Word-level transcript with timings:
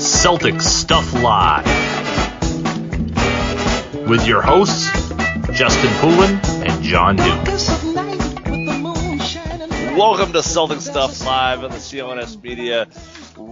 Celtic 0.00 0.62
Stuff 0.62 1.12
Live. 1.22 1.66
With 4.08 4.26
your 4.26 4.40
hosts, 4.40 4.90
Justin 5.52 5.90
Poulin 5.98 6.40
and 6.66 6.82
John 6.82 7.16
Duke. 7.16 7.44
Welcome 9.98 10.32
to 10.32 10.42
Celtic 10.42 10.80
Stuff 10.80 11.22
Live 11.22 11.64
on 11.64 11.70
the 11.70 11.76
CLNS 11.76 12.42
Media. 12.42 12.88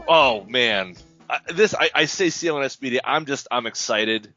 Oh 0.08 0.42
man, 0.44 0.96
I, 1.28 1.40
this 1.52 1.74
I, 1.74 1.90
I 1.94 2.04
say 2.06 2.28
CLNS 2.28 2.80
Media. 2.80 3.02
I'm 3.04 3.26
just 3.26 3.46
I'm 3.50 3.66
excited. 3.66 4.32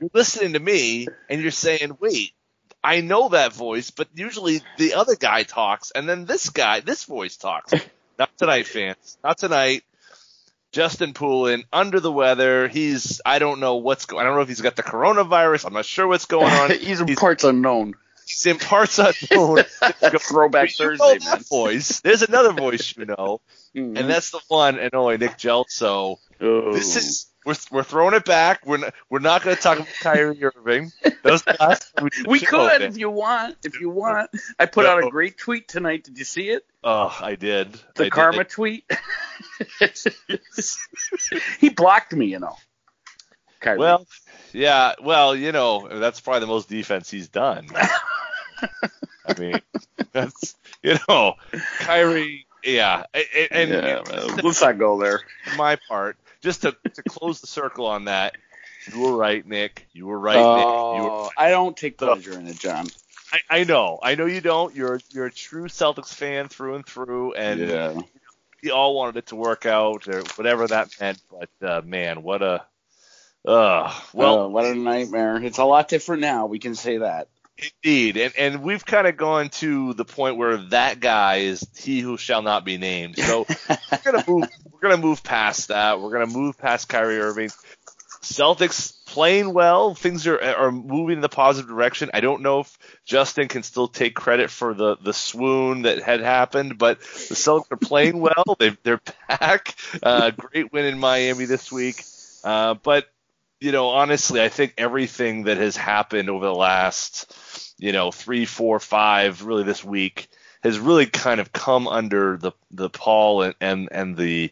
You're 0.00 0.10
listening 0.14 0.54
to 0.54 0.58
me 0.58 1.06
and 1.28 1.42
you're 1.42 1.50
saying, 1.50 1.98
"Wait, 2.00 2.32
I 2.82 3.02
know 3.02 3.28
that 3.28 3.52
voice," 3.52 3.90
but 3.90 4.08
usually 4.14 4.62
the 4.78 4.94
other 4.94 5.16
guy 5.16 5.42
talks, 5.42 5.90
and 5.90 6.08
then 6.08 6.24
this 6.24 6.48
guy, 6.48 6.80
this 6.80 7.04
voice 7.04 7.36
talks. 7.36 7.74
Not 8.18 8.30
tonight, 8.38 8.66
fans. 8.66 9.18
Not 9.22 9.36
tonight. 9.36 9.82
Justin 10.72 11.12
Poulin 11.14 11.64
under 11.72 12.00
the 12.00 12.10
weather. 12.10 12.66
He's 12.68 13.20
I 13.24 13.38
don't 13.38 13.60
know 13.60 13.76
what's 13.76 14.06
going. 14.06 14.22
I 14.22 14.24
don't 14.26 14.36
know 14.36 14.42
if 14.42 14.48
he's 14.48 14.60
got 14.62 14.74
the 14.76 14.82
coronavirus. 14.82 15.66
I'm 15.66 15.74
not 15.74 15.84
sure 15.84 16.06
what's 16.08 16.24
going 16.26 16.50
on. 16.52 16.70
He's 16.78 17.00
in 17.00 17.14
parts 17.14 17.44
unknown. 17.44 17.94
He's 18.26 18.46
in 18.46 18.58
parts 18.58 18.98
unknown. 18.98 19.58
Throwback 20.20 20.78
You 20.78 20.86
know 20.86 20.96
Thursday, 20.96 21.18
that 21.18 21.24
man. 21.24 21.42
voice. 21.50 22.00
There's 22.00 22.22
another 22.22 22.52
voice 22.52 22.96
you 22.96 23.04
know, 23.04 23.40
Mhm. 23.76 23.98
and 23.98 24.10
that's 24.10 24.30
the 24.30 24.40
one 24.48 24.78
and 24.78 24.94
only 24.94 25.18
Nick 25.18 25.38
Gelso. 25.38 26.16
Oh. 26.40 26.72
This 26.72 26.96
is 26.96 27.26
we're 27.44 27.54
we're 27.70 27.82
throwing 27.82 28.14
it 28.14 28.24
back. 28.24 28.64
We're 28.66 28.78
not, 28.78 28.94
we're 29.10 29.18
not 29.18 29.42
going 29.42 29.56
to 29.56 29.62
talk 29.62 29.76
about 29.78 29.92
Kyrie 30.00 30.42
Irving. 30.44 30.92
That 31.02 31.24
was 31.24 31.42
the 31.42 31.56
last 31.58 31.94
time 31.96 32.08
We 32.26 32.40
could 32.40 32.82
if 32.82 32.96
you 32.96 33.10
want. 33.10 33.56
If 33.64 33.80
you 33.80 33.90
want. 33.90 34.30
I 34.58 34.66
put 34.66 34.86
out 34.86 35.04
a 35.04 35.10
great 35.10 35.36
tweet 35.38 35.68
tonight. 35.68 36.04
Did 36.04 36.18
you 36.18 36.24
see 36.24 36.48
it? 36.50 36.64
Oh, 36.84 37.16
I 37.20 37.36
did. 37.36 37.72
The 37.94 38.02
I 38.02 38.04
did. 38.04 38.12
karma 38.12 38.44
tweet. 38.44 38.90
he 41.60 41.68
blocked 41.68 42.12
me, 42.12 42.26
you 42.26 42.40
know. 42.40 42.56
Kyrie. 43.60 43.78
Well, 43.78 44.06
yeah. 44.52 44.94
Well, 45.00 45.36
you 45.36 45.52
know, 45.52 45.88
that's 45.88 46.20
probably 46.20 46.40
the 46.40 46.46
most 46.48 46.68
defense 46.68 47.10
he's 47.10 47.28
done. 47.28 47.68
I 49.26 49.38
mean, 49.38 49.60
that's 50.12 50.56
you 50.82 50.96
know, 51.08 51.34
Kyrie. 51.78 52.46
Yeah, 52.64 53.04
and, 53.14 53.48
and 53.50 53.70
yeah, 53.70 54.02
well, 54.08 54.36
let's 54.42 54.60
not 54.60 54.78
go 54.78 55.00
there. 55.00 55.20
my 55.56 55.76
part, 55.88 56.16
just 56.42 56.62
to, 56.62 56.76
to 56.94 57.02
close 57.02 57.40
the 57.40 57.48
circle 57.48 57.86
on 57.86 58.04
that, 58.04 58.36
you 58.92 59.00
were 59.00 59.16
right, 59.16 59.44
Nick. 59.46 59.88
You 59.92 60.06
were 60.06 60.18
right, 60.18 60.36
Oh, 60.36 60.56
Nick. 60.56 60.64
You 60.64 61.10
were, 61.10 61.10
oh, 61.10 61.30
I 61.36 61.50
don't 61.50 61.76
take 61.76 61.98
pleasure 61.98 62.38
in 62.38 62.46
it, 62.46 62.58
John. 62.58 62.86
I, 63.32 63.38
I 63.48 63.64
know, 63.64 63.98
I 64.02 64.14
know 64.14 64.26
you 64.26 64.42
don't. 64.42 64.74
You're 64.76 65.00
you're 65.10 65.26
a 65.26 65.32
true 65.32 65.64
Celtics 65.68 66.12
fan 66.12 66.48
through 66.48 66.74
and 66.74 66.86
through, 66.86 67.32
and 67.32 67.60
yeah. 67.60 68.00
we 68.62 68.70
all 68.70 68.94
wanted 68.94 69.16
it 69.16 69.26
to 69.28 69.36
work 69.36 69.64
out 69.64 70.06
or 70.06 70.20
whatever 70.36 70.66
that 70.66 70.90
meant. 71.00 71.18
But 71.30 71.66
uh, 71.66 71.80
man, 71.82 72.22
what 72.22 72.42
a 72.42 72.64
uh, 73.44 73.92
well, 74.12 74.36
Well, 74.36 74.50
what 74.50 74.64
a 74.66 74.74
nightmare. 74.74 75.42
It's 75.42 75.58
a 75.58 75.64
lot 75.64 75.88
different 75.88 76.20
now. 76.20 76.46
We 76.46 76.58
can 76.58 76.74
say 76.74 76.98
that. 76.98 77.28
Indeed, 77.84 78.16
and 78.16 78.32
and 78.38 78.62
we've 78.62 78.84
kind 78.84 79.06
of 79.06 79.16
gone 79.16 79.50
to 79.50 79.92
the 79.94 80.04
point 80.04 80.36
where 80.36 80.56
that 80.68 81.00
guy 81.00 81.38
is 81.38 81.66
he 81.76 82.00
who 82.00 82.16
shall 82.16 82.42
not 82.42 82.64
be 82.64 82.78
named. 82.78 83.18
So 83.18 83.46
we're 83.68 84.12
gonna 84.12 84.24
move. 84.26 84.48
We're 84.72 84.88
gonna 84.88 85.02
move 85.02 85.22
past 85.22 85.68
that. 85.68 86.00
We're 86.00 86.10
gonna 86.10 86.26
move 86.26 86.58
past 86.58 86.88
Kyrie 86.88 87.20
Irving. 87.20 87.50
Celtics 88.22 89.04
playing 89.04 89.52
well. 89.52 89.94
Things 89.94 90.26
are 90.26 90.40
are 90.40 90.70
moving 90.70 91.16
in 91.16 91.20
the 91.20 91.28
positive 91.28 91.68
direction. 91.68 92.10
I 92.14 92.20
don't 92.20 92.42
know 92.42 92.60
if 92.60 92.78
Justin 93.04 93.48
can 93.48 93.62
still 93.62 93.88
take 93.88 94.14
credit 94.14 94.48
for 94.50 94.74
the 94.74 94.96
the 94.96 95.12
swoon 95.12 95.82
that 95.82 96.02
had 96.02 96.20
happened, 96.20 96.78
but 96.78 97.00
the 97.00 97.34
Celtics 97.34 97.72
are 97.72 97.76
playing 97.76 98.18
well. 98.20 98.56
They 98.58 98.76
they're 98.84 99.00
back. 99.28 99.74
Uh, 100.02 100.30
great 100.30 100.72
win 100.72 100.86
in 100.86 100.98
Miami 100.98 101.46
this 101.46 101.70
week. 101.72 102.04
Uh, 102.44 102.74
but 102.74 103.06
you 103.60 103.72
know, 103.72 103.88
honestly, 103.88 104.40
I 104.40 104.48
think 104.48 104.74
everything 104.78 105.44
that 105.44 105.58
has 105.58 105.76
happened 105.76 106.30
over 106.30 106.44
the 106.44 106.54
last, 106.54 107.34
you 107.78 107.92
know, 107.92 108.10
three, 108.10 108.44
four, 108.44 108.80
five, 108.80 109.42
really 109.42 109.62
this 109.64 109.84
week 109.84 110.28
has 110.62 110.78
really 110.78 111.06
kind 111.06 111.40
of 111.40 111.52
come 111.52 111.88
under 111.88 112.36
the 112.36 112.52
the 112.70 112.90
pall 112.90 113.42
and 113.42 113.54
and, 113.60 113.88
and 113.90 114.16
the 114.16 114.50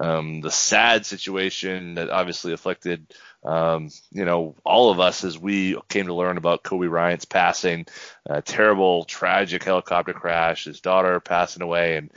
um, 0.00 0.40
the 0.40 0.50
sad 0.50 1.06
situation 1.06 1.94
that 1.94 2.10
obviously 2.10 2.52
afflicted 2.52 3.06
um, 3.44 3.90
you 4.12 4.24
know 4.24 4.54
all 4.64 4.90
of 4.90 5.00
us 5.00 5.24
as 5.24 5.38
we 5.38 5.78
came 5.88 6.06
to 6.06 6.14
learn 6.14 6.36
about 6.36 6.62
Kobe 6.62 6.88
Bryant's 6.88 7.24
passing, 7.24 7.86
a 8.26 8.42
terrible, 8.42 9.04
tragic 9.04 9.64
helicopter 9.64 10.12
crash, 10.12 10.64
his 10.64 10.80
daughter 10.80 11.20
passing 11.20 11.62
away, 11.62 11.96
and 11.96 12.10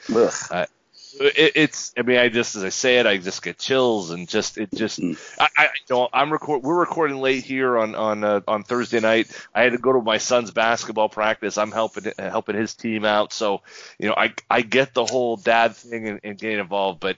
it, 1.20 1.52
it's. 1.56 1.94
I 1.98 2.02
mean, 2.02 2.18
I 2.18 2.30
just 2.30 2.56
as 2.56 2.64
I 2.64 2.70
say 2.70 3.00
it, 3.00 3.06
I 3.06 3.18
just 3.18 3.42
get 3.42 3.58
chills 3.58 4.12
and 4.12 4.28
just 4.28 4.58
it 4.58 4.70
just. 4.74 5.00
Mm. 5.00 5.18
I, 5.40 5.48
I 5.58 5.68
don't. 5.88 6.10
I'm 6.14 6.32
record. 6.32 6.64
We're 6.64 6.80
recording 6.80 7.18
late 7.18 7.44
here 7.44 7.78
on 7.78 7.96
on 7.96 8.24
uh, 8.24 8.42
on 8.48 8.64
Thursday 8.64 9.00
night. 9.00 9.32
I 9.54 9.64
had 9.64 9.74
to 9.74 9.78
go 9.78 9.94
to 9.94 10.02
my 10.02 10.18
son's 10.18 10.52
basketball 10.52 11.10
practice. 11.10 11.58
I'm 11.58 11.72
helping 11.72 12.12
uh, 12.18 12.30
helping 12.30 12.56
his 12.56 12.74
team 12.74 13.06
out. 13.06 13.34
So 13.34 13.62
you 14.00 14.08
know, 14.10 14.16
I 14.16 14.34
I 14.50 14.62
get 14.62 14.94
the 14.94 15.06
whole 15.06 15.38
dad 15.38 15.76
thing 15.76 16.08
and, 16.08 16.20
and 16.24 16.38
getting 16.38 16.60
involved, 16.60 17.00
but. 17.00 17.18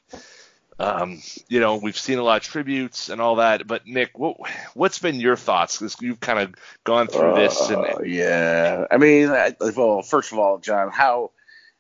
Um, 0.78 1.22
you 1.48 1.62
know, 1.62 1.78
we've 1.78 1.98
seen 1.98 2.18
a 2.18 2.22
lot 2.22 2.42
of 2.42 2.44
tributes 2.52 3.08
and 3.08 3.22
all 3.22 3.38
that, 3.38 3.66
but 3.66 3.88
Nick, 3.88 4.20
what 4.20 4.36
what's 4.74 5.00
been 5.00 5.22
your 5.22 5.38
thoughts? 5.38 5.78
Because 5.78 5.96
you've 6.02 6.20
kind 6.20 6.38
of 6.38 6.56
gone 6.84 7.08
through 7.08 7.36
this, 7.36 7.70
and 7.70 7.78
Uh, 7.78 8.02
yeah. 8.04 8.86
I 8.92 8.98
mean, 8.98 9.30
I, 9.30 9.56
well, 9.74 10.02
first 10.02 10.34
of 10.34 10.38
all, 10.40 10.58
John, 10.58 10.92
how 10.92 11.32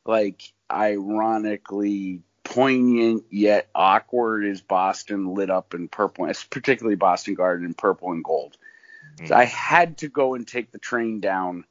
like 0.05 0.53
ironically 0.71 2.21
poignant 2.43 3.25
yet 3.31 3.67
awkward 3.75 4.45
is 4.45 4.61
Boston 4.61 5.33
lit 5.33 5.49
up 5.49 5.73
in 5.73 5.87
purple, 5.87 6.31
particularly 6.49 6.95
Boston 6.95 7.33
Garden 7.33 7.65
in 7.65 7.73
purple 7.73 8.11
and 8.11 8.23
gold. 8.23 8.57
Mm. 9.17 9.27
So 9.27 9.35
I 9.35 9.45
had 9.45 9.97
to 9.99 10.07
go 10.07 10.35
and 10.35 10.47
take 10.47 10.71
the 10.71 10.79
train 10.79 11.19
down 11.19 11.65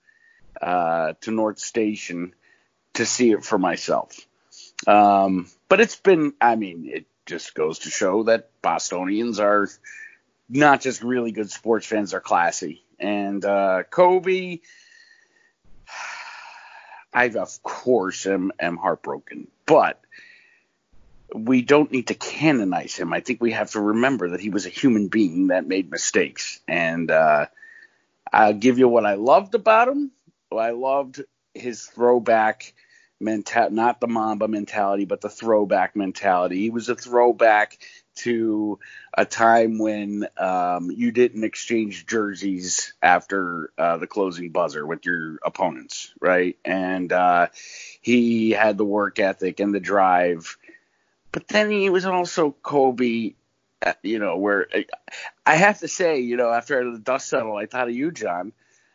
uh, 0.60 1.14
to 1.22 1.30
North 1.30 1.58
Station 1.58 2.34
to 2.94 3.06
see 3.06 3.30
it 3.30 3.44
for 3.44 3.58
myself. 3.58 4.18
Um, 4.86 5.48
but 5.68 5.80
it's 5.80 5.96
been, 5.96 6.34
I 6.40 6.56
mean, 6.56 6.88
it 6.92 7.06
just 7.26 7.54
goes 7.54 7.80
to 7.80 7.90
show 7.90 8.24
that 8.24 8.50
Bostonians 8.62 9.40
are 9.40 9.68
not 10.48 10.80
just 10.80 11.02
really 11.02 11.32
good 11.32 11.50
sports 11.50 11.86
fans, 11.86 12.10
they're 12.10 12.20
classy. 12.20 12.82
And 12.98 13.44
uh, 13.44 13.84
Kobe, 13.90 14.60
I 17.14 17.26
of 17.28 17.62
course 17.62 18.26
am, 18.26 18.52
am 18.58 18.76
heartbroken, 18.76 19.46
but 19.66 20.00
we 21.34 21.62
don't 21.62 21.90
need 21.90 22.08
to 22.08 22.14
canonize 22.14 22.94
him. 22.96 23.12
I 23.12 23.20
think 23.20 23.40
we 23.40 23.52
have 23.52 23.70
to 23.72 23.80
remember 23.80 24.30
that 24.30 24.40
he 24.40 24.50
was 24.50 24.66
a 24.66 24.70
human 24.70 25.08
being 25.08 25.48
that 25.48 25.66
made 25.66 25.90
mistakes. 25.90 26.60
And 26.68 27.10
uh, 27.10 27.46
I'll 28.32 28.54
give 28.54 28.78
you 28.78 28.88
what 28.88 29.06
I 29.06 29.14
loved 29.14 29.54
about 29.54 29.88
him. 29.88 30.10
I 30.56 30.70
loved 30.70 31.22
his 31.54 31.82
throwback 31.82 32.74
mentality, 33.20 33.74
not 33.74 34.00
the 34.00 34.06
Mamba 34.06 34.46
mentality, 34.46 35.04
but 35.04 35.20
the 35.20 35.28
throwback 35.28 35.96
mentality. 35.96 36.60
He 36.60 36.70
was 36.70 36.88
a 36.88 36.94
throwback 36.94 37.78
to 38.16 38.78
a 39.16 39.24
time 39.24 39.78
when 39.78 40.26
um, 40.36 40.90
you 40.90 41.12
didn't 41.12 41.44
exchange 41.44 42.06
jerseys 42.06 42.92
after 43.02 43.70
uh, 43.78 43.96
the 43.96 44.06
closing 44.06 44.50
buzzer 44.50 44.86
with 44.86 45.04
your 45.04 45.38
opponents, 45.44 46.12
right? 46.20 46.56
And 46.64 47.12
uh, 47.12 47.48
he 48.00 48.50
had 48.50 48.78
the 48.78 48.84
work 48.84 49.18
ethic 49.18 49.60
and 49.60 49.74
the 49.74 49.80
drive. 49.80 50.56
But 51.32 51.48
then 51.48 51.70
he 51.70 51.90
was 51.90 52.04
also 52.04 52.54
Kobe, 52.62 53.34
uh, 53.84 53.92
you 54.02 54.18
know, 54.18 54.36
where 54.36 54.68
I 55.44 55.56
have 55.56 55.80
to 55.80 55.88
say, 55.88 56.20
you 56.20 56.36
know, 56.36 56.50
after 56.50 56.92
the 56.92 56.98
dust 56.98 57.28
settled, 57.28 57.60
I 57.60 57.66
thought 57.66 57.88
of 57.88 57.94
you, 57.94 58.12
John, 58.12 58.52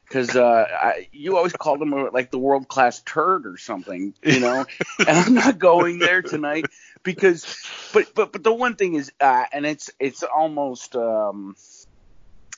because 0.10 0.36
uh, 0.36 0.94
you 1.12 1.38
always 1.38 1.54
called 1.54 1.82
him 1.82 1.92
like 2.12 2.32
the 2.32 2.40
world 2.40 2.68
class 2.68 3.02
turd 3.02 3.46
or 3.46 3.58
something, 3.58 4.14
you 4.24 4.40
know. 4.40 4.66
and 5.00 5.10
I'm 5.10 5.34
not 5.34 5.60
going 5.60 6.00
there 6.00 6.22
tonight 6.22 6.66
because, 7.04 7.46
but 7.94 8.14
but 8.16 8.32
but 8.32 8.44
the 8.44 8.54
one 8.54 8.76
thing 8.76 8.96
is, 8.96 9.12
uh, 9.20 9.46
and 9.52 9.66
it's 9.66 9.90
it's 10.00 10.24
almost 10.24 10.96
um, 10.96 11.56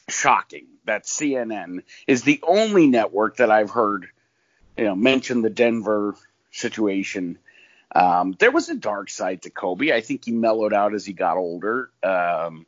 shocking 0.09 0.67
that 0.85 1.05
CNN 1.05 1.83
is 2.07 2.23
the 2.23 2.39
only 2.43 2.87
network 2.87 3.37
that 3.37 3.51
I've 3.51 3.69
heard, 3.69 4.07
you 4.77 4.85
know, 4.85 4.95
mention 4.95 5.41
the 5.41 5.49
Denver 5.49 6.15
situation. 6.51 7.37
Um, 7.93 8.35
there 8.39 8.51
was 8.51 8.69
a 8.69 8.75
dark 8.75 9.09
side 9.09 9.43
to 9.43 9.49
Kobe. 9.49 9.91
I 9.91 10.01
think 10.01 10.25
he 10.25 10.31
mellowed 10.31 10.73
out 10.73 10.93
as 10.93 11.05
he 11.05 11.13
got 11.13 11.37
older. 11.37 11.89
Um, 12.03 12.65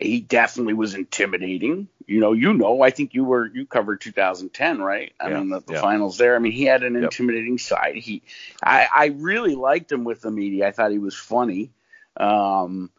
he 0.00 0.20
definitely 0.20 0.74
was 0.74 0.94
intimidating. 0.94 1.88
You 2.06 2.20
know, 2.20 2.32
you 2.32 2.52
know, 2.54 2.82
I 2.82 2.90
think 2.90 3.14
you 3.14 3.24
were 3.24 3.46
you 3.46 3.66
covered 3.66 4.00
2010, 4.00 4.80
right? 4.80 5.12
I 5.20 5.28
Yeah, 5.28 5.38
mean, 5.38 5.50
the, 5.50 5.60
the 5.60 5.74
yeah. 5.74 5.80
finals 5.80 6.18
there. 6.18 6.34
I 6.34 6.38
mean, 6.38 6.52
he 6.52 6.64
had 6.64 6.82
an 6.82 6.94
Yep. 6.94 7.04
intimidating 7.04 7.58
side. 7.58 7.96
He, 7.96 8.22
I, 8.62 8.88
I 8.94 9.06
really 9.06 9.54
liked 9.54 9.92
him 9.92 10.04
with 10.04 10.20
the 10.22 10.30
media. 10.30 10.66
I 10.68 10.72
thought 10.72 10.90
he 10.90 10.98
was 10.98 11.14
funny. 11.16 11.70
Um, 12.16 12.90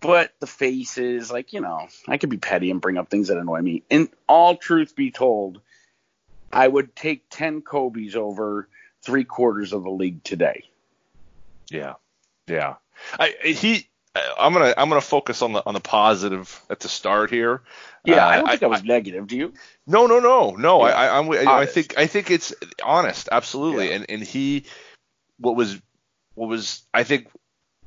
but 0.00 0.32
the 0.40 0.46
faces, 0.46 1.30
like 1.30 1.52
you 1.52 1.60
know, 1.60 1.88
I 2.08 2.16
could 2.18 2.30
be 2.30 2.38
petty 2.38 2.70
and 2.70 2.80
bring 2.80 2.98
up 2.98 3.08
things 3.10 3.28
that 3.28 3.38
annoy 3.38 3.60
me. 3.60 3.82
In 3.90 4.08
all 4.28 4.56
truth 4.56 4.94
be 4.96 5.10
told, 5.10 5.60
I 6.52 6.66
would 6.66 6.94
take 6.96 7.24
10 7.30 7.62
Kobe's 7.62 8.16
over 8.16 8.68
three 9.02 9.24
quarters 9.24 9.72
of 9.72 9.82
the 9.84 9.90
league 9.90 10.22
today. 10.24 10.64
Yeah, 11.70 11.94
yeah. 12.46 12.76
I 13.18 13.34
he. 13.44 13.89
I'm 14.14 14.52
gonna 14.52 14.74
I'm 14.76 14.88
gonna 14.88 15.00
focus 15.00 15.40
on 15.42 15.52
the 15.52 15.62
on 15.64 15.74
the 15.74 15.80
positive 15.80 16.60
at 16.68 16.80
the 16.80 16.88
start 16.88 17.30
here. 17.30 17.62
Yeah, 18.04 18.26
Uh, 18.26 18.28
I 18.28 18.36
don't 18.36 18.48
think 18.48 18.62
I, 18.62 18.66
was 18.66 18.82
negative. 18.82 19.26
Do 19.26 19.36
you? 19.36 19.54
No, 19.86 20.06
no, 20.06 20.20
no, 20.20 20.52
no. 20.56 20.86
Yeah. 20.86 20.94
I, 20.94 21.06
I, 21.06 21.18
I'm, 21.18 21.30
I, 21.30 21.60
I 21.60 21.66
think, 21.66 21.98
I 21.98 22.06
think 22.06 22.30
it's 22.30 22.54
honest, 22.82 23.28
absolutely. 23.30 23.88
Yeah. 23.88 23.96
And 23.96 24.06
and 24.08 24.22
he, 24.22 24.64
what 25.38 25.54
was, 25.54 25.80
what 26.34 26.48
was, 26.48 26.82
I 26.94 27.04
think, 27.04 27.28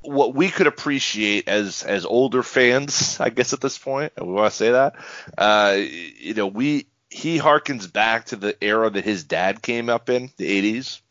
what 0.01 0.35
we 0.35 0.49
could 0.49 0.67
appreciate 0.67 1.47
as 1.47 1.83
as 1.83 2.05
older 2.05 2.43
fans, 2.43 3.19
I 3.19 3.29
guess 3.29 3.53
at 3.53 3.61
this 3.61 3.77
point, 3.77 4.13
we 4.19 4.27
want 4.27 4.51
to 4.51 4.57
say 4.57 4.71
that, 4.71 4.95
uh, 5.37 5.75
you 5.77 6.35
know, 6.35 6.47
we 6.47 6.87
he 7.09 7.37
harkens 7.39 7.91
back 7.91 8.25
to 8.25 8.35
the 8.35 8.55
era 8.63 8.89
that 8.89 9.03
his 9.03 9.23
dad 9.23 9.61
came 9.61 9.89
up 9.89 10.09
in, 10.09 10.31
the 10.37 10.73
'80s. 10.79 11.01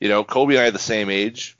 You 0.00 0.08
know, 0.08 0.24
Kobe 0.24 0.54
and 0.54 0.64
I 0.64 0.68
are 0.68 0.70
the 0.72 0.78
same 0.78 1.10
age. 1.10 1.56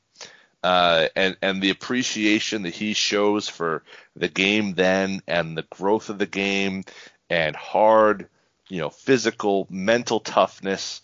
Uh, 0.63 1.09
and 1.17 1.37
and 1.43 1.61
the 1.61 1.71
appreciation 1.71 2.63
that 2.63 2.75
he 2.75 2.93
shows 2.95 3.49
for 3.49 3.83
the 4.15 4.29
game 4.29 4.75
then 4.75 5.21
and 5.27 5.57
the 5.59 5.67
growth 5.71 6.09
of 6.09 6.19
the 6.19 6.27
game 6.27 6.85
and 7.29 7.57
hard, 7.57 8.29
you 8.69 8.79
know, 8.81 8.91
physical, 8.91 9.67
mental 9.71 10.21
toughness. 10.21 11.03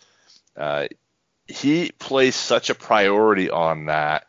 Uh, 0.56 0.86
he 1.46 1.90
placed 1.98 2.40
such 2.40 2.70
a 2.70 2.74
priority 2.74 3.50
on 3.50 3.86
that, 3.86 4.26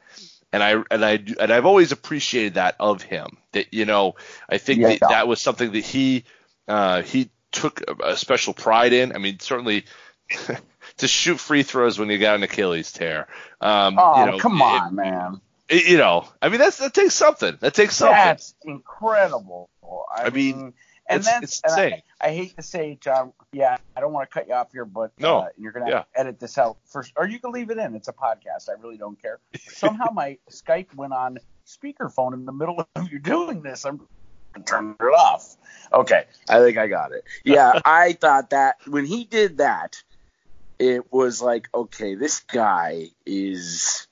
and 0.51 0.63
I 0.63 0.81
and 0.89 1.05
I 1.05 1.23
and 1.39 1.51
I've 1.51 1.65
always 1.65 1.91
appreciated 1.91 2.55
that 2.55 2.75
of 2.79 3.03
him. 3.03 3.37
That 3.51 3.73
you 3.73 3.85
know, 3.85 4.15
I 4.49 4.57
think 4.57 4.81
Yeah. 4.81 4.89
that, 4.99 4.99
that 5.09 5.27
was 5.27 5.41
something 5.41 5.71
that 5.73 5.85
he 5.85 6.23
uh, 6.67 7.03
he 7.03 7.29
took 7.51 7.81
a, 7.87 8.11
a 8.13 8.17
special 8.17 8.53
pride 8.53 8.93
in. 8.93 9.13
I 9.13 9.19
mean, 9.19 9.39
certainly. 9.39 9.85
to 10.99 11.07
shoot 11.07 11.39
free 11.39 11.63
throws 11.63 11.99
when 11.99 12.09
you 12.09 12.17
got 12.17 12.35
an 12.35 12.43
Achilles 12.43 12.91
tear. 12.91 13.27
Um, 13.59 13.97
Oh, 13.99 14.19
you 14.25 14.31
know, 14.31 14.39
come 14.39 14.61
it- 14.61 14.63
on, 14.63 14.95
man. 14.95 15.41
it- 15.67 15.85
you 15.87 15.97
know, 15.97 16.27
I 16.41 16.49
mean, 16.49 16.59
that's 16.59 16.77
that 16.77 16.93
takes 16.93 17.13
something. 17.15 17.57
That 17.61 17.73
takes 17.73 17.95
something. 17.95 18.15
That's 18.15 18.53
incredible. 18.63 19.69
I, 19.83 20.23
I 20.25 20.29
mean, 20.29 20.57
mean, 20.57 20.73
and 21.07 21.21
it's- 21.21 21.25
that's 21.25 21.43
it's 21.43 21.61
and 21.63 21.73
I- 21.73 21.83
insane. 21.85 22.01
I, 22.21 22.31
hate 22.31 22.55
to 22.57 22.63
say, 22.63 22.97
John. 23.01 23.33
Yeah, 23.51 23.77
I 23.95 23.99
don't 24.01 24.11
want 24.13 24.29
to 24.29 24.33
cut 24.33 24.47
you 24.47 24.53
off 24.53 24.71
here, 24.71 24.85
but 24.85 25.11
No. 25.19 25.39
uh, 25.39 25.47
you're 25.57 25.71
gonna 25.71 25.89
Yeah. 25.89 26.03
edit 26.13 26.39
this 26.39 26.57
out 26.57 26.77
first, 26.85 27.13
or 27.15 27.25
you 27.27 27.39
can 27.39 27.51
leave 27.51 27.71
it 27.71 27.77
in. 27.77 27.95
It's 27.95 28.07
a 28.09 28.13
podcast. 28.13 28.69
I 28.69 28.73
really 28.79 28.97
don't 28.97 29.19
care. 29.21 29.39
Somehow 29.57 30.11
my 30.11 30.37
Skype 30.51 30.93
went 30.95 31.13
on 31.13 31.39
speakerphone 31.65 32.33
in 32.33 32.45
the 32.45 32.51
middle 32.51 32.85
of 32.95 33.11
you 33.11 33.19
doing 33.19 33.61
this. 33.61 33.85
I'm 33.85 34.01
gonna 34.67 34.95
it 34.99 35.03
off. 35.03 35.55
Okay, 35.93 36.25
I 36.49 36.59
think 36.59 36.77
I 36.77 36.87
got 36.87 37.11
it. 37.13 37.23
Yeah, 37.45 37.79
I 37.85 38.13
thought 38.13 38.49
that 38.51 38.75
when 38.85 39.05
he 39.05 39.23
did 39.23 39.57
that, 39.59 40.03
it 40.79 41.11
was 41.11 41.41
like, 41.41 41.69
okay, 41.73 42.15
this 42.15 42.39
guy 42.41 43.07
is. 43.25 44.07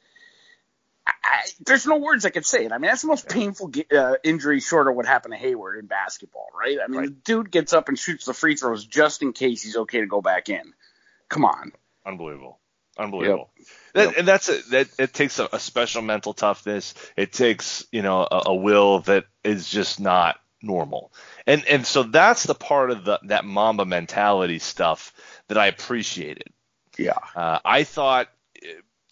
I, 1.07 1.41
there's 1.65 1.87
no 1.87 1.97
words 1.97 2.25
I 2.25 2.29
could 2.29 2.45
say 2.45 2.65
it. 2.65 2.71
I 2.71 2.77
mean, 2.77 2.89
that's 2.89 3.01
the 3.01 3.07
most 3.07 3.29
painful 3.29 3.71
uh, 3.97 4.15
injury 4.23 4.59
short 4.59 4.87
of 4.87 4.95
what 4.95 5.05
happened 5.05 5.33
to 5.33 5.37
Hayward 5.37 5.79
in 5.79 5.85
basketball, 5.85 6.47
right? 6.57 6.77
I 6.83 6.87
mean, 6.87 7.01
the 7.01 7.09
dude 7.09 7.51
gets 7.51 7.73
up 7.73 7.87
and 7.87 7.97
shoots 7.97 8.25
the 8.25 8.33
free 8.33 8.55
throws 8.55 8.85
just 8.85 9.21
in 9.21 9.33
case 9.33 9.63
he's 9.63 9.77
okay 9.77 10.01
to 10.01 10.05
go 10.05 10.21
back 10.21 10.49
in. 10.49 10.73
Come 11.29 11.45
on. 11.45 11.71
Unbelievable. 12.05 12.59
Unbelievable. 12.97 13.49
Yep. 13.57 13.67
That, 13.93 14.05
Yep. 14.05 14.13
And 14.17 14.27
that's 14.27 14.49
a, 14.49 14.61
that. 14.71 14.87
It 14.99 15.13
takes 15.13 15.39
a, 15.39 15.49
a 15.51 15.59
special 15.59 16.01
mental 16.01 16.33
toughness. 16.33 16.93
It 17.15 17.31
takes 17.31 17.85
you 17.91 18.01
know 18.01 18.27
a, 18.29 18.43
a 18.47 18.55
will 18.55 18.99
that 19.01 19.25
is 19.43 19.69
just 19.69 19.99
not 19.99 20.37
normal. 20.61 21.11
And 21.45 21.65
and 21.65 21.85
so 21.85 22.03
that's 22.03 22.43
the 22.43 22.55
part 22.55 22.91
of 22.91 23.05
the 23.05 23.19
that 23.23 23.45
Mamba 23.45 23.85
mentality 23.85 24.59
stuff 24.59 25.13
that 25.47 25.57
I 25.57 25.67
appreciated. 25.67 26.53
Yeah. 26.97 27.17
Uh, 27.35 27.59
I 27.63 27.83
thought, 27.83 28.29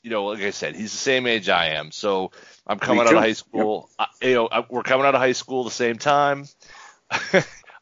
you 0.01 0.09
know, 0.09 0.25
like 0.25 0.41
I 0.41 0.51
said, 0.51 0.75
he's 0.75 0.91
the 0.91 0.97
same 0.97 1.25
age 1.27 1.49
I 1.49 1.69
am. 1.69 1.91
So 1.91 2.31
I'm 2.67 2.79
coming 2.79 3.01
out 3.07 3.13
of 3.13 3.19
high 3.19 3.33
school. 3.33 3.89
I, 3.97 4.07
you 4.21 4.33
know, 4.35 4.47
I, 4.51 4.65
we're 4.69 4.83
coming 4.83 5.05
out 5.05 5.15
of 5.15 5.21
high 5.21 5.31
school 5.33 5.63
the 5.63 5.71
same 5.71 5.97
time. 5.97 6.45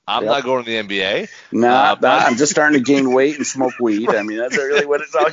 I'm 0.06 0.24
Yep. 0.24 0.32
not 0.34 0.44
going 0.44 0.66
to 0.66 0.70
the 0.70 0.76
NBA. 1.00 1.30
Nah, 1.54 1.94
Uh, 1.94 1.96
nah, 2.02 2.18
I'm 2.18 2.36
just 2.36 2.52
starting 2.52 2.78
to 2.78 2.84
gain 2.84 3.14
weight 3.14 3.38
and 3.38 3.48
smoke 3.48 3.76
weed. 3.80 4.10
I 4.10 4.22
mean, 4.24 4.38
that's 4.38 4.58
really 4.58 4.86
what 4.86 5.00
it's 5.00 5.16
all. 5.16 5.24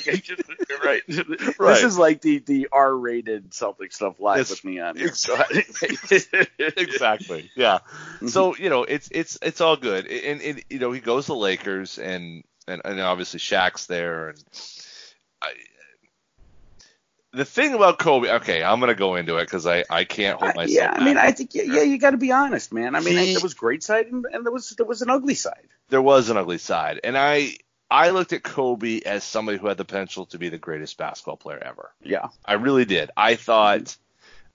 right. 0.85 1.03
Right. 1.59 1.75
This 1.75 1.83
is 1.83 1.99
like 1.99 2.21
the 2.23 2.39
the 2.39 2.69
R-rated 2.71 3.53
Celtic 3.53 3.93
stuff 3.93 4.21
live 4.21 4.39
It's- 4.43 4.51
with 4.51 4.65
me 4.65 4.79
on 4.79 4.97
here. 4.97 5.11
So, 5.15 5.37
exactly. 6.59 7.51
Yeah. 7.57 7.79
So 8.27 8.55
you 8.57 8.71
know, 8.71 8.85
it's 8.85 9.09
it's 9.11 9.39
it's 9.43 9.61
all 9.61 9.77
good, 9.77 10.07
and, 10.07 10.41
and 10.41 10.63
you 10.71 10.79
know 10.79 10.93
he 10.93 11.01
goes 11.01 11.27
to 11.27 11.35
Lakers, 11.35 11.99
and 11.99 12.45
and, 12.69 12.81
and 12.85 13.01
obviously 13.01 13.41
Shaq's 13.41 13.87
there, 13.87 14.29
and 14.31 14.43
I, 15.43 15.53
the 17.33 17.45
thing 17.45 17.75
about 17.75 17.99
Kobe. 17.99 18.29
Okay, 18.29 18.63
I'm 18.63 18.81
gonna 18.81 18.95
go 18.95 19.15
into 19.17 19.37
it 19.37 19.45
because 19.45 19.67
I 19.67 19.85
I 19.89 20.05
can't 20.05 20.39
hold 20.41 20.57
myself. 20.57 20.71
yeah, 20.71 20.93
I 20.93 21.05
mean. 21.05 21.17
I 21.17 21.31
think 21.33 21.55
yeah, 21.55 21.63
yeah 21.63 21.83
you 21.83 21.99
got 21.99 22.11
to 22.11 22.17
be 22.17 22.33
honest, 22.33 22.73
man. 22.73 22.95
I 22.97 23.01
mean, 23.01 23.17
He- 23.17 23.35
there 23.35 23.43
was 23.43 23.55
great 23.55 23.83
side 23.83 24.07
and, 24.07 24.25
and 24.33 24.45
there 24.45 24.53
was 24.53 24.71
there 24.71 24.87
was 24.87 25.03
an 25.03 25.11
ugly 25.11 25.35
side. 25.35 25.69
there 25.89 26.03
was 26.03 26.29
an 26.31 26.37
ugly 26.37 26.59
side, 26.59 27.01
and 27.05 27.17
I 27.17 27.57
I 27.91 28.11
looked 28.11 28.33
at 28.33 28.43
Kobe 28.43 29.01
as 29.01 29.23
somebody 29.25 29.59
who 29.59 29.67
had 29.69 29.77
the 29.77 29.85
potential 29.85 30.27
to 30.27 30.39
be 30.39 30.49
the 30.49 30.59
greatest 30.59 30.97
basketball 30.99 31.37
player 31.37 31.59
ever. 31.65 31.93
Yeah, 32.03 32.29
I 32.45 32.55
really 32.55 32.85
did. 32.85 33.11
I 33.17 33.37
thought 33.37 33.97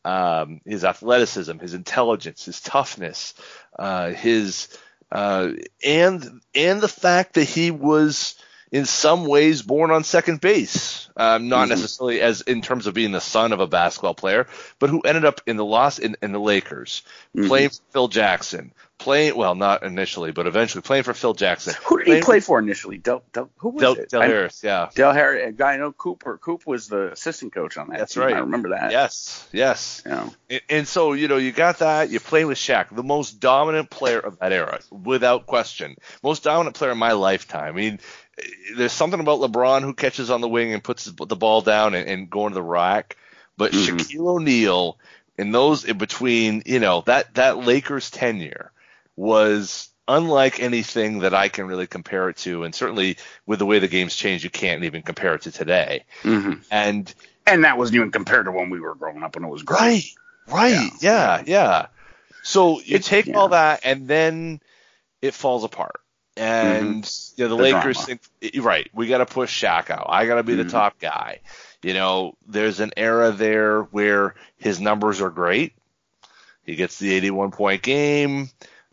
um, 0.03 0.61
his 0.65 0.83
athleticism, 0.85 1.57
his 1.59 1.73
intelligence, 1.73 2.45
his 2.45 2.61
toughness, 2.61 3.33
uh, 3.79 4.11
his 4.11 4.67
uh, 5.15 5.53
and 5.83 6.41
and 6.53 6.81
the 6.81 6.89
fact 6.89 7.35
that 7.35 7.45
he 7.45 7.71
was 7.71 8.35
in 8.69 8.83
some 8.83 9.25
ways 9.25 9.61
born 9.61 9.89
on 9.89 10.03
second 10.03 10.41
base, 10.41 11.07
um, 11.15 11.47
not 11.47 11.69
necessarily 11.69 12.19
as 12.19 12.41
in 12.41 12.61
terms 12.61 12.85
of 12.85 12.93
being 12.93 13.13
the 13.13 13.21
son 13.21 13.53
of 13.53 13.61
a 13.61 13.67
basketball 13.67 14.13
player, 14.13 14.45
but 14.77 14.89
who 14.89 14.99
ended 14.99 15.23
up 15.23 15.39
in 15.45 15.55
the 15.55 15.63
loss 15.63 15.99
in, 15.99 16.17
in 16.21 16.33
the 16.33 16.39
Lakers, 16.39 17.03
playing 17.33 17.69
for 17.69 17.81
Phil 17.91 18.07
Jackson, 18.09 18.73
playing 18.97 19.35
well 19.35 19.55
not 19.55 19.83
initially, 19.83 20.31
but 20.31 20.47
eventually 20.47 20.81
playing 20.81 21.03
for 21.03 21.13
Phil 21.13 21.33
Jackson. 21.33 21.73
who 21.85 21.97
did 22.03 22.07
he 22.15 22.21
play 22.21 22.39
for 22.39 22.59
initially? 22.59 22.97
Del, 22.97 23.23
Del 23.33 23.49
who 23.57 23.69
was 23.69 23.81
Del, 23.81 23.93
it? 23.93 24.09
Del 24.09 24.21
I- 24.21 24.27
Harris, 24.27 24.63
yeah. 24.63 24.89
Del 24.95 25.11
Harris. 25.13 25.49
A 25.49 25.51
guy 25.51 25.73
I 25.73 25.77
know 25.77 25.91
Cooper. 25.91 26.37
Coop 26.37 26.65
was 26.65 26.87
the 26.87 27.11
assistant 27.11 27.53
coach 27.53 27.77
on 27.77 27.89
that. 27.89 27.99
That's 27.99 28.13
team. 28.13 28.23
right. 28.23 28.35
I 28.35 28.39
remember 28.39 28.69
that. 28.69 28.91
Yes, 28.91 29.47
yes. 29.51 30.01
Yeah. 30.05 30.29
And, 30.49 30.61
and 30.69 30.87
so, 30.87 31.13
you 31.13 31.27
know, 31.27 31.37
you 31.37 31.51
got 31.51 31.79
that. 31.79 32.09
You 32.09 32.19
play 32.19 32.45
with 32.45 32.57
Shaq, 32.57 32.95
the 32.95 33.03
most 33.03 33.39
dominant 33.39 33.89
player 33.89 34.19
of 34.19 34.39
that 34.39 34.51
era, 34.53 34.79
without 34.91 35.45
question. 35.45 35.95
Most 36.23 36.43
dominant 36.43 36.75
player 36.75 36.91
in 36.91 36.97
my 36.97 37.11
lifetime. 37.13 37.65
I 37.73 37.77
mean, 37.77 37.99
there's 38.75 38.91
something 38.91 39.19
about 39.19 39.39
LeBron 39.39 39.81
who 39.81 39.93
catches 39.93 40.29
on 40.29 40.41
the 40.41 40.49
wing 40.49 40.73
and 40.73 40.83
puts 40.83 41.05
the 41.05 41.35
ball 41.35 41.61
down 41.61 41.95
and, 41.95 42.07
and 42.09 42.29
going 42.29 42.51
to 42.51 42.55
the 42.55 42.61
rack. 42.63 43.17
But 43.57 43.71
Mhm. 43.71 43.97
Shaquille 43.99 44.27
O'Neal, 44.35 44.97
in 45.37 45.51
those 45.51 45.85
in 45.85 45.97
between, 45.97 46.63
you 46.65 46.79
know, 46.79 47.01
that, 47.07 47.33
that 47.35 47.57
Lakers 47.57 48.09
tenure 48.09 48.71
was 49.15 49.89
unlike 50.07 50.59
anything 50.59 51.19
that 51.19 51.33
I 51.33 51.49
can 51.49 51.65
really 51.67 51.87
compare 51.87 52.29
it 52.29 52.37
to. 52.37 52.63
And 52.63 52.75
certainly 52.75 53.17
with 53.45 53.59
the 53.59 53.65
way 53.65 53.79
the 53.79 53.87
game's 53.87 54.15
changed, 54.15 54.43
you 54.43 54.49
can't 54.49 54.83
even 54.83 55.01
compare 55.01 55.33
it 55.35 55.41
to 55.43 55.51
today 55.51 56.03
hmm 56.21 56.53
and 56.69 57.13
and 57.47 57.63
that 57.63 57.77
wasn't 57.77 57.95
even 57.95 58.11
compared 58.11 58.45
to 58.45 58.51
when 58.51 58.69
we 58.69 58.79
were 58.79 58.95
growing 58.95 59.23
up 59.23 59.35
when 59.35 59.43
it 59.45 59.49
was 59.49 59.63
great. 59.63 59.79
Right. 59.79 60.03
Right. 60.47 60.89
Yeah. 61.01 61.43
Yeah. 61.45 61.87
So 62.43 62.79
you 62.81 62.95
It's- 62.95 63.07
take 63.07 63.25
yeah. 63.27 63.37
all 63.37 63.49
that, 63.49 63.81
and 63.83 64.07
then 64.07 64.61
it 65.21 65.33
falls 65.33 65.63
apart. 65.63 65.99
And 66.37 67.09
you 67.37 67.45
know, 67.45 67.49
the, 67.49 67.55
The 67.55 67.61
Lakers 67.63 67.97
drama. 68.05 68.19
think, 68.41 68.63
right, 68.65 68.89
we 68.93 69.07
got 69.07 69.19
to 69.19 69.25
push 69.25 69.63
Shaq 69.63 69.89
out. 69.89 70.05
I 70.09 70.25
got 70.27 70.35
to 70.35 70.43
be 70.43 70.53
the 70.55 70.65
Mhm. 70.65 70.69
top 70.71 70.99
guy. 70.99 71.39
You 71.81 71.93
know, 71.93 72.35
there's 72.47 72.79
an 72.79 72.91
era 72.97 73.31
there 73.31 73.81
where 73.83 74.35
his 74.57 74.79
numbers 74.81 75.21
are 75.21 75.29
great. 75.29 75.73
He 76.63 76.75
gets 76.75 76.99
the 76.99 77.13
81 77.13 77.51
point 77.51 77.81
game. 77.83 78.49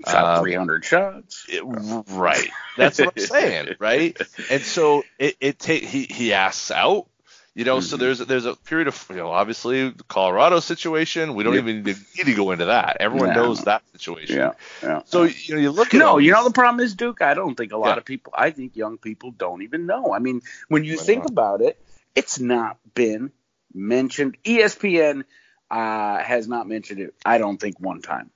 Shot 0.06 0.24
Uh, 0.38 0.40
300 0.42 0.84
shots. 0.84 1.46
it- 1.48 1.62
right. 1.64 2.48
That's 2.76 2.98
what 2.98 3.14
I'm 3.16 3.22
saying, 3.26 3.74
right? 3.78 4.16
And 4.50 4.62
so 4.62 5.04
it, 5.18 5.36
it 5.40 5.62
he 5.64 6.04
he 6.04 6.32
asks 6.32 6.70
out. 6.70 7.06
You 7.54 7.66
know, 7.66 7.80
so 7.80 7.96
Mhm. 7.96 8.00
there's 8.00 8.18
there's 8.20 8.46
a 8.46 8.56
period 8.56 8.88
of 8.88 9.06
you 9.10 9.16
know 9.16 9.30
obviously 9.30 9.90
the 9.90 10.04
Colorado 10.04 10.58
situation. 10.60 11.34
We 11.34 11.44
don't 11.44 11.52
Yep. 11.52 11.62
even 11.64 11.82
need 11.82 11.96
to, 12.24 12.34
go 12.34 12.50
into 12.50 12.64
that. 12.64 12.96
Everyone 13.00 13.28
Yeah. 13.28 13.34
knows 13.34 13.64
that 13.64 13.82
situation. 13.92 14.36
Yeah. 14.36 14.52
Yeah. 14.82 15.02
So 15.04 15.24
you 15.24 15.54
know 15.54 15.60
you 15.60 15.70
look 15.70 15.92
at 15.92 15.98
No, 15.98 16.16
you 16.16 16.32
know 16.32 16.44
the 16.44 16.50
problem 16.54 16.80
is, 16.82 16.94
Duke. 16.94 17.20
I 17.20 17.34
don't 17.34 17.54
think 17.54 17.72
a 17.72 17.76
lot 17.76 17.88
Yeah. 17.88 17.96
of 17.98 18.04
people. 18.06 18.32
I 18.36 18.52
think 18.52 18.74
young 18.74 18.96
people 18.96 19.32
don't 19.32 19.60
even 19.62 19.84
know. 19.84 20.14
I 20.14 20.18
mean, 20.18 20.40
when 20.68 20.84
you 20.84 20.96
Why 20.96 21.02
think 21.02 21.24
not? 21.24 21.30
about 21.30 21.60
it, 21.60 21.78
it's 22.14 22.40
not 22.40 22.78
been 22.94 23.32
mentioned. 23.74 24.38
ESPN 24.44 25.24
uh, 25.70 26.18
has 26.22 26.48
not 26.48 26.66
mentioned 26.66 27.00
it. 27.00 27.14
I 27.24 27.36
don't 27.36 27.58
think 27.60 27.78
one 27.78 28.00
time. 28.00 28.30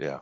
yeah. 0.00 0.20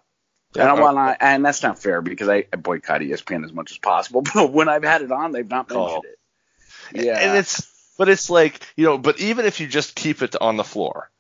And, 0.55 0.69
I 0.69 0.73
wanna, 0.81 1.17
and 1.21 1.45
that's 1.45 1.63
not 1.63 1.79
fair 1.79 2.01
because 2.01 2.29
I, 2.29 2.47
I 2.53 2.57
boycott 2.57 3.01
ESPN 3.03 3.45
as 3.45 3.53
much 3.53 3.71
as 3.71 3.79
possible. 3.79 4.23
But 4.35 4.53
when 4.53 4.69
I've 4.69 4.83
had 4.85 5.03
it 5.03 5.13
on, 5.13 5.33
they've 5.33 5.49
not 5.49 5.69
mentioned 5.69 5.89
Oh. 5.89 6.03
it. 6.05 7.05
Yeah, 7.05 7.19
And 7.19 7.37
it's 7.39 7.71
but 7.99 8.09
it's 8.09 8.31
like 8.31 8.61
you 8.77 8.85
know, 8.87 8.97
but 8.99 9.21
even 9.21 9.45
if 9.45 9.61
you 9.61 9.67
just 9.67 9.95
keep 9.95 10.23
it 10.23 10.37
on 10.41 10.57
the 10.57 10.65
floor, 10.65 11.11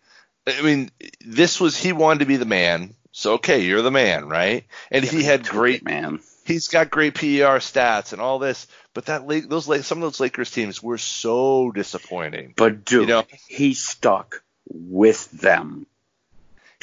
I 0.46 0.62
mean, 0.62 0.90
this 1.24 1.60
was 1.60 1.76
he 1.76 1.92
wanted 1.92 2.20
to 2.20 2.24
be 2.26 2.36
the 2.36 2.46
man. 2.46 2.94
So 3.12 3.34
okay, 3.34 3.60
you're 3.60 3.82
the 3.82 3.90
man, 3.90 4.28
right? 4.28 4.64
And 4.90 5.04
he 5.04 5.22
had 5.24 5.46
great 5.46 5.84
man. 5.84 6.20
he's 6.46 6.68
got 6.68 6.88
great 6.90 7.14
PER 7.14 7.58
stats 7.58 8.12
and 8.14 8.22
all 8.22 8.38
this, 8.38 8.66
but 8.94 9.06
that 9.06 9.26
Lake, 9.26 9.48
those 9.48 9.68
Lake, 9.68 9.82
some 9.84 9.98
of 9.98 10.02
those 10.02 10.20
Lakers 10.20 10.50
teams 10.50 10.82
were 10.82 10.98
so 10.98 11.70
disappointing. 11.72 12.54
But 12.56 12.84
dude, 12.86 13.02
You 13.02 13.06
know- 13.14 13.24
he 13.48 13.74
stuck 13.74 14.42
with 14.70 15.30
them. 15.32 15.86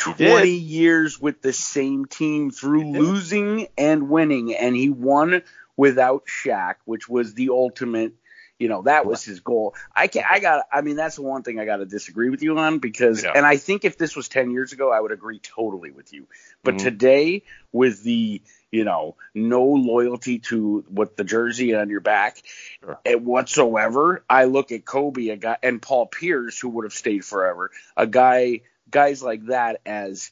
He 0.03 0.13
did. 0.13 0.29
20 0.29 0.49
years 0.49 1.19
with 1.19 1.41
the 1.41 1.53
same 1.53 2.05
team 2.05 2.51
through 2.51 2.91
losing 2.91 3.67
and 3.77 4.09
winning, 4.09 4.53
and 4.53 4.75
he 4.75 4.89
won 4.89 5.41
without 5.77 6.25
Shaq, 6.25 6.75
which 6.85 7.07
was 7.07 7.33
the 7.33 7.49
ultimate. 7.49 8.13
You 8.57 8.69
know 8.69 8.83
that 8.83 9.05
was 9.05 9.21
his 9.21 9.41
goal. 9.41 9.75
I 9.93 10.07
can 10.07 10.23
I 10.29 10.39
got. 10.39 10.65
I 10.71 10.79
mean, 10.79 10.95
that's 10.95 11.17
the 11.17 11.23
one 11.23 11.43
thing 11.43 11.59
I 11.59 11.65
got 11.65 11.77
to 11.77 11.85
disagree 11.85 12.29
with 12.29 12.41
you 12.41 12.57
on 12.57 12.79
because, 12.79 13.21
Yeah. 13.21 13.33
and 13.35 13.45
I 13.45 13.57
think 13.57 13.83
if 13.83 13.97
this 13.97 14.15
was 14.15 14.29
ten 14.29 14.49
years 14.49 14.71
ago, 14.71 14.91
I 14.91 15.01
would 15.01 15.11
agree 15.11 15.39
totally 15.39 15.91
with 15.91 16.13
you. 16.13 16.27
But 16.63 16.75
Mhm. 16.75 16.79
today, 16.79 17.43
with 17.73 18.01
the 18.03 18.41
you 18.71 18.85
know 18.85 19.17
no 19.33 19.65
loyalty 19.65 20.39
to 20.39 20.85
what 20.87 21.17
the 21.17 21.25
jersey 21.25 21.75
on 21.75 21.89
your 21.89 21.99
back 21.99 22.41
Sure. 22.79 22.97
whatsoever, 23.17 24.23
I 24.29 24.45
look 24.45 24.71
at 24.71 24.85
Kobe, 24.85 25.27
a 25.29 25.35
guy, 25.35 25.57
and 25.61 25.81
Paul 25.81 26.05
Pierce, 26.07 26.57
who 26.57 26.69
would 26.69 26.85
have 26.85 26.93
stayed 26.93 27.25
forever, 27.25 27.71
a 27.97 28.07
guy, 28.07 28.61
guys 28.89 29.23
like 29.23 29.45
that 29.47 29.81
as 29.85 30.31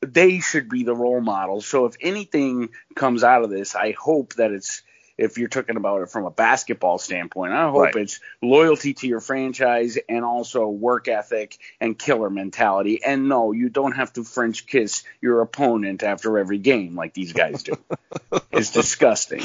they 0.00 0.40
should 0.40 0.68
be 0.68 0.84
the 0.84 0.94
role 0.94 1.20
models. 1.20 1.66
So 1.66 1.86
if 1.86 1.96
anything 2.00 2.70
comes 2.94 3.24
out 3.24 3.42
of 3.42 3.50
this, 3.50 3.74
I 3.74 3.92
hope 3.92 4.34
that 4.34 4.52
it's 4.52 4.82
if 5.18 5.36
you're 5.36 5.48
talking 5.48 5.76
about 5.76 6.00
it 6.02 6.10
from 6.10 6.24
a 6.24 6.30
basketball 6.30 6.96
standpoint, 6.98 7.52
I 7.52 7.68
hope 7.70 7.80
Right. 7.82 7.96
it's 7.96 8.20
loyalty 8.40 8.94
to 8.94 9.08
your 9.08 9.20
franchise 9.20 9.98
and 10.08 10.24
also 10.24 10.68
work 10.68 11.08
ethic 11.08 11.58
and 11.80 11.98
killer 11.98 12.30
mentality. 12.30 13.02
And 13.04 13.28
no, 13.28 13.52
you 13.52 13.68
don't 13.68 13.92
have 13.92 14.12
to 14.14 14.24
French 14.24 14.66
kiss 14.66 15.02
your 15.20 15.40
opponent 15.40 16.02
after 16.02 16.38
every 16.38 16.58
game 16.58 16.94
like 16.94 17.14
these 17.14 17.32
guys 17.32 17.64
do. 17.64 17.72
it's 18.52 18.70
disgusting. 18.70 19.42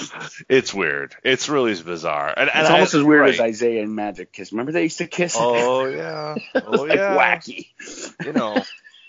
It's 0.48 0.74
weird. 0.74 1.16
It's 1.24 1.50
really 1.50 1.74
bizarre. 1.82 2.34
And, 2.38 2.50
and 2.50 2.62
It's 2.62 2.70
almost 2.70 2.96
I- 2.96 3.00
as 3.00 3.04
weird 3.04 3.22
right. 3.22 3.34
as 3.34 3.40
Isaiah 3.40 3.82
and 3.84 3.96
Magic 3.96 4.32
kiss. 4.32 4.52
Remember 4.52 4.72
they 4.72 4.84
used 4.84 5.00
to 5.00 5.08
kiss? 5.08 5.36
Oh 5.40 5.86
yeah. 5.88 6.36
Oh 6.56 6.84
like 6.84 6.98
yeah. 6.98 7.18
wacky. 7.18 7.68
You 8.24 8.34
know, 8.34 8.62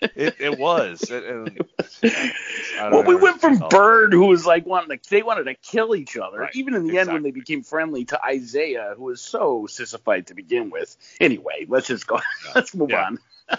it, 0.03 0.37
it 0.41 0.59
was. 0.59 1.03
It, 1.11 1.25
and, 1.25 1.59
Well, 2.93 3.05
we 3.05 3.15
went 3.15 3.41
from 3.41 3.59
Bird, 3.71 4.13
who 4.13 4.27
was 4.27 4.45
like 4.45 4.67
wanting 4.67 4.99
to, 4.99 5.11
they 5.11 5.23
wanted 5.23 5.45
to 5.45 5.55
kill 5.55 5.95
each 5.95 6.17
other, 6.17 6.41
Right. 6.41 6.55
even 6.55 6.75
in 6.75 6.87
the 6.87 6.99
end 6.99 7.13
when 7.13 7.23
they 7.23 7.31
became 7.31 7.63
friendly, 7.63 8.05
to 8.07 8.23
Isaiah, 8.25 8.95
who 8.97 9.05
was 9.05 9.21
so 9.21 9.67
sissified 9.67 10.27
to 10.29 10.35
begin 10.35 10.71
with. 10.71 10.95
Anyway, 11.21 11.67
let's 11.69 11.87
just 11.87 12.07
go. 12.07 12.21
let's 12.55 12.75
move 12.75 12.91
Yeah. 12.91 13.07
on. 13.07 13.19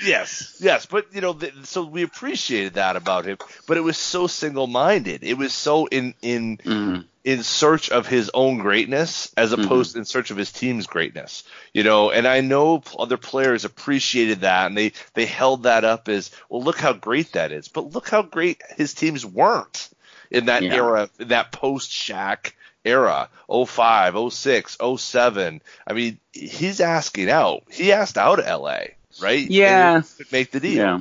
Yes, 0.00 0.56
yes, 0.60 0.86
but 0.86 1.12
you 1.12 1.20
know, 1.20 1.32
th- 1.34 1.52
so 1.64 1.82
we 1.82 2.02
appreciated 2.02 2.74
that 2.74 2.94
about 2.94 3.24
him, 3.24 3.36
but 3.66 3.76
it 3.76 3.80
was 3.80 3.96
so 3.98 4.28
single-minded. 4.28 5.24
It 5.24 5.36
was 5.36 5.52
so 5.52 5.86
in 5.86 6.14
in 6.22 6.56
mm-hmm. 6.58 7.00
In 7.28 7.42
search 7.42 7.90
of 7.90 8.06
his 8.06 8.30
own 8.32 8.56
greatness 8.56 9.30
as 9.36 9.52
mm-hmm. 9.52 9.60
opposed 9.60 9.94
in 9.98 10.06
search 10.06 10.30
of 10.30 10.38
his 10.38 10.50
team's 10.50 10.86
greatness. 10.86 11.44
You 11.74 11.82
know, 11.82 12.10
and 12.10 12.26
I 12.26 12.40
know 12.40 12.82
other 12.98 13.18
players 13.18 13.66
appreciated 13.66 14.40
that 14.40 14.64
and 14.64 14.74
they 14.74 14.92
they 15.12 15.26
held 15.26 15.64
that 15.64 15.84
up 15.84 16.08
as, 16.08 16.30
well, 16.48 16.62
look 16.62 16.78
how 16.78 16.94
great 16.94 17.32
that 17.32 17.52
is. 17.52 17.68
But 17.68 17.92
look 17.92 18.08
how 18.08 18.22
great 18.22 18.62
his 18.78 18.94
teams 18.94 19.26
weren't 19.26 19.90
in 20.30 20.46
that 20.46 20.62
Yeah. 20.62 20.74
era, 20.74 21.10
in 21.18 21.28
that 21.28 21.52
post 21.52 21.90
Shaq 21.90 22.52
era, 22.82 23.28
05, 23.46 24.32
06, 24.32 24.78
07. 24.80 25.60
I 25.86 25.92
mean, 25.92 26.18
he's 26.32 26.80
asking 26.80 27.28
out. 27.28 27.64
He 27.70 27.92
asked 27.92 28.16
out 28.16 28.38
of 28.38 28.46
LA, 28.46 28.84
right? 29.20 29.46
Yeah. 29.50 30.00
Make 30.32 30.50
the 30.50 30.60
deal. 30.60 30.76
Yeah. 30.76 31.00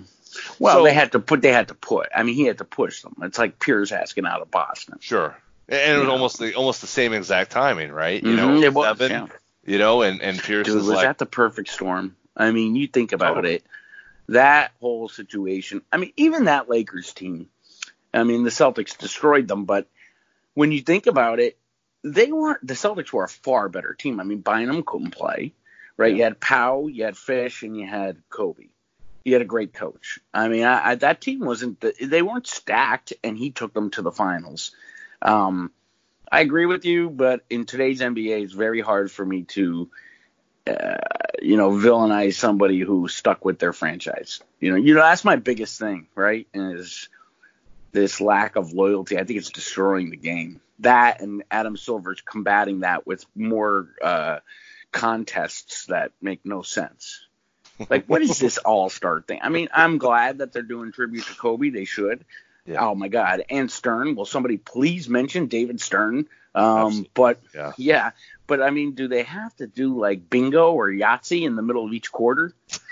Well, 0.59 0.79
So- 0.79 0.83
they 0.83 0.93
had 0.93 1.13
to 1.13 1.19
put. 1.21 1.41
They 1.41 1.53
had 1.53 1.69
to 1.69 1.73
put. 1.73 2.09
I 2.13 2.23
mean, 2.23 2.35
he 2.35 2.43
had 2.43 2.57
to 2.57 2.65
push 2.65 3.01
them. 3.01 3.15
It's 3.21 3.39
like 3.39 3.59
Pierce 3.59 3.93
asking 3.93 4.25
out 4.25 4.41
of 4.41 4.51
Boston. 4.51 4.97
Sure. 4.99 5.37
And 5.69 5.95
it 5.95 5.97
was 5.97 6.07
Yeah. 6.07 6.11
almost 6.13 6.39
the 6.39 6.55
almost 6.55 6.81
the 6.81 6.87
same 6.87 7.13
exact 7.13 7.51
timing, 7.51 7.91
right? 7.91 8.23
You 8.23 8.33
Mhm, 8.33 8.37
know, 8.37 8.63
it 8.63 8.73
was, 8.73 8.85
seven, 8.85 9.11
yeah. 9.11 9.27
you 9.65 9.77
know, 9.77 10.01
and 10.01 10.21
and 10.21 10.41
Pierce 10.41 10.65
Dude, 10.67 10.75
was 10.75 10.87
like, 10.87 11.05
that 11.05 11.17
the 11.17 11.25
perfect 11.25 11.69
storm? 11.69 12.15
I 12.35 12.51
mean, 12.51 12.75
you 12.75 12.87
think 12.87 13.11
about 13.11 13.35
Totally. 13.35 13.55
it. 13.55 13.63
That 14.29 14.71
whole 14.79 15.09
situation. 15.09 15.81
I 15.91 15.97
mean, 15.97 16.13
even 16.17 16.45
that 16.45 16.69
Lakers 16.69 17.13
team. 17.13 17.49
I 18.13 18.23
mean, 18.23 18.43
the 18.43 18.49
Celtics 18.49 18.97
destroyed 18.97 19.47
them, 19.47 19.65
but 19.65 19.87
when 20.53 20.71
you 20.71 20.81
think 20.81 21.07
about 21.07 21.39
it, 21.39 21.57
they 22.03 22.31
weren't. 22.31 22.65
The 22.65 22.73
Celtics 22.73 23.11
were 23.11 23.25
a 23.25 23.29
far 23.29 23.69
better 23.69 23.93
team. 23.93 24.19
I 24.19 24.23
mean, 24.23 24.39
Bynum 24.39 24.83
couldn't 24.83 25.11
play, 25.11 25.53
right? 25.97 26.15
You 26.15 26.23
had 26.23 26.39
Powell, 26.39 26.89
you 26.89 27.03
had 27.03 27.17
Fish, 27.17 27.63
and 27.63 27.75
you 27.77 27.85
had 27.87 28.17
Kobe. 28.29 28.67
You 29.25 29.33
had 29.33 29.41
a 29.41 29.45
great 29.45 29.73
coach. 29.73 30.19
I 30.33 30.47
mean, 30.47 30.63
I, 30.63 30.91
I, 30.91 30.95
that 30.95 31.19
team 31.19 31.41
wasn't. 31.41 31.81
The, 31.81 31.93
they 32.01 32.21
weren't 32.21 32.47
stacked, 32.47 33.13
and 33.23 33.37
he 33.37 33.51
took 33.51 33.73
them 33.73 33.89
to 33.91 34.01
the 34.01 34.11
finals. 34.11 34.71
Um, 35.21 35.71
I 36.31 36.41
agree 36.41 36.65
with 36.65 36.85
you, 36.85 37.09
but 37.09 37.43
in 37.49 37.65
today's 37.65 38.01
NBA, 38.01 38.43
it's 38.43 38.53
very 38.53 38.81
hard 38.81 39.11
for 39.11 39.25
me 39.25 39.43
to 39.43 39.89
uh, 40.67 40.97
you 41.41 41.55
know, 41.55 41.69
villainize 41.71 42.33
somebody 42.33 42.79
who 42.79 43.07
stuck 43.07 43.45
with 43.45 43.59
their 43.59 43.73
franchise. 43.73 44.41
You 44.59 44.71
know, 44.71 44.77
you 44.77 44.95
know 44.95 45.01
that's 45.01 45.23
my 45.23 45.35
biggest 45.35 45.79
thing, 45.79 46.07
right? 46.15 46.47
Is 46.53 47.09
this 47.91 48.19
lack 48.19 48.55
of 48.55 48.73
loyalty. 48.73 49.17
I 49.17 49.23
think 49.23 49.39
it's 49.39 49.51
destroying 49.51 50.09
the 50.09 50.17
game. 50.17 50.61
That 50.79 51.21
and 51.21 51.43
Adam 51.49 51.77
Silver's 51.77 52.21
combating 52.21 52.81
that 52.81 53.07
with 53.07 53.25
more 53.35 53.87
uh, 54.03 54.39
contests 54.91 55.85
that 55.87 56.11
make 56.21 56.45
no 56.45 56.61
sense. 56.61 57.25
Like, 57.89 58.05
what 58.05 58.21
is 58.21 58.39
this 58.39 58.57
All 58.65 58.89
Star 58.89 59.21
thing? 59.21 59.39
I 59.41 59.49
mean, 59.49 59.69
I'm 59.73 59.97
glad 59.97 60.39
that 60.39 60.51
they're 60.51 60.63
doing 60.63 60.91
tribute 60.91 61.25
to 61.25 61.35
Kobe. 61.35 61.69
They 61.69 61.85
should. 61.85 62.25
Yeah. 62.67 62.85
Oh 62.85 62.95
my 62.95 63.07
God! 63.07 63.43
And 63.49 63.71
Stern. 63.71 64.15
Will 64.15 64.25
somebody 64.25 64.57
please 64.57 65.07
mention 65.09 65.47
David 65.47 65.79
Stern? 65.81 66.27
Um, 66.53 67.05
but 67.13 67.39
Yeah. 67.55 67.71
yeah, 67.77 68.11
but 68.47 68.61
I 68.61 68.71
mean, 68.71 68.93
do 68.93 69.07
they 69.07 69.23
have 69.23 69.55
to 69.57 69.67
do 69.67 69.97
like 69.99 70.29
bingo 70.29 70.73
or 70.73 70.89
Yahtzee 70.89 71.43
in 71.43 71.55
the 71.55 71.61
middle 71.61 71.85
of 71.85 71.93
each 71.93 72.11
quarter? 72.11 72.53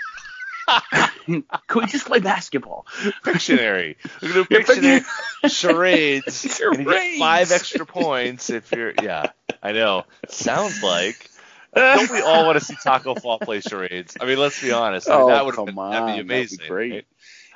Could 1.68 1.82
we 1.82 1.86
just 1.86 2.06
play 2.06 2.18
basketball? 2.20 2.86
Pictionary. 3.24 3.96
We're 4.22 4.28
gonna 4.32 4.44
do 4.44 4.44
Pictionary 4.56 5.04
charades. 5.48 6.44
And 6.44 6.44
you 6.78 6.84
get 6.84 6.86
Charades. 6.86 7.18
five 7.18 7.52
extra 7.52 7.86
points 7.86 8.50
if 8.50 8.72
you're. 8.72 8.92
Yeah, 9.02 9.30
I 9.62 9.72
know. 9.72 10.04
Sounds 10.28 10.82
like. 10.82 11.30
Don't 11.74 12.10
we 12.10 12.20
all 12.22 12.46
want 12.46 12.58
to 12.58 12.64
see 12.64 12.74
Taco 12.82 13.14
Fall 13.16 13.38
play 13.38 13.60
charades? 13.60 14.16
I 14.20 14.24
mean, 14.24 14.38
let's 14.38 14.60
be 14.62 14.72
honest. 14.72 15.10
I 15.10 15.12
mean, 15.16 15.22
oh, 15.24 15.28
that 15.28 15.44
would 15.44 15.54
come 15.54 15.66
been, 15.66 15.78
on, 15.78 15.90
that'd 15.92 16.14
be 16.16 16.20
amazing. 16.20 16.58
That'd 16.58 16.68
be 16.68 16.68
great. 16.74 16.92
right? 16.92 17.06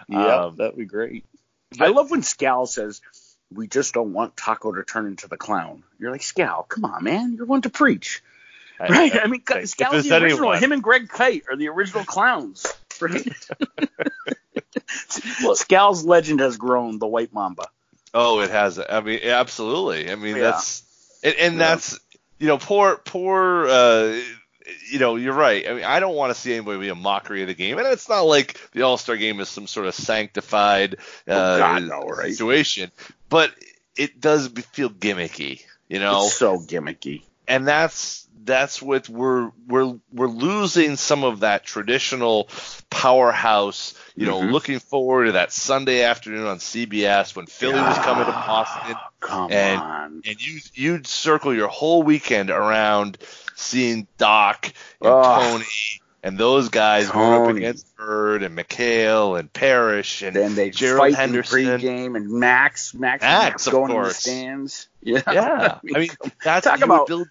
Yeah, 0.08 0.36
Um, 0.44 0.56
that'd 0.56 0.76
be 0.76 0.84
great. 0.84 1.24
I 1.78 1.88
love 1.88 2.10
when 2.10 2.22
Scal 2.22 2.66
says, 2.66 3.00
"We 3.54 3.68
just 3.68 3.94
don't 3.94 4.12
want 4.12 4.36
Taco 4.36 4.72
to 4.72 4.82
turn 4.82 5.06
into 5.06 5.28
the 5.28 5.36
clown." 5.36 5.84
You're 5.98 6.10
like, 6.10 6.22
Scal, 6.22 6.66
come 6.68 6.84
on, 6.84 7.04
man, 7.04 7.34
you're 7.34 7.46
one 7.46 7.62
to 7.62 7.70
preach, 7.70 8.22
right? 8.80 9.14
I, 9.22 9.26
mean, 9.26 9.42
if 9.48 9.68
Scal's 9.70 10.04
the 10.08 10.14
original. 10.14 10.24
anyone- 10.52 10.58
Him 10.62 10.72
and 10.72 10.82
Greg 10.82 11.08
Kite 11.08 11.44
are 11.48 11.56
the 11.56 11.68
original 11.68 12.04
clowns, 12.04 12.66
right? 13.00 13.28
Scal's 15.54 16.04
legend 16.04 16.40
has 16.40 16.56
grown. 16.56 16.98
The 16.98 17.06
White 17.06 17.32
Mamba. 17.32 17.66
Oh, 18.12 18.40
it 18.40 18.50
has. 18.50 18.78
I 18.78 19.00
mean, 19.00 19.20
absolutely. 19.22 20.10
I 20.10 20.16
mean, 20.16 20.36
Yeah. 20.36 20.42
that's 20.42 20.82
and, 21.22 21.34
and 21.36 21.54
Yeah. 21.54 21.58
that's 21.58 21.98
you 22.38 22.46
know, 22.48 22.58
poor 22.58 22.96
poor 22.96 23.66
uh, 23.68 24.20
you 24.90 24.98
know, 24.98 25.16
you're 25.16 25.32
right. 25.34 25.66
I 25.68 25.72
mean, 25.74 25.84
I 25.84 26.00
don't 26.00 26.14
want 26.14 26.34
to 26.34 26.40
see 26.40 26.52
anybody 26.54 26.78
be 26.80 26.88
a 26.88 26.94
mockery 26.94 27.42
of 27.42 27.48
the 27.48 27.54
game, 27.54 27.78
and 27.78 27.86
it's 27.86 28.08
not 28.08 28.22
like 28.22 28.58
the 28.72 28.82
All 28.82 28.96
Star 28.98 29.16
game 29.16 29.40
is 29.40 29.48
some 29.48 29.66
sort 29.66 29.86
of 29.86 29.94
sanctified 29.94 30.96
uh, 31.28 31.32
Oh, 31.32 31.58
God, 31.58 31.82
no, 31.84 32.00
right? 32.02 32.30
situation, 32.32 32.90
but 33.28 33.52
it 33.96 34.20
does 34.20 34.48
feel 34.48 34.90
gimmicky, 34.90 35.62
you 35.88 35.98
know 35.98 36.24
It's 36.26 36.34
so 36.34 36.58
gimmicky. 36.58 37.22
and 37.48 37.66
that's 37.66 38.26
that's 38.44 38.80
what 38.80 39.08
we're 39.08 39.50
we're 39.66 39.98
we're 40.12 40.26
losing 40.26 40.96
some 40.96 41.24
of 41.24 41.40
that 41.40 41.64
traditional 41.64 42.48
powerhouse. 42.88 43.94
You 44.16 44.26
know, 44.26 44.40
Mhm. 44.40 44.52
looking 44.52 44.78
forward 44.78 45.26
to 45.26 45.32
that 45.32 45.52
Sunday 45.52 46.02
afternoon 46.02 46.46
on 46.46 46.58
CBS 46.58 47.34
when 47.34 47.46
Philly 47.46 47.80
was 47.80 47.98
coming 47.98 48.24
to 48.26 48.32
Boston, 48.32 48.96
Come 49.20 49.52
and 49.52 49.80
on. 49.80 50.22
and 50.26 50.46
you 50.46 50.60
you'd 50.74 51.06
circle 51.06 51.54
your 51.54 51.68
whole 51.68 52.02
weekend 52.02 52.50
around 52.50 53.18
seeing 53.54 54.06
Doc 54.18 54.72
and 55.00 55.10
Ugh. 55.12 55.42
Tony 55.42 55.64
and 56.22 56.36
those 56.38 56.68
guys 56.70 57.08
up 57.10 57.48
against 57.48 57.94
Bird 57.96 58.42
and 58.42 58.56
McHale 58.56 59.38
and 59.38 59.52
Parish 59.52 60.22
and 60.22 60.34
Then 60.34 60.54
they 60.54 60.70
Gerald 60.70 61.00
fight 61.00 61.14
Henderson. 61.14 61.58
pregame, 61.64 62.16
and 62.16 62.30
Max, 62.30 62.94
Max, 62.94 63.22
Max, 63.22 63.68
going 63.68 63.90
in 63.92 64.02
the 64.02 64.10
stands. 64.10 64.88
Yeah, 65.02 65.22
Yeah, 65.30 65.78
I 65.94 65.98
mean 65.98 66.10
that's 66.44 66.64
talk 66.66 66.78
you 66.80 66.84
about- 66.84 67.06
build 67.06 67.28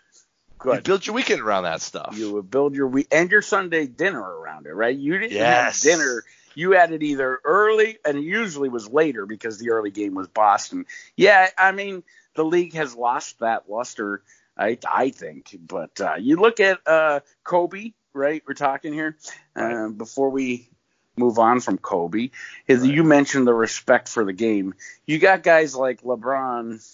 you 0.66 0.82
build 0.82 1.08
your 1.08 1.16
weekend 1.16 1.40
around 1.42 1.64
that 1.64 1.82
stuff. 1.82 2.16
You 2.18 2.34
would 2.34 2.52
build 2.52 2.76
your 2.76 2.88
week 2.88 3.08
and 3.12 3.32
your 3.32 3.42
Sunday 3.42 3.88
dinner 3.88 4.22
around 4.22 4.66
it, 4.66 4.72
right? 4.74 4.96
You 4.96 5.18
didn't 5.18 5.32
Yes. 5.32 5.84
have 5.84 5.92
dinner. 5.98 6.24
You 6.60 6.72
had 6.72 6.92
it 6.92 7.04
either 7.04 7.40
early, 7.46 8.00
and 8.04 8.22
usually 8.22 8.68
was 8.68 8.90
later 8.90 9.26
because 9.26 9.60
the 9.60 9.70
early 9.70 9.92
game 9.92 10.14
was 10.14 10.28
Boston. 10.28 10.86
Yeah, 11.16 11.48
I 11.58 11.72
mean 11.72 12.04
the 12.36 12.44
league 12.44 12.74
has 12.74 12.94
lost 12.94 13.40
that 13.40 13.70
luster, 13.70 14.24
I 14.58 14.78
I 14.86 15.12
think. 15.12 15.58
But 15.58 16.02
uh, 16.02 16.16
you 16.20 16.36
look 16.36 16.60
at 16.60 16.80
uh, 16.86 17.22
Kobe, 17.46 17.94
right? 18.12 18.44
We're 18.46 18.56
talking 18.56 18.92
here 18.92 19.16
uh, 19.56 19.88
before 19.88 20.32
we 20.32 20.70
move 21.16 21.40
on 21.40 21.62
from 21.62 21.78
Kobe. 21.78 22.32
Is 22.68 22.86
you 22.86 23.06
mentioned 23.06 23.48
the 23.48 23.54
respect 23.54 24.10
for 24.10 24.26
the 24.26 24.34
game. 24.34 24.74
You 25.06 25.18
got 25.18 25.44
guys 25.44 25.76
like 25.76 26.02
LeBron. 26.02 26.86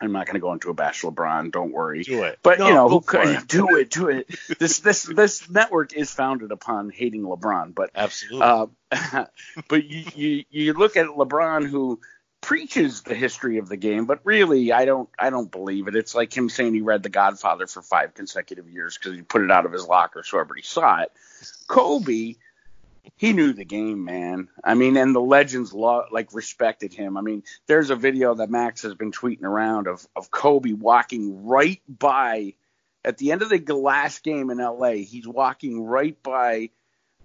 I'm 0.00 0.12
not 0.12 0.26
going 0.26 0.34
to 0.34 0.40
go 0.40 0.52
into 0.52 0.70
a 0.70 0.74
bash 0.74 1.02
LeBron. 1.02 1.52
Don't 1.52 1.72
worry. 1.72 2.02
Do 2.02 2.22
it. 2.22 2.38
But 2.42 2.58
No, 2.58 2.68
you 2.68 2.74
know, 2.74 2.88
who 2.88 3.00
could 3.00 3.46
do 3.48 3.76
it? 3.76 3.90
Do 3.90 4.08
it. 4.08 4.30
This 4.58 4.78
this 4.78 5.02
this 5.02 5.48
network 5.50 5.92
is 5.92 6.12
founded 6.12 6.52
upon 6.52 6.90
hating 6.90 7.22
LeBron, 7.22 7.74
but 7.74 7.90
Absolutely. 7.94 8.42
uh, 8.42 8.66
but 9.68 9.84
you, 9.84 10.04
you 10.14 10.44
you 10.50 10.72
look 10.72 10.96
at 10.96 11.06
LeBron 11.06 11.68
who 11.68 12.00
preaches 12.40 13.02
the 13.02 13.14
history 13.14 13.58
of 13.58 13.68
the 13.68 13.76
game, 13.76 14.06
but 14.06 14.20
really 14.24 14.72
I 14.72 14.84
don't 14.84 15.08
I 15.18 15.30
don't 15.30 15.50
believe 15.50 15.88
it. 15.88 15.96
It's 15.96 16.14
like 16.14 16.34
him 16.34 16.48
saying 16.48 16.74
he 16.74 16.80
read 16.80 17.02
The 17.02 17.10
Godfather 17.10 17.66
for 17.66 17.82
five 17.82 18.14
consecutive 18.14 18.68
years 18.68 18.96
because 18.96 19.16
he 19.16 19.22
put 19.22 19.42
it 19.42 19.50
out 19.50 19.66
of 19.66 19.72
his 19.72 19.86
locker 19.86 20.22
so 20.22 20.38
everybody 20.38 20.62
saw 20.62 21.02
it. 21.02 21.12
Kobe, 21.66 22.36
he 23.16 23.32
knew 23.32 23.52
the 23.52 23.64
game, 23.64 24.04
man. 24.04 24.48
I 24.62 24.74
mean, 24.74 24.96
and 24.96 25.14
the 25.14 25.20
legends 25.20 25.72
lo- 25.72 26.06
like 26.10 26.32
respected 26.32 26.92
him. 26.92 27.16
I 27.16 27.20
mean, 27.20 27.42
there's 27.66 27.90
a 27.90 27.96
video 27.96 28.34
that 28.34 28.50
Max 28.50 28.82
has 28.82 28.94
been 28.94 29.12
tweeting 29.12 29.44
around 29.44 29.86
of 29.86 30.06
of 30.16 30.30
Kobe 30.30 30.72
walking 30.72 31.46
right 31.46 31.80
by 31.88 32.54
at 33.04 33.18
the 33.18 33.32
end 33.32 33.42
of 33.42 33.48
the 33.48 33.74
last 33.74 34.22
game 34.22 34.50
in 34.50 34.58
LA. 34.58 34.92
He's 34.92 35.26
walking 35.26 35.82
right 35.82 36.20
by 36.22 36.70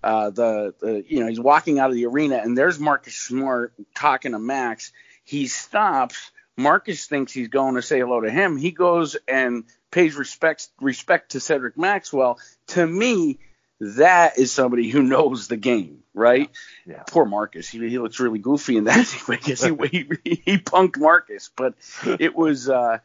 uh, 0.04 0.30
the, 0.30 0.76
the 0.80 1.06
you 1.08 1.20
know 1.20 1.28
he's 1.28 1.40
walking 1.40 1.80
out 1.80 1.90
of 1.90 1.96
the 1.96 2.06
arena 2.06 2.38
and 2.38 2.58
there's 2.58 2.80
Marcus 2.80 3.16
Smart 3.16 3.74
talking 3.96 4.34
to 4.34 4.40
Max. 4.40 4.92
He 5.24 5.48
stops. 5.48 6.32
Marcus 6.58 7.08
thinks 7.08 7.34
he's 7.34 7.50
going 7.50 7.76
to 7.76 7.82
say 7.82 8.00
hello 8.00 8.22
to 8.22 8.30
him. 8.30 8.56
He 8.56 8.72
goes 8.72 9.18
and 9.28 9.66
pays 9.92 10.16
respect 10.16 10.70
respect 10.80 11.32
to 11.32 11.40
Cedric 11.40 11.78
Maxwell. 11.78 12.40
To 12.68 12.86
me, 12.86 13.40
that 13.80 14.38
is 14.38 14.52
somebody 14.52 14.90
who 14.90 15.04
knows 15.04 15.48
the 15.48 15.58
game, 15.58 16.04
right? 16.14 16.50
Yeah. 16.86 17.04
Poor 17.08 17.26
Marcus. 17.26 17.68
He, 17.68 17.80
he 17.90 18.00
looks 18.00 18.20
really 18.20 18.40
goofy 18.40 18.78
in 18.78 18.86
that 18.86 19.14
because 19.28 19.64
he, 19.64 19.76
he 19.92 20.42
he 20.46 20.58
punked 20.58 20.98
Marcus, 20.98 21.50
but 21.56 21.76
it 22.20 22.36
was. 22.36 22.70
uh 22.70 23.00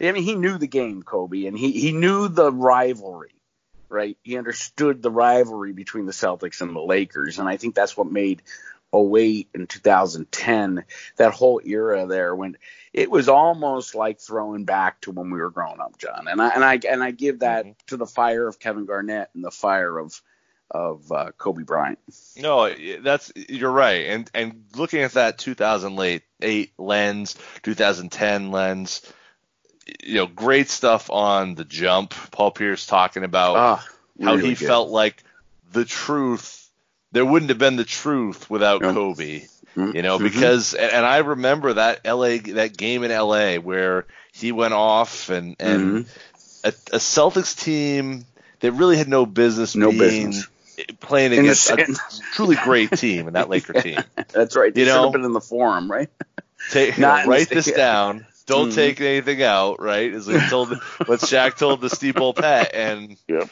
I 0.00 0.10
mean, 0.10 0.24
he 0.24 0.34
knew 0.34 0.58
the 0.58 0.66
game, 0.66 1.02
Kobe, 1.02 1.46
and 1.46 1.56
he 1.56 1.72
he 1.72 1.92
knew 1.92 2.28
the 2.28 2.52
rivalry 2.52 3.30
right? 3.94 4.18
He 4.22 4.36
understood 4.36 5.02
the 5.02 5.10
rivalry 5.10 5.72
between 5.72 6.06
the 6.06 6.12
Celtics 6.12 6.60
and 6.60 6.74
the 6.74 6.80
Lakers, 6.80 7.38
and 7.38 7.48
I 7.48 7.56
think 7.56 7.74
that's 7.74 7.96
what 7.96 8.10
made 8.10 8.42
08 8.94 9.48
and 9.54 9.68
2010 9.68 10.84
that 11.16 11.32
whole 11.32 11.60
era 11.64 12.06
there 12.06 12.34
when 12.34 12.56
it 12.92 13.10
was 13.10 13.28
almost 13.28 13.94
like 13.94 14.20
throwing 14.20 14.64
back 14.64 15.00
to 15.00 15.10
when 15.10 15.30
we 15.30 15.40
were 15.40 15.50
growing 15.50 15.80
up, 15.80 15.98
John. 15.98 16.28
And 16.28 16.40
I 16.40 16.48
and 16.50 16.64
I 16.64 16.80
and 16.88 17.02
I 17.02 17.10
give 17.10 17.40
that 17.40 17.66
to 17.88 17.96
the 17.96 18.06
fire 18.06 18.46
of 18.46 18.58
Kevin 18.60 18.84
Garnett 18.86 19.30
and 19.34 19.42
the 19.44 19.50
fire 19.50 19.98
of 19.98 20.20
of 20.70 21.10
uh, 21.12 21.30
Kobe 21.36 21.62
Bryant. 21.64 21.98
No, 22.36 22.72
that's 23.00 23.32
you're 23.34 23.70
right. 23.70 24.06
And 24.06 24.30
and 24.32 24.64
looking 24.76 25.00
at 25.02 25.12
that 25.12 25.38
2008 25.38 26.72
lens, 26.78 27.36
2010 27.62 28.50
lens, 28.50 29.02
you 30.02 30.14
know, 30.16 30.26
great 30.26 30.68
stuff 30.70 31.10
on 31.10 31.54
the 31.54 31.64
jump. 31.64 32.14
Paul 32.30 32.50
Pierce 32.52 32.86
talking 32.86 33.24
about 33.24 33.56
Ah, 33.56 33.86
how 34.22 34.34
really 34.36 34.50
he 34.50 34.54
good. 34.54 34.66
felt 34.68 34.88
like 34.90 35.22
the 35.72 35.84
truth. 35.84 36.63
There 37.14 37.24
wouldn't 37.24 37.48
have 37.48 37.58
been 37.58 37.76
the 37.76 37.84
truth 37.84 38.50
without 38.50 38.82
Yeah. 38.82 38.92
Kobe. 38.92 39.46
Mhm. 39.76 39.94
You 39.94 40.02
know, 40.02 40.18
Mhm. 40.18 40.22
because 40.24 40.74
and, 40.74 41.04
I 41.06 41.18
remember 41.18 41.72
that 41.74 42.00
LA 42.04 42.38
that 42.54 42.76
game 42.76 43.02
in 43.04 43.10
LA 43.10 43.56
where 43.58 44.04
he 44.32 44.52
went 44.52 44.74
off 44.74 45.30
and 45.30 45.56
and 45.58 45.80
Mm-hmm. 46.06 46.08
a, 46.64 46.68
a 46.96 46.98
Celtics 46.98 47.58
team 47.58 48.24
that 48.60 48.72
really 48.72 48.96
had 48.96 49.08
no 49.08 49.26
business 49.26 49.74
No 49.74 49.90
being 49.90 50.26
business. 50.30 50.48
playing 51.00 51.32
In 51.32 51.40
against 51.40 51.70
a 51.70 51.96
truly 52.34 52.56
great 52.56 52.90
team 52.98 53.26
and 53.28 53.36
that 53.36 53.48
Laker 53.48 53.74
team. 53.74 53.98
That's 54.32 54.56
right. 54.56 54.74
They 54.74 54.80
You 54.82 54.86
know- 54.86 55.10
been 55.10 55.24
in 55.24 55.32
the 55.32 55.40
forum, 55.40 55.90
right? 55.90 56.08
Take, 56.70 56.96
Not 56.98 57.26
write 57.26 57.48
this 57.48 57.70
down. 57.70 58.26
Don't 58.46 58.70
Mhm. 58.70 58.74
take 58.74 59.00
anything 59.00 59.42
out. 59.42 59.80
Right, 59.80 60.12
as 60.12 60.26
we 60.26 60.38
told 60.48 60.70
what 61.06 61.20
Shaq 61.20 61.56
told 61.56 61.80
the 61.80 61.90
Steve 61.98 62.14
Bulpett, 62.14 62.70
and 62.74 63.16
Yep. 63.28 63.48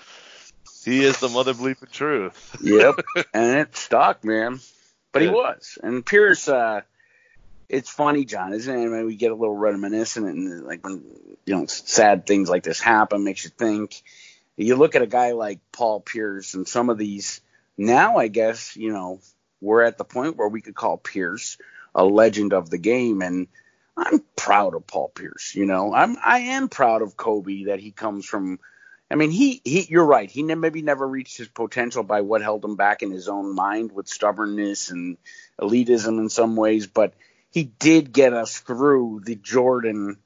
He 0.85 1.05
is 1.05 1.19
the 1.19 1.29
mother 1.29 1.55
bleeping 1.55 1.91
truth. 1.91 2.57
Yep. 2.63 3.01
and 3.35 3.59
it 3.59 3.77
stuck, 3.77 4.25
man. 4.25 4.61
But 5.13 5.23
he 5.23 5.29
was. 5.29 5.79
And 5.83 6.05
Pierce, 6.05 6.49
uh, 6.49 6.81
it's 7.69 7.91
funny, 7.91 8.25
John, 8.25 8.53
isn't 8.53 8.75
it? 8.75 8.89
When 8.89 9.07
we 9.07 9.17
get 9.17 9.31
a 9.31 9.35
little 9.35 9.57
reminiscent 9.57 10.27
and 10.27 10.65
like 10.65 10.85
when, 10.85 11.05
you 11.47 11.57
know, 11.57 11.67
sad 11.67 12.27
things 12.27 12.49
like 12.49 12.63
this 12.63 12.81
happen, 12.81 13.25
makes 13.25 13.45
you 13.45 13.51
think. 13.51 14.03
You 14.57 14.77
look 14.77 14.95
at 14.95 15.03
a 15.03 15.07
guy 15.07 15.33
like 15.33 15.61
Paul 15.73 16.01
Pierce 16.01 16.55
and 16.55 16.69
some 16.69 16.91
of 16.91 16.99
these, 16.99 17.41
now 17.77 18.17
I 18.17 18.29
guess, 18.29 18.77
you 18.77 18.93
know, 18.93 19.21
we're 19.61 19.83
at 19.83 19.99
the 19.99 20.05
point 20.05 20.37
where 20.37 20.49
we 20.49 20.61
could 20.61 20.75
call 20.75 20.99
Pierce 20.99 21.57
a 21.95 22.05
legend 22.05 22.53
of 22.53 22.69
the 22.69 22.79
game. 22.79 23.23
And 23.23 23.49
I'm 23.97 24.23
proud 24.37 24.75
of 24.75 24.87
Paul 24.87 25.09
Pierce, 25.09 25.55
you 25.55 25.67
know, 25.67 25.95
I'm, 25.95 26.17
I 26.25 26.41
am 26.41 26.69
proud 26.69 27.03
of 27.03 27.17
Kobe 27.17 27.65
that 27.65 27.81
he 27.81 27.91
comes 27.91 28.27
from, 28.27 28.59
I 29.13 29.15
mean, 29.15 29.31
he, 29.31 29.61
he 29.63 29.87
you're 29.91 30.07
right. 30.07 30.31
He 30.31 30.43
ne- 30.43 30.55
maybe 30.55 30.81
never 30.81 31.07
reached 31.07 31.37
his 31.37 31.49
potential 31.49 32.03
by 32.03 32.23
what 32.23 32.41
held 32.41 32.65
him 32.65 32.77
back 32.77 33.03
in 33.03 33.11
his 33.11 33.29
own 33.29 33.55
mind 33.55 33.93
with 33.93 34.09
stubbornness 34.09 34.91
and 34.91 35.19
elitism 35.61 36.19
in 36.19 36.31
some 36.31 36.57
ways, 36.57 36.87
but 36.87 37.13
he 37.51 37.65
did 37.65 38.13
get 38.13 38.33
us 38.33 38.59
through 38.59 39.21
the 39.25 39.37
Jordan 39.37 40.17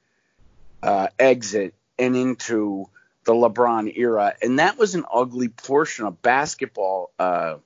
uh, 0.85 1.09
exit 1.19 1.75
and 1.99 2.17
into 2.17 2.89
the 3.25 3.33
LeBron 3.33 3.97
era, 3.97 4.35
and 4.41 4.61
that 4.61 4.79
was 4.79 4.95
an 4.95 5.05
ugly 5.13 5.49
portion 5.49 6.07
of 6.07 6.23
basketball, 6.23 7.11
uh, 7.19 7.57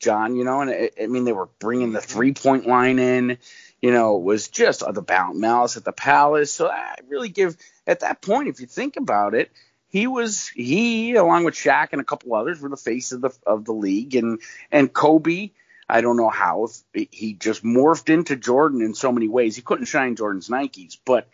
John. 0.00 0.34
You 0.34 0.42
know, 0.42 0.60
and 0.60 0.70
it, 0.70 0.94
I 1.00 1.06
mean, 1.06 1.24
they 1.24 1.32
were 1.32 1.48
bringing 1.60 1.92
the 1.92 2.00
three 2.00 2.34
point 2.34 2.66
line 2.66 2.98
in. 2.98 3.38
You 3.80 3.92
know, 3.92 4.16
it 4.16 4.24
was 4.24 4.48
just 4.48 4.82
uh, 4.82 4.90
the 4.90 5.04
malice 5.34 5.76
at 5.76 5.84
the 5.84 5.92
palace. 5.92 6.52
So 6.52 6.68
I 6.68 6.96
really 7.06 7.28
give 7.28 7.56
at 7.86 8.00
that 8.00 8.20
point, 8.20 8.48
if 8.48 8.60
you 8.60 8.66
think 8.66 8.96
about 8.96 9.34
it, 9.34 9.52
he 9.94 10.08
was 10.08 10.48
he 10.48 11.14
along 11.14 11.44
with 11.44 11.54
Shaq 11.54 11.90
and 11.92 12.00
a 12.00 12.04
couple 12.04 12.34
others 12.34 12.60
were 12.60 12.68
the 12.68 12.76
face 12.76 13.12
of 13.12 13.20
the 13.20 13.30
of 13.46 13.64
the 13.64 13.72
league, 13.72 14.16
and 14.16 14.40
and 14.72 14.92
Kobe. 14.92 15.52
I 15.88 16.00
don't 16.00 16.16
know 16.16 16.30
how 16.30 16.66
he 16.92 17.34
just 17.34 17.62
morphed 17.62 18.12
into 18.12 18.34
Jordan 18.34 18.82
in 18.82 18.94
so 18.94 19.12
many 19.12 19.28
ways. 19.28 19.54
He 19.54 19.62
couldn't 19.62 19.84
shine 19.84 20.16
Jordan's 20.16 20.48
Nikes, 20.48 20.96
but 21.04 21.28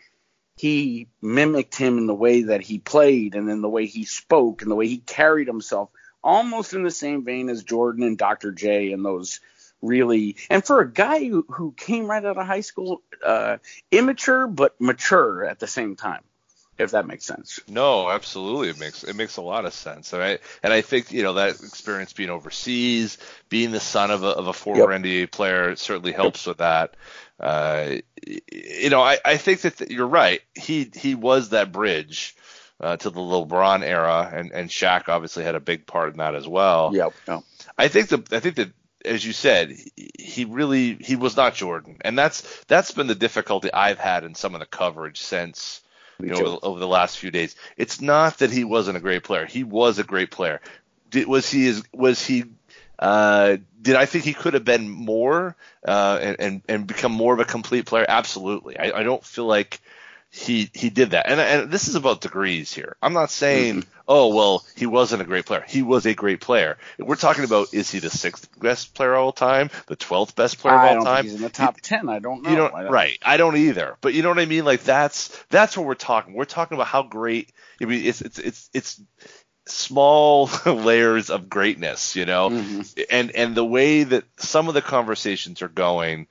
he 0.57 1.07
mimicked 1.23 1.75
him 1.75 1.97
in 1.97 2.05
the 2.05 2.13
way 2.13 2.43
that 2.43 2.61
he 2.61 2.77
played 2.77 3.33
and 3.33 3.49
in 3.49 3.61
the 3.61 3.69
way 3.69 3.87
he 3.87 4.05
spoke 4.05 4.61
and 4.61 4.69
the 4.69 4.75
way 4.75 4.87
he 4.87 4.99
carried 4.99 5.47
himself, 5.47 5.89
almost 6.23 6.75
in 6.75 6.83
the 6.83 6.91
same 6.91 7.25
vein 7.25 7.49
as 7.49 7.63
Jordan 7.63 8.03
and 8.03 8.15
Dr. 8.15 8.51
J 8.51 8.91
and 8.91 9.03
those 9.03 9.39
really. 9.81 10.35
And 10.51 10.63
for 10.63 10.81
a 10.81 10.91
guy 10.91 11.27
who, 11.27 11.47
who 11.49 11.71
came 11.71 12.05
right 12.05 12.23
out 12.23 12.37
of 12.37 12.45
high 12.45 12.61
school, 12.61 13.01
uh, 13.25 13.57
immature 13.89 14.45
but 14.45 14.79
mature 14.79 15.45
at 15.45 15.57
the 15.57 15.65
same 15.67 15.95
time, 15.95 16.21
if 16.77 16.91
that 16.91 17.05
makes 17.05 17.25
sense. 17.25 17.59
No, 17.67 18.09
absolutely, 18.09 18.69
it 18.69 18.79
makes 18.79 19.03
it 19.03 19.15
makes 19.15 19.37
a 19.37 19.41
lot 19.41 19.65
of 19.65 19.73
sense, 19.73 20.13
and 20.13 20.21
I 20.21 20.39
and 20.63 20.73
I 20.73 20.81
think 20.81 21.11
you 21.11 21.23
know 21.23 21.33
that 21.33 21.51
experience 21.51 22.13
being 22.13 22.29
overseas, 22.29 23.17
being 23.49 23.71
the 23.71 23.79
son 23.79 24.11
of 24.11 24.23
a, 24.23 24.27
of 24.27 24.47
a 24.47 24.53
former 24.53 24.91
Yep. 24.91 25.01
NBA 25.01 25.31
player, 25.31 25.75
certainly 25.75 26.11
helps 26.11 26.45
with 26.45 26.57
that. 26.57 26.95
Uh, 27.39 27.97
you 28.51 28.89
know, 28.89 29.01
I, 29.01 29.17
I 29.23 29.37
think 29.37 29.61
that 29.61 29.91
you're 29.91 30.07
right. 30.07 30.41
He 30.55 30.91
he 30.95 31.15
was 31.15 31.49
that 31.49 31.71
bridge 31.71 32.35
uh, 32.79 32.97
to 32.97 33.09
the 33.09 33.19
LeBron 33.19 33.83
era, 33.83 34.29
and 34.33 34.51
and 34.51 34.69
Shaq 34.69 35.07
obviously 35.07 35.43
had 35.43 35.55
a 35.55 35.59
big 35.59 35.85
part 35.85 36.13
in 36.13 36.17
that 36.17 36.35
as 36.35 36.47
well. 36.47 36.91
Yep. 36.93 37.13
yep. 37.27 37.43
I 37.77 37.87
think 37.87 38.09
the 38.09 38.23
I 38.31 38.39
think 38.39 38.55
that 38.55 38.71
as 39.03 39.25
you 39.25 39.33
said, 39.33 39.75
he 40.19 40.45
really 40.45 40.95
he 40.95 41.15
was 41.15 41.35
not 41.35 41.55
Jordan, 41.55 41.97
and 42.01 42.17
that's 42.17 42.63
that's 42.65 42.91
been 42.91 43.07
the 43.07 43.15
difficulty 43.15 43.71
I've 43.73 43.99
had 43.99 44.23
in 44.23 44.35
some 44.35 44.55
of 44.55 44.59
the 44.59 44.65
coverage 44.65 45.19
since 45.19 45.81
you 46.23 46.29
know 46.29 46.45
over, 46.45 46.59
over, 46.63 46.79
the 46.79 46.87
last 46.87 47.17
few 47.17 47.31
days. 47.31 47.55
It's 47.77 48.01
not 48.01 48.39
that 48.39 48.51
he 48.51 48.63
wasn't 48.63 48.97
a 48.97 48.99
great 48.99 49.23
player; 49.23 49.45
he 49.45 49.63
was 49.63 49.99
a 49.99 50.03
great 50.03 50.31
player. 50.31 50.61
Did, 51.09 51.27
was 51.27 51.49
he 51.49 51.67
is 51.67 51.83
was 51.93 52.25
he? 52.25 52.45
Uh, 52.97 53.57
did 53.81 53.95
I 53.95 54.05
think 54.05 54.23
he 54.23 54.33
could 54.33 54.53
have 54.53 54.65
been 54.65 54.89
more 54.89 55.55
uh, 55.87 56.19
and, 56.21 56.35
and 56.39 56.61
and 56.67 56.87
become 56.87 57.11
more 57.11 57.33
of 57.33 57.39
a 57.39 57.45
complete 57.45 57.85
player? 57.85 58.05
Absolutely. 58.07 58.77
I, 58.77 58.99
I 58.99 59.03
don't 59.03 59.23
feel 59.23 59.45
like 59.45 59.81
he 60.31 60.69
he 60.73 60.89
did 60.89 61.11
that. 61.11 61.29
And 61.29 61.41
and 61.41 61.69
this 61.69 61.89
is 61.89 61.95
about 61.95 62.21
degrees 62.21 62.73
here. 62.73 62.95
I'm 63.01 63.11
not 63.11 63.31
saying, 63.31 63.81
mm-hmm. 63.81 63.89
oh 64.07 64.33
well, 64.33 64.63
he 64.77 64.85
wasn't 64.85 65.21
a 65.21 65.25
great 65.25 65.45
player. 65.45 65.63
He 65.67 65.81
was 65.81 66.05
a 66.05 66.13
great 66.13 66.39
player. 66.39 66.77
We're 66.97 67.17
talking 67.17 67.43
about 67.43 67.73
is 67.73 67.91
he 67.91 67.99
the 67.99 68.09
sixth 68.09 68.47
best 68.57 68.93
player 68.93 69.13
of 69.13 69.19
all 69.19 69.33
time, 69.33 69.69
the 69.87 69.97
twelfth 69.97 70.33
best 70.33 70.59
player 70.59 70.75
I 70.75 70.91
of 70.91 70.99
all 70.99 71.03
time? 71.03 71.25
he's 71.25 71.35
in 71.35 71.41
the 71.41 71.49
top 71.49 71.75
he, 71.75 71.81
ten. 71.81 72.07
I 72.07 72.19
don't 72.19 72.43
know. 72.43 72.49
You 72.49 72.55
don't, 72.55 72.73
I 72.73 72.83
don't, 72.83 72.91
right? 72.93 73.19
I 73.21 73.35
don't 73.35 73.57
either. 73.57 73.97
But 73.99 74.13
you 74.13 74.23
know 74.23 74.29
what 74.29 74.39
I 74.39 74.45
mean? 74.45 74.63
Like 74.63 74.83
that's 74.83 75.37
that's 75.49 75.75
what 75.75 75.85
we're 75.85 75.95
talking. 75.95 76.33
We're 76.33 76.45
talking 76.45 76.77
about 76.77 76.87
how 76.87 77.03
great. 77.03 77.51
I 77.81 77.85
mean, 77.85 78.05
it's 78.05 78.21
it's 78.21 78.39
it's 78.39 78.69
it's 78.73 79.01
small 79.65 80.49
layers 80.65 81.29
of 81.29 81.49
greatness, 81.49 82.15
you 82.15 82.25
know, 82.25 82.51
mm-hmm. 82.51 83.01
and 83.09 83.31
and 83.31 83.53
the 83.53 83.65
way 83.65 84.03
that 84.05 84.23
some 84.37 84.69
of 84.69 84.75
the 84.75 84.81
conversations 84.81 85.61
are 85.61 85.67
going, 85.67 86.27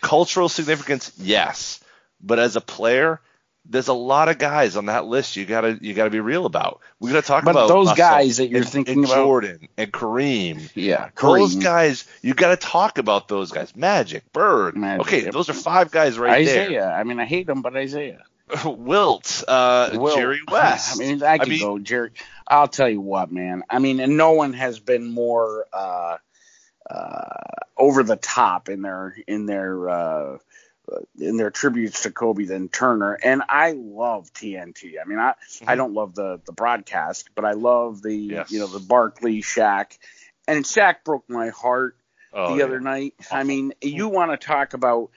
cultural 0.00 0.48
significance, 0.48 1.12
yes 1.18 1.80
but 2.20 2.38
as 2.38 2.56
a 2.56 2.60
player, 2.60 3.20
there's 3.68 3.88
a 3.88 3.94
lot 3.94 4.28
of 4.28 4.38
guys 4.38 4.76
on 4.76 4.86
that 4.86 5.04
list 5.04 5.36
you 5.36 5.44
gotta 5.44 5.78
you 5.80 5.94
gotta 5.94 6.10
be 6.10 6.20
real 6.20 6.46
about. 6.46 6.80
We 7.00 7.10
gotta 7.10 7.26
talk 7.26 7.44
but 7.44 7.50
about 7.50 7.68
those 7.68 7.92
guys 7.92 8.38
that 8.38 8.48
you're 8.48 8.60
and, 8.60 8.68
thinking 8.68 8.96
and 8.96 9.04
about, 9.04 9.16
Jordan 9.16 9.68
and 9.76 9.92
Kareem. 9.92 10.70
Yeah, 10.74 11.10
Kareem. 11.10 11.38
those 11.38 11.56
guys 11.56 12.04
you 12.22 12.34
gotta 12.34 12.56
talk 12.56 12.98
about 12.98 13.28
those 13.28 13.52
guys. 13.52 13.76
Magic, 13.76 14.32
Bird. 14.32 14.76
Magic. 14.76 15.06
Okay, 15.06 15.30
those 15.30 15.50
are 15.50 15.54
five 15.54 15.90
guys 15.90 16.18
right 16.18 16.42
Isaiah. 16.42 16.54
there. 16.54 16.64
Isaiah. 16.64 16.92
I 16.92 17.04
mean, 17.04 17.20
I 17.20 17.26
hate 17.26 17.46
them, 17.46 17.62
but 17.62 17.76
Isaiah. 17.76 18.24
Wilt, 18.64 19.44
uh, 19.46 19.90
Wilt. 19.92 20.16
Jerry 20.16 20.40
West. 20.50 20.96
I 20.96 21.04
mean, 21.04 21.22
I 21.22 21.38
could 21.38 21.48
I 21.48 21.50
mean, 21.50 21.60
go 21.60 21.78
Jerry. 21.78 22.10
I'll 22.46 22.68
tell 22.68 22.88
you 22.88 23.02
what, 23.02 23.30
man. 23.30 23.62
I 23.68 23.78
mean, 23.78 24.00
and 24.00 24.16
no 24.16 24.32
one 24.32 24.54
has 24.54 24.78
been 24.78 25.04
more 25.04 25.66
uh, 25.72 26.16
uh, 26.88 27.28
over 27.76 28.02
the 28.02 28.16
top 28.16 28.70
in 28.70 28.80
their 28.80 29.14
in 29.26 29.44
their 29.44 29.88
uh, 29.90 30.38
in 31.18 31.36
their 31.36 31.50
tributes 31.50 32.02
to 32.02 32.10
Kobe 32.10 32.44
than 32.44 32.68
Turner. 32.68 33.18
And 33.22 33.42
I 33.48 33.72
love 33.72 34.32
TNT. 34.32 34.94
I 35.02 35.08
mean, 35.08 35.18
I 35.18 35.32
mm-hmm. 35.32 35.68
I 35.68 35.76
don't 35.76 35.94
love 35.94 36.14
the 36.14 36.40
the 36.44 36.52
broadcast, 36.52 37.30
but 37.34 37.44
I 37.44 37.52
love 37.52 38.02
the 38.02 38.14
yes. 38.14 38.50
you 38.50 38.60
know 38.60 38.66
the 38.66 38.80
Barkley 38.80 39.42
Shaq. 39.42 39.98
And 40.46 40.64
Shaq 40.64 41.04
broke 41.04 41.28
my 41.28 41.50
heart 41.50 41.96
oh, 42.32 42.52
the 42.52 42.58
yeah. 42.58 42.64
other 42.64 42.80
night. 42.80 43.14
I 43.30 43.44
mean, 43.44 43.74
you 43.82 44.08
want 44.08 44.30
to 44.30 44.46
talk 44.46 44.72
about 44.72 45.10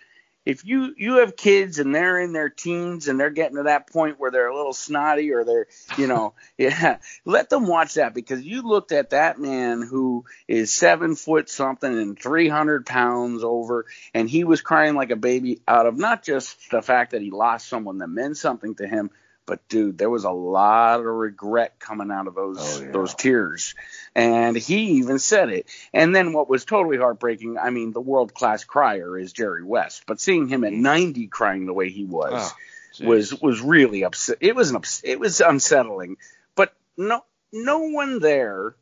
if 0.46 0.66
you 0.66 0.94
you 0.98 1.18
have 1.18 1.36
kids 1.36 1.78
and 1.80 1.94
they're 1.94 2.20
in 2.20 2.34
their 2.34 2.50
teens 2.50 3.08
and 3.08 3.20
they're 3.20 3.30
getting 3.30 3.58
to 3.58 3.64
that 3.64 3.88
point 3.88 4.20
where 4.20 4.32
they're 4.32 4.48
a 4.48 4.56
little 4.56 4.74
snotty 4.74 5.32
or 5.32 5.44
they're 5.44 5.68
you 5.98 6.08
know 6.08 6.34
yeah 6.58 6.98
let 7.26 7.50
them 7.50 7.68
watch 7.68 7.96
that 7.96 8.14
because 8.14 8.42
you 8.42 8.62
looked 8.62 8.92
at 8.92 9.12
that 9.12 9.40
man 9.40 9.82
who 9.82 10.26
is 10.48 10.72
seven 10.72 11.16
foot 11.16 11.50
something 11.50 11.92
and 11.92 12.20
300 12.20 12.86
pounds 12.86 13.44
over 13.44 13.86
and 14.14 14.30
he 14.30 14.44
was 14.44 14.62
crying 14.62 14.96
like 14.96 15.12
a 15.12 15.16
baby 15.16 15.62
out 15.68 15.86
of 15.86 15.98
not 15.98 16.24
just 16.24 16.72
the 16.72 16.82
fact 16.82 17.12
that 17.12 17.22
he 17.22 17.32
lost 17.32 17.68
someone 17.68 18.00
that 18.00 18.08
meant 18.08 18.38
something 18.38 18.76
to 18.76 18.88
him 18.88 19.12
but 19.46 19.68
dude, 19.68 19.98
there 19.98 20.10
was 20.10 20.24
a 20.24 20.32
lot 20.32 21.00
of 21.00 21.06
regret 21.06 21.80
coming 21.80 22.12
out 22.12 22.28
of 22.28 22.36
those 22.36 22.58
oh, 22.60 22.84
yeah. 22.84 22.92
those 22.92 23.14
tears, 23.16 23.76
and 24.16 24.56
he 24.56 24.98
even 25.00 25.20
said 25.20 25.50
it. 25.50 25.68
And 25.94 26.16
then 26.16 26.34
what 26.34 26.50
was 26.50 26.66
totally 26.66 26.98
heartbreaking, 26.98 27.58
I 27.58 27.70
mean, 27.70 27.92
the 27.92 28.02
world 28.02 28.34
class 28.34 28.64
crier 28.64 29.18
is 29.18 29.34
Jerry 29.34 29.64
West, 29.64 30.04
but 30.06 30.20
seeing 30.20 30.48
him 30.48 30.64
at 30.64 30.74
90 30.74 31.28
crying 31.28 31.66
the 31.66 31.74
way 31.74 31.90
he 31.90 32.06
was 32.06 32.54
oh, 33.02 33.06
was 33.06 33.42
was 33.42 33.62
really 33.62 34.04
upset. 34.04 34.38
It 34.42 34.56
was 34.56 34.70
an 34.70 34.78
ups- 34.78 35.02
it 35.04 35.20
was 35.20 35.42
unsettling, 35.42 36.18
but 36.56 36.74
no 36.98 37.24
no 37.52 37.80
one 37.80 38.20
there, 38.20 38.76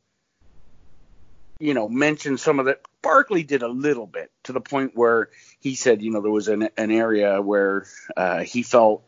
you 1.60 1.74
know, 1.74 1.88
mentioned 1.90 2.40
some 2.40 2.60
of 2.60 2.66
that. 2.66 2.82
Barkley 3.02 3.44
did 3.44 3.64
a 3.64 3.68
little 3.68 4.06
bit 4.06 4.30
to 4.44 4.52
the 4.52 4.62
point 4.62 4.92
where 4.94 5.30
he 5.62 5.76
said, 5.76 6.02
you 6.02 6.12
know, 6.12 6.22
there 6.22 6.32
was 6.32 6.50
an 6.50 6.70
an 6.78 6.92
area 6.92 7.42
where 7.42 7.86
uh, 8.16 8.40
he 8.40 8.62
felt 8.62 9.04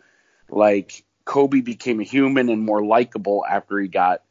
like 0.50 1.04
Kobe 1.26 1.62
became 1.62 2.00
a 2.00 2.04
human 2.04 2.50
and 2.50 2.62
more 2.62 2.84
likable 2.84 3.46
after 3.48 3.80
he 3.80 3.88
got, 3.88 4.24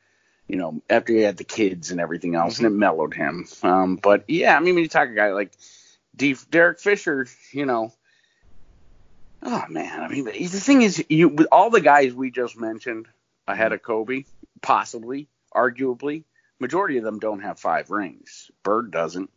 you 0.48 0.57
know, 0.57 0.83
after 0.88 1.12
he 1.12 1.20
had 1.20 1.37
the 1.37 1.44
kids 1.44 1.90
and 1.90 2.00
everything 2.00 2.35
else, 2.35 2.57
mm-hmm. 2.57 2.66
and 2.66 2.74
it 2.74 2.79
mellowed 2.79 3.14
him. 3.14 3.46
Um, 3.62 3.96
but 3.96 4.24
yeah, 4.29 4.57
I 4.57 4.61
mean, 4.61 4.74
when 4.74 4.83
you 4.83 4.88
talk 4.88 5.09
a 5.09 5.14
guy 5.14 5.33
like 5.33 5.53
D- 6.16 6.37
Derek 6.50 6.81
Fisher, 6.81 7.26
you 7.53 7.66
know, 7.66 7.92
oh 9.42 9.64
man, 9.68 10.00
I 10.00 10.09
mean, 10.09 10.24
the 10.24 10.33
thing 10.33 10.83
is, 10.83 11.05
you 11.09 11.29
with 11.29 11.48
all 11.53 11.70
the 11.70 11.81
guys 11.81 12.12
we 12.14 12.31
just 12.31 12.59
mentioned 12.59 13.07
ahead 13.46 13.72
of 13.72 13.83
Kobe, 13.83 14.24
possibly, 14.61 15.29
arguably, 15.55 16.24
majority 16.59 16.98
of 16.98 17.05
them 17.05 17.18
don't 17.18 17.40
have 17.40 17.59
five 17.59 17.90
rings. 17.90 18.50
Bird 18.62 18.90
doesn't. 18.90 19.31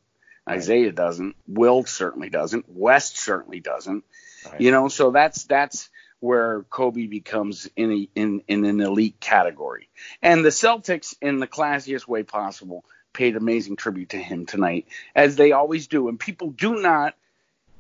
Right. 0.45 0.57
Isaiah 0.57 0.91
doesn't. 0.91 1.35
Wilt 1.47 1.87
certainly 1.87 2.29
doesn't. 2.29 2.65
West 2.67 3.17
certainly 3.17 3.61
doesn't. 3.61 4.03
Right. 4.45 4.59
You 4.59 4.71
know, 4.71 4.89
so 4.89 5.11
that's 5.11 5.45
that's 5.45 5.89
where 6.23 6.63
Kobe 6.69 7.07
becomes 7.07 7.69
in, 7.75 7.91
a, 7.91 8.09
in, 8.15 8.43
in 8.47 8.63
an 8.63 8.79
elite 8.79 9.19
category. 9.19 9.89
And 10.21 10.45
the 10.45 10.51
Celtics, 10.51 11.13
in 11.21 11.39
the 11.39 11.47
classiest 11.47 12.07
way 12.07 12.23
possible, 12.23 12.85
paid 13.11 13.35
amazing 13.35 13.75
tribute 13.75 14.11
to 14.11 14.17
him 14.17 14.45
tonight, 14.45 14.87
as 15.13 15.35
they 15.35 15.51
always 15.51 15.87
do. 15.87 16.07
And 16.07 16.17
people 16.17 16.51
do 16.51 16.81
not 16.81 17.15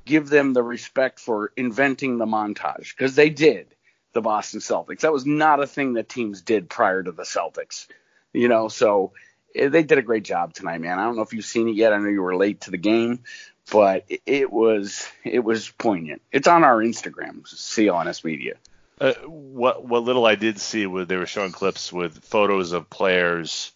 give 0.03 0.27
them 0.27 0.51
the 0.51 0.61
respect 0.61 1.21
for 1.21 1.53
inventing 1.55 2.17
the 2.17 2.25
montage, 2.25 2.93
because 2.93 3.15
they 3.15 3.29
did, 3.29 3.73
the 4.11 4.19
Boston 4.19 4.59
Celtics. 4.59 4.99
That 4.99 5.13
was 5.13 5.25
not 5.25 5.63
a 5.63 5.65
thing 5.65 5.93
that 5.93 6.09
teams 6.09 6.41
did 6.41 6.69
prior 6.69 7.01
to 7.01 7.13
the 7.13 7.23
Celtics. 7.23 7.87
You 8.33 8.49
know, 8.49 8.67
so 8.67 9.13
eh, 9.55 9.69
they 9.69 9.83
did 9.83 9.99
a 9.99 10.01
great 10.01 10.25
job 10.25 10.53
tonight, 10.53 10.81
man. 10.81 10.99
I 10.99 11.05
don't 11.05 11.15
know 11.15 11.21
if 11.21 11.31
you've 11.31 11.45
seen 11.45 11.69
it 11.69 11.75
yet. 11.75 11.93
I 11.93 11.97
know 11.97 12.09
you 12.09 12.21
were 12.21 12.35
late 12.35 12.59
to 12.61 12.71
the 12.71 12.77
game, 12.77 13.23
but 13.71 14.05
it 14.25 14.51
was 14.51 15.07
it 15.23 15.39
was 15.39 15.69
poignant. 15.69 16.21
It's 16.31 16.47
on 16.47 16.63
our 16.63 16.77
Instagram, 16.77 17.43
CLNS 17.43 18.23
Media. 18.23 18.55
Uh, 18.99 19.13
what 19.25 19.85
what 19.85 20.03
little 20.03 20.25
I 20.25 20.35
did 20.35 20.59
see 20.59 20.85
was 20.85 21.07
they 21.07 21.17
were 21.17 21.25
showing 21.25 21.51
clips 21.51 21.91
with 21.91 22.23
photos 22.23 22.71
of 22.71 22.89
players 22.89 23.71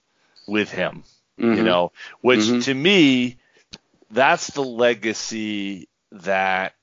with 0.47 0.71
him, 0.71 1.03
mm-hmm. 1.39 1.55
you 1.55 1.63
know, 1.63 1.91
which 2.21 2.41
mm-hmm. 2.41 2.59
to 2.61 2.73
me, 2.73 3.37
that's 4.11 4.51
the 4.51 4.63
legacy 4.63 5.89
that 6.11 6.73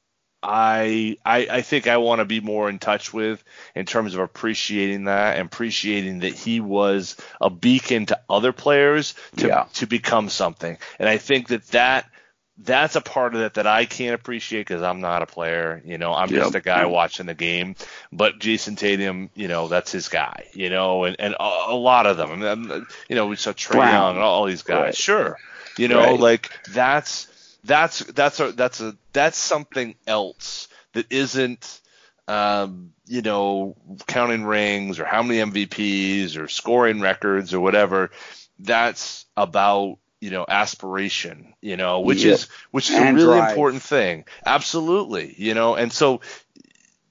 I 0.42 1.16
I, 1.24 1.46
I 1.50 1.62
think 1.62 1.86
I 1.86 1.96
want 1.96 2.18
to 2.18 2.24
be 2.24 2.40
more 2.40 2.68
in 2.68 2.78
touch 2.78 3.14
with 3.14 3.42
in 3.74 3.86
terms 3.86 4.14
of 4.14 4.20
appreciating 4.20 5.04
that 5.04 5.38
and 5.38 5.46
appreciating 5.46 6.20
that 6.20 6.34
he 6.34 6.60
was 6.60 7.16
a 7.40 7.48
beacon 7.48 8.06
to 8.06 8.20
other 8.28 8.52
players 8.52 9.14
to 9.36 9.46
yeah. 9.46 9.66
to 9.74 9.86
become 9.86 10.28
something. 10.28 10.76
And 10.98 11.08
I 11.08 11.16
think 11.16 11.48
that 11.48 11.66
that 11.68 12.10
that's 12.58 12.94
a 12.94 13.00
part 13.00 13.34
of 13.34 13.40
it 13.40 13.54
that 13.54 13.66
I 13.66 13.84
can't 13.84 14.14
appreciate 14.14 14.60
because 14.60 14.82
I'm 14.82 15.00
not 15.00 15.22
a 15.22 15.26
player. 15.26 15.82
You 15.84 15.98
know, 15.98 16.12
I'm 16.12 16.30
yep. 16.30 16.44
just 16.44 16.54
a 16.54 16.60
guy 16.60 16.86
watching 16.86 17.26
the 17.26 17.34
game. 17.34 17.74
But 18.12 18.38
Jayson 18.38 18.76
Tatum, 18.76 19.30
you 19.34 19.48
know, 19.48 19.66
that's 19.68 19.90
his 19.90 20.08
guy. 20.08 20.48
You 20.52 20.70
know, 20.70 21.04
and 21.04 21.16
and 21.18 21.34
a, 21.34 21.64
a 21.68 21.74
lot 21.74 22.06
of 22.06 22.16
them. 22.16 22.42
I 22.42 22.54
mean, 22.54 22.86
you 23.08 23.16
know, 23.16 23.26
we 23.26 23.36
saw 23.36 23.52
Trae 23.52 23.90
Young 23.90 24.14
and 24.14 24.24
all 24.24 24.46
these 24.46 24.62
guys. 24.62 24.78
Right. 24.78 24.96
Sure, 24.96 25.38
you 25.76 25.88
know, 25.88 25.98
right. 25.98 26.20
like 26.20 26.50
that's 26.72 27.56
that's 27.64 27.98
that's 28.00 28.38
a 28.38 28.52
that's 28.52 28.80
a 28.80 28.96
that's 29.12 29.38
something 29.38 29.94
else 30.06 30.68
that 30.92 31.10
isn't. 31.10 31.80
Um, 32.26 32.94
you 33.06 33.20
know, 33.20 33.76
counting 34.06 34.44
rings 34.44 34.98
or 34.98 35.04
how 35.04 35.22
many 35.22 35.38
MVPs 35.40 36.38
or 36.38 36.48
scoring 36.48 37.02
records 37.02 37.52
or 37.52 37.60
whatever. 37.60 38.10
That's 38.58 39.26
about 39.36 39.98
you 40.20 40.30
know 40.30 40.44
aspiration 40.48 41.54
you 41.60 41.76
know 41.76 42.00
which 42.00 42.24
yeah. 42.24 42.32
is 42.32 42.48
which 42.70 42.90
is 42.90 42.96
and 42.96 43.16
a 43.16 43.20
really 43.20 43.38
drive. 43.38 43.50
important 43.50 43.82
thing. 43.82 44.24
Absolutely 44.46 45.34
you 45.36 45.54
know 45.54 45.74
and 45.74 45.92
so 45.92 46.20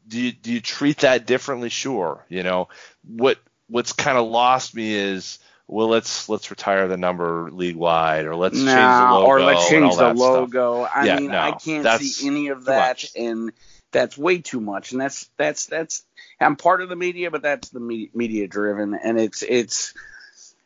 do 0.07 0.21
you 0.21 0.31
do 0.31 0.51
you 0.51 0.61
treat 0.61 0.99
that 0.99 1.25
differently? 1.25 1.69
Sure 1.69 2.25
you 2.29 2.43
know. 2.43 2.69
What 3.05 3.37
what's 3.67 3.93
kind 3.93 4.17
of 4.17 4.27
lost 4.27 4.75
me 4.75 4.93
is 4.93 5.39
well 5.67 5.87
let's 5.87 6.29
let's 6.29 6.51
retire 6.51 6.87
the 6.87 6.97
number 6.97 7.49
league 7.51 7.75
wide 7.75 8.25
or 8.25 8.35
let's 8.35 8.59
nah, 8.59 8.73
change 8.73 9.07
the 9.07 9.13
logo 9.13 9.27
or 9.27 9.41
let's 9.41 9.69
change 9.69 9.95
the 9.95 10.13
logo. 10.13 10.81
I 10.81 11.05
yeah, 11.05 11.15
mean 11.17 11.31
no, 11.31 11.39
i 11.39 11.51
can't 11.51 12.01
see 12.01 12.27
any 12.27 12.49
of 12.49 12.65
that 12.65 13.03
and 13.15 13.51
that's 13.91 14.17
way 14.17 14.39
too 14.39 14.59
much 14.59 14.91
and 14.91 14.99
that's 14.99 15.29
that's 15.37 15.67
that's 15.67 16.03
i'm 16.39 16.55
part 16.55 16.81
of 16.81 16.89
the 16.89 16.95
media 16.95 17.31
but 17.31 17.41
that's 17.41 17.69
the 17.69 17.79
media 18.13 18.47
driven 18.47 18.93
and 18.93 19.19
it's 19.19 19.43
it's 19.43 19.93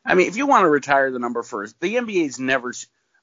I 0.08 0.15
mean, 0.15 0.28
if 0.28 0.38
you 0.38 0.48
want 0.48 0.63
to 0.63 0.70
retire 0.70 1.12
the 1.12 1.20
number 1.20 1.43
first, 1.43 1.80
the 1.80 1.96
NBA's 1.96 2.39
never. 2.39 2.74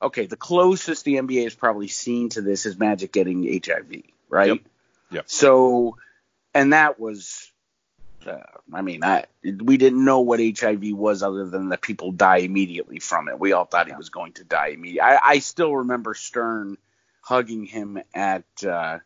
Okay, 0.02 0.26
the 0.26 0.36
closest 0.36 1.04
the 1.04 1.14
NBA 1.14 1.44
has 1.44 1.54
probably 1.54 1.88
seen 1.88 2.28
to 2.30 2.42
this 2.42 2.66
is 2.66 2.78
Magic 2.78 3.12
getting 3.12 3.42
HIV, 3.64 4.02
right? 4.28 4.48
Yep. 4.48 4.58
Yep. 5.10 5.24
So, 5.30 5.96
and 6.52 6.72
that 6.72 7.00
was 7.00 7.50
uh, 8.26 8.38
I 8.72 8.82
mean, 8.82 9.04
I 9.04 9.24
we 9.42 9.76
didn't 9.76 10.04
know 10.04 10.20
what 10.20 10.40
HIV 10.40 10.82
was 10.92 11.22
other 11.22 11.46
than 11.46 11.70
that 11.70 11.80
people 11.80 12.12
die 12.12 12.38
immediately 12.38 12.98
from 12.98 13.28
it. 13.28 13.38
We 13.38 13.52
all 13.52 13.64
thought 13.64 13.88
he 13.88 13.94
was 13.94 14.08
going 14.10 14.32
to 14.34 14.44
die 14.44 14.68
immediately. 14.68 15.00
I, 15.00 15.18
I 15.22 15.38
still 15.38 15.74
remember 15.76 16.14
Stern 16.14 16.76
hugging 17.20 17.64
him 17.64 18.00
at 18.14 18.44
uh, 18.66 18.98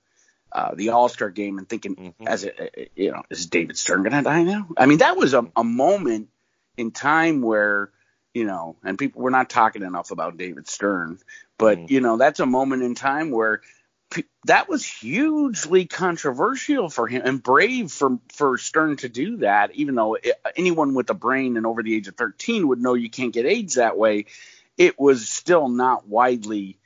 uh, 0.53 0.75
the 0.75 0.91
All 0.91 1.09
Star 1.09 1.31
game 1.31 1.59
and 1.59 1.69
thinking, 1.69 2.14
Mhm. 2.21 2.27
as 2.27 2.45
a, 2.45 2.88
you 2.95 3.12
know, 3.12 3.23
is 3.31 3.47
David 3.47 3.77
Stern 3.77 4.03
going 4.03 4.12
to 4.12 4.23
die 4.23 4.43
now? 4.45 4.69
I 4.77 4.87
mean, 4.87 4.99
that 4.99 5.17
was 5.17 5.35
a, 5.35 5.47
a 5.57 5.64
moment 5.64 6.29
in 6.79 6.91
time 6.93 7.43
where 7.43 7.91
you 8.35 8.45
know, 8.45 8.77
and 8.85 8.99
people 8.99 9.23
we're 9.23 9.31
not 9.31 9.51
talking 9.51 9.83
enough 9.83 10.11
about 10.11 10.37
David 10.37 10.69
Stern, 10.69 11.19
but 11.59 11.79
Mm. 11.79 11.91
you 11.91 12.01
know, 12.01 12.17
that's 12.17 12.41
a 12.41 12.47
moment 12.47 12.83
in 12.83 12.95
time 12.95 13.31
where 13.31 13.62
pe- 14.11 14.23
that 14.45 14.69
was 14.69 14.85
hugely 14.85 15.87
controversial 15.87 16.88
for 16.88 17.09
him 17.09 17.23
and 17.25 17.43
brave 17.43 17.91
for 17.91 18.19
for 18.33 18.57
Stern 18.59 18.97
to 18.99 19.09
do 19.09 19.38
that. 19.38 19.75
Even 19.75 19.95
though 19.95 20.14
it, 20.14 20.41
anyone 20.57 20.95
with 20.95 21.11
a 21.11 21.14
brain 21.14 21.57
and 21.57 21.67
over 21.67 21.83
the 21.83 21.97
age 21.97 22.07
of 22.07 22.17
13 22.17 22.69
would 22.69 22.81
know 22.81 22.95
you 22.95 23.11
can't 23.11 23.33
get 23.33 23.47
AIDS 23.47 23.75
that 23.75 23.97
way, 23.99 24.27
it 24.77 25.01
was 25.01 25.29
still 25.29 25.69
not 25.69 26.07
widely 26.07 26.79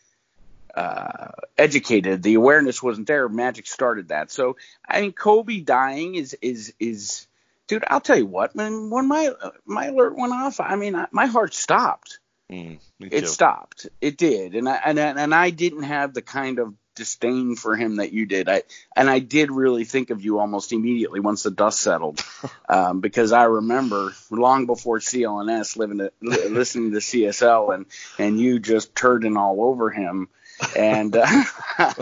uh, 0.74 1.33
educated. 1.59 2.22
The 2.22 2.35
awareness 2.35 2.83
wasn't 2.83 3.09
there. 3.09 3.28
Magic 3.28 3.66
started 3.66 4.09
that. 4.09 4.31
So 4.31 4.57
I 4.88 5.00
think 5.00 5.16
Kobe 5.16 5.61
dying 5.61 6.14
is 6.14 6.35
is 6.40 6.72
is. 6.78 7.26
Dude, 7.72 7.85
I'll 7.88 8.00
tell 8.00 8.18
you 8.18 8.26
what. 8.26 8.54
When 8.54 8.90
when 8.90 9.08
my 9.08 9.32
my 9.64 9.87
alert 9.87 10.16
went 10.16 10.32
off, 10.32 10.61
I 10.61 10.76
mean, 10.76 10.94
I, 10.94 11.06
my 11.11 11.26
heart 11.26 11.54
stopped 11.54 12.18
Mm, 12.52 12.78
it 13.00 13.28
stopped. 13.28 13.88
It 14.02 14.18
did, 14.18 14.54
and 14.54 14.68
I 14.68 14.80
and 14.85 15.00
I, 15.00 15.22
and 15.22 15.35
I 15.35 15.50
didn't 15.50 15.85
have 15.85 16.12
the 16.12 16.20
kind 16.20 16.58
of 16.58 16.74
disdain 16.94 17.56
for 17.56 17.74
him 17.74 17.96
that 17.96 18.12
you 18.12 18.26
did. 18.26 18.46
I 18.46 18.64
and 18.94 19.08
I 19.08 19.20
did 19.20 19.50
really 19.50 19.85
think 19.85 20.11
of 20.11 20.22
you 20.22 20.38
almost 20.38 20.72
immediately 20.72 21.18
once 21.18 21.44
the 21.44 21.50
dust 21.50 21.80
settled, 21.80 22.22
um, 22.68 23.00
because 23.00 23.32
I 23.32 23.44
remember 23.44 24.12
long 24.30 24.66
before 24.66 24.98
CLNS 24.98 25.78
living 25.78 25.98
to, 25.98 26.12
li- 26.20 26.48
listening 26.48 26.92
to 26.92 26.98
CSL 26.98 27.74
and 27.74 27.87
and 28.18 28.38
you 28.38 28.58
just 28.58 28.94
turning 28.94 29.38
all 29.38 29.62
over 29.62 29.88
him. 29.88 30.28
And 30.76 31.16
uh, 31.16 31.44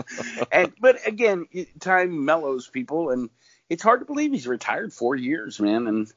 and 0.51 0.73
but 0.81 1.07
again, 1.07 1.47
time 1.79 2.25
mellows 2.25 2.67
people, 2.67 3.11
and 3.11 3.29
it's 3.71 3.83
hard 3.83 4.01
to 4.01 4.05
believe 4.05 4.31
he's 4.31 4.47
retired 4.47 4.93
four 4.93 5.15
years, 5.15 5.59
man. 5.59 5.87
And 5.87 6.13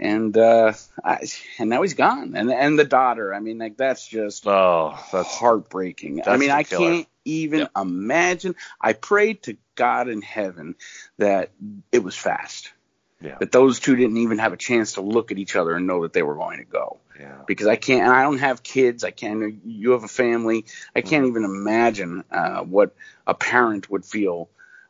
and 0.00 0.36
uh, 0.38 0.72
I, 1.04 1.18
and 1.58 1.70
now 1.70 1.82
he's 1.82 1.94
gone. 1.94 2.34
And 2.36 2.50
and 2.52 2.78
the 2.78 2.84
daughter, 2.84 3.34
I 3.34 3.40
mean, 3.40 3.58
like 3.58 3.76
that's 3.76 4.06
just 4.06 4.46
Oh, 4.46 4.98
that's 5.12 5.36
heartbreaking. 5.38 6.22
I 6.26 6.36
mean, 6.36 6.50
I 6.50 6.62
killer. 6.62 6.90
can't 6.90 7.08
even 7.24 7.68
imagine. 7.76 8.54
I 8.80 8.92
prayed 8.94 9.42
to 9.44 9.56
God 9.74 10.08
in 10.08 10.22
heaven 10.22 10.76
that 11.18 11.50
it 11.92 12.02
was 12.04 12.16
fast. 12.16 12.72
yeah, 13.20 13.38
That 13.38 13.52
those 13.52 13.80
two 13.80 13.96
didn't 13.96 14.18
even 14.18 14.38
have 14.38 14.52
a 14.52 14.56
chance 14.56 14.94
to 14.94 15.00
look 15.00 15.32
at 15.32 15.38
each 15.38 15.56
other 15.56 15.74
and 15.74 15.86
know 15.86 16.02
that 16.02 16.12
they 16.12 16.22
were 16.22 16.36
going 16.36 16.58
to 16.58 16.64
go. 16.64 16.98
yeah. 17.18 17.42
Because 17.46 17.66
I 17.66 17.76
can't, 17.76 18.02
and 18.04 18.12
I 18.12 18.22
don't 18.22 18.38
have 18.38 18.62
kids. 18.62 19.04
I 19.04 19.10
can't. 19.10 19.62
You 19.64 19.92
have 19.92 20.04
a 20.04 20.08
family. 20.08 20.66
I 20.94 21.00
Mm-hmm. 21.00 21.08
can't 21.10 21.26
even 21.26 21.44
imagine 21.44 22.24
uh, 22.30 22.62
what 22.62 22.94
a 23.26 23.34
parent 23.34 23.90
would 23.90 24.04
feel 24.04 24.48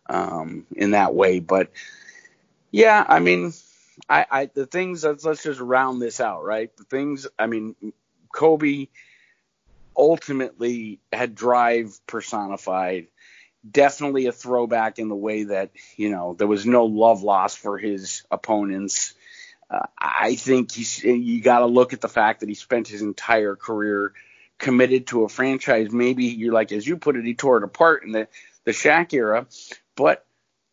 um, 0.08 0.66
in 0.76 0.90
that 0.92 1.14
way. 1.14 1.40
But 1.40 1.70
yeah, 2.72 3.04
I 3.06 3.20
mean, 3.20 3.52
I, 4.08 4.26
I 4.30 4.46
the 4.46 4.66
things. 4.66 5.04
Let's, 5.04 5.24
let's 5.24 5.42
just 5.42 5.60
round 5.60 6.00
this 6.00 6.20
out, 6.20 6.42
right? 6.42 6.74
The 6.76 6.84
things. 6.84 7.26
I 7.38 7.46
mean, 7.46 7.76
Kobe 8.32 8.88
ultimately 9.96 10.98
had 11.12 11.34
drive 11.34 12.00
personified. 12.06 13.08
Definitely 13.70 14.26
a 14.26 14.32
throwback 14.32 14.98
in 14.98 15.08
the 15.08 15.14
way 15.14 15.44
that 15.44 15.70
you 15.96 16.10
know 16.10 16.34
there 16.36 16.46
was 16.48 16.66
no 16.66 16.86
love 16.86 17.22
lost 17.22 17.58
for 17.58 17.76
his 17.78 18.24
opponents. 18.30 19.14
Uh, 19.70 19.86
I 19.96 20.34
think 20.34 20.72
he's, 20.72 21.02
you 21.02 21.40
got 21.40 21.60
to 21.60 21.66
look 21.66 21.92
at 21.92 22.00
the 22.00 22.08
fact 22.08 22.40
that 22.40 22.48
he 22.48 22.54
spent 22.54 22.88
his 22.88 23.02
entire 23.02 23.54
career 23.54 24.12
committed 24.58 25.06
to 25.08 25.24
a 25.24 25.28
franchise. 25.28 25.90
Maybe 25.92 26.26
you're 26.26 26.52
like, 26.52 26.72
as 26.72 26.86
you 26.86 26.96
put 26.96 27.16
it, 27.16 27.24
he 27.24 27.34
tore 27.34 27.58
it 27.58 27.64
apart 27.64 28.02
in 28.04 28.12
the 28.12 28.28
the 28.64 28.72
Shaq 28.72 29.12
era, 29.12 29.46
but 29.94 30.24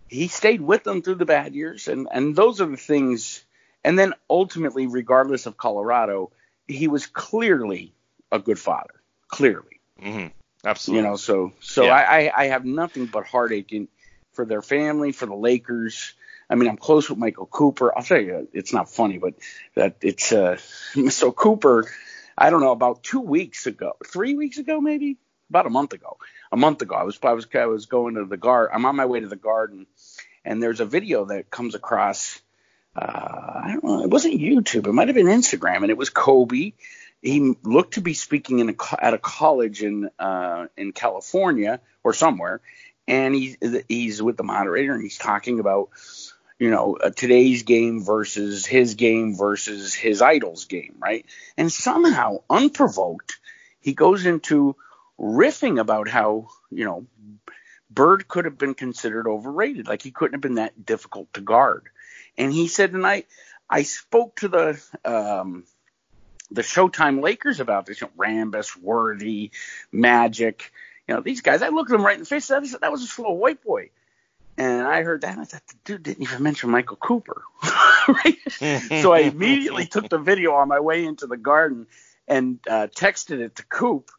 he 0.10 0.28
stayed 0.28 0.62
with 0.62 0.84
them 0.84 1.02
through 1.02 1.16
the 1.16 1.26
bad 1.26 1.54
years, 1.54 1.88
and 1.88 2.08
and 2.12 2.36
those 2.36 2.62
are 2.62 2.66
the 2.66 2.78
things. 2.78 3.44
And 3.84 3.98
then 3.98 4.14
ultimately, 4.30 4.88
regardless 4.88 5.46
of 5.46 5.56
Colorado, 5.56 6.32
he 6.68 6.88
was 6.88 7.06
clearly 7.08 7.94
a 8.32 8.40
good 8.40 8.60
father. 8.60 8.96
Clearly, 9.30 9.80
hmm 10.00 10.28
Absolutely. 10.66 11.04
you 11.04 11.10
know. 11.10 11.16
So 11.16 11.54
so 11.62 11.86
Yeah. 11.86 11.94
I, 11.94 12.18
I 12.28 12.44
I 12.44 12.46
have 12.48 12.66
nothing 12.66 13.06
but 13.06 13.26
heartache 13.26 13.72
in, 13.72 13.88
for 14.34 14.46
their 14.46 14.62
family, 14.62 15.12
for 15.12 15.26
the 15.28 15.36
Lakers. 15.36 16.14
I 16.50 16.56
mean, 16.56 16.68
I'm 16.68 16.78
close 16.78 17.10
with 17.10 17.20
Michael 17.20 17.46
Cooper. 17.46 17.96
I'll 17.96 18.04
tell 18.04 18.20
you, 18.20 18.48
it's 18.54 18.74
not 18.74 18.90
funny, 18.90 19.20
but 19.20 19.36
that 19.76 19.98
it's 20.02 20.32
uh 20.34 20.58
so 21.10 21.32
Cooper. 21.32 21.90
I 22.38 22.50
don't 22.50 22.62
know 22.62 22.72
about 22.72 23.04
two 23.04 23.20
weeks 23.20 23.68
ago, 23.68 23.94
three 24.08 24.34
weeks 24.34 24.58
ago, 24.58 24.80
maybe 24.80 25.18
about 25.50 25.66
a 25.66 25.70
month 25.70 25.94
ago. 25.94 26.18
A 26.52 26.58
month 26.58 26.82
ago, 26.82 26.96
I 26.96 27.04
was 27.04 27.20
I 27.24 27.34
was 27.34 27.48
I 27.54 27.66
was 27.66 27.86
going 27.86 28.16
to 28.16 28.26
the 28.26 28.38
guard. 28.38 28.70
I'm 28.74 28.86
on 28.86 28.96
my 28.96 29.06
way 29.06 29.20
to 29.20 29.28
the 29.28 29.36
garden, 29.36 29.88
and 30.46 30.62
there's 30.62 30.80
a 30.80 30.86
video 30.86 31.26
that 31.26 31.50
comes 31.50 31.76
across. 31.76 32.42
Uh, 32.96 33.62
I 33.64 33.72
don't 33.74 33.84
know. 33.84 34.04
It 34.04 34.10
wasn't 34.10 34.40
YouTube. 34.40 34.88
It 34.88 34.94
might 34.94 35.08
have 35.08 35.16
been 35.16 35.28
Instagram, 35.28 35.84
and 35.84 35.92
it 35.92 35.98
was 35.98 36.10
Kobe. 36.10 36.74
He 37.22 37.56
looked 37.64 37.96
to 37.96 38.02
be 38.02 38.14
speaking 38.14 38.60
in 38.60 38.70
a, 38.70 38.76
at 39.04 39.14
a 39.14 39.18
college 39.18 39.84
in 39.84 40.10
uh, 40.18 40.68
in 40.78 40.92
California 40.94 41.82
or 42.04 42.14
somewhere, 42.14 42.62
and 43.08 43.36
he's 43.36 43.58
he's 43.88 44.22
with 44.22 44.38
the 44.38 44.44
moderator 44.44 44.94
and 44.94 45.04
he's 45.04 45.18
talking 45.18 45.60
about 45.60 45.90
you 46.60 46.70
know 46.70 46.96
uh, 46.96 47.10
today's 47.10 47.64
game 47.64 48.04
versus 48.04 48.66
his 48.66 48.96
game 48.96 49.36
versus 49.36 49.94
his 49.94 50.22
idol's 50.22 50.66
game, 50.66 50.96
right? 51.00 51.26
And 51.58 51.72
somehow, 51.72 52.44
unprovoked, 52.50 53.38
he 53.82 53.94
goes 53.94 54.26
into 54.26 54.76
riffing 55.20 55.80
about 55.80 56.08
how 56.08 56.48
you 56.72 56.86
know 56.86 57.06
Bird 57.90 58.28
could 58.28 58.46
have 58.46 58.58
been 58.58 58.76
considered 58.76 59.28
overrated, 59.28 59.88
like 59.88 60.02
he 60.02 60.12
couldn't 60.12 60.34
have 60.34 60.42
been 60.42 60.56
that 60.56 60.86
difficult 60.86 61.34
to 61.34 61.42
guard. 61.42 61.90
And 62.38 62.54
he 62.54 62.68
said, 62.68 62.94
and 62.94 63.06
I 63.06 63.26
I 63.70 63.84
spoke 63.84 64.38
to 64.38 64.48
the 64.48 64.82
um, 65.04 65.66
the 66.52 66.62
Showtime 66.62 67.22
Lakers 67.22 67.60
about 67.60 67.86
this, 67.86 68.02
you 68.02 68.08
know, 68.08 68.24
Rambis, 68.24 68.76
Worthy, 68.76 69.52
Magic, 69.92 70.72
you 71.08 71.16
know, 71.16 71.22
these 71.22 71.42
guys. 71.42 71.62
I 71.62 71.70
looked 71.70 71.92
at 71.92 71.98
them 71.98 72.06
right 72.06 72.16
in 72.16 72.22
the 72.22 72.26
face. 72.26 72.50
I 72.52 72.64
said, 72.64 72.82
that 72.82 72.92
was 72.92 73.04
a 73.04 73.08
slow 73.08 73.32
white 73.32 73.64
boy. 73.64 73.90
And 74.58 74.86
I 74.86 75.04
heard 75.04 75.22
that. 75.22 75.34
And 75.34 75.42
I 75.42 75.46
thought, 75.46 75.66
the 75.68 75.76
dude 75.86 76.04
didn't 76.04 76.24
even 76.24 76.44
mention 76.44 76.70
Michael 76.70 76.98
Cooper. 76.98 77.44
right? 78.08 78.38
so 79.02 79.14
I 79.14 79.20
immediately 79.20 79.86
took 79.86 80.10
the 80.10 80.18
video 80.18 80.54
on 80.54 80.68
my 80.68 80.80
way 80.80 81.06
into 81.06 81.28
the 81.28 81.38
garden 81.38 81.88
and 82.28 82.60
uh, 82.70 82.88
texted 82.88 83.40
it 83.40 83.56
to 83.58 83.66
Coop. 83.66 84.12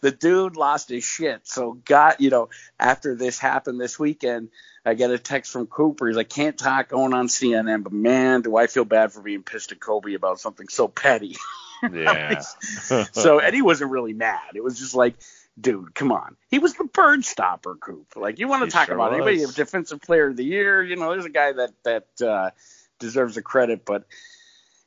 The 0.00 0.10
dude 0.10 0.56
lost 0.56 0.88
his 0.88 1.04
shit. 1.04 1.46
So 1.46 1.72
got 1.84 2.20
you 2.20 2.30
know 2.30 2.48
after 2.78 3.14
this 3.14 3.38
happened 3.38 3.80
this 3.80 3.98
weekend, 3.98 4.48
I 4.84 4.94
get 4.94 5.10
a 5.10 5.18
text 5.18 5.52
from 5.52 5.66
Cooper. 5.66 6.06
He's 6.06 6.16
like, 6.16 6.28
"Can't 6.30 6.56
talk 6.56 6.88
going 6.88 7.12
on 7.12 7.28
CNN, 7.28 7.82
but 7.82 7.92
man, 7.92 8.42
do 8.42 8.56
I 8.56 8.66
feel 8.66 8.84
bad 8.84 9.12
for 9.12 9.20
being 9.20 9.42
pissed 9.42 9.72
at 9.72 9.80
Kobe 9.80 10.14
about 10.14 10.40
something 10.40 10.68
so 10.68 10.88
petty." 10.88 11.36
yeah. 11.92 12.40
so 13.12 13.40
and 13.40 13.54
he 13.54 13.62
wasn't 13.62 13.90
really 13.90 14.14
mad. 14.14 14.52
It 14.54 14.64
was 14.64 14.78
just 14.78 14.94
like, 14.94 15.14
dude, 15.60 15.94
come 15.94 16.12
on. 16.12 16.36
He 16.50 16.58
was 16.58 16.74
the 16.74 16.84
bird 16.84 17.24
stopper, 17.24 17.76
Coop. 17.76 18.14
Like 18.16 18.38
you 18.38 18.48
want 18.48 18.62
to 18.62 18.66
He 18.66 18.70
talk 18.70 18.86
sure 18.86 18.94
about 18.94 19.12
anybody, 19.12 19.40
was. 19.40 19.54
defensive 19.54 20.00
player 20.00 20.28
of 20.28 20.36
the 20.36 20.44
year. 20.44 20.82
You 20.82 20.96
know, 20.96 21.10
there's 21.10 21.26
a 21.26 21.30
guy 21.30 21.52
that 21.52 21.72
that 21.84 22.26
uh, 22.26 22.50
deserves 22.98 23.36
a 23.36 23.42
credit, 23.42 23.84
but. 23.84 24.04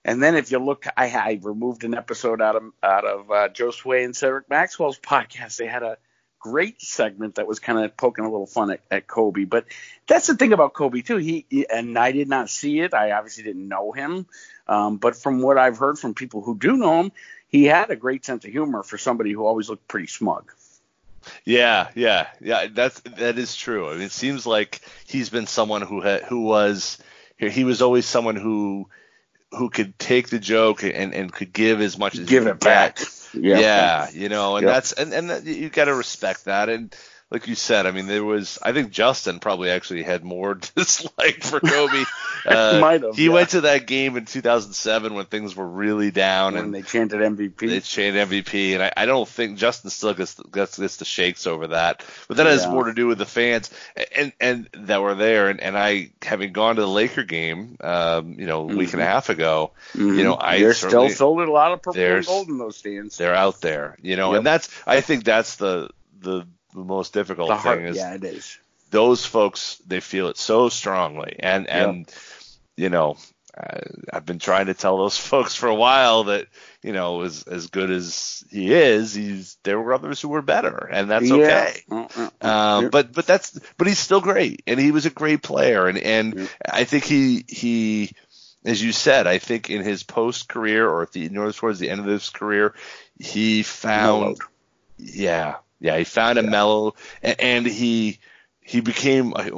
And 0.06 0.22
then 0.22 0.36
if 0.36 0.52
you 0.52 0.60
look, 0.60 0.86
I, 0.98 1.08
I 1.10 1.40
removed 1.42 1.84
an 1.84 1.94
episode 1.94 2.42
out 2.42 2.56
of 2.56 2.64
out 2.82 3.06
of 3.06 3.32
uh, 3.32 3.50
Josue 3.50 4.04
and 4.04 4.16
Cedric 4.16 4.50
Maxwell's 4.50 5.00
podcast. 5.04 5.58
They 5.58 5.68
had 5.68 5.84
a 5.84 5.98
great 6.40 6.82
segment 6.82 7.36
that 7.36 7.48
was 7.48 7.60
kind 7.60 7.80
of 7.80 7.96
poking 7.96 8.26
a 8.26 8.30
little 8.30 8.46
fun 8.46 8.72
at, 8.72 8.82
at 8.92 9.08
Kobe. 9.08 9.46
But 9.46 9.66
that's 10.08 10.28
the 10.28 10.36
thing 10.36 10.52
about 10.52 10.74
Kobe 10.74 11.02
too. 11.02 11.18
He, 11.18 11.66
and 11.74 11.98
I 11.98 12.12
did 12.12 12.28
not 12.28 12.50
see 12.50 12.82
it. 12.82 12.94
I 12.94 13.12
obviously 13.12 13.46
didn't 13.46 13.68
know 13.68 13.94
him, 13.94 14.28
um, 14.68 14.98
but 14.98 15.16
from 15.16 15.42
what 15.42 15.58
I've 15.58 15.78
heard 15.78 15.98
from 15.98 16.14
people 16.14 16.42
who 16.42 16.58
do 16.58 16.76
know 16.76 17.00
him, 17.00 17.12
he 17.48 17.64
had 17.64 17.90
a 17.92 17.96
great 17.96 18.26
sense 18.26 18.44
of 18.44 18.52
humor 18.52 18.84
for 18.84 18.98
somebody 18.98 19.32
who 19.32 19.46
always 19.46 19.70
looked 19.70 19.88
pretty 19.88 20.08
smug. 20.08 20.52
Yeah, 21.46 21.90
yeah, 21.96 22.28
yeah. 22.42 22.68
That's 22.70 23.00
that 23.02 23.38
is 23.38 23.56
true. 23.56 23.90
I 23.90 23.94
mean, 23.94 24.02
it 24.02 24.12
seems 24.12 24.46
like 24.46 24.82
he's 25.08 25.30
been 25.30 25.48
someone 25.48 25.82
who 25.82 26.02
had 26.02 26.24
who 26.24 26.42
was 26.42 26.98
he 27.38 27.64
was 27.64 27.82
always 27.82 28.06
someone 28.06 28.36
who 28.36 28.90
who 29.58 29.70
could 29.70 29.98
take 30.00 30.30
the 30.30 30.40
joke 30.40 30.84
and 30.84 31.14
and 31.14 31.32
could 31.32 31.54
give 31.54 31.82
as 31.82 31.98
much 31.98 32.18
as 32.18 32.28
Give 32.28 32.48
it 32.48 32.60
get. 32.60 32.60
back. 32.60 33.00
Yeah. 33.34 33.60
Yeah, 33.60 34.10
you 34.12 34.30
know, 34.30 34.58
and 34.58 34.66
Yeah. 34.66 34.74
that's 34.74 34.92
and 34.94 35.14
and 35.14 35.46
you 35.46 35.70
got 35.70 35.86
to 35.86 35.94
respect 35.96 36.46
that. 36.46 36.70
And 36.70 36.96
like 37.34 37.48
you 37.48 37.56
said, 37.56 37.88
I 37.88 37.92
mean, 37.92 38.06
there 38.06 38.24
was. 38.24 38.60
I 38.62 38.72
think 38.74 38.92
Justin 38.92 39.40
probably 39.40 39.72
actually 39.72 40.04
had 40.04 40.24
more 40.24 40.54
dislike 40.76 41.44
for 41.44 41.60
Kobe. 41.60 42.04
Uh, 42.46 42.78
Might 42.82 43.02
have, 43.04 43.16
he 43.16 43.28
yeah. 43.28 43.32
went 43.32 43.50
to 43.52 43.62
that 43.62 43.88
game 43.88 44.18
in 44.18 44.26
2007 44.26 45.14
when 45.14 45.24
things 45.28 45.56
were 45.56 45.66
really 45.66 46.12
down, 46.12 46.56
when 46.56 46.66
and 46.66 46.76
they 46.76 46.82
chanted 46.82 47.22
MVP. 47.22 47.70
they 47.70 47.80
chanted 47.80 48.28
MVP, 48.28 48.74
and 48.74 48.84
I, 48.84 48.92
I 48.98 49.06
don't 49.06 49.26
think 49.30 49.58
Justin 49.58 49.90
still 49.92 50.14
gets, 50.14 50.34
gets 50.52 50.78
gets 50.78 50.98
the 50.98 51.06
shakes 51.06 51.48
over 51.48 51.68
that. 51.68 52.04
But 52.28 52.36
that 52.36 52.46
has 52.48 52.68
more 52.68 52.84
to 52.84 52.94
do 52.94 53.08
with 53.08 53.18
the 53.18 53.26
fans 53.26 53.70
and 54.14 54.34
and 54.42 54.68
that 54.74 55.02
were 55.02 55.16
there, 55.16 55.48
and, 55.52 55.62
and 55.62 55.78
I 55.78 56.12
having 56.22 56.52
gone 56.52 56.76
to 56.76 56.82
the 56.82 56.88
Laker 56.88 57.24
game, 57.24 57.78
um, 57.80 58.34
you 58.38 58.46
know, 58.46 58.70
a 58.70 58.76
week 58.76 58.92
and 58.92 59.02
a 59.02 59.06
half 59.06 59.30
ago, 59.30 59.72
Mhm. 59.96 60.18
you 60.18 60.24
know, 60.26 60.36
I 60.38 60.60
They're 60.60 60.74
still 60.74 61.10
sold 61.10 61.40
a 61.48 61.50
lot 61.50 61.72
of 61.72 61.82
purple 61.82 62.02
and 62.02 62.26
gold 62.26 62.50
in 62.50 62.58
those 62.58 62.76
stands. 62.76 63.16
they're 63.18 63.36
out 63.36 63.62
there, 63.62 63.96
you 64.02 64.18
know, 64.18 64.32
Yep. 64.32 64.38
and 64.40 64.46
that's 64.46 64.70
I 64.86 65.00
think 65.00 65.24
that's 65.24 65.56
the 65.56 65.92
the, 66.20 66.46
the 66.74 66.84
most 66.84 67.14
difficult 67.14 67.50
The 67.50 67.56
thing 67.56 67.62
heart, 67.62 67.84
is 67.86 67.98
yeah, 67.98 68.14
it 68.16 68.24
is. 68.24 68.58
those 68.92 69.26
folks 69.26 69.82
they 69.88 70.00
feel 70.00 70.28
it 70.30 70.38
so 70.38 70.70
strongly 70.70 71.36
and 71.40 71.68
and 71.68 72.12
you 72.78 72.90
know 72.90 73.18
uh, 73.56 73.82
I've 74.12 74.26
been 74.26 74.40
trying 74.40 74.66
to 74.66 74.74
tell 74.74 74.98
those 74.98 75.16
folks 75.32 75.54
for 75.56 75.68
a 75.70 75.76
while 75.76 76.24
that 76.26 76.48
you 76.82 76.92
know 76.94 77.22
as 77.22 77.44
as 77.44 77.68
good 77.68 77.92
as 77.92 78.44
he 78.50 78.74
is 78.74 79.14
he's 79.14 79.58
there 79.64 79.80
were 79.80 79.94
others 79.94 80.20
who 80.20 80.30
were 80.30 80.42
better 80.42 80.90
and 80.92 81.10
that's 81.12 81.30
Yeah. 81.30 81.36
okay 81.36 81.82
uh, 81.92 82.30
um, 82.42 82.90
but 82.90 83.14
but 83.14 83.26
that's 83.28 83.60
but 83.78 83.88
he's 83.88 84.00
still 84.00 84.22
great 84.22 84.64
and 84.66 84.80
he 84.80 84.92
was 84.92 85.06
a 85.06 85.12
great 85.12 85.44
player 85.44 85.88
and 85.88 85.98
and 86.00 86.34
Yeah. 86.36 86.48
I 86.72 86.84
think 86.86 87.04
he 87.04 87.46
he 87.48 88.12
as 88.66 88.82
you 88.82 88.92
said 88.92 89.28
I 89.28 89.38
think 89.38 89.70
in 89.70 89.84
his 89.84 90.02
post 90.04 90.50
career 90.50 90.90
or 90.90 91.04
at 91.04 91.12
the 91.12 91.30
towards 91.54 91.78
the 91.80 91.90
end 91.92 92.00
of 92.00 92.08
his 92.08 92.30
career 92.32 92.74
he 93.20 93.62
found 93.62 94.22
Mellowed. 94.22 94.38
yeah, 94.98 95.58
yeah, 95.84 95.98
he 95.98 96.06
found 96.06 96.40
a 96.40 96.44
mellow, 96.44 96.96
and, 97.22 97.68
he 97.68 98.20
he 98.62 98.80
became 98.80 99.34
uh, 99.36 99.50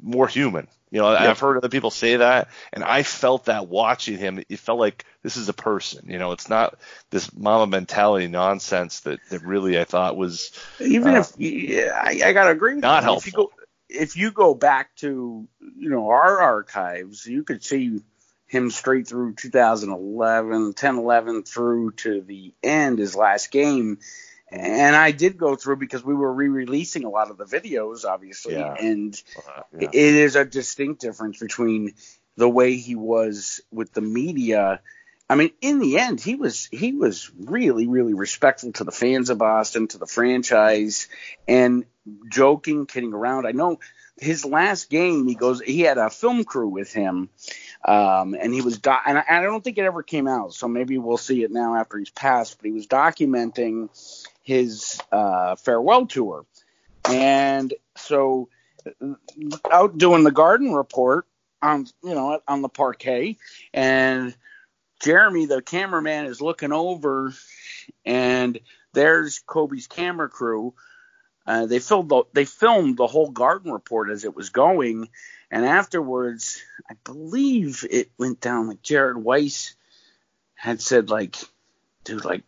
more 0.00 0.26
human. 0.26 0.66
You 0.90 1.00
know, 1.00 1.08
I've 1.08 1.38
heard 1.38 1.58
other 1.58 1.68
people 1.68 1.90
say 1.90 2.16
that, 2.16 2.48
and 2.72 2.82
I 2.82 3.02
felt 3.02 3.44
that 3.44 3.68
watching 3.68 4.16
him. 4.16 4.42
It 4.48 4.58
felt 4.58 4.78
like 4.78 5.04
this 5.22 5.36
is 5.36 5.50
a 5.50 5.52
person. 5.52 6.08
You 6.08 6.18
know, 6.18 6.32
it's 6.32 6.48
not 6.48 6.78
this 7.10 7.34
Mamba 7.36 7.66
mentality 7.66 8.28
nonsense 8.28 9.00
that 9.00 9.20
that 9.28 9.42
really 9.42 9.78
I 9.78 9.84
thought 9.84 10.16
was 10.16 10.52
Even 10.80 11.16
uh, 11.16 11.20
if 11.20 11.32
yeah, 11.36 12.00
I, 12.02 12.20
I 12.24 12.32
gotta 12.32 12.50
agree 12.50 12.74
with 12.74 12.82
not 12.82 13.04
you. 13.04 13.16
If 13.16 13.26
you 13.26 13.32
go 13.32 13.52
if 13.90 14.16
you 14.16 14.30
go 14.30 14.54
back 14.54 14.96
to 14.96 15.46
you 15.60 15.90
know 15.90 16.08
our 16.08 16.40
archives, 16.40 17.26
you 17.26 17.44
could 17.44 17.62
see 17.62 18.00
him 18.46 18.70
straight 18.70 19.06
through 19.06 19.34
2011, 19.34 20.74
10, 20.74 20.98
11 20.98 21.42
through 21.42 21.90
to 21.92 22.22
the 22.22 22.54
end, 22.62 22.98
his 22.98 23.14
last 23.14 23.50
game. 23.50 23.98
And 24.52 24.94
I 24.94 25.12
did 25.12 25.38
go 25.38 25.56
through 25.56 25.76
because 25.76 26.04
we 26.04 26.14
were 26.14 26.32
re-releasing 26.32 27.04
a 27.04 27.08
lot 27.08 27.30
of 27.30 27.38
the 27.38 27.44
videos, 27.44 28.04
obviously, 28.04 28.54
Yeah. 28.54 28.74
and 28.74 29.20
uh, 29.38 29.62
yeah. 29.78 29.88
it 29.92 30.14
is 30.14 30.36
a 30.36 30.44
distinct 30.44 31.00
difference 31.00 31.38
between 31.38 31.94
the 32.36 32.48
way 32.48 32.76
he 32.76 32.94
was 32.94 33.60
with 33.72 33.92
the 33.92 34.00
media. 34.02 34.80
I 35.30 35.36
mean, 35.36 35.52
in 35.62 35.78
the 35.78 35.98
end, 35.98 36.20
he 36.20 36.34
was 36.34 36.68
he 36.70 36.92
was 36.92 37.30
really 37.38 37.86
really 37.86 38.12
respectful 38.12 38.72
to 38.72 38.84
the 38.84 38.92
fans 38.92 39.30
of 39.30 39.38
Boston, 39.38 39.88
to 39.88 39.98
the 39.98 40.06
franchise, 40.06 41.08
and 41.48 41.86
joking, 42.30 42.84
kidding 42.84 43.14
around. 43.14 43.46
I 43.46 43.52
know 43.52 43.78
his 44.18 44.44
last 44.44 44.90
game, 44.90 45.26
he 45.26 45.34
goes, 45.34 45.60
he 45.62 45.80
had 45.80 45.96
a 45.96 46.10
film 46.10 46.44
crew 46.44 46.68
with 46.68 46.92
him, 46.92 47.30
um, 47.84 48.34
and 48.34 48.52
he 48.52 48.60
was, 48.60 48.78
do- 48.78 48.90
and 49.06 49.18
I, 49.18 49.24
I 49.28 49.42
don't 49.42 49.64
think 49.64 49.78
it 49.78 49.84
ever 49.84 50.02
came 50.02 50.28
out, 50.28 50.52
so 50.52 50.68
maybe 50.68 50.98
we'll 50.98 51.16
see 51.16 51.42
it 51.42 51.50
now 51.50 51.74
after 51.76 51.98
he's 51.98 52.10
passed. 52.10 52.58
But 52.58 52.66
he 52.66 52.72
was 52.72 52.86
documenting 52.86 53.88
his 54.42 55.00
uh, 55.10 55.56
farewell 55.56 56.06
tour, 56.06 56.44
and 57.08 57.72
so 57.96 58.48
out 59.70 59.98
doing 59.98 60.24
the 60.24 60.30
garden 60.30 60.72
report 60.72 61.26
on 61.60 61.86
you 62.02 62.14
know 62.14 62.40
on 62.48 62.62
the 62.62 62.68
parquet 62.68 63.36
and 63.72 64.34
Jeremy 65.02 65.46
the 65.46 65.62
cameraman 65.62 66.26
is 66.26 66.40
looking 66.40 66.72
over 66.72 67.32
and 68.04 68.58
there's 68.92 69.38
Kobe's 69.38 69.86
camera 69.86 70.28
crew. 70.28 70.74
Uh, 71.46 71.66
they 71.66 71.78
filmed 71.80 72.08
the, 72.08 72.24
they 72.32 72.44
filmed 72.44 72.96
the 72.96 73.06
whole 73.06 73.30
garden 73.30 73.72
report 73.72 74.10
as 74.10 74.24
it 74.24 74.36
was 74.36 74.50
going 74.50 75.08
and 75.50 75.64
afterwards 75.64 76.62
I 76.88 76.94
believe 77.04 77.84
it 77.88 78.10
went 78.18 78.40
down 78.40 78.68
like 78.68 78.82
Jared 78.82 79.16
Weiss 79.16 79.74
had 80.54 80.80
said 80.80 81.10
like 81.10 81.36
dude 82.04 82.24
like 82.24 82.44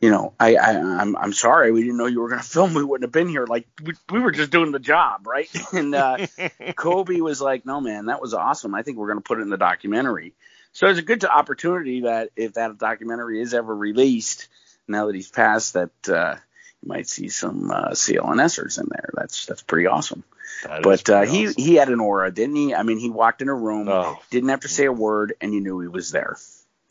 you 0.00 0.10
know, 0.10 0.32
I, 0.38 0.54
I 0.56 0.70
I'm 0.78 1.16
I'm 1.16 1.32
sorry 1.32 1.72
we 1.72 1.82
didn't 1.82 1.96
know 1.96 2.06
you 2.06 2.20
were 2.20 2.28
gonna 2.28 2.42
film. 2.56 2.74
We 2.74 2.84
wouldn't 2.84 3.04
have 3.06 3.12
been 3.12 3.28
here. 3.28 3.46
Like 3.46 3.66
we, 3.82 3.94
we 4.10 4.20
were 4.20 4.30
just 4.32 4.50
doing 4.50 4.72
the 4.72 4.78
job, 4.78 5.26
right? 5.26 5.48
And 5.72 5.94
uh, 5.94 6.26
Kobe 6.76 7.20
was 7.20 7.40
like, 7.40 7.66
"No, 7.66 7.80
man, 7.80 8.06
that 8.06 8.20
was 8.22 8.34
awesome. 8.34 8.74
I 8.74 8.82
think 8.82 8.96
we're 8.98 9.08
gonna 9.08 9.20
put 9.20 9.38
it 9.38 9.42
in 9.42 9.50
the 9.50 9.56
documentary." 9.56 10.34
So 10.72 10.86
it's 10.86 10.98
a 10.98 11.02
good 11.02 11.24
opportunity 11.24 12.02
that 12.02 12.30
if 12.36 12.54
that 12.54 12.78
documentary 12.78 13.40
is 13.40 13.54
ever 13.54 13.74
released, 13.74 14.48
now 14.86 15.06
that 15.06 15.14
he's 15.14 15.30
passed, 15.30 15.72
that 15.74 15.90
uh, 16.08 16.36
you 16.82 16.88
might 16.88 17.08
see 17.08 17.28
some 17.30 17.70
uh, 17.70 17.90
CLNSers 17.90 18.78
in 18.78 18.86
there. 18.90 19.10
That's 19.14 19.46
that's 19.46 19.62
pretty 19.62 19.86
awesome. 19.86 20.22
That 20.64 20.82
But 20.82 21.08
uh, 21.10 21.22
he 21.22 21.48
awesome. 21.48 21.62
he 21.62 21.74
had 21.74 21.88
an 21.88 22.00
aura, 22.00 22.30
didn't 22.30 22.56
he? 22.56 22.74
I 22.74 22.82
mean, 22.82 22.98
he 22.98 23.10
walked 23.10 23.42
in 23.42 23.48
a 23.48 23.54
room, 23.54 23.88
Oh. 23.88 24.18
didn't 24.30 24.50
have 24.50 24.60
to 24.60 24.68
say 24.68 24.84
a 24.84 24.92
word, 24.92 25.34
and 25.40 25.52
you 25.52 25.60
knew 25.60 25.80
he 25.80 25.88
was 25.88 26.10
there. 26.12 26.36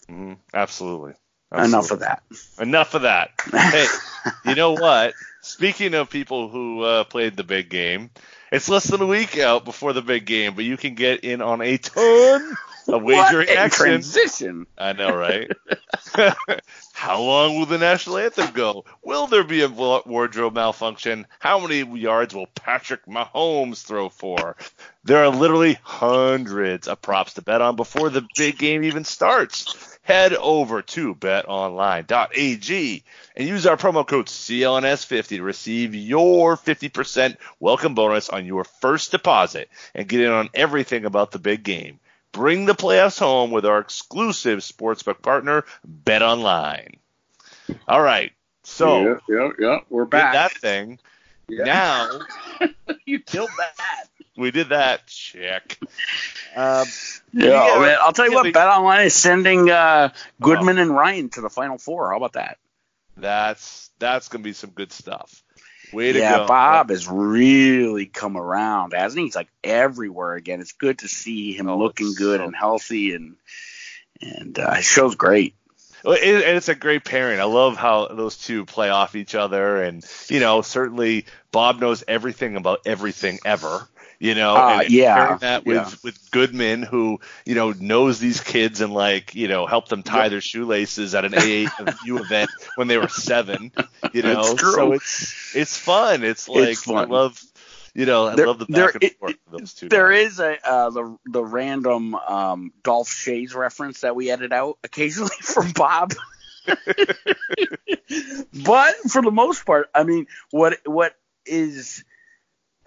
Mhm. 0.10 0.38
absolutely. 0.54 1.14
Enough 1.52 1.92
of 1.92 2.00
that. 2.00 2.24
Enough 2.60 2.94
of 2.94 3.02
that. 3.04 3.32
Hey, 3.52 3.86
you 4.46 4.56
know 4.56 4.74
what? 4.74 5.14
Speaking 5.42 5.94
of 5.94 6.10
people 6.10 6.50
who 6.50 6.82
uh, 6.84 7.04
played 7.06 7.38
the 7.38 7.44
big 7.44 7.70
game, 7.70 8.10
it's 8.52 8.68
less 8.68 8.86
than 8.86 9.02
a 9.02 9.06
week 9.06 9.38
out 9.38 9.64
before 9.66 9.94
the 9.94 10.02
big 10.02 10.26
game, 10.26 10.56
but 10.56 10.66
you 10.66 10.76
can 10.78 10.96
get 10.96 11.22
in 11.24 11.42
on 11.42 11.62
a 11.62 11.78
ton 11.78 12.56
of 12.90 13.04
wagering 13.04 13.48
What 13.48 13.50
a 13.50 13.58
action. 13.60 13.86
transition. 13.86 14.68
I 14.78 14.94
know, 14.94 15.16
right? 15.16 15.50
How 16.94 17.22
long 17.22 17.58
will 17.58 17.66
the 17.66 17.78
national 17.78 18.18
anthem 18.18 18.52
go? 18.52 18.86
Will 19.04 19.28
there 19.28 19.44
be 19.44 19.62
a 19.62 19.70
wardrobe 19.70 20.56
malfunction? 20.56 21.28
How 21.40 21.60
many 21.60 21.82
yards 22.00 22.34
will 22.34 22.48
Patrick 22.48 23.06
Mahomes 23.06 23.84
throw 23.86 24.10
for? 24.10 24.56
There 25.04 25.24
are 25.24 25.30
literally 25.30 25.78
hundreds 25.84 26.88
of 26.88 27.02
props 27.02 27.34
to 27.36 27.42
bet 27.42 27.62
on 27.62 27.76
before 27.76 28.10
the 28.10 28.28
big 28.36 28.58
game 28.58 28.84
even 28.84 29.04
starts. 29.06 29.97
Head 30.08 30.34
over 30.36 30.82
to 30.84 31.16
betonline.ag 31.16 33.04
and 33.36 33.46
use 33.46 33.66
our 33.66 33.76
promo 33.76 34.08
code 34.08 34.28
CLNS50 34.28 35.28
to 35.28 35.42
receive 35.42 35.94
your 35.94 36.56
50% 36.56 37.36
welcome 37.60 37.94
bonus 37.94 38.30
on 38.30 38.46
your 38.46 38.64
first 38.64 39.12
deposit 39.12 39.68
and 39.94 40.08
get 40.08 40.22
in 40.22 40.32
on 40.32 40.50
everything 40.54 41.04
about 41.04 41.32
the 41.32 41.40
big 41.40 41.62
game. 41.62 42.00
Bring 42.32 42.66
the 42.66 42.74
playoffs 42.74 43.20
home 43.20 43.52
with 43.52 43.66
our 43.66 43.80
exclusive 43.80 44.60
sportsbook 44.60 45.22
partner, 45.22 45.66
BetOnline. 46.06 47.00
All 47.86 48.02
right, 48.02 48.32
so 48.64 49.02
yeah, 49.02 49.16
yeah, 49.28 49.50
yeah, 49.60 49.80
we're 49.90 50.06
back. 50.06 50.32
that 50.32 50.54
thing. 50.54 51.00
Yeah. 51.50 51.66
Now 51.66 52.20
you 53.06 53.20
killed 53.20 53.50
that. 53.58 54.08
We 54.38 54.52
did 54.52 54.70
that. 54.70 55.08
Check. 55.08 55.78
Um, 56.56 56.88
Yeah, 57.34 57.50
Yeah, 57.76 57.80
man, 57.80 57.98
I'll 58.02 58.14
tell 58.14 58.26
you 58.26 58.32
yeah, 58.32 58.36
what, 58.38 58.44
they- 58.44 58.52
Bet 58.52 58.68
Online 58.68 59.06
is 59.06 59.14
sending 59.16 59.70
uh, 59.70 60.10
Goodman 60.42 60.78
and 60.78 60.92
Ryan 60.92 61.30
to 61.32 61.42
the 61.42 61.50
Final 61.50 61.78
Four. 61.78 62.12
How 62.12 62.18
about 62.18 62.34
that? 62.34 62.58
that's 63.20 63.90
that's 64.00 64.28
gonna 64.30 64.44
be 64.44 64.54
some 64.54 64.70
good 64.70 64.92
stuff. 64.92 65.44
Way 65.92 66.14
to 66.14 66.20
yeah, 66.20 66.38
go, 66.38 66.48
Bob 66.48 66.90
has 66.92 67.08
really 67.08 68.06
come 68.06 68.38
around, 68.38 68.94
hasn't 68.94 69.20
he? 69.20 69.26
He's 69.26 69.36
like 69.36 69.48
everywhere 69.64 70.36
again. 70.36 70.60
It's 70.62 70.74
good 70.74 71.00
to 71.00 71.08
see 71.08 71.54
him 71.54 71.68
Oh, 71.70 71.78
looking 71.80 72.14
good 72.14 72.40
so- 72.40 72.46
and 72.46 72.56
healthy, 72.56 73.14
and 73.16 73.36
and 74.22 74.58
uh, 74.60 74.76
his 74.76 74.86
show's 74.86 75.16
great. 75.16 75.56
Well, 76.04 76.14
it, 76.14 76.24
and 76.44 76.56
it's 76.58 76.70
a 76.70 76.76
great 76.76 77.04
pairing. 77.06 77.40
I 77.40 77.46
love 77.46 77.76
how 77.76 78.08
those 78.08 78.38
two 78.38 78.66
play 78.66 78.90
off 78.90 79.16
each 79.16 79.34
other, 79.34 79.82
and 79.82 80.04
you 80.30 80.40
know, 80.40 80.62
certainly 80.62 81.26
Bob 81.52 81.80
knows 81.82 82.04
everything 82.08 82.56
about 82.56 82.82
everything 82.86 83.40
ever. 83.46 83.88
You 84.20 84.34
know, 84.34 84.56
Uh, 84.56 84.70
and, 84.72 84.82
and 84.84 84.90
yeah, 84.92 85.16
pairing 85.26 85.38
that 85.40 85.66
with 85.66 85.76
yeah. 85.76 85.92
with 86.04 86.32
Goodman, 86.32 86.82
who 86.82 87.20
you 87.46 87.54
know 87.56 87.72
knows 87.74 88.20
these 88.20 88.42
kids 88.42 88.82
and 88.82 88.92
like 88.94 89.36
you 89.36 89.48
know 89.48 89.68
helped 89.68 89.90
them 89.90 90.02
tie 90.02 90.30
their 90.30 90.42
shoelaces 90.42 91.14
at 91.14 91.24
an 91.26 91.34
AAU 91.34 92.20
event 92.20 92.50
when 92.76 92.88
they 92.88 92.98
were 92.98 93.10
seven. 93.10 93.72
You 94.14 94.24
know, 94.24 94.42
It's 94.54 94.62
so 94.62 94.92
it's 94.94 95.56
it's 95.56 95.78
fun. 95.78 96.24
It's 96.24 96.50
like 96.50 96.70
It's 96.70 96.88
I 96.90 97.04
love. 97.04 97.40
You 97.94 98.06
know, 98.06 98.28
I 98.28 98.36
There- 98.36 98.46
love 98.48 98.60
the 98.60 98.66
there- 98.70 98.86
back 98.86 98.96
and 98.96 99.04
it- 99.06 99.18
forth 99.20 99.36
of 99.52 99.60
those 99.60 99.74
two. 99.74 99.90
There 99.90 100.12
guys. 100.12 100.34
is 100.34 100.40
a 100.40 100.68
uh, 100.68 100.90
the 100.92 101.18
the 101.26 101.44
random 101.44 102.14
um, 102.16 102.72
Dolph 102.84 103.10
Schayes 103.10 103.56
reference 103.56 104.02
that 104.02 104.16
we 104.16 104.30
edit 104.30 104.52
out 104.52 104.78
occasionally 104.84 105.32
from 105.42 105.72
Bob. 105.72 106.14
but 108.54 108.96
for 109.10 109.22
the 109.22 109.32
most 109.32 109.66
part, 109.66 109.90
I 109.94 110.04
mean, 110.04 110.28
what 110.52 110.78
what 110.86 111.16
is 111.46 112.04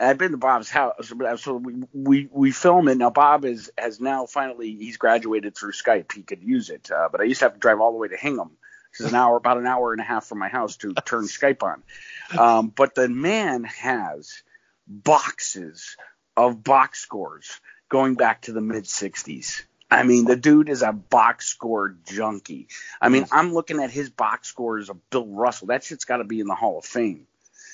I've 0.00 0.18
been 0.18 0.32
to 0.32 0.38
Bob's 0.38 0.70
house, 0.70 1.12
but 1.14 1.38
so 1.40 1.54
we, 1.54 1.74
we 1.92 2.28
we 2.32 2.50
film 2.52 2.88
it 2.88 2.96
now. 2.96 3.10
Bob 3.10 3.44
is 3.44 3.70
has 3.76 4.00
now 4.00 4.26
finally 4.26 4.74
he's 4.74 4.96
graduated 4.96 5.56
through 5.56 5.72
Skype. 5.72 6.12
He 6.12 6.22
could 6.22 6.42
use 6.42 6.70
it, 6.70 6.90
uh, 6.90 7.08
but 7.12 7.20
I 7.20 7.24
used 7.24 7.40
to 7.40 7.46
have 7.46 7.54
to 7.54 7.60
drive 7.60 7.80
all 7.80 7.92
the 7.92 7.98
way 7.98 8.08
to 8.08 8.16
Hingham 8.16 8.52
This 8.92 9.06
is 9.06 9.12
an 9.12 9.18
hour, 9.18 9.36
about 9.36 9.58
an 9.58 9.66
hour 9.66 9.92
and 9.92 10.00
a 10.00 10.04
half 10.04 10.24
from 10.24 10.38
my 10.38 10.48
house 10.48 10.76
to 10.78 10.94
turn 11.04 11.24
Skype 11.24 11.62
on. 11.62 11.82
Um, 12.38 12.68
but 12.68 12.94
the 12.94 13.08
man 13.08 13.64
has 13.64 14.42
boxes 14.86 15.96
of 16.36 16.64
box 16.64 17.00
scores 17.00 17.60
going 17.90 18.14
back 18.14 18.42
to 18.42 18.52
the 18.52 18.60
mid 18.60 18.84
60s. 18.84 19.62
I 19.90 20.04
mean, 20.04 20.24
the 20.24 20.36
dude 20.36 20.68
is 20.68 20.82
a 20.82 20.92
box 20.92 21.48
score 21.48 21.96
junkie. 22.06 22.68
I 23.00 23.08
mean, 23.08 23.26
I'm 23.32 23.52
looking 23.52 23.82
at 23.82 23.90
his 23.90 24.08
box 24.08 24.46
scores 24.46 24.88
of 24.88 25.10
Bill 25.10 25.26
Russell. 25.26 25.66
That 25.66 25.82
shit's 25.82 26.04
got 26.04 26.18
to 26.18 26.24
be 26.24 26.38
in 26.38 26.46
the 26.46 26.54
Hall 26.54 26.78
of 26.78 26.84
Fame 26.84 27.26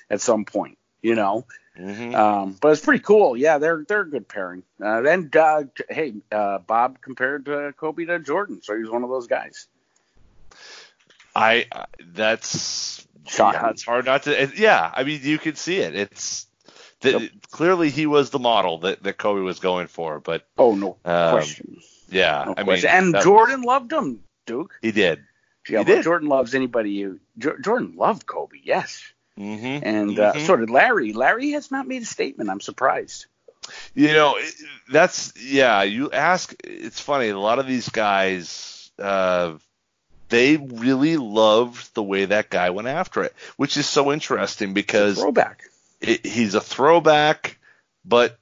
at 0.08 0.22
some 0.22 0.46
point, 0.46 0.78
you 1.02 1.14
know. 1.14 1.46
Mm-hmm. 1.78 2.14
Um, 2.14 2.56
but 2.60 2.72
it's 2.72 2.80
pretty 2.84 3.02
cool. 3.02 3.36
Yeah, 3.36 3.58
they're 3.58 3.84
they're 3.86 4.00
a 4.02 4.08
good 4.10 4.28
pairing. 4.28 4.62
Uh, 4.82 5.04
and 5.04 5.34
uh, 5.36 5.64
hey, 5.90 6.14
uh, 6.32 6.58
Bob 6.58 7.00
compared 7.02 7.48
uh, 7.48 7.72
Kobe 7.72 8.06
to 8.06 8.18
Jordan, 8.18 8.60
so 8.62 8.76
he's 8.78 8.88
one 8.88 9.04
of 9.04 9.10
those 9.10 9.26
guys. 9.26 9.66
I 11.34 11.66
I- 11.72 11.84
that's 12.14 13.06
yeah, 13.38 13.70
it's 13.70 13.84
hard 13.84 14.06
not 14.06 14.22
to. 14.24 14.42
it- 14.42 14.56
Yeah, 14.58 14.90
I 14.94 15.04
mean 15.04 15.20
you 15.22 15.38
can 15.38 15.54
see 15.56 15.76
it. 15.78 15.94
It's 15.94 16.46
the, 17.00 17.30
clearly 17.50 17.90
he 17.90 18.06
was 18.06 18.30
the 18.30 18.38
model 18.38 18.78
that, 18.78 19.02
that 19.02 19.18
Kobe 19.18 19.40
was 19.42 19.58
going 19.60 19.86
for, 19.88 20.18
but 20.18 20.46
Oh 20.56 20.74
no 20.74 20.96
Um, 21.04 21.30
question. 21.32 21.80
yeah, 22.08 22.44
No 22.46 22.54
I 22.56 22.62
mean 22.62 22.86
and 22.86 23.14
Jordan 23.22 23.62
loved 23.62 23.92
him, 23.92 24.20
Duke. 24.46 24.78
he 24.80 24.92
did. 24.92 25.24
Yeah, 25.68 25.80
He 25.80 25.84
but 25.84 25.94
did. 25.96 26.04
Jordan 26.04 26.28
loves 26.28 26.54
anybody. 26.54 26.92
You 26.92 27.20
Jo- 27.38 27.58
Jordan 27.62 27.94
loved 27.96 28.24
Kobe, 28.24 28.56
yes, 28.62 29.02
Mm-hmm. 29.38 29.84
and 29.86 30.18
uh, 30.18 30.32
Mhm. 30.34 30.46
so 30.46 30.56
did 30.56 30.70
Larry. 30.70 31.12
Larry 31.12 31.50
has 31.50 31.70
not 31.70 31.86
made 31.86 32.02
a 32.02 32.06
statement. 32.06 32.48
I'm 32.50 32.60
surprised. 32.60 33.26
You 33.94 34.12
know, 34.12 34.38
that's 34.90 35.32
yeah. 35.40 35.82
You 35.82 36.10
ask. 36.12 36.54
It's 36.64 37.00
funny. 37.00 37.28
A 37.30 37.38
lot 37.38 37.58
of 37.58 37.66
these 37.66 37.88
guys, 37.88 38.90
uh, 38.98 39.54
they 40.28 40.56
really 40.56 41.16
loved 41.16 41.92
the 41.94 42.02
way 42.02 42.24
that 42.26 42.48
guy 42.48 42.70
went 42.70 42.88
after 42.88 43.24
it, 43.24 43.34
which 43.56 43.76
is 43.76 43.86
so 43.86 44.12
interesting 44.12 44.72
because 44.72 45.18
Throwback. 45.18 45.62
it, 46.00 46.24
he's 46.24 46.54
a 46.54 46.60
throwback, 46.60 47.58
but 48.04 48.38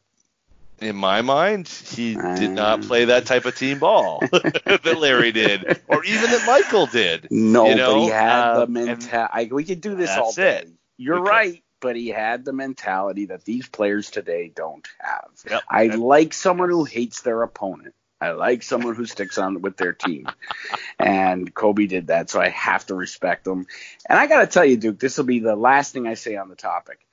in 0.81 0.95
my 0.97 1.23
mind, 1.23 1.69
he 1.69 2.15
did 2.15 2.51
not 2.51 2.81
Uh. 2.85 2.87
play 2.87 3.07
that 3.07 3.25
type 3.25 3.47
of 3.47 3.57
team 3.57 3.79
ball 3.79 4.21
that 4.31 4.97
Larry 4.99 5.33
did, 5.33 5.81
or 5.89 6.05
even 6.05 6.31
that 6.31 6.45
Michael 6.47 6.85
did. 6.87 7.29
No, 7.31 7.67
you 7.69 7.77
know? 7.77 7.95
but 7.95 8.01
he 8.03 8.09
had 8.09 8.41
Uh, 8.43 8.61
the 8.61 8.67
mentality. 8.67 9.53
We 9.53 9.65
could 9.65 9.81
do 9.81 9.95
this 9.95 10.11
all 10.11 10.33
day. 10.33 10.59
it. 10.59 10.69
You're 10.97 11.19
could. 11.19 11.29
right, 11.29 11.63
but 11.81 11.97
he 11.97 12.09
had 12.09 12.45
the 12.45 12.53
mentality 12.53 13.27
that 13.27 13.45
these 13.45 13.69
players 13.69 14.11
today 14.11 14.51
don't 14.55 14.87
have. 14.99 15.29
Yep. 15.51 15.63
I 15.69 15.83
And- 15.85 16.03
like 16.03 16.33
someone 16.33 16.71
who 16.71 16.85
hates 16.85 17.23
their 17.23 17.43
opponent. 17.43 17.95
I 18.21 18.31
like 18.31 18.63
someone 18.63 18.95
who 18.95 19.05
sticks 19.05 19.37
on 19.37 19.61
with 19.61 19.77
their 19.77 19.93
team. 19.93 20.27
and 20.99 21.53
Kobe 21.53 21.87
did 21.87 22.07
that, 22.07 22.31
so 22.31 22.41
I 22.41 22.49
have 22.51 22.87
to 22.87 22.95
respect 22.95 23.47
him. 23.47 23.67
And 24.09 24.19
I 24.19 24.27
got 24.27 24.41
to 24.41 24.47
tell 24.47 24.65
you, 24.65 24.77
Duke, 24.79 24.99
this 24.99 25.19
will 25.19 25.25
be 25.25 25.41
the 25.41 25.57
last 25.57 25.93
thing 25.93 26.07
I 26.07 26.15
say 26.15 26.37
on 26.37 26.49
the 26.49 26.57
topic. 26.57 27.05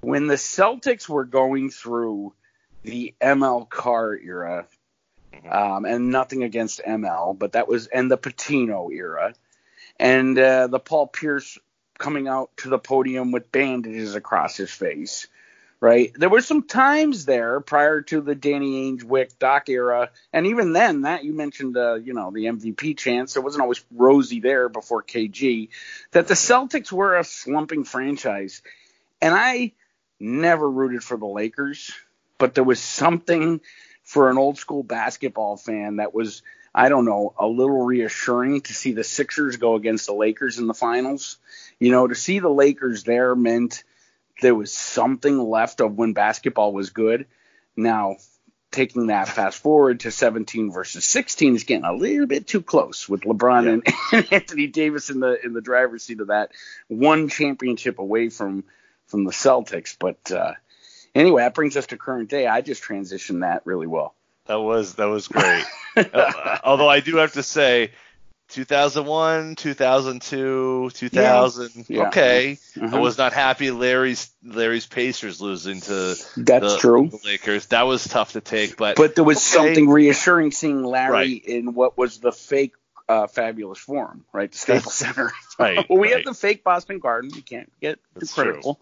When 0.00 0.26
the 0.26 0.34
Celtics 0.34 1.08
were 1.08 1.24
going 1.24 1.70
through 1.70 2.34
the 2.82 3.14
ML 3.20 3.68
Carr 3.70 4.14
era, 4.14 4.66
um, 5.50 5.84
and 5.86 6.10
nothing 6.10 6.42
against 6.42 6.80
ML, 6.86 7.38
but 7.38 7.52
that 7.52 7.66
was 7.68 7.86
and 7.86 8.10
the 8.10 8.18
Pitino 8.18 8.92
era, 8.92 9.34
and 9.98 10.38
uh, 10.38 10.66
the 10.66 10.78
Paul 10.80 11.06
Pierce 11.06 11.58
coming 11.98 12.28
out 12.28 12.50
to 12.58 12.68
the 12.68 12.78
podium 12.78 13.32
with 13.32 13.52
bandages 13.52 14.14
across 14.14 14.56
his 14.56 14.70
face. 14.70 15.26
Right, 15.80 16.12
there 16.16 16.28
were 16.28 16.40
some 16.40 16.64
times 16.64 17.24
there 17.24 17.60
prior 17.60 18.00
to 18.00 18.20
the 18.20 18.34
Danny 18.34 18.90
Ainge, 18.90 19.04
Wyc, 19.04 19.38
Doc 19.38 19.68
era, 19.68 20.10
and 20.32 20.48
even 20.48 20.72
then, 20.72 21.02
that 21.02 21.22
you 21.22 21.32
mentioned, 21.32 21.76
uh, 21.76 21.94
you 21.94 22.14
know, 22.14 22.32
the 22.32 22.46
MVP 22.46 22.98
chance. 22.98 23.36
It 23.36 23.44
wasn't 23.44 23.62
always 23.62 23.84
rosy 23.92 24.40
there 24.40 24.68
before 24.68 25.04
KG. 25.04 25.68
That 26.10 26.26
the 26.26 26.34
Celtics 26.34 26.90
were 26.90 27.16
a 27.16 27.22
slumping 27.22 27.84
franchise, 27.84 28.60
and 29.22 29.32
I 29.32 29.72
never 30.18 30.68
rooted 30.68 31.04
for 31.04 31.16
the 31.16 31.26
Lakers, 31.26 31.92
but 32.38 32.56
there 32.56 32.64
was 32.64 32.80
something 32.80 33.60
for 34.02 34.30
an 34.30 34.38
old 34.38 34.58
school 34.58 34.82
basketball 34.82 35.56
fan 35.56 35.96
that 35.96 36.12
was, 36.12 36.42
I 36.78 36.90
don't 36.90 37.06
know, 37.06 37.34
a 37.36 37.48
little 37.48 37.84
reassuring 37.84 38.60
to 38.60 38.72
see 38.72 38.92
the 38.92 39.02
Sixers 39.02 39.56
go 39.56 39.74
against 39.74 40.06
the 40.06 40.12
Lakers 40.12 40.60
in 40.60 40.68
the 40.68 40.74
finals. 40.74 41.38
You 41.80 41.90
know, 41.90 42.06
to 42.06 42.14
see 42.14 42.38
the 42.38 42.48
Lakers 42.48 43.02
there 43.02 43.34
meant 43.34 43.82
there 44.42 44.54
was 44.54 44.72
something 44.72 45.40
left 45.40 45.80
of 45.80 45.98
when 45.98 46.12
basketball 46.12 46.72
was 46.72 46.90
good. 46.90 47.26
Now, 47.76 48.18
taking 48.70 49.08
that 49.08 49.28
fast 49.28 49.58
forward 49.58 50.00
to 50.00 50.12
17 50.12 50.70
versus 50.70 51.04
16 51.04 51.56
is 51.56 51.64
getting 51.64 51.84
a 51.84 51.94
little 51.94 52.28
bit 52.28 52.46
too 52.46 52.62
close 52.62 53.08
with 53.08 53.22
LeBron 53.22 53.68
and, 53.72 53.82
and 54.12 54.32
Anthony 54.32 54.68
Davis 54.68 55.10
in 55.10 55.18
the 55.18 55.44
in 55.44 55.54
the 55.54 55.60
driver's 55.60 56.04
seat 56.04 56.20
of 56.20 56.28
that 56.28 56.52
one 56.86 57.28
championship 57.28 57.98
away 57.98 58.28
from 58.28 58.62
from 59.08 59.24
the 59.24 59.32
Celtics. 59.32 59.96
But 59.98 60.30
uh, 60.30 60.52
anyway, 61.12 61.42
that 61.42 61.54
brings 61.54 61.76
us 61.76 61.88
to 61.88 61.96
current 61.96 62.30
day. 62.30 62.46
I 62.46 62.60
just 62.60 62.84
transitioned 62.84 63.40
that 63.40 63.62
really 63.64 63.88
well. 63.88 64.14
That 64.48 64.60
was 64.60 64.94
that 64.94 65.06
was 65.06 65.28
great. 65.28 65.64
Uh, 65.96 66.58
Although 66.62 66.88
I 66.88 67.00
do 67.00 67.16
have 67.16 67.32
to 67.32 67.42
say, 67.42 67.90
2001, 68.50 69.56
2002, 69.56 70.90
2000. 70.94 71.86
Yeah. 71.88 72.06
Okay, 72.08 72.52
I 72.76 72.78
Mhm. 72.78 73.00
was 73.00 73.18
not 73.18 73.32
happy 73.32 73.72
Larry's 73.72 74.30
Larry's 74.44 74.86
Pacers 74.86 75.40
losing 75.40 75.80
to 75.80 76.14
That's 76.36 76.74
the, 76.74 76.78
true. 76.78 77.08
the 77.10 77.18
Lakers. 77.24 77.66
That 77.66 77.82
was 77.88 78.04
tough 78.06 78.32
to 78.34 78.40
take, 78.40 78.76
but 78.76 78.94
But 78.96 79.16
there 79.16 79.24
was 79.24 79.38
Okay. 79.38 79.44
something 79.66 79.88
reassuring 79.88 80.52
seeing 80.52 80.84
Larry 80.84 81.10
Right. 81.12 81.44
in 81.44 81.74
what 81.74 81.98
was 81.98 82.18
the 82.20 82.30
fake 82.32 82.74
uh, 83.08 83.26
fabulous 83.26 83.78
form, 83.78 84.24
right? 84.32 84.52
The 84.52 84.58
Staples 84.58 84.94
Center. 85.04 85.32
right, 85.58 85.84
well, 85.88 85.98
we 85.98 86.08
right. 86.12 86.18
had 86.18 86.26
the 86.26 86.34
fake 86.34 86.62
Boston 86.62 86.98
Garden. 87.00 87.30
You 87.34 87.42
can't 87.42 87.72
get 87.80 87.96
too 87.96 88.20
That's 88.20 88.34
true. 88.34 88.76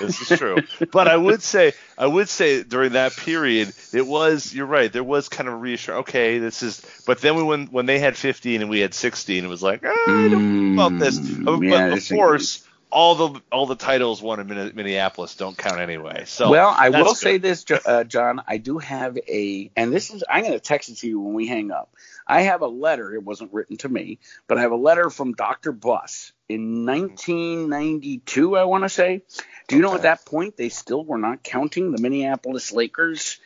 This 0.00 0.30
is 0.30 0.38
true. 0.38 0.58
but 0.92 1.08
I 1.08 1.16
would 1.16 1.42
say 1.42 1.72
I 1.96 2.06
would 2.06 2.28
say 2.28 2.62
during 2.62 2.92
that 2.92 3.16
period 3.16 3.72
it 3.92 4.06
was 4.06 4.52
you're 4.54 4.66
right, 4.66 4.92
there 4.92 5.04
was 5.04 5.28
kind 5.28 5.48
of 5.48 5.60
reassuring 5.60 6.00
okay, 6.00 6.38
this 6.38 6.62
is 6.62 6.82
but 7.06 7.20
then 7.20 7.36
we 7.36 7.42
when 7.42 7.66
when 7.68 7.86
they 7.86 7.98
had 7.98 8.16
fifteen 8.16 8.60
and 8.60 8.70
we 8.70 8.80
had 8.80 8.94
sixteen, 8.94 9.44
it 9.44 9.48
was 9.48 9.62
like, 9.62 9.82
ah, 9.84 9.92
I 10.06 10.28
don't 10.28 10.76
know 10.76 10.86
about 10.86 10.98
this. 10.98 11.18
Mm, 11.18 11.44
But, 11.44 11.60
yeah, 11.62 11.88
but 11.90 11.98
of 11.98 12.08
course 12.08 12.67
all 12.90 13.14
the 13.14 13.42
all 13.52 13.66
the 13.66 13.74
titles 13.74 14.22
won 14.22 14.40
in 14.40 14.48
Minneapolis 14.74 15.34
don't 15.36 15.56
count 15.56 15.80
anyway. 15.80 16.24
So 16.26 16.50
well, 16.50 16.74
I 16.76 16.88
will 16.88 17.04
good. 17.04 17.16
say 17.16 17.38
this, 17.38 17.64
uh, 17.70 18.04
John. 18.04 18.42
I 18.46 18.56
do 18.56 18.78
have 18.78 19.18
a, 19.28 19.70
and 19.76 19.92
this 19.92 20.10
is, 20.10 20.24
I'm 20.28 20.42
going 20.42 20.54
to 20.54 20.60
text 20.60 20.88
it 20.88 20.98
to 20.98 21.08
you 21.08 21.20
when 21.20 21.34
we 21.34 21.46
hang 21.46 21.70
up. 21.70 21.92
I 22.26 22.42
have 22.42 22.62
a 22.62 22.66
letter. 22.66 23.14
It 23.14 23.22
wasn't 23.22 23.52
written 23.52 23.76
to 23.78 23.88
me, 23.88 24.18
but 24.46 24.58
I 24.58 24.62
have 24.62 24.72
a 24.72 24.76
letter 24.76 25.10
from 25.10 25.32
Dr. 25.32 25.72
Buss 25.72 26.32
in 26.48 26.86
1992, 26.86 28.56
I 28.56 28.64
want 28.64 28.84
to 28.84 28.88
say. 28.88 29.22
Do 29.66 29.76
you 29.76 29.82
know 29.82 29.94
at 29.94 30.02
that 30.02 30.24
point 30.24 30.56
they 30.56 30.70
still 30.70 31.04
were 31.04 31.18
not 31.18 31.42
counting 31.42 31.92
the 31.92 32.00
Minneapolis 32.00 32.72
Lakers 32.72 33.38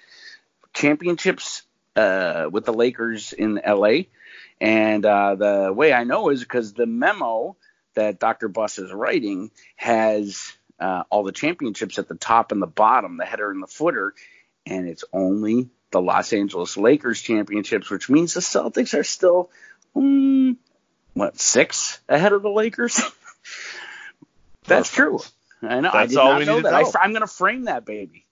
championships 0.72 1.62
uh, 1.97 2.49
with 2.51 2.64
the 2.64 2.72
Lakers 2.72 3.32
in 3.32 3.61
LA? 3.66 4.03
And 4.61 5.05
uh, 5.05 5.34
the 5.34 5.72
way 5.74 5.93
I 5.93 6.05
know 6.05 6.28
is 6.28 6.40
because 6.40 6.72
the 6.72 6.86
memo 6.86 7.57
that 7.95 8.18
Dr. 8.18 8.49
Buss 8.49 8.78
is 8.78 8.93
writing 8.93 9.51
has 9.76 10.53
uh, 10.80 11.05
all 11.11 11.22
the 11.22 11.32
championships 11.32 11.99
at 11.99 12.09
the 12.09 12.14
top 12.14 12.53
and 12.53 12.61
the 12.61 12.66
bottom, 12.66 13.16
the 13.16 13.24
header 13.24 13.51
and 13.51 13.62
the 13.62 13.66
footer, 13.66 14.14
and 14.66 14.88
it's 14.88 15.05
only 15.12 15.68
the 15.90 16.01
Los 16.01 16.32
Angeles 16.32 16.76
Lakers 16.76 17.20
championships, 17.20 17.90
which 17.90 18.09
means 18.09 18.34
the 18.34 18.40
Celtics 18.40 18.99
are 18.99 19.05
still, 19.05 19.51
mm, 19.95 20.57
what, 21.14 21.38
six 21.38 22.01
ahead 22.09 22.32
of 22.32 22.43
the 22.43 22.51
Lakers? 22.51 23.01
That's 24.64 24.90
true. 24.90 25.20
I 25.61 25.80
know. 25.80 25.90
I 25.90 26.07
That's 26.07 26.11
did 26.11 26.18
all 26.18 26.38
we 26.38 26.45
know 26.45 26.57
need 26.57 26.62
to 26.62 26.70
that. 26.70 26.74
I, 26.74 26.82
know. 26.82 26.93
I'm 27.01 27.11
going 27.11 27.20
to 27.22 27.26
frame 27.26 27.64
that 27.64 27.84
baby. 27.84 28.26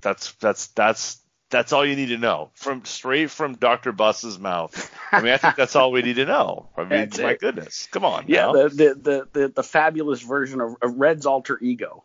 that's 0.00 0.32
that's 0.34 0.68
that's 0.68 1.18
that's 1.50 1.72
all 1.72 1.86
you 1.86 1.96
need 1.96 2.08
to 2.08 2.18
know 2.18 2.50
from 2.54 2.84
straight 2.84 3.30
from 3.30 3.54
Dr. 3.54 3.92
Buss's 3.92 4.38
mouth. 4.38 4.90
I 5.12 5.20
mean, 5.22 5.32
I 5.32 5.36
think 5.36 5.56
that's 5.56 5.76
all 5.76 5.92
we 5.92 6.02
need 6.02 6.16
to 6.16 6.24
know. 6.26 6.68
I 6.76 6.84
mean, 6.84 7.08
my 7.18 7.30
it. 7.32 7.40
goodness, 7.40 7.88
come 7.90 8.04
on. 8.04 8.24
Yeah, 8.28 8.52
the, 8.52 8.68
the, 9.00 9.28
the, 9.32 9.48
the, 9.48 9.62
fabulous 9.62 10.20
version 10.22 10.60
of, 10.60 10.76
of 10.82 10.96
Red's 10.96 11.26
alter 11.26 11.58
ego. 11.60 12.04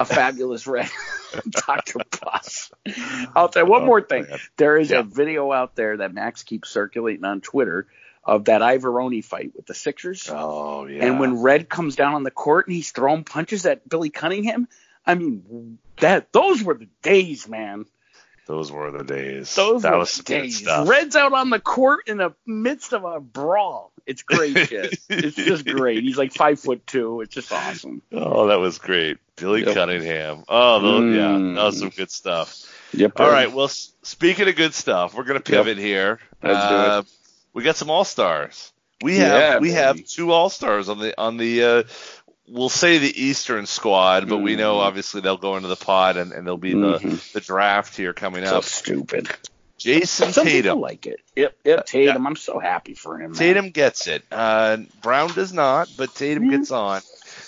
A 0.00 0.04
fabulous 0.06 0.66
Red, 0.66 0.88
Dr. 1.50 1.98
Buss. 2.22 2.70
I'll 3.36 3.50
tell 3.50 3.64
you 3.64 3.70
one 3.70 3.82
Oh, 3.82 3.86
more 3.86 4.00
thing. 4.00 4.26
man. 4.30 4.38
There 4.56 4.78
is 4.78 4.90
Yeah. 4.90 5.00
a 5.00 5.02
video 5.02 5.52
out 5.52 5.76
there 5.76 5.98
that 5.98 6.14
Max 6.14 6.42
keeps 6.42 6.70
circulating 6.70 7.24
on 7.26 7.42
Twitter 7.42 7.86
of 8.24 8.46
that 8.46 8.62
Ivoroni 8.62 9.22
fight 9.22 9.52
with 9.54 9.66
the 9.66 9.74
Sixers. 9.74 10.30
Oh 10.32 10.86
yeah. 10.86 11.04
And 11.04 11.20
when 11.20 11.42
Red 11.42 11.68
comes 11.68 11.96
down 11.96 12.14
on 12.14 12.22
the 12.22 12.30
court 12.30 12.66
and 12.66 12.74
he's 12.74 12.90
throwing 12.92 13.24
punches 13.24 13.66
at 13.66 13.86
Billy 13.86 14.08
Cunningham, 14.08 14.68
I 15.04 15.16
mean, 15.16 15.78
that 15.98 16.32
those 16.32 16.62
were 16.62 16.74
the 16.74 16.88
days, 17.02 17.46
man. 17.46 17.84
Those 18.46 18.72
were 18.72 18.90
the 18.90 19.04
days. 19.04 19.54
Those 19.54 19.82
that 19.82 19.92
were 19.92 19.98
was 19.98 20.14
the 20.16 20.22
days. 20.22 20.58
stuff. 20.58 20.88
Red's 20.88 21.14
out 21.16 21.32
on 21.32 21.50
the 21.50 21.60
court 21.60 22.08
in 22.08 22.16
the 22.18 22.34
midst 22.46 22.92
of 22.92 23.04
a 23.04 23.20
brawl. 23.20 23.92
It's 24.06 24.22
great 24.22 24.56
shit. 24.68 24.98
it's 25.08 25.36
just 25.36 25.64
great. 25.66 26.02
He's 26.02 26.18
like 26.18 26.32
five 26.34 26.58
foot 26.58 26.86
two. 26.86 27.20
It's 27.20 27.34
just 27.34 27.52
awesome. 27.52 28.02
Oh, 28.12 28.48
that 28.48 28.58
was 28.58 28.78
great. 28.78 29.18
Billy 29.36 29.64
Yep. 29.64 29.74
Cunningham. 29.74 30.44
Oh, 30.48 30.80
those, 30.80 31.00
Mm. 31.02 31.16
yeah, 31.16 31.54
that 31.60 31.66
was 31.66 31.78
some 31.78 31.90
good 31.90 32.10
stuff. 32.10 32.66
Yep. 32.92 33.20
All 33.20 33.30
right. 33.30 33.52
Well, 33.52 33.68
speaking 33.68 34.48
of 34.48 34.56
good 34.56 34.74
stuff, 34.74 35.14
we're 35.14 35.24
gonna 35.24 35.40
pivot 35.40 35.78
here. 35.78 36.18
Let's 36.42 36.68
do 36.68 36.74
it. 36.74 36.78
Uh, 36.80 37.02
We 37.52 37.62
got 37.62 37.76
some 37.76 37.90
all 37.90 38.04
stars. 38.04 38.72
We 39.02 39.16
have 39.16 39.32
Yeah, 39.40 39.58
we 39.60 39.68
baby. 39.68 39.74
have 39.80 40.04
two 40.04 40.30
All 40.30 40.50
Stars 40.50 40.88
on 40.90 40.98
the 40.98 41.18
on 41.18 41.36
the 41.38 41.62
uh, 41.64 41.82
we'll 42.50 42.68
say 42.68 42.98
the 42.98 43.22
Eastern 43.22 43.66
squad, 43.66 44.28
but 44.28 44.38
we 44.38 44.56
know 44.56 44.76
Mhm. 44.76 44.80
obviously 44.80 45.20
they'll 45.20 45.36
go 45.36 45.56
into 45.56 45.68
the 45.68 45.76
pod 45.76 46.16
and, 46.16 46.32
and 46.32 46.46
there'll 46.46 46.58
be 46.58 46.74
Mhm. 46.74 47.00
the 47.32 47.32
the 47.34 47.40
draft 47.40 47.96
here 47.96 48.12
coming 48.12 48.42
up. 48.44 48.50
So 48.50 48.56
up. 48.58 48.64
stupid. 48.64 49.28
Jayson 49.78 50.32
Some 50.32 50.46
people 50.46 50.78
like 50.78 51.06
it. 51.06 51.20
Yep, 51.36 51.56
yep. 51.64 51.86
Tatum. 51.86 52.26
I'm 52.26 52.36
so 52.36 52.58
happy 52.58 52.92
for 52.94 53.16
him. 53.16 53.30
man. 53.30 53.38
Tatum 53.38 53.70
gets 53.70 54.08
it. 54.08 54.22
Uh, 54.30 54.78
Brown 55.00 55.32
does 55.32 55.54
not, 55.54 55.88
but 55.96 56.14
Tatum 56.14 56.50
gets 56.50 56.70
on. 56.70 57.00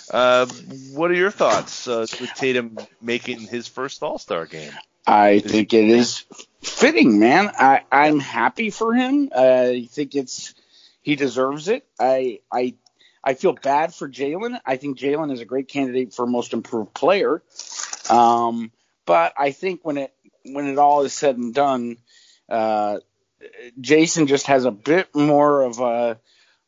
Uh, 0.09 0.47
what 0.93 1.11
are 1.11 1.15
your 1.15 1.29
thoughts 1.29 1.87
uh, 1.87 2.07
with 2.19 2.31
Tatum 2.35 2.77
making 3.01 3.41
his 3.41 3.67
first 3.67 4.01
All 4.01 4.17
Star 4.17 4.47
game? 4.47 4.71
I 5.05 5.39
think 5.39 5.73
it 5.75 5.83
is 5.89 6.23
fitting, 6.61 7.19
man. 7.19 7.51
I, 7.59 7.81
I'm 7.91 8.19
happy 8.19 8.71
for 8.71 8.93
him. 8.95 9.29
I 9.35 9.87
think 9.91 10.15
it's 10.15 10.55
he 11.03 11.15
deserves 11.15 11.67
it. 11.67 11.85
I 11.99 12.39
I 12.51 12.73
I 13.23 13.35
feel 13.35 13.53
bad 13.53 13.93
for 13.93 14.09
Jaylen. 14.09 14.59
I 14.65 14.77
think 14.77 14.97
Jaylen 14.97 15.31
is 15.31 15.39
a 15.39 15.45
great 15.45 15.67
candidate 15.67 16.13
for 16.13 16.27
most 16.27 16.53
improved 16.53 16.93
player. 16.93 17.41
Um, 18.09 18.71
but 19.05 19.33
I 19.37 19.51
think 19.51 19.81
when 19.83 19.97
it 19.97 20.13
when 20.45 20.67
it 20.67 20.77
all 20.77 21.03
is 21.03 21.13
said 21.13 21.37
and 21.37 21.53
done, 21.53 21.97
uh, 22.49 22.99
Jayson 23.79 24.27
just 24.27 24.47
has 24.47 24.65
a 24.65 24.71
bit 24.71 25.15
more 25.15 25.61
of 25.61 25.79
a 25.79 26.19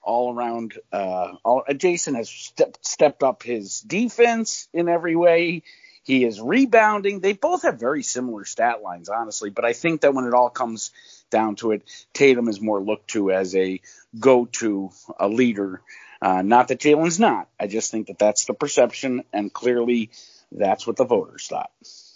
all 0.01 0.33
around. 0.33 0.77
Uh, 0.91 1.33
all, 1.43 1.63
Jayson 1.69 2.15
has 2.15 2.29
stepped 2.29 2.85
stepped 2.85 3.23
up 3.23 3.43
his 3.43 3.81
defense 3.81 4.67
in 4.73 4.87
every 4.87 5.15
way. 5.15 5.63
He 6.03 6.23
is 6.23 6.39
rebounding. 6.39 7.19
They 7.19 7.33
both 7.33 7.63
have 7.63 7.79
very 7.79 8.03
similar 8.03 8.45
stat 8.45 8.83
lines, 8.83 9.09
honestly. 9.09 9.49
But 9.49 9.65
I 9.65 9.73
think 9.73 10.01
that 10.01 10.13
when 10.13 10.25
it 10.25 10.35
all 10.35 10.51
comes 10.51 10.91
down 11.31 11.55
to 11.57 11.71
it, 11.71 11.81
Tatum 12.13 12.47
is 12.47 12.61
more 12.61 12.79
looked 12.79 13.09
to 13.09 13.31
as 13.31 13.55
a 13.55 13.81
go-to, 14.19 14.91
a 15.19 15.27
leader. 15.27 15.81
Uh, 16.25 16.41
not 16.41 16.69
that 16.69 16.79
Jaylen's 16.79 17.19
not. 17.19 17.47
I 17.59 17.67
just 17.67 17.91
think 17.91 18.07
that 18.07 18.17
that's 18.17 18.45
the 18.45 18.55
perception, 18.55 19.23
and 19.31 19.53
clearly 19.53 20.09
that's 20.51 20.87
what 20.87 20.95
the 20.95 21.05
voters 21.05 21.45
thought. 21.45 21.69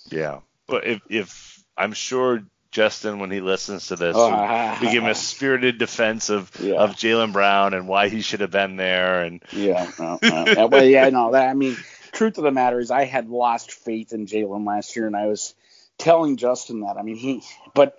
Yeah, 0.09 0.39
but 0.65 0.87
if 0.87 1.01
if 1.09 1.63
I'm 1.77 1.93
sure 1.93 2.41
Justin, 2.71 3.19
when 3.19 3.29
he 3.29 3.39
listens 3.39 3.87
to 3.87 3.95
this, 3.95 4.15
Ah. 4.17 4.79
we 4.81 4.87
give 4.91 5.03
him 5.03 5.09
a 5.09 5.13
spirited 5.13 5.77
defense 5.77 6.31
of 6.31 6.49
Yeah. 6.59 6.77
of 6.77 6.95
Jaylen 6.95 7.33
Brown 7.33 7.75
and 7.75 7.87
why 7.87 8.09
he 8.09 8.21
should 8.21 8.39
have 8.39 8.49
been 8.49 8.77
there, 8.77 9.21
and 9.21 9.43
Yeah, 9.51 9.91
no, 9.99 10.17
no. 10.23 10.45
Yeah, 10.47 10.65
well, 10.65 10.83
yeah, 10.85 11.09
no. 11.11 11.33
That 11.33 11.47
I 11.47 11.53
mean, 11.53 11.77
truth 12.11 12.39
of 12.39 12.43
the 12.43 12.51
matter 12.51 12.79
is, 12.79 12.89
I 12.89 13.05
had 13.05 13.29
lost 13.29 13.71
faith 13.73 14.11
in 14.11 14.25
Jaylen 14.25 14.65
last 14.65 14.95
year, 14.95 15.05
and 15.05 15.15
I 15.15 15.27
was 15.27 15.53
telling 15.99 16.37
Justin 16.37 16.79
that. 16.81 16.97
I 16.97 17.03
mean, 17.03 17.15
he, 17.15 17.43
but 17.75 17.95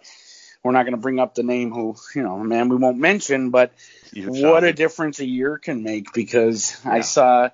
we're 0.62 0.72
not 0.72 0.82
going 0.84 0.94
to 0.94 1.00
bring 1.00 1.18
up 1.18 1.34
the 1.34 1.42
name 1.42 1.70
who, 1.72 1.96
you 2.14 2.22
know, 2.22 2.38
man, 2.38 2.68
we 2.68 2.76
won't 2.76 2.98
mention, 2.98 3.50
but 3.50 3.72
what 4.14 4.64
a 4.64 4.72
difference 4.72 5.18
a 5.20 5.24
year 5.26 5.56
can 5.58 5.82
make 5.82 6.12
because 6.12 6.76
I 6.84 7.00
saw. 7.00 7.48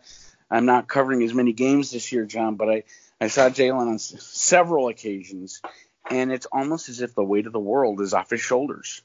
I'm 0.49 0.65
not 0.65 0.87
covering 0.87 1.23
as 1.25 1.35
many 1.35 1.53
games 1.53 1.91
this 1.91 2.13
year, 2.13 2.25
John, 2.25 2.55
but 2.57 2.69
I 2.71 2.83
I 3.21 3.27
saw 3.29 3.49
Jaylen 3.49 3.89
on 3.89 3.95
s- 3.95 4.15
several 4.23 4.87
occasions, 4.89 5.61
and 6.09 6.31
it's 6.33 6.47
almost 6.47 6.89
as 6.89 7.01
if 7.01 7.15
the 7.17 7.25
weight 7.25 7.47
of 7.47 7.53
the 7.53 7.59
world 7.59 8.01
is 8.01 8.15
off 8.15 8.31
his 8.31 8.41
shoulders. 8.41 9.03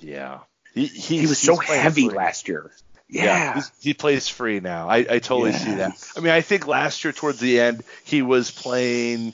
yeah. 0.00 0.40
He, 0.74 0.86
He 0.86 1.18
he's- 1.18 1.28
was 1.28 1.38
so 1.38 1.56
heavy 1.56 2.08
free. 2.08 2.16
last 2.16 2.48
year. 2.48 2.70
Yeah. 3.08 3.54
he's- 3.54 3.70
he 3.80 3.94
plays 3.94 4.28
free 4.28 4.60
now. 4.60 4.88
I, 4.88 4.96
I 5.08 5.18
totally 5.20 5.52
Yeah. 5.52 5.58
see 5.58 5.74
that. 5.76 6.12
I 6.16 6.20
mean, 6.20 6.32
I 6.32 6.40
think 6.40 6.66
last 6.66 7.04
year 7.04 7.12
towards 7.12 7.38
the 7.38 7.60
end 7.60 7.82
he 8.04 8.20
was 8.22 8.50
playing 8.50 9.32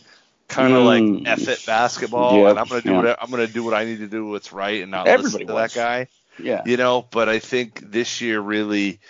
kind 0.51 0.75
of 0.75 0.83
Mm. 0.83 1.25
like 1.25 1.41
F 1.41 1.49
it 1.49 1.65
basketball, 1.67 2.41
Yep, 2.43 2.51
and 2.51 2.59
I'm 2.59 2.67
gonna 2.67 2.83
do 2.83 2.95
what 2.95 3.19
I'm 3.23 3.31
gonna 3.31 3.47
do 3.47 3.65
what 3.65 3.73
I 3.75 3.85
need 3.85 4.01
to 4.01 4.07
do 4.09 4.27
what's 4.27 4.53
right, 4.53 4.83
and 4.83 4.91
not 4.91 5.07
Everybody 5.09 5.45
listen 5.45 5.47
to 5.47 5.55
was. 5.55 5.73
that 5.75 5.81
guy. 5.81 6.09
yeah. 6.43 6.63
you 6.67 6.77
know. 6.77 7.07
But 7.11 7.29
I 7.29 7.39
think 7.39 7.81
this 7.81 8.21
year 8.21 8.41
really 8.41 9.01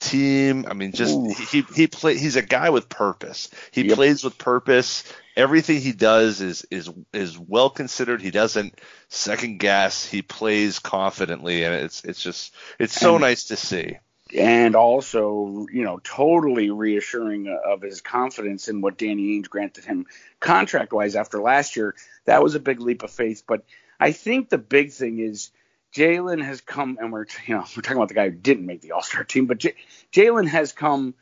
team. 0.00 0.64
I 0.68 0.74
mean, 0.74 0.92
just 0.92 1.14
Ooh. 1.16 1.34
he 1.50 1.62
he 1.74 1.86
play. 1.88 2.16
He's 2.16 2.36
a 2.36 2.42
guy 2.42 2.70
with 2.70 2.88
purpose. 2.88 3.48
He 3.72 3.82
Yep. 3.82 3.96
plays 3.96 4.24
with 4.24 4.38
purpose. 4.38 5.04
Everything 5.36 5.80
he 5.80 5.92
does 5.92 6.40
is 6.40 6.66
is 6.70 6.90
is 7.12 7.38
well 7.38 7.70
considered. 7.70 8.20
He 8.22 8.30
doesn't 8.30 8.78
second 9.08 9.58
guess. 9.58 10.04
He 10.06 10.22
plays 10.22 10.78
confidently, 10.78 11.64
and 11.64 11.74
it's 11.74 12.04
it's 12.04 12.22
just 12.22 12.54
it's 12.78 12.94
so 12.98 13.14
And- 13.16 13.22
nice 13.22 13.44
to 13.44 13.56
see. 13.56 13.98
And 14.36 14.76
also, 14.76 15.66
you 15.72 15.84
know, 15.84 16.00
totally 16.02 16.70
reassuring 16.70 17.48
of 17.48 17.82
his 17.82 18.00
confidence 18.00 18.68
in 18.68 18.80
what 18.80 18.98
Danny 18.98 19.38
Ainge 19.38 19.48
granted 19.48 19.84
him 19.84 20.06
contract 20.38 20.92
wise 20.92 21.16
after 21.16 21.40
last 21.40 21.76
year. 21.76 21.94
That 22.26 22.42
was 22.42 22.54
a 22.54 22.60
big 22.60 22.80
leap 22.80 23.02
of 23.02 23.10
faith. 23.10 23.44
But 23.46 23.64
I 23.98 24.12
think 24.12 24.48
the 24.48 24.58
big 24.58 24.92
thing 24.92 25.18
is 25.18 25.50
Jaylen 25.94 26.44
has 26.44 26.60
come, 26.60 26.98
and 27.00 27.12
we're 27.12 27.26
you 27.46 27.54
know 27.54 27.64
we're 27.76 27.82
talking 27.82 27.96
about 27.96 28.08
the 28.08 28.14
guy 28.14 28.28
who 28.30 28.36
didn't 28.36 28.66
make 28.66 28.82
the 28.82 28.92
All 28.92 29.02
Star 29.02 29.24
team, 29.24 29.46
but 29.46 29.58
J- 29.58 29.76
Jaylen 30.12 30.48
has 30.48 30.72
come 30.72 31.14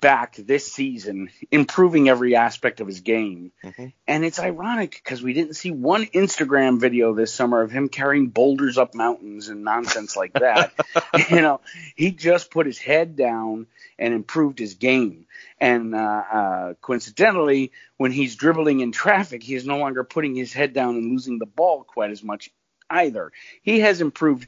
back 0.00 0.36
this 0.36 0.70
season, 0.70 1.30
improving 1.50 2.08
every 2.08 2.36
aspect 2.36 2.80
of 2.80 2.86
his 2.86 3.00
game. 3.00 3.52
Mhm. 3.64 3.92
And 4.06 4.24
it's 4.24 4.38
ironic 4.38 5.00
because 5.02 5.22
we 5.22 5.32
didn't 5.32 5.54
see 5.54 5.70
one 5.70 6.04
Instagram 6.06 6.78
video 6.78 7.14
this 7.14 7.32
summer 7.32 7.62
of 7.62 7.70
him 7.70 7.88
carrying 7.88 8.28
boulders 8.28 8.78
up 8.78 8.94
mountains 8.94 9.48
and 9.48 9.64
nonsense 9.64 10.16
like 10.16 10.34
that. 10.34 10.72
you 11.30 11.40
know, 11.40 11.60
he 11.94 12.10
just 12.10 12.50
put 12.50 12.66
his 12.66 12.78
head 12.78 13.16
down 13.16 13.66
and 13.98 14.12
improved 14.12 14.58
his 14.58 14.74
game. 14.74 15.26
And 15.60 15.94
uh, 15.94 15.98
uh, 16.32 16.74
coincidentally, 16.80 17.72
when 17.96 18.12
he's 18.12 18.36
dribbling 18.36 18.80
in 18.80 18.92
traffic, 18.92 19.42
he 19.42 19.54
is 19.54 19.66
no 19.66 19.78
longer 19.78 20.04
putting 20.04 20.34
his 20.34 20.52
head 20.52 20.72
down 20.72 20.96
and 20.96 21.10
losing 21.10 21.38
the 21.38 21.46
ball 21.46 21.84
quite 21.84 22.10
as 22.10 22.22
much 22.22 22.50
either. 22.90 23.32
He 23.62 23.80
has 23.80 24.00
improved 24.00 24.46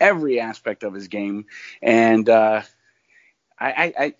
every 0.00 0.40
aspect 0.40 0.82
of 0.82 0.94
his 0.94 1.08
game, 1.08 1.46
and 1.82 2.28
uh, 2.28 2.62
I, 3.58 3.70
I, 3.70 3.94
I, 3.98 4.14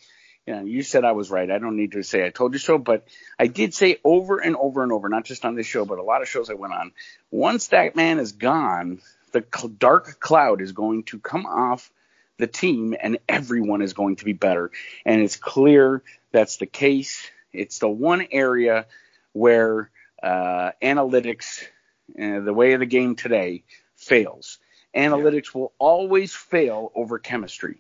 you 0.47 0.55
know, 0.55 0.65
you 0.65 0.83
said 0.83 1.05
I 1.05 1.13
was 1.13 1.31
right. 1.31 1.51
I 1.51 1.59
don't 1.59 1.77
need 1.77 1.93
to 1.93 2.03
say 2.03 2.25
I 2.25 2.31
told 2.31 2.53
you 2.53 2.59
so, 2.59 2.79
but 2.79 3.07
I 3.39 3.49
did 3.49 3.75
say 3.75 3.99
over 4.05 4.39
and 4.39 4.57
over 4.57 4.83
and 4.83 4.93
over, 4.93 5.09
not 5.09 5.25
just 5.25 5.45
on 5.45 5.57
this 5.57 5.67
show, 5.67 5.85
but 5.85 5.99
a 5.99 6.03
lot 6.03 6.23
of 6.23 6.29
shows 6.29 6.51
I 6.51 6.55
went 6.55 6.73
on. 6.73 6.93
Once 7.31 7.69
that 7.69 7.97
man 7.97 8.21
is 8.21 8.33
gone, 8.33 9.01
the 9.33 9.41
dark 9.79 10.21
cloud 10.21 10.61
is 10.61 10.73
going 10.73 11.03
to 11.05 11.19
come 11.19 11.47
off 11.47 11.91
the 12.39 12.47
team, 12.47 12.95
and 13.01 13.19
everyone 13.29 13.83
is 13.83 13.93
going 13.93 14.17
to 14.17 14.25
be 14.25 14.35
better. 14.35 14.71
And 15.05 15.21
it's 15.21 15.37
clear 15.37 16.03
that's 16.33 16.59
the 16.59 16.67
case. 16.67 17.29
It's 17.53 17.79
the 17.79 17.89
one 17.89 18.27
area 18.31 18.87
where 19.33 19.91
uh, 20.23 20.73
analytics, 20.83 21.63
uh, 22.11 22.41
the 22.41 22.53
way 22.53 22.75
of 22.75 22.81
the 22.81 22.87
game 22.87 23.17
today, 23.17 23.65
fails. 23.97 24.59
Analytics 24.95 25.55
will 25.55 25.73
always 25.79 26.35
fail 26.35 26.93
over 26.95 27.19
chemistry. 27.19 27.79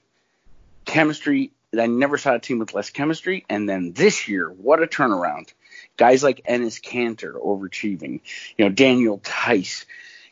Chemistry, 0.85 1.53
I 1.79 1.87
never 1.87 2.19
saw 2.19 2.35
a 2.35 2.39
team 2.39 2.59
with 2.59 2.75
less 2.75 2.91
chemistry. 2.91 3.45
And 3.49 3.69
then 3.69 3.93
this 3.93 4.29
year, 4.29 4.49
what 4.49 4.83
a 4.83 4.87
turnaround. 4.87 5.53
Guys 5.97 6.23
like 6.23 6.47
Enes 6.47 6.81
Kanter 6.81 7.35
overachieving, 7.35 8.21
you 8.57 8.65
know, 8.65 8.71
Daniel 8.71 9.19
Theis, 9.19 9.85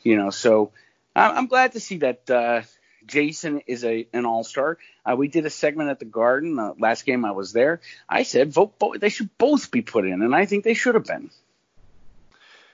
you 0.03 0.17
know, 0.17 0.29
so 0.29 0.71
I'm 1.15 1.47
glad 1.47 1.73
to 1.73 1.79
see 1.79 1.97
that 1.97 2.29
uh, 2.29 2.61
Jayson 3.07 3.61
is 3.67 3.85
a 3.85 4.07
an 4.13 4.25
all 4.25 4.43
star. 4.43 4.77
Uh, 5.05 5.15
we 5.15 5.27
did 5.27 5.45
a 5.45 5.49
segment 5.49 5.89
at 5.89 5.99
the 5.99 6.05
Garden 6.05 6.59
uh, 6.59 6.73
last 6.77 7.05
game 7.05 7.23
I 7.23 7.31
was 7.31 7.53
there. 7.53 7.79
I 8.09 8.23
said 8.23 8.51
vote 8.51 8.77
both. 8.77 8.99
They 8.99 9.09
should 9.09 9.35
both 9.37 9.71
be 9.71 9.81
put 9.81 10.05
in, 10.05 10.21
and 10.21 10.35
I 10.35 10.45
think 10.45 10.63
they 10.63 10.73
should 10.73 10.95
have 10.95 11.05
been. 11.05 11.29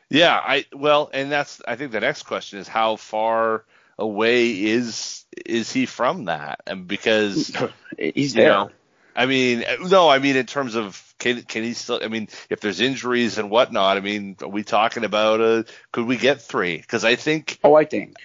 Yeah, 0.09 0.35
I 0.35 0.65
well, 0.73 1.09
and 1.13 1.31
that's 1.31 1.61
I 1.67 1.75
think 1.75 1.91
the 1.91 1.99
next 1.99 2.23
question 2.23 2.59
is 2.59 2.67
how 2.67 2.95
far 2.95 3.63
away 4.01 4.49
is 4.63 5.23
is 5.45 5.71
he 5.71 5.85
from 5.85 6.25
that? 6.25 6.61
And 6.67 6.87
because 6.87 7.55
He's 7.97 8.35
you 8.35 8.41
there. 8.41 8.49
know, 8.49 8.71
I 9.15 9.25
mean, 9.25 9.63
no, 9.81 10.09
I 10.09 10.19
mean 10.19 10.35
in 10.35 10.45
terms 10.45 10.75
of 10.75 11.01
can 11.19 11.43
can 11.43 11.63
he 11.63 11.73
still? 11.73 11.99
I 12.03 12.07
mean, 12.07 12.27
if 12.49 12.59
there's 12.61 12.81
injuries 12.81 13.37
and 13.37 13.49
whatnot, 13.49 13.97
I 13.97 13.99
mean, 13.99 14.35
are 14.41 14.47
we 14.47 14.63
talking 14.63 15.03
about 15.03 15.39
uh 15.41 15.63
could 15.91 16.05
we 16.07 16.17
get 16.17 16.41
three? 16.41 16.77
Because 16.77 17.05
I 17.05 17.15
think 17.15 17.59
Oh, 17.63 17.75
I 17.75 17.85
think. 17.85 18.15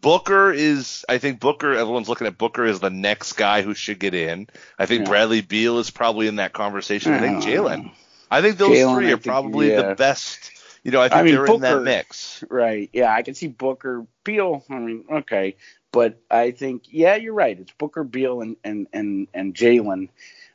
Booker 0.00 0.52
is. 0.52 1.04
I 1.08 1.16
think 1.16 1.40
Booker. 1.40 1.72
Everyone's 1.74 2.10
looking 2.10 2.26
at 2.26 2.36
Booker 2.36 2.64
as 2.66 2.78
the 2.78 2.90
next 2.90 3.32
guy 3.34 3.62
who 3.62 3.72
should 3.74 3.98
get 3.98 4.12
in. 4.12 4.48
I 4.78 4.84
think 4.86 5.04
Yeah. 5.04 5.08
Bradley 5.10 5.40
Beal 5.40 5.78
is 5.78 5.90
probably 5.90 6.26
in 6.26 6.36
that 6.36 6.52
conversation. 6.52 7.14
I 7.14 7.20
think 7.20 7.38
Uh, 7.42 7.46
Jaylen. 7.46 7.90
I 8.30 8.42
think 8.42 8.58
those 8.58 8.76
Jaylen, 8.76 8.96
three 8.96 9.06
are 9.12 9.16
think, 9.16 9.24
probably 9.24 9.70
yeah. 9.70 9.82
the 9.82 9.94
best. 9.94 10.50
You 10.84 10.90
know, 10.90 11.00
I 11.00 11.08
think 11.08 11.18
I 11.18 11.22
mean, 11.22 11.34
they're 11.34 11.46
in 11.46 11.60
that 11.62 11.72
Booker- 11.72 11.84
mix. 11.84 12.44
Right. 12.50 12.90
Yeah, 12.92 13.12
I 13.12 13.22
can 13.22 13.34
see 13.34 13.48
Booker, 13.48 14.06
Beal. 14.22 14.62
I 14.68 14.78
mean, 14.78 15.04
okay, 15.10 15.56
but 15.90 16.20
I 16.30 16.50
think 16.50 16.84
yeah, 16.90 17.16
you're 17.16 17.34
right. 17.34 17.58
It's 17.58 17.72
Booker, 17.72 18.04
Beal, 18.04 18.42
and 18.42 18.56
and 18.62 18.86
and 18.92 19.28
and 19.32 19.54
Jaylen. 19.54 20.10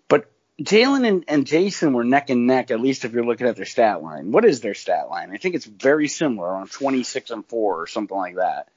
But 0.08 0.32
Jaylen 0.62 1.08
and, 1.08 1.26
and 1.28 1.48
Jayson 1.48 1.94
were 1.94 2.04
neck 2.04 2.30
and 2.30 2.46
neck. 2.46 2.70
At 2.70 2.80
least 2.80 3.06
if 3.06 3.14
you're 3.14 3.26
looking 3.26 3.48
at 3.48 3.56
their 3.56 3.66
stat 3.66 4.04
line. 4.04 4.32
What 4.32 4.46
is 4.46 4.62
their 4.62 4.76
stat 4.76 5.10
line? 5.10 5.32
I 5.32 5.38
think 5.38 5.56
it's 5.56 5.66
very 5.66 6.08
similar, 6.08 6.56
on 6.56 6.68
26 6.68 7.32
and 7.32 7.46
four 7.48 7.82
or 7.82 7.88
something 7.88 8.18
like 8.18 8.36
that. 8.36 8.68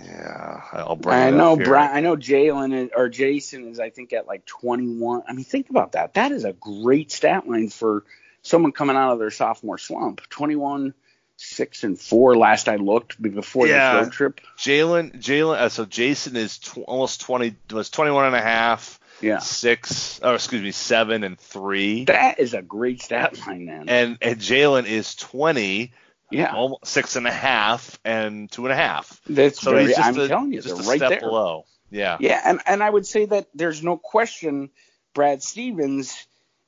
Yeah, 0.00 0.60
I'll 0.72 0.96
bring 0.96 1.16
I 1.16 1.28
it 1.28 1.32
know 1.32 1.52
up 1.52 1.58
here. 1.58 1.66
Brian, 1.66 1.96
I 1.96 2.00
know 2.00 2.16
Jaylen 2.16 2.90
or 2.94 3.10
Jayson 3.10 3.68
is 3.72 3.80
I 3.80 3.90
think 3.90 4.12
at 4.12 4.26
like 4.26 4.46
21. 4.46 5.24
I 5.28 5.32
mean, 5.32 5.44
think 5.44 5.68
about 5.68 5.92
that. 5.92 6.14
That 6.14 6.32
is 6.32 6.44
a 6.44 6.52
great 6.52 7.10
stat 7.10 7.48
line 7.48 7.68
for 7.68 8.04
someone 8.42 8.72
coming 8.72 8.96
out 8.96 9.12
of 9.12 9.18
their 9.18 9.30
sophomore 9.30 9.78
slump. 9.78 10.20
21, 10.28 10.94
six 11.36 11.82
and 11.82 11.98
four 11.98 12.36
last 12.36 12.68
I 12.68 12.76
looked 12.76 13.20
before 13.20 13.66
Yeah. 13.66 13.94
the 13.94 14.02
road 14.02 14.12
trip. 14.12 14.40
Jaylen, 14.58 15.18
Jaylen. 15.20 15.56
Uh, 15.56 15.68
so 15.68 15.84
Jayson 15.84 16.36
is 16.36 16.58
tw- 16.58 16.78
almost 16.78 17.20
twenty. 17.22 17.56
Was 17.72 17.90
twenty 17.90 18.10
one 18.12 18.26
and 18.26 18.36
a 18.36 18.40
half. 18.42 19.00
Yeah. 19.20 19.38
Six. 19.38 20.20
Or 20.22 20.34
excuse 20.34 20.62
me, 20.62 20.70
seven 20.72 21.24
and 21.24 21.38
three. 21.38 22.04
That 22.04 22.38
is 22.38 22.54
a 22.54 22.62
great 22.62 23.02
stat 23.02 23.38
line, 23.46 23.64
man. 23.66 23.88
And 23.88 24.18
and 24.20 24.38
Jaylen 24.38 24.84
is 24.86 25.14
twenty. 25.14 25.92
yeah, 26.30 26.54
Almost 26.54 26.86
six 26.86 27.16
and 27.16 27.26
a 27.26 27.32
half 27.32 27.98
and 28.04 28.50
two 28.50 28.64
and 28.66 28.72
a 28.72 28.76
half. 28.76 29.20
that's 29.28 29.60
So 29.60 29.72
very. 29.72 29.86
he's 29.86 29.96
just 29.96 30.08
I'm 30.08 30.18
a, 30.18 30.28
telling 30.28 30.52
you, 30.52 30.60
just 30.62 30.76
they're 30.76 30.84
a 30.84 30.88
right 30.88 30.98
step 30.98 31.10
there. 31.10 31.20
below. 31.20 31.64
Yeah. 31.90 32.16
Yeah, 32.20 32.40
and 32.44 32.60
and 32.66 32.82
I 32.82 32.88
would 32.88 33.06
say 33.06 33.26
that 33.26 33.48
there's 33.54 33.82
no 33.82 33.96
question 33.96 34.70
Brad 35.14 35.42
Stevens 35.42 36.26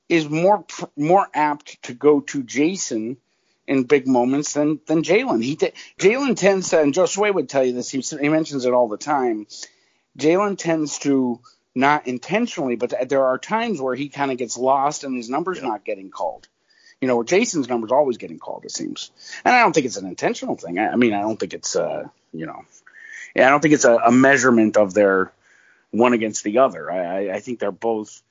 is 0.09 0.29
more 0.29 0.65
more 0.97 1.27
apt 1.33 1.83
to 1.85 1.95
go 1.95 2.21
to 2.21 2.43
Jayson 2.43 3.17
in 3.67 3.85
big 3.85 4.07
moments 4.07 4.53
than 4.53 4.81
than 4.87 5.03
Jaylen. 5.03 5.43
He 5.43 5.57
t- 5.57 5.73
Jaylen 5.99 6.37
tends 6.37 6.71
to, 6.71 6.81
and 6.81 6.93
Josue 6.95 7.33
would 7.33 7.49
tell 7.49 7.65
you 7.65 7.73
this. 7.73 7.91
He, 7.91 8.01
he 8.01 8.29
mentions 8.29 8.65
it 8.65 8.73
all 8.73 8.89
the 8.89 8.99
time. 8.99 9.47
Jaylen 10.19 10.59
tends 10.59 10.99
to 11.01 11.41
not 11.75 12.07
intentionally, 12.07 12.77
but 12.77 13.09
there 13.09 13.25
are 13.25 13.39
times 13.39 13.81
where 13.81 13.95
he 13.95 14.09
kind 14.09 14.31
of 14.31 14.39
gets 14.39 14.57
lost 14.57 15.05
and 15.05 15.17
his 15.17 15.29
numbers 15.29 15.61
not 15.63 15.85
getting 15.85 16.11
called. 16.11 16.47
You 17.01 17.09
know, 17.09 17.23
Jayson's 17.23 17.69
numbers 17.69 17.91
always 17.91 18.17
getting 18.17 18.39
called. 18.39 18.65
It 18.65 18.71
seems, 18.71 19.11
and 19.45 19.55
I 19.55 19.61
don't 19.61 19.73
think 19.73 19.87
it's 19.87 19.97
an 19.97 20.07
intentional 20.07 20.57
thing. 20.57 20.79
I, 20.79 20.91
I 20.91 20.97
mean, 20.97 21.13
I 21.13 21.21
don't 21.21 21.39
think 21.39 21.53
it's 21.53 21.75
uh, 21.75 22.09
you 22.33 22.47
know, 22.47 22.65
yeah, 23.35 23.47
I 23.47 23.51
don't 23.51 23.61
think 23.61 23.75
it's 23.75 23.85
a, 23.85 23.97
a 23.97 24.13
measurement 24.13 24.77
of 24.77 24.95
their 24.95 25.33
one 25.91 26.13
against 26.13 26.45
the 26.45 26.59
other. 26.59 26.91
I, 26.91 26.99
I, 26.99 27.35
I 27.37 27.41
think 27.41 27.59
they're 27.59 27.73
both. 27.73 28.23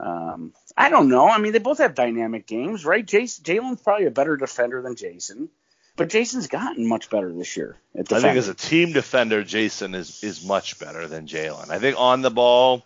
Um, 0.00 0.52
I 0.76 0.90
don't 0.90 1.08
know. 1.08 1.28
I 1.28 1.38
mean, 1.38 1.52
they 1.52 1.58
both 1.58 1.78
have 1.78 1.94
dynamic 1.94 2.46
games, 2.46 2.84
right? 2.84 3.04
Jayson 3.04 3.42
Jaylen's 3.42 3.82
probably 3.82 4.06
a 4.06 4.10
better 4.10 4.36
defender 4.36 4.80
than 4.80 4.94
Jayson, 4.94 5.48
but 5.96 6.08
Jayson's 6.08 6.46
gotten 6.46 6.86
much 6.86 7.10
better 7.10 7.32
this 7.32 7.56
year. 7.56 7.76
At 7.96 8.12
I 8.12 8.20
think 8.20 8.36
as 8.36 8.48
a 8.48 8.54
team 8.54 8.92
defender, 8.92 9.42
Jayson 9.42 9.94
is 9.94 10.22
is 10.22 10.44
much 10.46 10.78
better 10.78 11.06
than 11.08 11.26
Jaylen. 11.26 11.70
I 11.70 11.78
think 11.80 11.98
on 11.98 12.22
the 12.22 12.30
ball, 12.30 12.84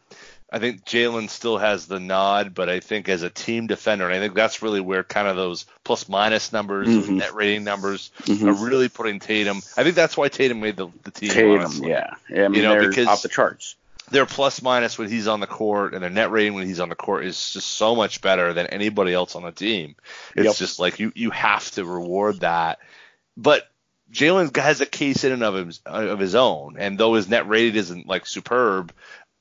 I 0.51 0.59
think 0.59 0.85
Jaylen 0.87 1.29
still 1.29 1.59
has 1.59 1.87
the 1.87 2.01
nod, 2.01 2.55
but 2.55 2.71
I 2.71 2.81
think 2.81 3.09
as 3.11 3.23
a 3.23 3.31
team 3.31 3.67
defender, 3.67 4.07
and 4.07 4.15
I 4.15 4.19
think 4.19 4.35
that's 4.35 4.63
really 4.63 4.81
where 4.81 5.03
kind 5.05 5.29
of 5.29 5.37
those 5.37 5.67
plus 5.85 6.09
minus 6.09 6.51
numbers, 6.53 6.89
Mhm. 6.89 7.09
net 7.17 7.35
rating 7.35 7.65
numbers, 7.65 8.11
Mhm. 8.23 8.49
are 8.49 8.65
really 8.67 8.89
putting 8.89 9.19
Tatum. 9.19 9.59
I 9.77 9.83
think 9.83 9.97
that's 9.97 10.17
why 10.17 10.29
Tatum 10.29 10.61
made 10.61 10.77
the, 10.77 10.89
the 11.05 11.11
team. 11.11 11.29
Tatum, 11.31 11.61
honestly. 11.61 11.91
yeah, 11.91 12.15
yeah. 12.31 12.45
I 12.45 12.49
mean, 12.49 12.63
You 12.63 12.69
know, 12.69 12.89
because- 12.89 13.07
off 13.07 13.23
the 13.23 13.29
charts. 13.29 13.77
Their 14.13 14.27
plus 14.27 14.61
minus 14.61 14.99
when 14.99 15.09
he's 15.09 15.27
on 15.27 15.41
the 15.41 15.47
court 15.47 15.95
and 15.95 16.03
their 16.03 16.11
net 16.11 16.31
rating 16.31 16.53
when 16.55 16.67
he's 16.67 16.81
on 16.81 16.91
the 16.91 16.95
court 16.95 17.25
is 17.25 17.53
just 17.53 17.67
so 17.67 17.97
much 17.97 18.21
better 18.21 18.53
than 18.53 18.67
anybody 18.67 19.15
else 19.15 19.35
on 19.35 19.43
the 19.43 19.53
team. 19.53 19.97
It's 20.37 20.45
Yep. 20.45 20.57
just 20.57 20.79
like 20.79 21.01
you 21.01 21.13
you 21.15 21.31
have 21.31 21.71
to 21.73 21.85
reward 21.85 22.41
that. 22.41 22.79
But 23.37 23.67
Jaylen 24.13 24.55
has 24.57 24.83
a 24.83 24.87
case 24.87 25.25
in 25.25 25.33
and 25.33 25.43
of 25.43 25.55
his 25.67 25.81
of 25.87 26.19
his 26.19 26.35
own, 26.35 26.77
and 26.79 26.99
though 26.99 27.15
his 27.15 27.29
net 27.29 27.49
rating 27.49 27.75
isn't 27.77 28.07
like 28.07 28.27
superb, 28.27 28.93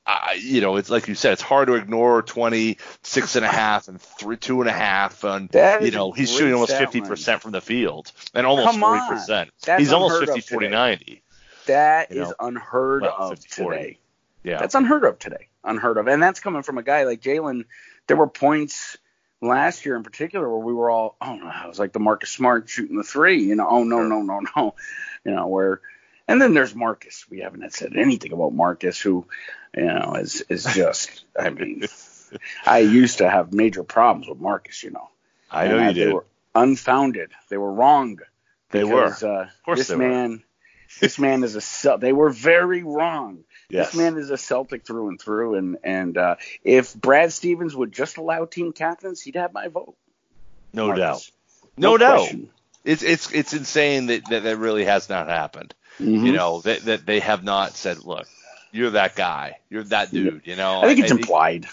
I, 0.06 0.40
you 0.42 0.62
know, 0.62 0.78
it's 0.78 0.90
like 0.90 1.10
you 1.10 1.16
said, 1.16 1.34
it's 1.34 1.42
hard 1.42 1.68
to 1.68 1.74
ignore 1.76 2.22
26 2.22 3.36
and 3.36 3.46
a 3.46 3.50
half 3.50 3.90
and 3.90 4.02
three, 4.02 4.38
two 4.38 4.62
and 4.62 4.70
a 4.70 4.74
half, 4.74 5.26
and 5.26 5.50
you 5.82 5.92
know, 5.92 6.14
he's 6.14 6.32
shooting 6.32 6.54
almost 6.54 6.72
50 6.72 7.02
percent 7.02 7.42
from 7.42 7.52
the 7.52 7.62
field 7.62 8.12
and 8.34 8.48
almost 8.48 8.72
Come 8.72 8.82
40 8.82 9.02
on. 9.02 9.08
percent. 9.10 9.50
He's 9.78 9.92
almost 9.92 10.14
unheard 10.14 10.30
of 10.30 10.36
50, 10.36 10.54
40, 10.54 10.68
90. 10.70 11.24
That 11.68 12.12
You 12.12 12.22
is 12.22 12.30
know, 12.30 12.36
unheard 12.40 13.04
well, 13.04 13.16
of 13.20 13.30
50, 13.40 13.50
40. 13.50 13.78
today. 13.78 13.98
Yeah, 14.44 14.60
That's 14.60 14.76
unheard 14.76 15.04
of 15.04 15.20
today. 15.20 15.50
Unheard 15.64 15.98
of. 15.98 16.08
And 16.08 16.22
that's 16.22 16.40
coming 16.40 16.64
from 16.64 16.78
a 16.78 16.84
guy 16.84 17.04
like 17.04 17.22
Jaylen. 17.22 17.66
There 18.08 18.18
were 18.18 18.28
points 18.28 18.98
last 19.42 19.86
year 19.86 19.96
in 19.96 20.04
particular 20.04 20.50
where 20.50 20.66
we 20.66 20.74
were 20.74 20.90
all, 20.90 21.16
oh 21.22 21.36
no, 21.36 21.48
it 21.48 21.68
was 21.68 21.80
like 21.80 21.94
the 21.94 22.00
Marcus 22.00 22.32
Smart 22.32 22.70
shooting 22.70 22.98
the 22.98 23.04
three, 23.04 23.44
you 23.44 23.56
know, 23.56 23.68
oh 23.70 23.84
no, 23.84 24.02
no, 24.04 24.22
no, 24.22 24.42
no. 24.56 24.76
You 25.24 25.36
know, 25.36 25.48
where 25.48 25.82
and 26.28 26.42
then 26.42 26.56
there's 26.56 26.74
Marcus. 26.74 27.28
We 27.30 27.42
haven't 27.42 27.72
said 27.74 27.96
anything 27.96 28.34
about 28.34 28.54
Marcus, 28.54 29.00
who, 29.00 29.28
you 29.78 29.86
know, 29.86 30.16
is 30.16 30.42
is 30.50 30.64
just 30.66 31.24
I 31.40 31.52
mean 31.52 31.84
I 32.66 32.80
used 32.80 33.20
to 33.20 33.30
have 33.30 33.54
major 33.54 33.84
problems 33.84 34.28
with 34.28 34.40
Marcus, 34.40 34.82
you 34.82 34.90
know. 34.90 35.10
I 35.52 35.68
know 35.68 35.78
And 35.78 35.96
you 35.96 36.06
They 36.06 36.06
did. 36.06 36.14
were 36.16 36.26
unfounded. 36.56 37.32
They 37.50 37.58
were 37.58 37.72
wrong. 37.72 38.20
They 38.72 38.84
were. 38.84 39.16
Uh, 39.22 39.44
Of 39.44 39.64
course 39.64 39.80
this 39.80 39.88
they 39.90 39.96
were. 39.96 40.40
This 41.00 41.18
man 41.20 41.44
is 41.44 41.56
a 41.56 41.62
Cel- 41.62 41.98
They 41.98 42.14
were 42.14 42.30
very 42.30 42.84
wrong. 42.84 43.44
Yes. 43.70 43.92
This 43.92 43.98
man 44.02 44.18
is 44.18 44.30
a 44.30 44.38
Celtic 44.38 44.86
through 44.86 45.08
and 45.10 45.22
through, 45.22 45.56
and 45.56 45.78
and 45.84 46.18
uh, 46.18 46.36
if 46.64 46.94
Brad 46.94 47.32
Stevens 47.32 47.76
would 47.76 47.92
just 47.92 48.18
allow 48.18 48.46
team 48.46 48.74
captains, 48.74 49.22
he'd 49.22 49.36
have 49.36 49.54
my 49.54 49.68
vote. 49.70 49.96
no 50.74 50.88
Marcus. 50.88 51.02
doubt. 51.02 51.32
No, 51.78 51.98
doubt. 51.98 52.18
question. 52.20 52.50
It's 52.84 53.04
it's 53.04 53.32
it's 53.32 53.54
insane 53.54 54.08
that, 54.08 54.24
that 54.30 54.44
that 54.44 54.58
really 54.58 54.86
has 54.86 55.08
not 55.08 55.28
happened. 55.28 55.74
Mhm. 56.00 56.26
You 56.26 56.32
know 56.34 56.62
that 56.62 56.82
that 56.86 57.06
they 57.06 57.20
have 57.22 57.44
not 57.44 57.74
said, 57.76 58.04
look, 58.04 58.28
you're 58.72 58.90
that 58.92 59.16
guy, 59.16 59.58
you're 59.70 59.84
that 59.84 60.12
dude. 60.12 60.42
You 60.46 60.56
know, 60.56 60.82
I 60.82 60.88
think 60.88 61.00
it's 61.00 61.12
implied. 61.12 61.68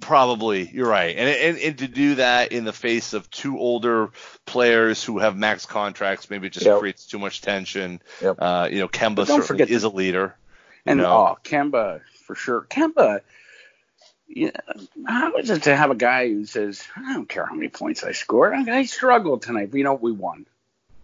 Probably, 0.00 0.68
you're 0.72 0.88
right, 0.88 1.16
and, 1.16 1.28
and 1.28 1.58
and 1.58 1.78
to 1.78 1.88
do 1.88 2.16
that 2.16 2.52
in 2.52 2.64
the 2.64 2.72
face 2.72 3.12
of 3.14 3.30
two 3.30 3.58
older 3.58 4.10
players 4.44 5.02
who 5.02 5.18
have 5.18 5.36
max 5.36 5.66
contracts, 5.66 6.28
maybe 6.28 6.46
it 6.48 6.52
just 6.52 6.66
Yep. 6.66 6.78
creates 6.78 7.06
too 7.06 7.18
much 7.18 7.40
tension. 7.40 8.00
Yep. 8.20 8.36
Uh, 8.38 8.68
you 8.70 8.78
know, 8.80 8.88
Kemba 8.88 9.16
don't 9.16 9.26
certainly 9.26 9.46
forget 9.46 9.70
is 9.70 9.84
a 9.84 9.88
leader. 9.88 10.36
you 10.84 10.92
And 10.92 11.00
know. 11.00 11.12
oh, 11.12 11.38
Kemba 11.42 12.02
for 12.26 12.34
sure. 12.34 12.66
Kemba, 12.68 13.20
yeah, 14.28 14.50
how 15.06 15.36
is 15.36 15.50
it 15.50 15.62
to 15.64 15.74
have 15.76 15.90
a 15.90 15.94
guy 15.94 16.28
who 16.28 16.44
says, 16.44 16.82
"I 16.96 17.14
don't 17.14 17.28
care 17.28 17.46
how 17.46 17.54
many 17.54 17.68
points 17.68 18.04
I 18.04 18.12
scored. 18.12 18.52
I, 18.54 18.78
I 18.78 18.84
struggled 18.84 19.42
tonight, 19.42 19.70
but 19.70 19.78
you 19.78 19.84
know 19.84 19.94
we 19.94 20.12
won." 20.12 20.46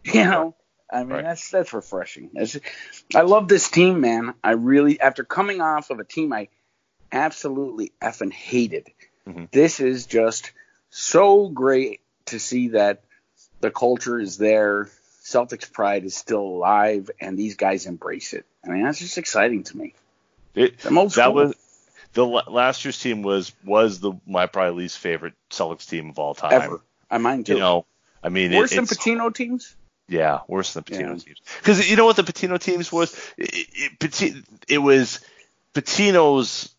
You 0.04 0.24
know, 0.24 0.54
I 0.92 1.00
mean 1.00 1.08
Right. 1.10 1.24
that's 1.24 1.50
that's 1.50 1.72
refreshing. 1.72 2.30
That's, 2.34 2.58
I 3.14 3.22
love 3.22 3.48
this 3.48 3.70
team, 3.70 4.00
man. 4.00 4.34
I 4.42 4.52
really, 4.52 4.98
after 5.00 5.24
coming 5.24 5.60
off 5.60 5.90
of 5.90 6.00
a 6.00 6.04
team 6.04 6.32
I 6.32 6.48
absolutely 7.12 7.92
effing 8.00 8.32
hated, 8.32 8.90
Mhm. 9.26 9.50
this 9.50 9.80
is 9.80 10.06
just 10.06 10.52
so 10.90 11.48
great 11.48 12.00
to 12.26 12.38
see 12.38 12.68
that 12.68 13.02
the 13.60 13.70
culture 13.70 14.18
is 14.18 14.38
there. 14.38 14.88
Celtics 15.22 15.70
pride 15.70 16.04
is 16.04 16.16
still 16.16 16.40
alive, 16.40 17.10
and 17.20 17.38
these 17.38 17.54
guys 17.56 17.86
embrace 17.86 18.32
it. 18.32 18.44
I 18.64 18.68
mean, 18.70 18.82
that's 18.84 18.98
just 18.98 19.18
exciting 19.18 19.62
to 19.64 19.76
me. 19.76 19.94
It- 20.54 20.78
that 20.80 21.10
school. 21.12 21.32
was 21.34 21.54
the 22.14 22.26
last 22.26 22.84
year's 22.84 22.98
team 23.00 23.22
was 23.22 23.52
was 23.64 24.00
the 24.00 24.12
my 24.26 24.46
probably 24.46 24.82
least 24.82 24.98
favorite 24.98 25.34
Celtics 25.50 25.88
team 25.88 26.10
of 26.10 26.18
all 26.18 26.34
time. 26.34 26.52
ever. 26.52 26.80
I 27.10 27.18
mind 27.18 27.46
too. 27.46 27.54
You 27.54 27.58
know, 27.60 27.86
I 28.22 28.28
mean, 28.30 28.52
it- 28.52 28.58
Worse 28.58 28.70
than 28.74 28.86
Pitino 28.86 29.32
teams. 29.32 29.76
Yeah, 30.08 30.40
worse 30.48 30.72
than 30.72 30.82
Pitino 30.82 31.00
Yeah. 31.18 31.24
teams. 31.24 31.40
Because 31.60 31.88
you 31.88 31.94
know 31.94 32.04
what 32.04 32.16
the 32.16 32.24
Pitino 32.24 32.58
teams 32.58 32.90
was? 32.90 33.14
It, 33.36 33.68
it, 34.00 34.44
it 34.68 34.78
was 34.78 35.20
Pitino's. 35.74 36.74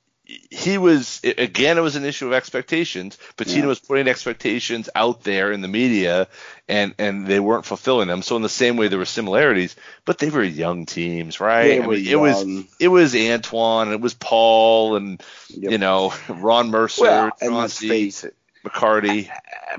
He 0.49 0.77
was 0.77 1.19
again. 1.23 1.77
It 1.77 1.81
was 1.81 1.95
an 1.95 2.05
issue 2.05 2.27
of 2.27 2.33
expectations. 2.33 3.17
Pitino 3.37 3.61
Yeah. 3.61 3.65
was 3.65 3.79
putting 3.79 4.07
expectations 4.07 4.89
out 4.95 5.23
there 5.23 5.51
in 5.51 5.61
the 5.61 5.67
media, 5.67 6.27
and 6.67 6.93
and 6.97 7.27
they 7.27 7.39
weren't 7.39 7.65
fulfilling 7.65 8.07
them. 8.07 8.21
So 8.21 8.35
in 8.37 8.41
the 8.41 8.49
same 8.49 8.77
way, 8.77 8.87
there 8.87 8.99
were 8.99 9.05
similarities, 9.05 9.75
but 10.05 10.19
they 10.19 10.29
were 10.29 10.43
young 10.43 10.85
teams, 10.85 11.39
right? 11.39 11.81
I 11.81 11.85
mean, 11.87 12.05
it 12.07 12.15
was 12.15 12.45
it 12.79 12.87
was 12.87 13.15
Antoine, 13.15 13.91
it 13.91 13.99
was 14.01 14.13
Paul, 14.13 14.95
and 14.95 15.21
Yep. 15.49 15.71
you 15.71 15.77
know 15.77 16.13
Ron 16.29 16.69
Mercer, 16.71 17.01
Well, 17.03 17.31
and 17.41 17.57
let's 17.57 17.77
face 17.79 18.23
it, 18.23 18.35
McCarty. 18.65 19.29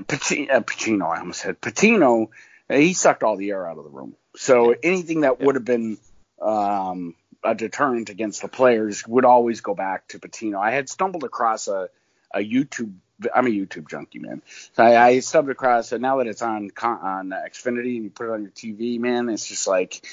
Pitino, 0.03 0.51
uh, 0.51 0.61
Pacino, 0.61 1.15
I 1.15 1.19
almost 1.19 1.41
said 1.41 1.61
Pitino. 1.61 2.29
uh, 2.69 2.75
He 2.75 2.93
sucked 2.93 3.23
all 3.23 3.37
the 3.37 3.49
air 3.51 3.67
out 3.67 3.77
of 3.77 3.83
the 3.85 3.89
room. 3.89 4.15
So 4.35 4.75
anything 4.83 5.21
that 5.21 5.39
would 5.39 5.55
have 5.55 5.65
been 5.65 5.97
um, 6.41 7.15
a 7.43 7.55
deterrent 7.55 8.09
against 8.09 8.41
the 8.41 8.47
players 8.47 9.05
would 9.07 9.25
always 9.25 9.61
go 9.61 9.73
back 9.73 10.07
to 10.09 10.19
Pitino. 10.19 10.59
I 10.59 10.71
had 10.71 10.89
stumbled 10.89 11.23
across 11.23 11.67
a, 11.67 11.89
a 12.33 12.39
YouTube. 12.39 12.93
I'm 13.33 13.47
a 13.47 13.49
YouTube 13.49 13.89
junkie, 13.89 14.19
man. 14.19 14.41
So 14.73 14.83
I, 14.83 15.05
I 15.05 15.19
stumbled 15.19 15.51
across 15.51 15.91
it. 15.91 16.01
Now 16.01 16.17
that 16.17 16.27
it's 16.27 16.41
on 16.41 16.71
on 16.81 17.29
Xfinity 17.29 17.95
and 17.95 18.03
you 18.05 18.09
put 18.09 18.27
it 18.27 18.33
on 18.33 18.41
your 18.41 18.51
TV, 18.51 18.99
man, 18.99 19.29
it's 19.29 19.47
just 19.47 19.67
like 19.67 20.05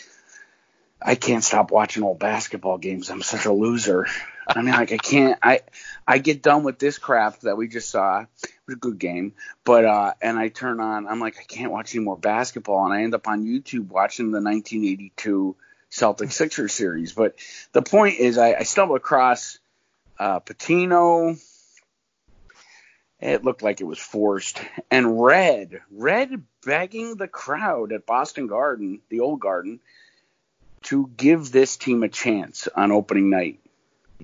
I 1.02 1.14
can't 1.14 1.42
stop 1.42 1.70
watching 1.70 2.02
old 2.02 2.18
basketball 2.18 2.78
games. 2.78 3.10
I'm 3.10 3.22
such 3.22 3.46
a 3.46 3.52
loser. 3.52 4.06
I 4.46 4.62
mean, 4.62 4.74
like 4.74 4.92
I 4.92 4.98
can't. 4.98 5.38
I 5.42 5.60
I 6.06 6.18
get 6.18 6.42
done 6.42 6.64
with 6.64 6.78
this 6.78 6.98
crap 6.98 7.40
that 7.40 7.56
we 7.56 7.68
just 7.68 7.90
saw. 7.90 8.20
It 8.22 8.50
was 8.66 8.76
a 8.76 8.78
good 8.78 8.98
game, 8.98 9.34
but 9.64 9.84
uh, 9.84 10.14
and 10.20 10.38
I 10.38 10.48
turn 10.48 10.80
on. 10.80 11.06
I'm 11.06 11.20
like, 11.20 11.38
I 11.38 11.44
can't 11.44 11.72
watch 11.72 11.94
any 11.94 12.04
more 12.04 12.18
basketball, 12.18 12.84
and 12.84 12.92
I 12.92 13.02
end 13.02 13.14
up 13.14 13.28
on 13.28 13.44
YouTube 13.44 13.88
watching 13.88 14.26
the 14.26 14.42
1982 14.42 15.56
Celtic 15.90 16.32
Sixers 16.32 16.72
series. 16.72 17.12
But 17.12 17.34
the 17.72 17.82
point 17.82 18.18
is, 18.18 18.38
I, 18.38 18.54
I 18.54 18.62
stumbled 18.62 18.96
across 18.96 19.58
uh, 20.18 20.40
Pitino. 20.40 21.38
It 23.20 23.44
looked 23.44 23.62
like 23.62 23.82
it 23.82 23.84
was 23.84 23.98
forced, 23.98 24.62
and 24.90 25.22
Red, 25.22 25.82
Red 25.90 26.42
begging 26.64 27.16
the 27.16 27.28
crowd 27.28 27.92
at 27.92 28.06
Boston 28.06 28.46
Garden, 28.46 29.00
the 29.10 29.20
old 29.20 29.40
Garden, 29.40 29.80
to 30.84 31.10
give 31.18 31.52
this 31.52 31.76
team 31.76 32.02
a 32.02 32.08
chance 32.08 32.66
on 32.74 32.92
opening 32.92 33.28
night. 33.28 33.60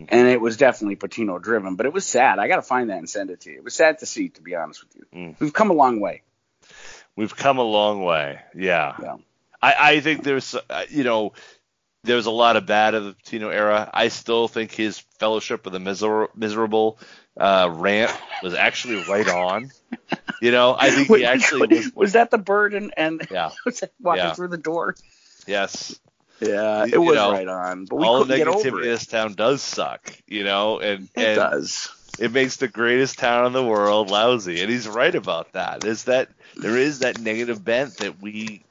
And 0.09 0.29
it 0.29 0.41
was 0.41 0.57
definitely 0.57 0.97
Pitino 0.97 1.41
driven, 1.41 1.77
but 1.77 1.87
it 1.87 1.93
was 1.93 2.07
sad. 2.07 2.39
I 2.39 2.49
got 2.49 2.57
to 2.57 2.63
find 2.63 2.91
that 2.91 2.99
and 2.99 3.09
send 3.09 3.31
it 3.31 3.41
to 3.43 3.51
you. 3.51 3.57
It 3.57 3.65
was 3.65 3.75
sad 3.75 3.99
to 4.01 4.07
see, 4.07 4.29
to 4.31 4.43
be 4.43 4.55
honest 4.55 4.85
with 4.85 4.97
you. 4.97 5.19
Mm. 5.19 5.41
We've 5.41 5.53
come 5.53 5.71
a 5.71 5.75
long 5.75 6.01
way. 6.01 6.23
We've 7.17 7.35
come 7.35 7.57
a 7.57 7.63
long 7.63 8.03
way. 8.03 8.41
Yeah. 8.55 8.95
Yeah. 9.03 9.17
I, 9.63 9.75
I 9.79 10.01
think 10.01 10.23
there's, 10.23 10.55
uh, 10.55 10.85
you 10.91 11.03
know, 11.03 11.33
there's 12.07 12.27
a 12.27 12.31
lot 12.31 12.57
of 12.57 12.67
bad 12.67 12.95
of 12.95 13.05
the 13.05 13.13
Pitino 13.15 13.53
era. 13.53 13.91
I 13.93 14.09
still 14.09 14.49
think 14.49 14.73
his 14.73 14.99
Fellowship 15.19 15.67
of 15.67 15.73
the 15.73 15.81
Miser- 15.81 16.29
Miserable 16.35 16.99
uh, 17.37 17.69
rant 17.73 18.13
was 18.43 18.55
actually 18.55 19.03
right 19.09 19.29
on. 19.29 19.71
You 20.41 20.53
know, 20.53 20.77
I 20.79 20.91
think 20.91 21.09
he 21.09 21.25
actually 21.25 21.69
was. 21.77 21.93
was 21.95 22.13
that 22.13 22.31
the 22.31 22.39
burden 22.39 22.93
and, 22.97 23.21
and 23.23 23.29
Yeah. 23.31 23.51
walking 24.01 24.25
Yeah. 24.25 24.35
through 24.35 24.49
the 24.49 24.59
door? 24.59 24.97
Yes. 25.47 25.99
Yeah, 26.41 26.85
You 26.85 26.95
it 26.95 26.99
was 26.99 27.15
know, 27.17 27.33
right 27.33 27.49
on. 27.49 27.87
But 27.87 27.97
we 27.97 28.05
All 28.05 28.19
the 28.25 28.37
couldn't 28.37 28.39
get 28.39 28.49
over 28.49 28.71
negativity 28.71 28.83
in 28.85 28.89
this 28.91 29.07
town 29.07 29.35
does 29.35 29.63
suck. 29.63 30.13
You 30.27 30.45
know, 30.45 30.81
and 30.81 31.09
It 31.17 31.27
and 31.29 31.37
does. 31.37 31.89
it 32.19 32.33
makes 32.33 32.57
the 32.57 32.69
greatest 32.69 33.19
town 33.19 33.47
in 33.47 33.53
the 33.55 33.65
world 33.65 34.11
lousy, 34.11 34.61
and 34.61 34.71
he's 34.71 34.87
right 34.87 35.15
about 35.15 35.53
that. 35.53 35.85
Is 35.85 36.05
that 36.05 36.29
there 36.57 36.77
is 36.77 36.99
that 36.99 37.19
negative 37.21 37.65
bent 37.65 37.97
that 37.99 38.21
we 38.21 38.66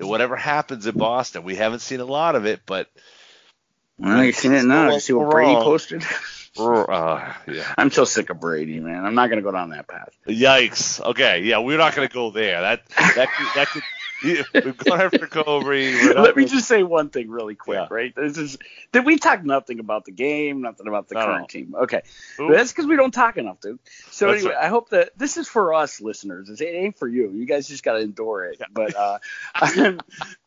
that 0.00 0.06
whatever 0.06 0.34
happens 0.34 0.86
in 0.86 0.96
Boston, 0.96 1.44
we 1.44 1.56
haven't 1.56 1.80
seen 1.80 2.00
a 2.00 2.06
lot 2.06 2.34
of 2.34 2.46
it, 2.46 2.62
but 2.64 2.88
Well, 3.98 4.24
you 4.24 4.32
seen 4.32 4.54
it 4.54 4.64
now. 4.64 4.90
You 4.90 4.98
see 4.98 5.12
what 5.12 5.30
Brady 5.30 5.54
posted? 5.54 6.02
uh, 6.58 7.34
yeah. 7.46 7.74
I'm 7.78 7.90
so 7.90 8.06
sick 8.06 8.30
of 8.30 8.40
Brady, 8.40 8.80
man. 8.80 9.04
I'm 9.04 9.14
not 9.14 9.28
gonna 9.28 9.42
go 9.42 9.52
down 9.52 9.70
that 9.70 9.86
path. 9.86 10.08
Yikes. 10.26 11.04
Okay, 11.04 11.42
yeah, 11.42 11.58
we're 11.58 11.76
not 11.76 11.94
going 11.94 12.08
to 12.08 12.14
go 12.14 12.30
there. 12.30 12.62
That 12.62 12.88
that 12.88 13.28
could, 13.30 13.46
that 13.54 13.68
could 13.68 13.82
yeah, 14.22 14.42
we've 14.64 14.76
gone 14.76 15.00
after 15.00 15.26
Cobry. 15.26 15.92
Let 16.14 16.36
me 16.36 16.44
just 16.44 16.66
say 16.66 16.82
one 16.82 17.10
thing 17.10 17.30
really 17.30 17.54
quick, 17.54 17.76
Yeah. 17.78 17.86
right? 17.90 18.14
This 18.14 18.36
is 18.38 18.58
that 18.92 19.04
we 19.04 19.18
talk 19.18 19.44
nothing 19.44 19.80
about 19.80 20.04
the 20.04 20.12
game, 20.12 20.60
nothing 20.62 20.86
about 20.88 21.08
the 21.08 21.14
No, 21.14 21.20
current 21.24 21.40
no. 21.42 21.46
team? 21.46 21.74
Okay, 21.74 22.02
that's 22.38 22.72
because 22.72 22.86
we 22.86 22.96
don't 22.96 23.12
talk 23.12 23.36
enough, 23.36 23.60
dude. 23.60 23.78
So 24.10 24.26
That's 24.26 24.40
anyway, 24.40 24.54
right. 24.54 24.64
I 24.64 24.68
hope 24.68 24.90
that 24.90 25.10
this 25.16 25.36
is 25.36 25.48
for 25.48 25.74
us 25.74 26.00
listeners. 26.00 26.48
It 26.60 26.64
ain't 26.64 26.98
for 26.98 27.08
you. 27.08 27.30
You 27.30 27.46
guys 27.46 27.68
just 27.68 27.82
got 27.82 27.94
to 27.94 28.00
endure 28.00 28.44
it. 28.44 28.60
But 28.72 28.94
uh, 28.96 29.18
I'm 29.54 30.00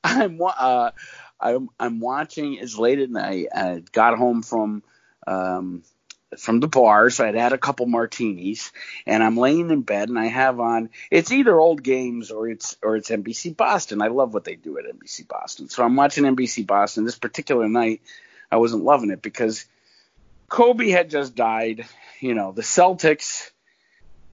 I'm 0.03 0.41
uh, 0.41 0.91
I'm 1.39 1.69
I'm 1.79 1.99
watching. 1.99 2.55
It's 2.55 2.77
late 2.77 2.99
at 2.99 3.09
night. 3.09 3.47
I 3.55 3.83
got 3.91 4.17
home 4.17 4.41
from 4.43 4.83
um, 5.27 5.83
from 6.39 6.59
the 6.59 6.67
bar, 6.67 7.09
so 7.09 7.25
I'd 7.25 7.35
had 7.35 7.53
a 7.53 7.57
couple 7.57 7.85
martinis, 7.85 8.71
and 9.05 9.23
I'm 9.23 9.37
laying 9.37 9.69
in 9.69 9.81
bed, 9.81 10.09
and 10.09 10.19
I 10.19 10.27
have 10.27 10.59
on. 10.59 10.89
It's 11.11 11.31
either 11.31 11.59
old 11.59 11.83
games 11.83 12.31
or 12.31 12.47
it's 12.49 12.77
or 12.81 12.95
it's 12.95 13.09
NBC 13.09 13.55
Boston. 13.55 14.01
I 14.01 14.07
love 14.07 14.33
what 14.33 14.43
they 14.43 14.55
do 14.55 14.77
at 14.77 14.85
NBC 14.85 15.27
Boston, 15.27 15.69
so 15.69 15.83
I'm 15.83 15.95
watching 15.95 16.23
NBC 16.23 16.65
Boston. 16.65 17.05
This 17.05 17.17
particular 17.17 17.67
night, 17.67 18.01
I 18.51 18.57
wasn't 18.57 18.83
loving 18.83 19.11
it 19.11 19.21
because 19.21 19.65
Kobe 20.49 20.89
had 20.89 21.09
just 21.09 21.35
died. 21.35 21.85
You 22.19 22.35
know, 22.35 22.51
the 22.51 22.61
Celtics 22.61 23.51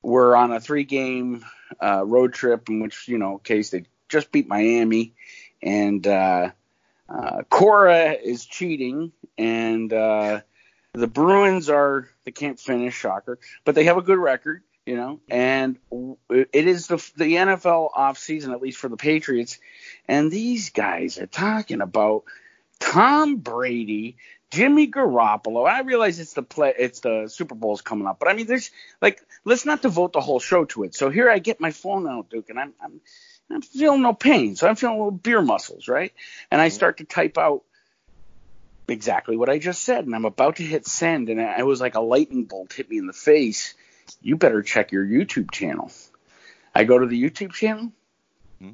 were 0.02 0.36
on 0.36 0.52
a 0.52 0.60
three-game 0.60 1.44
uh, 1.82 2.04
road 2.04 2.32
trip 2.32 2.68
in 2.68 2.80
which, 2.80 3.08
you 3.08 3.18
know, 3.18 3.38
case 3.38 3.70
they 3.70 3.84
just 4.08 4.32
beat 4.32 4.48
Miami, 4.48 5.14
and 5.62 6.06
uh, 6.06 6.50
uh, 7.08 7.42
Cora 7.48 8.12
is 8.12 8.44
cheating, 8.44 9.12
and 9.38 9.92
uh, 9.92 10.40
the 10.92 11.06
Bruins 11.06 11.70
are 11.70 12.08
they 12.24 12.32
can't 12.32 12.58
finish, 12.58 12.94
shocker, 12.94 13.38
but 13.64 13.74
they 13.74 13.84
have 13.84 13.96
a 13.96 14.02
good 14.02 14.18
record, 14.18 14.62
you 14.86 14.96
know, 14.96 15.20
and 15.28 15.78
it 16.30 16.66
is 16.66 16.88
the 16.88 16.96
the 17.16 17.34
NFL 17.34 17.90
off 17.94 18.18
season 18.18 18.52
at 18.52 18.62
least 18.62 18.78
for 18.78 18.88
the 18.88 18.96
Patriots, 18.96 19.58
and 20.08 20.30
these 20.30 20.70
guys 20.70 21.18
are 21.18 21.26
talking 21.26 21.80
about 21.80 22.24
Tom 22.80 23.36
Brady, 23.36 24.16
Jimmy 24.50 24.90
Garoppolo. 24.90 25.68
I 25.68 25.82
realize 25.82 26.18
it's 26.18 26.32
the 26.32 26.42
play, 26.42 26.74
it's 26.76 27.00
the 27.00 27.28
Super 27.28 27.54
Bowl's 27.54 27.82
coming 27.82 28.06
up, 28.06 28.18
but 28.18 28.28
I 28.28 28.34
mean, 28.34 28.46
there's 28.46 28.70
like, 29.00 29.20
let's 29.44 29.64
not 29.64 29.82
devote 29.82 30.12
the 30.12 30.20
whole 30.20 30.40
show 30.40 30.64
to 30.66 30.82
it. 30.84 30.94
So 30.94 31.08
here 31.10 31.30
I 31.30 31.38
get 31.38 31.60
my 31.60 31.70
phone 31.70 32.08
out, 32.08 32.30
Duke, 32.30 32.50
and 32.50 32.58
I'm 32.58 32.72
I'm 32.82 33.00
I'm 33.52 33.62
feeling 33.62 34.02
no 34.02 34.12
pain, 34.12 34.56
so 34.56 34.68
I'm 34.68 34.76
feeling 34.76 34.96
little 34.96 35.10
beer 35.10 35.42
muscles, 35.42 35.88
right? 35.88 36.12
And 36.50 36.60
I 36.60 36.68
mm-hmm. 36.68 36.74
start 36.74 36.98
to 36.98 37.04
type 37.04 37.38
out 37.38 37.62
exactly 38.90 39.36
what 39.36 39.48
I 39.48 39.58
just 39.58 39.82
said, 39.82 40.04
and 40.04 40.14
I'm 40.14 40.24
about 40.24 40.56
to 40.56 40.62
hit 40.62 40.86
send, 40.86 41.28
and 41.28 41.40
it 41.40 41.66
was 41.66 41.80
like 41.80 41.94
a 41.94 42.00
lightning 42.00 42.44
bolt 42.44 42.72
hit 42.72 42.90
me 42.90 42.98
in 42.98 43.06
the 43.06 43.12
face. 43.12 43.74
You 44.22 44.36
better 44.36 44.62
check 44.62 44.92
your 44.92 45.04
YouTube 45.04 45.50
channel. 45.50 45.90
I 46.74 46.84
go 46.84 46.98
to 46.98 47.06
the 47.06 47.20
YouTube 47.20 47.52
channel, 47.52 47.92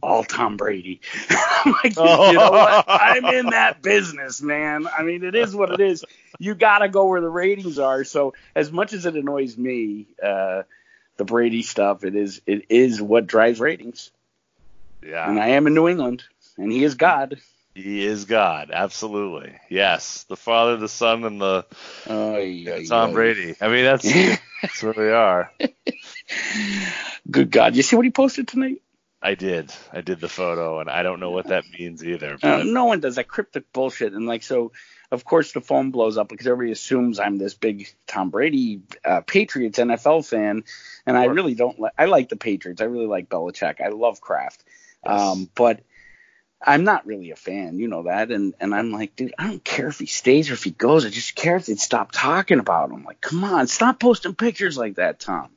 all 0.02 0.24
Tom 0.24 0.56
Brady. 0.56 1.00
I'm 1.30 1.72
like, 1.72 1.96
you 1.96 2.02
know 2.38 2.50
what? 2.50 2.84
I'm 2.88 3.24
in 3.26 3.46
that 3.50 3.82
business, 3.82 4.42
man. 4.42 4.86
I 4.86 5.02
mean, 5.02 5.24
it 5.24 5.34
is 5.34 5.54
what 5.54 5.70
it 5.70 5.80
is. 5.80 6.04
You 6.38 6.54
got 6.54 6.78
to 6.78 6.88
go 6.88 7.06
where 7.06 7.20
the 7.20 7.28
ratings 7.28 7.78
are. 7.78 8.04
So, 8.04 8.34
as 8.54 8.70
much 8.72 8.92
as 8.92 9.06
it 9.06 9.14
annoys 9.14 9.56
me, 9.56 10.06
uh, 10.22 10.62
the 11.16 11.24
Brady 11.24 11.62
stuff, 11.62 12.04
it 12.04 12.14
is 12.14 12.40
it 12.46 12.66
is 12.68 13.00
what 13.00 13.26
drives 13.26 13.60
ratings. 13.60 14.10
Yeah. 15.04 15.28
And 15.28 15.38
I 15.38 15.48
am 15.48 15.66
in 15.66 15.74
New 15.74 15.88
England, 15.88 16.24
and 16.58 16.70
he 16.70 16.82
is 16.84 16.94
God. 16.94 17.40
He 17.76 18.06
is 18.06 18.24
God, 18.24 18.70
absolutely. 18.72 19.52
Yes, 19.68 20.24
the 20.30 20.36
Father, 20.36 20.78
the 20.78 20.88
Son, 20.88 21.24
and 21.24 21.38
the 21.38 21.66
Oh, 22.06 22.38
yeah, 22.38 22.78
Tom 22.88 23.10
yeah. 23.10 23.14
Brady. 23.14 23.54
I 23.60 23.68
mean, 23.68 23.84
that's 23.84 24.10
that's 24.62 24.82
where 24.82 24.94
we 24.96 25.10
are. 25.10 25.52
Good 27.30 27.50
God! 27.50 27.76
You 27.76 27.82
see 27.82 27.94
what 27.96 28.06
he 28.06 28.10
posted 28.10 28.48
tonight? 28.48 28.80
I 29.20 29.34
did, 29.34 29.70
I 29.92 30.00
did 30.00 30.20
the 30.20 30.28
photo, 30.28 30.80
and 30.80 30.88
I 30.88 31.02
don't 31.02 31.20
know 31.20 31.32
what 31.32 31.48
that 31.48 31.64
means 31.78 32.02
either. 32.02 32.38
Uh, 32.42 32.62
no 32.64 32.86
one 32.86 33.00
does 33.00 33.16
that 33.16 33.28
cryptic 33.28 33.70
bullshit, 33.74 34.14
and 34.14 34.26
like 34.26 34.42
so. 34.42 34.72
Of 35.12 35.24
course, 35.24 35.52
the 35.52 35.60
phone 35.60 35.92
blows 35.92 36.16
up 36.18 36.28
because 36.28 36.46
everybody 36.48 36.72
assumes 36.72 37.20
I'm 37.20 37.38
this 37.38 37.54
big 37.54 37.88
Tom 38.06 38.30
Brady 38.30 38.80
uh, 39.04 39.20
Patriots 39.20 39.78
NFL 39.78 40.26
fan, 40.26 40.64
and 41.04 41.16
I 41.16 41.26
really 41.26 41.54
don't. 41.54 41.78
Li- 41.78 41.90
I 41.98 42.06
like 42.06 42.30
the 42.30 42.36
Patriots. 42.36 42.80
I 42.80 42.86
really 42.86 43.06
like 43.06 43.28
Belichick. 43.28 43.80
I 43.80 43.88
love 43.88 44.20
Kraft, 44.20 44.64
um, 45.04 45.50
but 45.54 45.80
I'm 46.64 46.84
not 46.84 47.06
really 47.06 47.30
a 47.30 47.36
fan. 47.36 47.78
You 47.78 47.88
know 47.88 48.04
that, 48.04 48.30
and 48.30 48.54
and 48.60 48.74
I'm 48.74 48.90
like, 48.92 49.14
dude, 49.16 49.34
I 49.38 49.46
don't 49.48 49.62
care 49.62 49.88
if 49.88 49.98
he 49.98 50.06
stays 50.06 50.50
or 50.50 50.54
if 50.54 50.64
he 50.64 50.70
goes. 50.70 51.04
I 51.04 51.10
just 51.10 51.34
care 51.34 51.56
if 51.56 51.66
they'd 51.66 51.78
stop 51.78 52.10
talking 52.12 52.58
about 52.58 52.90
him. 52.90 53.04
Like, 53.04 53.20
come 53.20 53.44
on, 53.44 53.66
stop 53.66 54.00
posting 54.00 54.34
pictures 54.34 54.76
like 54.78 54.96
that, 54.96 55.20
Tom. 55.20 55.48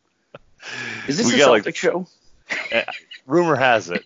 Is 1.07 1.17
this 1.17 1.27
We 1.27 1.35
a 1.35 1.37
got, 1.37 1.45
Celtic 1.45 1.65
like- 1.67 1.75
show? 1.75 2.07
Uh, 2.73 2.81
rumor 3.29 3.55
has 3.55 3.89
it. 3.89 4.03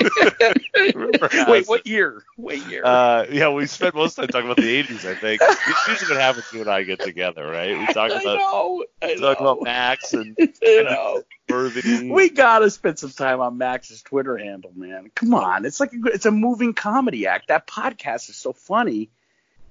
rumor 0.94 1.28
has 1.30 1.48
Wait, 1.48 1.62
it. 1.62 1.68
what 1.68 1.86
year? 1.86 2.22
What 2.36 2.56
year? 2.68 2.82
Uh, 2.84 3.26
yeah, 3.30 3.50
we 3.50 3.66
spent 3.66 3.94
most 3.94 4.18
of 4.18 4.26
the 4.26 4.32
time 4.32 4.42
talking 4.42 4.50
about 4.50 4.56
the 4.62 4.82
'80s. 4.82 5.04
I 5.08 5.14
think 5.14 5.40
it's 5.42 5.88
usually 5.88 6.14
what 6.14 6.20
happens 6.20 6.52
when 6.52 6.68
I 6.68 6.82
get 6.82 7.00
together, 7.00 7.46
right? 7.48 7.78
We 7.78 7.86
talk 7.86 8.10
I 8.10 8.20
about 8.20 8.38
know. 8.38 8.84
I 9.02 9.14
talk 9.16 9.40
about 9.40 9.62
Max 9.62 10.12
and 10.14 10.36
know. 10.62 11.22
We 11.50 12.30
gotta 12.30 12.70
spend 12.70 12.98
some 12.98 13.10
time 13.10 13.40
on 13.40 13.58
Max's 13.58 14.02
Twitter 14.02 14.36
handle, 14.36 14.72
man. 14.74 15.10
Come 15.14 15.34
on, 15.34 15.64
it's 15.66 15.78
like 15.78 15.92
a, 15.92 15.98
it's 16.06 16.26
a 16.26 16.30
moving 16.30 16.72
comedy 16.72 17.26
act. 17.26 17.48
That 17.48 17.66
podcast 17.66 18.30
is 18.30 18.36
so 18.36 18.52
funny. 18.52 19.10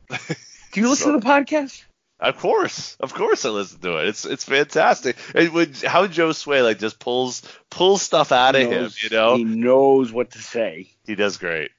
Do 0.09 0.79
you 0.79 0.87
listen 0.89 1.05
So- 1.05 1.13
to 1.13 1.19
the 1.19 1.25
podcast? 1.25 1.83
Of 2.23 2.37
course, 2.37 2.95
of 3.01 3.13
course, 3.13 3.43
I 3.43 3.49
listen 3.49 3.81
to 3.81 3.97
it. 3.97 4.07
It's 4.07 4.23
it's 4.23 4.45
fantastic. 4.45 5.17
It 5.35 5.51
would 5.51 5.75
how 5.83 6.07
Josue 6.07 6.63
like 6.63 6.79
just 6.79 6.97
pulls 6.97 7.41
pulls 7.69 8.01
stuff 8.01 8.31
out 8.31 8.55
of 8.55 8.61
He 8.61 8.67
him. 8.67 8.89
You 9.03 9.09
know, 9.09 9.35
he 9.35 9.43
knows 9.43 10.09
what 10.09 10.31
to 10.31 10.39
say. 10.39 10.89
he 11.05 11.15
does 11.15 11.35
great. 11.35 11.71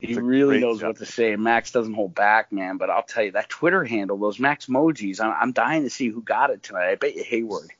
He 0.00 0.14
really 0.14 0.58
great 0.58 0.60
knows 0.62 0.80
job. 0.80 0.88
what 0.88 0.96
to 0.96 1.06
say. 1.06 1.32
And 1.32 1.44
Max 1.44 1.70
doesn't 1.70 1.94
hold 1.94 2.16
back, 2.16 2.50
man. 2.50 2.78
But 2.78 2.90
I'll 2.90 3.04
tell 3.04 3.22
you 3.22 3.30
that 3.32 3.48
Twitter 3.48 3.84
handle, 3.84 4.18
those 4.18 4.40
Max 4.40 4.66
emojis. 4.66 5.20
I'm, 5.20 5.32
I'm 5.40 5.52
dying 5.52 5.84
to 5.84 5.90
see 5.90 6.08
who 6.08 6.20
got 6.20 6.50
it 6.50 6.64
tonight. 6.64 6.90
I 6.90 6.96
bet 6.96 7.14
you 7.14 7.22
Hayward. 7.22 7.70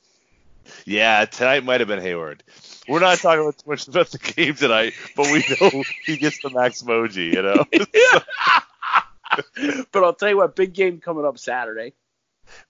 Yeah, 0.86 1.24
tonight 1.24 1.64
might 1.64 1.80
have 1.80 1.88
been 1.88 2.00
Hayward. 2.00 2.44
We're 2.86 3.00
not 3.00 3.18
talking 3.18 3.50
too 3.50 3.68
much 3.68 3.88
about 3.88 4.10
the 4.10 4.18
game 4.18 4.54
tonight, 4.54 4.92
but 5.16 5.26
we 5.26 5.44
know 5.60 5.82
he 6.06 6.16
gets 6.18 6.40
the 6.40 6.50
Max 6.50 6.82
emoji. 6.82 7.32
You 7.34 7.42
know, 7.42 7.64
but 9.90 10.04
I'll 10.04 10.14
tell 10.14 10.28
you 10.28 10.36
what, 10.36 10.54
big 10.54 10.72
game 10.72 11.00
coming 11.00 11.24
up 11.24 11.36
Saturday. 11.36 11.94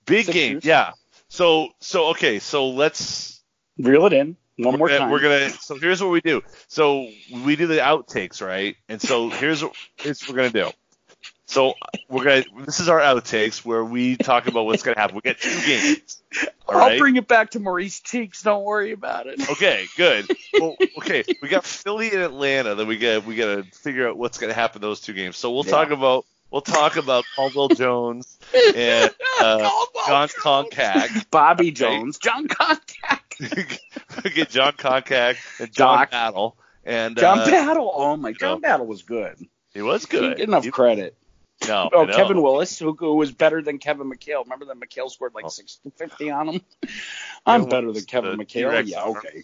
Big 0.06 0.26
Sixers. 0.26 0.34
game. 0.34 0.60
Yeah. 0.62 0.92
So 1.28 1.68
so 1.80 2.08
okay. 2.10 2.38
So 2.38 2.70
let's 2.70 3.40
Reel 3.78 4.06
it 4.06 4.12
in 4.12 4.36
one 4.58 4.78
more 4.78 4.88
gonna, 4.88 4.98
time. 5.00 5.10
We're 5.10 5.20
gonna. 5.22 5.50
So 5.50 5.76
here's 5.78 6.02
what 6.02 6.10
we 6.10 6.20
do. 6.20 6.42
So 6.68 7.08
we 7.44 7.56
do 7.56 7.66
the 7.66 7.78
outtakes, 7.78 8.44
right? 8.46 8.76
And 8.88 9.00
so 9.00 9.28
here's 9.30 9.62
what 9.62 9.72
here's 9.96 10.20
what 10.22 10.30
we're 10.30 10.36
gonna 10.36 10.50
do. 10.50 10.70
So 11.46 11.74
we're 12.08 12.24
gonna. 12.24 12.64
This 12.64 12.80
is 12.80 12.88
our 12.88 13.00
outtakes 13.00 13.64
where 13.64 13.84
we 13.84 14.16
talk 14.16 14.46
about 14.46 14.66
what's 14.66 14.82
gonna 14.82 14.98
happen. 14.98 15.16
We 15.16 15.22
get 15.22 15.40
two 15.40 15.60
games. 15.66 16.22
All 16.66 16.74
I'll 16.80 16.88
right. 16.88 16.98
bring 16.98 17.16
it 17.16 17.26
back 17.28 17.50
to 17.52 17.60
Maurice 17.60 18.00
Cheeks. 18.00 18.42
Don't 18.42 18.64
worry 18.64 18.92
about 18.92 19.26
it. 19.26 19.40
Okay, 19.50 19.86
good. 19.96 20.30
Well, 20.60 20.76
okay, 20.98 21.24
we 21.40 21.48
got 21.48 21.64
Philly 21.64 22.10
and 22.10 22.20
Atlanta. 22.20 22.74
Then 22.74 22.86
we 22.86 22.98
got 22.98 23.24
we 23.24 23.36
got 23.36 23.54
to 23.56 23.62
figure 23.72 24.06
out 24.08 24.18
what's 24.18 24.36
gonna 24.38 24.52
happen 24.52 24.82
those 24.82 25.00
two 25.00 25.14
games. 25.14 25.38
So 25.38 25.50
we'll 25.50 25.64
Yeah. 25.64 25.70
talk 25.72 25.90
about 25.90 26.26
we'll 26.52 26.60
talk 26.62 26.96
about 26.96 27.24
Caldwell 27.34 27.68
Jones 27.68 28.38
and 28.76 29.10
uh, 29.40 29.68
Jon 30.06 30.28
Koncak. 30.28 31.30
Bobby 31.30 31.72
Jones, 31.72 32.18
Jon 32.18 32.46
Koncak, 32.46 33.78
get 34.34 34.48
Jon 34.50 34.72
Koncak 34.74 35.36
and 35.58 35.72
John 35.72 35.98
Doc. 35.98 36.10
Battle. 36.12 36.56
And 36.84 37.16
John 37.16 37.40
uh, 37.40 37.46
Battle. 37.46 37.90
Oh 37.94 38.16
my, 38.16 38.30
know. 38.30 38.34
John 38.34 38.60
Battle 38.60 38.86
was 38.86 39.02
good. 39.02 39.36
he 39.74 39.82
was 39.82 40.04
He 40.04 40.10
good. 40.10 40.20
didn't 40.20 40.36
get 40.38 40.48
enough 40.48 40.64
He- 40.64 40.70
credit. 40.70 41.16
no, 41.68 41.88
Oh, 41.92 42.02
I 42.02 42.04
know. 42.06 42.16
Kevin 42.16 42.42
Willis, 42.42 42.76
who, 42.78 42.94
who 42.94 43.14
was 43.14 43.30
better 43.32 43.62
than 43.62 43.78
Kevin 43.78 44.10
McHale. 44.10 44.42
Remember 44.44 44.64
that 44.66 44.76
McHale 44.80 45.08
scored 45.10 45.32
like 45.34 45.44
Oh. 45.44 45.48
60, 45.48 45.90
50 45.96 46.30
on 46.30 46.48
him? 46.48 46.60
I'm 47.46 47.62
Yeah, 47.62 47.68
better 47.68 47.92
than 47.92 48.04
Kevin 48.04 48.36
the 48.36 48.44
McHale. 48.44 48.48
T-Rex 48.48 48.88
Yeah, 48.88 49.04
okay. 49.04 49.42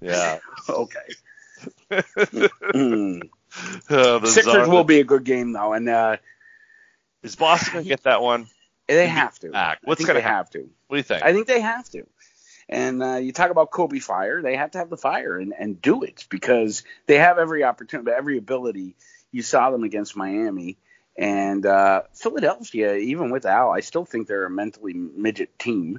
Yeah. 0.00 0.38
Okay. 0.68 1.00
Mm. 1.90 3.22
Uh, 3.90 4.18
the 4.18 4.26
Sixers 4.28 4.68
will 4.68 4.84
be 4.84 5.00
a 5.00 5.04
good 5.04 5.24
game 5.24 5.52
though, 5.52 5.72
and 5.72 5.88
uh, 5.88 6.16
Is 7.22 7.36
Boston 7.36 7.72
gonna 7.74 7.84
get 7.84 8.04
that 8.04 8.22
one? 8.22 8.48
they 8.86 9.06
have 9.06 9.38
to. 9.40 9.50
back. 9.50 9.80
What's 9.84 10.04
gonna 10.04 10.20
they 10.20 10.22
have 10.22 10.48
to? 10.50 10.70
What 10.86 10.96
do 10.96 10.96
you 10.96 11.02
think? 11.02 11.22
I 11.22 11.32
think 11.32 11.46
they 11.46 11.60
have 11.60 11.88
to. 11.90 12.06
And 12.70 13.02
uh, 13.02 13.16
you 13.16 13.32
talk 13.32 13.50
about 13.50 13.70
Kobe 13.70 13.98
fire, 13.98 14.42
they 14.42 14.56
have 14.56 14.72
to 14.72 14.78
have 14.78 14.90
the 14.90 14.96
fire 14.96 15.38
and, 15.38 15.54
and 15.58 15.80
do 15.80 16.02
it 16.02 16.26
because 16.28 16.82
they 17.06 17.16
have 17.16 17.38
every 17.38 17.64
opportunity, 17.64 18.10
every 18.10 18.36
ability. 18.36 18.96
You 19.32 19.42
saw 19.42 19.70
them 19.70 19.84
against 19.84 20.16
Miami 20.16 20.76
and 21.18 21.66
uh, 21.66 22.02
Philadelphia, 22.14 22.94
even 22.94 23.30
with 23.30 23.44
Al, 23.44 23.72
I 23.72 23.80
still 23.80 24.04
think 24.04 24.28
they're 24.28 24.46
a 24.46 24.50
mentally 24.50 24.94
midget 24.94 25.58
team. 25.58 25.98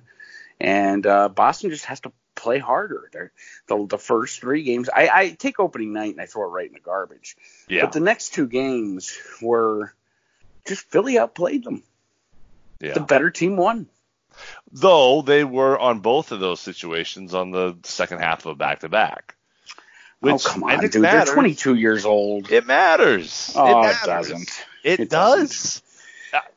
And 0.61 1.05
uh, 1.05 1.28
Boston 1.30 1.72
just 1.72 1.86
has 1.86 1.99
to 2.01 2.13
play 2.36 2.57
harder. 2.57 3.09
They're, 3.11 3.34
the, 3.67 3.86
the 3.86 3.97
first 3.97 4.39
three 4.39 4.63
games, 4.63 4.89
I, 4.89 5.09
I 5.13 5.30
take 5.32 5.59
opening 5.59 5.91
night 5.91 6.13
and 6.13 6.22
I 6.22 6.26
throw 6.26 6.43
it 6.45 6.53
right 6.53 6.67
in 6.67 6.74
the 6.74 6.80
garbage. 6.80 7.36
yeah. 7.67 7.82
But 7.82 7.91
the 7.91 7.99
next 7.99 8.34
two 8.34 8.47
games 8.47 9.17
were 9.41 9.93
just 10.68 10.86
Philly 10.89 11.18
outplayed 11.18 11.64
them. 11.64 11.84
yeah. 12.80 12.93
The 12.93 12.99
better 13.01 13.30
team 13.30 13.57
won. 13.57 13.88
Though 14.72 15.22
they 15.22 15.43
were 15.43 15.78
on 15.78 15.99
both 15.99 16.32
of 16.32 16.39
those 16.39 16.60
situations 16.62 17.34
on 17.34 17.51
the 17.51 17.76
second 17.84 18.20
half 18.20 18.45
of 18.45 18.51
a 18.51 18.55
back 18.55 18.80
to 18.82 18.89
back. 18.89 19.36
oh 20.24 20.38
come 20.39 20.64
on, 20.64 20.80
dude! 20.80 20.95
matters. 21.01 21.26
They're 21.26 21.34
22 21.36 21.76
years 21.76 22.05
old. 22.05 22.51
It 22.51 22.66
matters. 22.66 23.51
Oh, 23.55 23.84
it, 23.84 23.91
it 23.91 23.97
doesn't. 24.05 24.66
It, 24.84 24.99
It 25.01 25.10
does. 25.10 25.82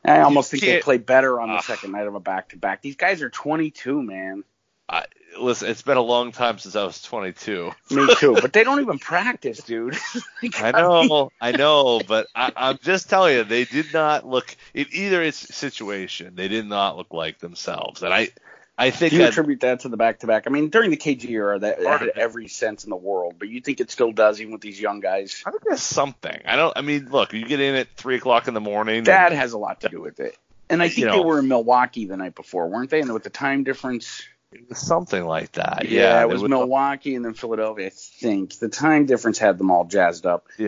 I 0.05 0.19
almost 0.21 0.51
think 0.51 0.61
they 0.63 0.79
play 0.81 0.97
better 0.99 1.41
on 1.41 1.49
the 1.49 1.55
Ah. 1.55 1.61
second 1.61 1.91
night 1.93 2.05
of 2.07 2.13
a 2.15 2.19
back 2.19 2.49
to 2.49 2.57
back. 2.57 2.81
These 2.83 2.95
guys 2.95 3.21
are 3.23 3.29
22, 3.29 4.01
man. 4.03 4.43
I, 4.87 5.05
listen, 5.39 5.69
it's 5.69 5.81
been 5.81 5.97
a 5.97 6.01
long 6.01 6.31
time 6.31 6.57
since 6.57 6.75
I 6.75 6.83
was 6.83 7.01
22. 7.01 7.71
Me 7.91 8.15
too, 8.15 8.33
but 8.33 8.53
they 8.53 8.63
don't 8.63 8.81
even 8.81 8.99
practice, 8.99 9.61
dude. 9.63 9.97
I 10.55 10.71
know, 10.71 11.31
I 11.39 11.51
know, 11.51 12.01
but 12.07 12.27
I, 12.35 12.51
I'm 12.55 12.77
just 12.81 13.09
telling 13.09 13.35
you, 13.35 13.43
they 13.43 13.65
did 13.65 13.93
not 13.93 14.27
look. 14.27 14.55
In 14.73 14.87
either 14.91 15.21
its 15.21 15.55
situation, 15.55 16.35
they 16.35 16.47
did 16.47 16.65
not 16.65 16.97
look 16.97 17.13
like 17.13 17.39
themselves, 17.39 18.03
and 18.03 18.13
I, 18.13 18.29
I 18.77 18.89
think 18.89 19.11
Do 19.11 19.17
you 19.17 19.25
attribute 19.25 19.61
that 19.61 19.81
to 19.81 19.89
the 19.89 19.97
back 19.97 20.19
to 20.19 20.27
back? 20.27 20.43
I 20.47 20.49
mean, 20.49 20.69
during 20.69 20.89
the 20.89 20.97
KG 20.97 21.29
era, 21.29 21.59
that, 21.59 21.83
had 21.83 22.09
every 22.15 22.47
sense 22.47 22.83
in 22.83 22.89
the 22.89 22.95
world, 22.95 23.35
but 23.37 23.47
you 23.47 23.61
think 23.61 23.79
it 23.79 23.91
still 23.91 24.11
does, 24.11 24.41
even 24.41 24.53
with 24.53 24.61
these 24.61 24.79
young 24.79 24.99
guys? 24.99 25.43
I 25.45 25.51
think 25.51 25.63
there's 25.63 25.81
something. 25.81 26.41
I 26.45 26.55
don't. 26.55 26.75
I 26.75 26.81
mean, 26.81 27.09
look, 27.11 27.33
you 27.33 27.45
get 27.45 27.59
in 27.59 27.75
at 27.75 27.89
three 27.95 28.15
o'clock 28.15 28.47
in 28.47 28.53
the 28.53 28.61
morning. 28.61 29.03
That 29.03 29.31
and, 29.31 29.39
has 29.39 29.53
a 29.53 29.57
lot 29.59 29.81
to 29.81 29.89
do 29.89 30.01
with 30.01 30.19
it. 30.19 30.35
And 30.69 30.81
I 30.81 30.87
think 30.89 31.05
You 31.05 31.11
they 31.11 31.19
were 31.19 31.39
in 31.39 31.47
Milwaukee 31.47 32.05
the 32.05 32.17
night 32.17 32.35
before, 32.35 32.67
weren't 32.67 32.89
they? 32.89 33.01
And 33.01 33.13
with 33.13 33.23
the 33.23 33.29
time 33.29 33.63
difference, 33.63 34.23
something 34.73 35.25
like 35.25 35.53
that. 35.53 35.87
yeah, 35.89 36.01
Yeah, 36.01 36.23
it 36.23 36.27
there 36.27 36.39
was 36.39 36.49
Milwaukee 36.49 37.15
and 37.15 37.23
then 37.25 37.33
Philadelphia. 37.33 37.87
I 37.87 37.89
think 37.89 38.57
the 38.59 38.69
time 38.69 39.05
difference 39.05 39.37
had 39.39 39.57
them 39.57 39.71
all 39.71 39.85
jazzed 39.85 40.25
up. 40.25 40.47
Yeah, 40.57 40.67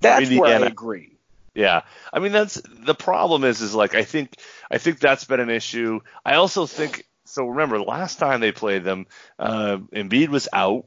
That's 0.00 0.30
where 0.30 0.62
I 0.62 0.66
agree. 0.66 1.10
Yeah, 1.54 1.82
I 2.12 2.18
mean 2.18 2.32
that's 2.32 2.60
the 2.64 2.94
problem 2.94 3.44
is 3.44 3.60
is 3.60 3.74
like 3.74 3.94
I 3.94 4.02
think 4.02 4.34
I 4.70 4.78
think 4.78 4.98
that's 4.98 5.24
been 5.24 5.40
an 5.40 5.50
issue. 5.50 6.00
I 6.24 6.34
also 6.34 6.66
think 6.66 7.06
so. 7.26 7.46
Remember 7.46 7.78
the 7.78 7.84
last 7.84 8.18
time 8.18 8.40
they 8.40 8.50
played 8.50 8.82
them, 8.82 9.06
uh, 9.38 9.78
Embiid 9.92 10.28
was 10.28 10.48
out. 10.52 10.86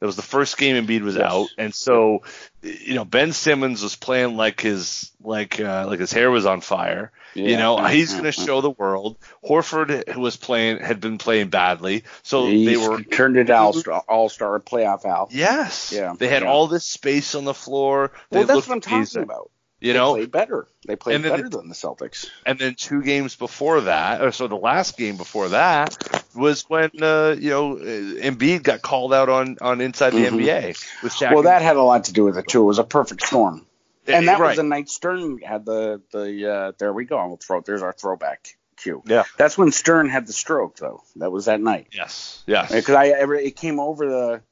That 0.00 0.06
was 0.06 0.16
the 0.16 0.22
first 0.22 0.56
game 0.58 0.86
Embiid 0.86 1.02
was 1.02 1.16
Yes. 1.16 1.24
out, 1.24 1.48
and 1.58 1.74
so 1.74 2.22
you 2.62 2.94
know 2.94 3.04
Ben 3.04 3.32
Simmons 3.32 3.82
was 3.82 3.94
playing 3.94 4.36
like 4.38 4.60
his 4.60 5.10
like 5.22 5.60
uh, 5.60 5.84
like 5.86 6.00
his 6.00 6.12
hair 6.12 6.30
was 6.30 6.46
on 6.46 6.62
fire. 6.62 7.12
You 7.36 7.56
know 7.56 7.76
he's 7.84 8.12
going 8.12 8.24
to 8.24 8.32
show 8.32 8.60
the 8.60 8.70
world. 8.70 9.16
Horford 9.44 10.08
who 10.08 10.20
was 10.20 10.36
playing 10.36 10.78
had 10.78 11.00
been 11.00 11.18
playing 11.18 11.48
badly, 11.50 12.04
so 12.22 12.46
He's 12.46 12.66
they 12.66 12.76
were 12.88 13.02
turned 13.02 13.36
it 13.36 13.50
all 13.50 13.72
star, 13.72 14.02
all 14.08 14.28
star 14.28 14.58
playoff 14.60 15.04
Al. 15.04 15.28
yes, 15.30 15.92
Yeah, 15.94 16.14
They 16.18 16.28
had 16.28 16.42
yeah. 16.42 16.48
all 16.50 16.66
this 16.66 16.84
space 16.84 17.34
on 17.34 17.44
the 17.44 17.54
floor. 17.54 18.12
They 18.30 18.38
Well, 18.38 18.46
that's 18.46 18.66
what 18.68 18.74
I'm 18.74 18.80
talking 18.80 19.22
about. 19.22 19.50
You 19.78 19.92
they 19.92 19.98
know, 19.98 20.14
played 20.14 20.30
better. 20.32 20.66
They 20.86 20.96
played 20.96 21.22
then 21.22 21.30
better 21.30 21.48
than 21.50 21.68
the 21.68 21.74
Celtics. 21.74 22.30
and 22.46 22.58
then 22.58 22.76
two 22.76 23.02
games 23.02 23.36
before 23.36 23.82
that, 23.82 24.22
or 24.22 24.32
so 24.32 24.48
the 24.48 24.56
last 24.56 24.96
game 24.96 25.18
before 25.18 25.50
that 25.50 25.94
was 26.34 26.62
when 26.68 26.90
uh, 27.02 27.36
you 27.38 27.50
know 27.50 27.76
uh, 27.76 27.82
Embiid 27.84 28.62
got 28.62 28.80
called 28.80 29.12
out 29.12 29.28
on 29.28 29.58
on 29.60 29.82
Inside 29.82 30.10
the 30.14 30.24
Mhm. 30.24 30.40
NBA 30.40 31.02
with 31.02 31.12
Shaq. 31.12 31.34
Well, 31.34 31.42
that 31.42 31.60
had 31.60 31.76
a 31.76 31.82
lot 31.82 32.04
to 32.04 32.14
do 32.14 32.24
with 32.24 32.38
it 32.38 32.48
too. 32.48 32.62
It 32.62 32.66
was 32.66 32.78
a 32.78 32.84
perfect 32.84 33.26
storm, 33.26 33.65
and 34.08 34.28
that 34.28 34.38
right. 34.38 34.48
was 34.48 34.56
the 34.56 34.62
night 34.62 34.88
Stern 34.88 35.38
had 35.38 35.64
the 35.64 36.02
the. 36.12 36.52
Uh, 36.52 36.72
there 36.78 36.92
we 36.92 37.04
go. 37.04 37.24
We'll 37.26 37.36
throw. 37.36 37.60
There's 37.60 37.82
our 37.82 37.92
throwback 37.92 38.56
cue. 38.76 39.02
Yeah. 39.06 39.24
That's 39.36 39.58
when 39.58 39.72
Stern 39.72 40.08
had 40.08 40.26
the 40.26 40.32
stroke, 40.32 40.76
though. 40.76 41.02
That 41.16 41.32
was 41.32 41.46
that 41.46 41.60
night. 41.60 41.88
yes, 41.92 42.42
yes, 42.46 42.72
Because 42.72 42.94
I 42.94 43.08
ever 43.08 43.34
it 43.34 43.56
came 43.56 43.80
over 43.80 44.08
the 44.08 44.42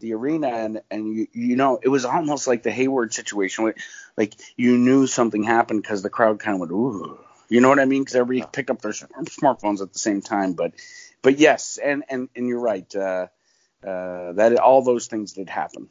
the 0.00 0.14
arena 0.14 0.48
and 0.48 0.80
and 0.90 1.12
you 1.12 1.26
you 1.32 1.56
know 1.56 1.80
it 1.82 1.88
was 1.88 2.04
almost 2.04 2.46
like 2.46 2.62
the 2.62 2.70
Hayward 2.70 3.12
situation, 3.14 3.64
where, 3.64 3.74
like 4.16 4.34
you 4.56 4.78
knew 4.78 5.06
something 5.06 5.42
happened 5.42 5.82
because 5.82 6.02
the 6.02 6.10
crowd 6.10 6.38
kind 6.40 6.54
of 6.54 6.60
went 6.60 6.72
ooh, 6.72 7.18
you 7.48 7.60
know 7.60 7.68
what 7.68 7.80
I 7.80 7.84
mean? 7.84 8.02
Because 8.02 8.16
everybody 8.16 8.48
picked 8.52 8.70
up 8.70 8.82
their 8.82 8.92
smartphones 8.92 9.80
at 9.80 9.92
the 9.92 9.98
same 9.98 10.22
time. 10.22 10.52
But 10.52 10.72
but 11.22 11.38
yes, 11.38 11.78
and 11.82 12.04
and 12.08 12.28
and 12.36 12.48
you're 12.48 12.60
right. 12.60 12.94
Uh, 12.94 13.28
uh, 13.86 14.32
that 14.32 14.58
all 14.58 14.82
those 14.82 15.06
things 15.06 15.32
did 15.32 15.48
happen. 15.48 15.88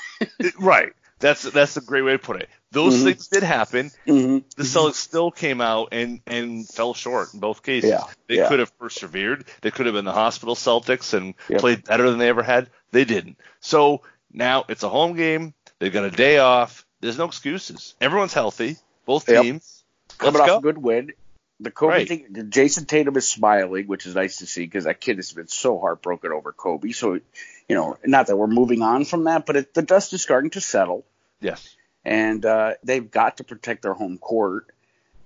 right. 0.60 0.92
That's 1.22 1.42
that's 1.44 1.76
a 1.78 1.80
great 1.80 2.02
way 2.02 2.12
to 2.12 2.18
put 2.18 2.42
it. 2.42 2.50
Those 2.72 2.96
Mhm. 2.98 3.04
things 3.04 3.28
did 3.28 3.42
happen. 3.42 3.90
hmm 4.04 4.38
The 4.56 4.64
Celtics 4.64 4.94
still 4.96 5.30
came 5.30 5.60
out 5.62 5.88
and 5.92 6.20
and 6.26 6.68
fell 6.68 6.92
short 6.94 7.32
in 7.32 7.40
both 7.40 7.62
cases. 7.62 7.90
Yeah, 7.90 8.04
They 8.28 8.36
yeah. 8.36 8.48
could 8.48 8.58
have 8.58 8.76
persevered. 8.78 9.46
They 9.62 9.70
could 9.70 9.86
have 9.86 9.94
been 9.94 10.04
the 10.04 10.12
hospital 10.12 10.54
Celtics 10.54 11.14
and 11.14 11.34
Yep. 11.48 11.60
played 11.60 11.84
better 11.84 12.10
than 12.10 12.18
they 12.18 12.28
ever 12.28 12.42
had. 12.42 12.68
They 12.90 13.04
didn't. 13.04 13.38
So 13.60 14.02
now 14.32 14.64
it's 14.68 14.82
a 14.82 14.88
home 14.88 15.16
game. 15.16 15.54
They've 15.78 15.92
got 15.92 16.04
a 16.04 16.10
day 16.10 16.38
off. 16.38 16.84
There's 17.00 17.18
no 17.18 17.24
excuses. 17.24 17.94
Everyone's 18.00 18.34
healthy. 18.34 18.76
Both 19.06 19.28
Yep. 19.28 19.42
teams. 19.42 19.84
Coming 20.18 20.34
Let's 20.34 20.42
off 20.42 20.46
go. 20.48 20.58
a 20.58 20.62
good 20.62 20.78
win. 20.78 21.12
The 21.60 21.70
Kobe 21.70 21.90
Right. 21.92 22.08
thing, 22.08 22.50
Jayson 22.50 22.86
Tatum 22.86 23.16
is 23.16 23.28
smiling, 23.28 23.86
which 23.86 24.06
is 24.06 24.16
nice 24.16 24.38
to 24.38 24.46
see 24.46 24.62
because 24.64 24.84
that 24.84 25.00
kid 25.00 25.16
has 25.18 25.32
been 25.32 25.46
so 25.46 25.78
heartbroken 25.78 26.32
over 26.32 26.50
Kobe. 26.52 26.90
So, 26.90 27.14
you 27.14 27.76
know, 27.76 27.96
not 28.04 28.26
that 28.26 28.36
we're 28.36 28.48
moving 28.48 28.82
on 28.82 29.04
from 29.04 29.24
that, 29.24 29.46
but 29.46 29.54
it, 29.56 29.74
the 29.74 29.82
dust 29.82 30.12
is 30.12 30.22
starting 30.22 30.50
to 30.50 30.60
settle. 30.60 31.04
Yes. 31.42 31.76
and 32.04 32.44
uh, 32.46 32.74
they've 32.84 33.10
got 33.10 33.36
to 33.38 33.44
protect 33.44 33.82
their 33.82 33.94
home 33.94 34.18
court 34.18 34.66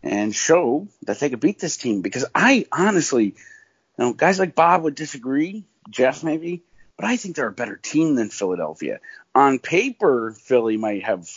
and 0.02 0.34
show 0.34 0.88
that 1.02 1.18
they 1.20 1.30
could 1.30 1.40
beat 1.40 1.58
this 1.58 1.76
team. 1.76 2.02
Because 2.02 2.24
I 2.34 2.66
honestly, 2.72 3.24
you 3.26 3.34
know, 3.98 4.12
guys 4.12 4.38
like 4.38 4.54
Bob 4.54 4.82
would 4.82 4.94
disagree, 4.94 5.64
Jeff 5.90 6.22
maybe, 6.24 6.62
but 6.96 7.06
I 7.06 7.16
think 7.16 7.36
they're 7.36 7.48
a 7.48 7.52
better 7.52 7.76
team 7.76 8.14
than 8.14 8.30
Philadelphia. 8.30 9.00
On 9.34 9.58
paper, 9.58 10.32
Philly 10.32 10.76
might 10.76 11.04
have. 11.04 11.28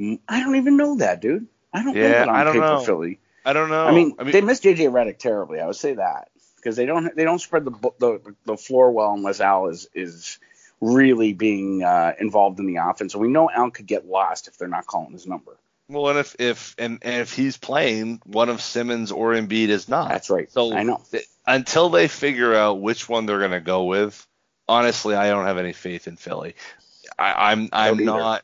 I 0.00 0.40
don't 0.40 0.56
even 0.56 0.76
know 0.76 0.96
that, 0.96 1.20
dude. 1.20 1.46
I 1.72 1.82
don't 1.82 1.94
know 1.94 2.00
Yeah, 2.02 2.08
that 2.10 2.28
on 2.28 2.34
I 2.36 2.44
don't 2.44 2.52
paper, 2.54 2.66
know. 2.66 2.80
Philly. 2.80 3.18
I 3.44 3.52
don't 3.52 3.70
know. 3.70 3.84
I 3.86 3.92
mean, 3.92 4.14
I 4.18 4.24
mean 4.24 4.32
they 4.32 4.40
missed 4.40 4.62
JJ 4.62 4.90
Redick 4.92 5.18
terribly. 5.18 5.58
I 5.60 5.66
would 5.66 5.76
say 5.76 5.94
that 5.94 6.28
because 6.56 6.76
they 6.76 6.86
don't 6.86 7.14
they 7.16 7.24
don't 7.24 7.40
spread 7.40 7.64
the 7.64 7.70
the 7.98 8.34
the 8.44 8.56
floor 8.56 8.92
well 8.92 9.12
unless 9.14 9.40
Al 9.40 9.68
is 9.68 9.88
is 9.94 10.38
really 10.82 11.32
being 11.32 11.82
uh, 11.84 12.12
involved 12.18 12.58
in 12.58 12.66
the 12.66 12.76
offense. 12.76 13.14
And 13.14 13.22
we 13.22 13.28
know 13.28 13.48
Al 13.48 13.70
could 13.70 13.86
get 13.86 14.06
lost 14.06 14.48
if 14.48 14.58
they're 14.58 14.68
not 14.68 14.84
calling 14.86 15.12
his 15.12 15.26
number. 15.26 15.56
well, 15.88 16.08
and 16.08 16.18
if 16.18 16.36
if 16.38 16.74
and, 16.76 16.98
and 17.02 17.22
if 17.22 17.32
he's 17.32 17.56
playing, 17.56 18.20
one 18.26 18.48
of 18.48 18.60
Simmons 18.60 19.12
or 19.12 19.32
Embiid 19.32 19.68
is 19.68 19.88
not. 19.88 20.10
That's 20.10 20.28
right. 20.28 20.50
So 20.50 20.74
I 20.74 20.82
know. 20.82 21.00
th- 21.10 21.24
until 21.46 21.88
they 21.88 22.08
figure 22.08 22.54
out 22.54 22.80
which 22.80 23.08
one 23.08 23.26
they're 23.26 23.38
going 23.38 23.52
to 23.52 23.60
go 23.60 23.84
with, 23.84 24.26
honestly, 24.68 25.14
I 25.14 25.30
don't 25.30 25.46
have 25.46 25.58
any 25.58 25.72
faith 25.72 26.08
in 26.08 26.16
Philly. 26.16 26.56
I, 27.18 27.52
I'm 27.52 27.68
I'm 27.72 28.04
not 28.04 28.42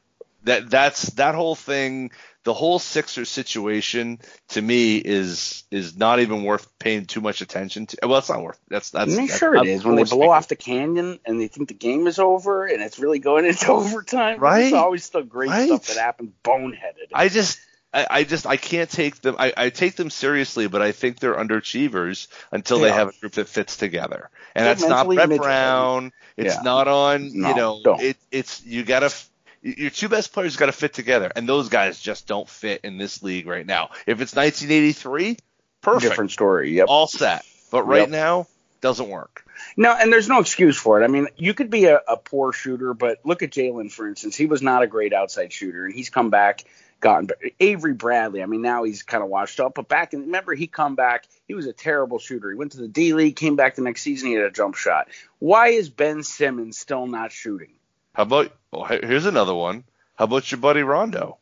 that 0.48 0.70
that's 0.70 1.02
that 1.14 1.34
whole 1.34 1.54
thing. 1.54 2.10
The 2.44 2.54
whole 2.54 2.78
Sixers 2.78 3.28
situation 3.28 4.20
to 4.50 4.62
me 4.62 4.96
is 4.96 5.64
is 5.70 5.96
not 5.96 6.20
even 6.20 6.44
worth 6.44 6.66
paying 6.78 7.04
too 7.04 7.20
much 7.20 7.40
attention 7.42 7.86
to. 7.86 7.98
Well, 8.04 8.18
it's 8.18 8.30
not 8.30 8.42
worth. 8.42 8.58
That's 8.68 8.90
that's. 8.90 9.14
They 9.14 9.26
that's 9.26 9.38
sure 9.38 9.54
it 9.54 9.60
I'm 9.60 9.82
when 9.84 9.96
they 9.96 10.04
blow 10.04 10.30
off 10.30 10.48
the 10.48 10.56
canyon 10.56 11.18
and 11.26 11.40
they 11.40 11.48
think 11.48 11.68
the 11.68 11.74
game 11.74 12.06
is 12.06 12.18
over 12.18 12.64
and 12.66 12.82
it's 12.82 12.98
really 12.98 13.18
going 13.18 13.44
into 13.44 13.70
overtime. 13.72 14.40
Right. 14.40 14.60
There's 14.62 14.72
always 14.72 15.04
still 15.04 15.22
great 15.24 15.50
Right. 15.50 15.66
stuff 15.66 15.86
that 15.88 15.96
happens 15.98 16.32
boneheaded. 16.42 17.10
I 17.12 17.28
just. 17.28 17.60
I, 17.90 18.06
I 18.10 18.24
just 18.24 18.46
I 18.46 18.58
can't 18.58 18.90
take 18.90 19.22
them. 19.22 19.36
I, 19.38 19.50
I 19.56 19.70
take 19.70 19.96
them 19.96 20.10
seriously, 20.10 20.68
but 20.68 20.82
I 20.82 20.92
think 20.92 21.20
they're 21.20 21.34
underachievers 21.36 22.28
until 22.52 22.80
They 22.80 22.84
they, 22.84 22.92
have 22.92 23.08
a 23.08 23.18
group 23.18 23.32
that 23.32 23.48
fits 23.48 23.78
together. 23.78 24.28
And 24.54 24.66
They're 24.66 24.74
that's 24.74 24.86
not 24.86 25.06
Brett. 25.06 25.34
Brown. 25.38 26.12
It's 26.36 26.56
Yeah. 26.56 26.60
not 26.62 26.86
on. 26.86 27.30
No, 27.32 27.48
you 27.48 27.54
know, 27.54 27.80
don't. 27.82 28.00
it, 28.02 28.16
it's 28.30 28.62
you 28.64 28.84
gotta. 28.84 29.06
f- 29.06 29.30
Your 29.62 29.90
two 29.90 30.08
best 30.08 30.32
players 30.32 30.56
got 30.56 30.66
to 30.66 30.72
fit 30.72 30.92
together, 30.94 31.32
and 31.34 31.48
those 31.48 31.68
guys 31.68 32.00
just 32.00 32.26
don't 32.26 32.48
fit 32.48 32.82
in 32.84 32.96
this 32.96 33.22
league 33.22 33.46
right 33.46 33.66
now. 33.66 33.90
If 34.06 34.20
it's 34.20 34.34
1983, 34.34 35.36
perfect, 35.80 36.08
Different 36.10 36.30
story. 36.30 36.72
Yep. 36.76 36.86
all 36.88 37.06
set. 37.08 37.44
But 37.70 37.82
right 37.84 38.02
Yep. 38.02 38.10
now, 38.10 38.46
doesn't 38.80 39.08
work. 39.08 39.44
No, 39.76 39.92
and 39.92 40.12
there's 40.12 40.28
no 40.28 40.38
excuse 40.38 40.76
for 40.78 41.00
it. 41.00 41.04
I 41.04 41.08
mean, 41.08 41.26
you 41.36 41.52
could 41.54 41.70
be 41.70 41.86
a, 41.86 42.00
a 42.08 42.16
poor 42.16 42.52
shooter, 42.52 42.94
but 42.94 43.18
look 43.24 43.42
at 43.42 43.50
Jaylen, 43.50 43.90
for 43.90 44.06
instance. 44.08 44.36
He 44.36 44.46
was 44.46 44.62
not 44.62 44.82
a 44.82 44.86
great 44.86 45.12
outside 45.12 45.52
shooter, 45.52 45.84
and 45.84 45.92
he's 45.94 46.10
come 46.10 46.30
back, 46.30 46.62
gotten 47.00 47.26
better. 47.26 47.50
Avery 47.58 47.92
Bradley. 47.94 48.42
I 48.42 48.46
mean, 48.46 48.62
now 48.62 48.84
he's 48.84 49.02
kind 49.02 49.22
of 49.24 49.28
washed 49.28 49.58
up, 49.58 49.74
but 49.74 49.88
back 49.88 50.14
in 50.14 50.20
remember 50.20 50.54
he 50.54 50.68
come 50.68 50.94
back, 50.94 51.26
he 51.48 51.54
was 51.54 51.66
a 51.66 51.72
terrible 51.72 52.20
shooter. 52.20 52.50
He 52.50 52.56
went 52.56 52.72
to 52.72 52.78
the 52.78 52.86
D 52.88 53.12
League, 53.14 53.34
came 53.34 53.56
back 53.56 53.74
the 53.74 53.82
next 53.82 54.02
season, 54.02 54.28
he 54.28 54.34
had 54.34 54.44
a 54.44 54.50
jump 54.50 54.76
shot. 54.76 55.08
Why 55.40 55.68
is 55.68 55.90
Ben 55.90 56.22
Simmons 56.22 56.78
still 56.78 57.06
not 57.08 57.32
shooting? 57.32 57.72
How 58.14 58.22
about 58.24 58.52
well, 58.72 58.84
here's 58.84 59.26
another 59.26 59.54
one. 59.54 59.84
How 60.16 60.24
about 60.24 60.50
your 60.50 60.58
buddy 60.58 60.82
Rondo? 60.82 61.38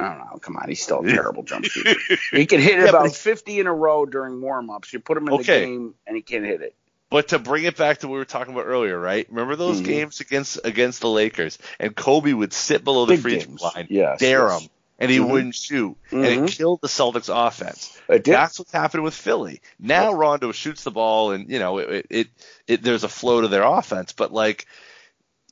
I 0.00 0.08
don't 0.08 0.18
know. 0.18 0.38
Come 0.40 0.56
on, 0.56 0.68
he's 0.68 0.82
still 0.82 1.00
a 1.04 1.08
terrible 1.08 1.44
jump 1.44 1.64
shooter. 1.66 1.94
He 2.32 2.46
can 2.46 2.60
hit 2.60 2.78
Yeah, 2.78 2.86
about 2.88 3.06
he- 3.08 3.12
50 3.14 3.60
in 3.60 3.66
a 3.66 3.72
row 3.72 4.04
during 4.06 4.40
warm-ups. 4.40 4.92
You 4.92 4.98
put 5.00 5.16
him 5.16 5.28
in 5.28 5.34
Okay. 5.34 5.60
the 5.60 5.66
game, 5.66 5.94
and 6.06 6.16
he 6.16 6.22
can't 6.22 6.44
hit 6.44 6.60
it. 6.62 6.74
But 7.10 7.28
to 7.28 7.38
bring 7.38 7.62
it 7.64 7.76
back 7.76 7.98
to 7.98 8.08
what 8.08 8.14
we 8.14 8.18
were 8.18 8.24
talking 8.24 8.52
about 8.54 8.66
earlier, 8.66 8.98
right? 8.98 9.26
Remember 9.30 9.54
those 9.54 9.80
Mhm. 9.80 9.84
games 9.84 10.20
against 10.20 10.58
against 10.64 11.00
the 11.00 11.08
Lakers, 11.08 11.58
and 11.78 11.94
Kobe 11.94 12.32
would 12.32 12.52
sit 12.52 12.82
below 12.82 13.06
the 13.06 13.16
free 13.16 13.38
throw 13.38 13.68
line, 13.72 13.86
Yes, 13.88 14.18
dare 14.18 14.48
yes. 14.48 14.62
him, 14.62 14.70
and 14.98 15.10
he 15.12 15.18
Mhm. 15.18 15.30
wouldn't 15.30 15.54
shoot, 15.54 15.96
and 16.10 16.24
Mhm. 16.24 16.48
it 16.48 16.50
killed 16.50 16.80
the 16.82 16.88
Celtics 16.88 17.28
offense. 17.32 17.96
That's 18.08 18.58
what's 18.58 18.72
happening 18.72 19.04
with 19.04 19.14
Philly. 19.14 19.60
Now 19.78 20.12
Rondo 20.12 20.50
shoots 20.50 20.82
the 20.82 20.90
ball, 20.90 21.30
and 21.30 21.48
you 21.48 21.60
know 21.60 21.78
it, 21.78 21.88
it, 21.88 22.06
it, 22.10 22.28
it 22.66 22.82
there's 22.82 23.04
a 23.04 23.08
flow 23.08 23.42
to 23.42 23.48
their 23.48 23.62
offense, 23.62 24.12
but 24.12 24.32
like 24.32 24.66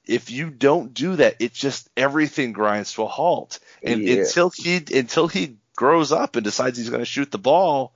if 0.07 0.31
you 0.31 0.51
don't 0.51 0.93
do 0.95 1.17
that, 1.17 1.37
it 1.41 1.53
just 1.53 1.89
everything 1.97 2.53
grinds 2.53 2.93
to 2.95 3.03
a 3.03 3.07
halt. 3.09 3.59
And 3.83 4.03
Yeah. 4.03 4.23
until 4.23 4.51
he 4.51 4.77
until 4.95 5.29
he 5.29 5.57
grows 5.77 6.13
up 6.13 6.37
and 6.37 6.45
decides 6.45 6.77
he's 6.79 6.91
going 6.91 7.01
to 7.03 7.07
shoot 7.07 7.31
the 7.31 7.39
ball, 7.39 7.93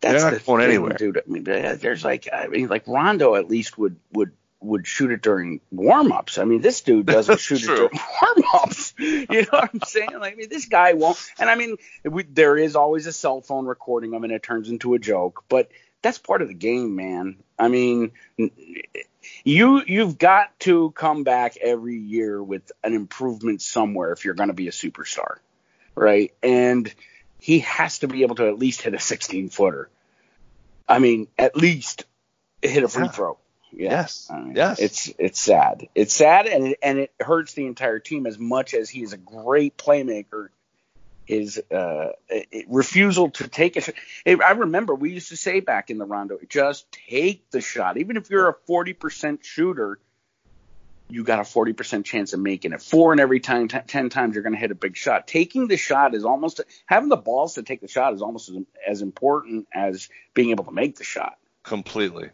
That's 0.00 0.22
They're 0.22 0.30
not 0.32 0.38
the 0.40 0.44
going 0.46 0.62
anywhere. 0.64 0.96
dude. 0.96 1.18
I 1.18 1.22
mean, 1.26 1.44
there's 1.44 2.04
like, 2.04 2.28
I 2.32 2.46
mean, 2.46 2.68
like 2.68 2.86
Rondo 2.86 3.34
at 3.34 3.48
least 3.48 3.76
would 3.78 3.96
would 4.12 4.32
would 4.62 4.86
shoot 4.86 5.10
it 5.10 5.22
during 5.22 5.60
warm-ups. 5.70 6.36
I 6.38 6.44
mean, 6.44 6.60
this 6.60 6.82
dude 6.82 7.06
doesn't 7.16 7.40
shoot 7.40 7.60
true. 7.62 7.74
it 7.86 7.92
during 7.92 8.00
warm-ups. 8.22 8.94
You 8.98 9.26
know 9.42 9.46
what 9.50 9.70
I'm 9.72 9.80
saying? 9.86 10.18
Like, 10.18 10.34
I 10.34 10.36
mean, 10.36 10.48
this 10.50 10.66
guy 10.66 10.92
won't. 10.94 11.18
And 11.38 11.48
I 11.50 11.54
mean, 11.54 11.76
we, 12.04 12.22
there 12.24 12.56
is 12.58 12.76
always 12.76 13.06
a 13.06 13.12
cell 13.12 13.40
phone 13.40 13.64
recording 13.66 14.10
of 14.12 14.16
him, 14.18 14.24
and 14.24 14.32
it 14.34 14.42
turns 14.42 14.68
into 14.68 14.92
a 14.94 14.98
joke. 14.98 15.44
But 15.48 15.70
that's 16.02 16.18
part 16.18 16.40
of 16.42 16.48
the 16.48 16.54
game, 16.54 16.94
man. 16.96 17.36
I 17.58 17.68
mean, 17.68 18.12
you 19.44 19.82
you've 19.86 20.18
got 20.18 20.58
to 20.60 20.90
come 20.92 21.24
back 21.24 21.56
every 21.56 21.96
year 21.98 22.42
with 22.42 22.70
an 22.82 22.94
improvement 22.94 23.62
somewhere 23.62 24.12
if 24.12 24.24
you're 24.24 24.34
going 24.34 24.48
to 24.48 24.54
be 24.54 24.68
a 24.68 24.72
superstar, 24.72 25.36
right? 25.94 26.32
And 26.42 26.92
he 27.40 27.60
has 27.60 28.00
to 28.00 28.08
be 28.08 28.22
able 28.22 28.36
to 28.36 28.46
at 28.48 28.58
least 28.58 28.82
hit 28.82 28.94
a 28.94 28.98
16 28.98 29.48
footer. 29.50 29.88
I 30.88 30.98
mean, 30.98 31.28
at 31.38 31.56
least 31.56 32.04
hit 32.62 32.82
a 32.82 32.88
free 32.88 33.04
Yeah. 33.04 33.10
throw. 33.10 33.38
Yeah. 33.72 33.90
Yes. 33.90 34.28
I 34.30 34.40
mean, 34.40 34.56
Yes. 34.56 34.80
It's 34.80 35.12
it's 35.18 35.40
sad. 35.40 35.88
It's 35.94 36.12
sad, 36.12 36.46
and 36.46 36.66
it, 36.68 36.78
and 36.82 36.98
it 36.98 37.12
hurts 37.20 37.54
the 37.54 37.66
entire 37.66 37.98
team 38.00 38.26
as 38.26 38.38
much 38.38 38.74
as 38.74 38.90
he 38.90 39.02
is 39.02 39.12
a 39.12 39.16
great 39.16 39.76
playmaker. 39.76 40.48
His 41.30 41.62
uh, 41.70 42.10
refusal 42.66 43.30
to 43.30 43.46
take 43.46 43.76
a 43.76 43.80
shot. 43.80 43.94
I 44.26 44.50
remember 44.50 44.96
we 44.96 45.12
used 45.12 45.28
to 45.28 45.36
say 45.36 45.60
back 45.60 45.88
in 45.88 45.98
the 45.98 46.04
Rondo, 46.04 46.38
just 46.48 46.90
take 46.90 47.48
the 47.52 47.60
shot. 47.60 47.98
Even 47.98 48.16
if 48.16 48.30
you're 48.30 48.48
a 48.48 48.54
40% 48.68 49.44
shooter, 49.44 50.00
you 51.08 51.22
got 51.22 51.38
a 51.38 51.42
40% 51.42 52.04
chance 52.04 52.32
of 52.32 52.40
making 52.40 52.72
it. 52.72 52.82
Four 52.82 53.12
in 53.12 53.20
every 53.20 53.38
time, 53.38 53.68
t- 53.68 53.78
10 53.86 54.08
times 54.08 54.34
you're 54.34 54.42
going 54.42 54.54
to 54.54 54.58
hit 54.58 54.72
a 54.72 54.74
big 54.74 54.96
shot. 54.96 55.28
Taking 55.28 55.68
the 55.68 55.76
shot 55.76 56.16
is 56.16 56.24
almost, 56.24 56.62
having 56.86 57.08
the 57.08 57.16
balls 57.16 57.54
to 57.54 57.62
take 57.62 57.80
the 57.80 57.88
shot 57.88 58.12
is 58.12 58.22
almost 58.22 58.48
as, 58.48 58.56
as 58.84 59.02
important 59.02 59.68
as 59.72 60.08
being 60.34 60.50
able 60.50 60.64
to 60.64 60.72
make 60.72 60.96
the 60.96 61.04
shot. 61.04 61.38
completely. 61.62 62.30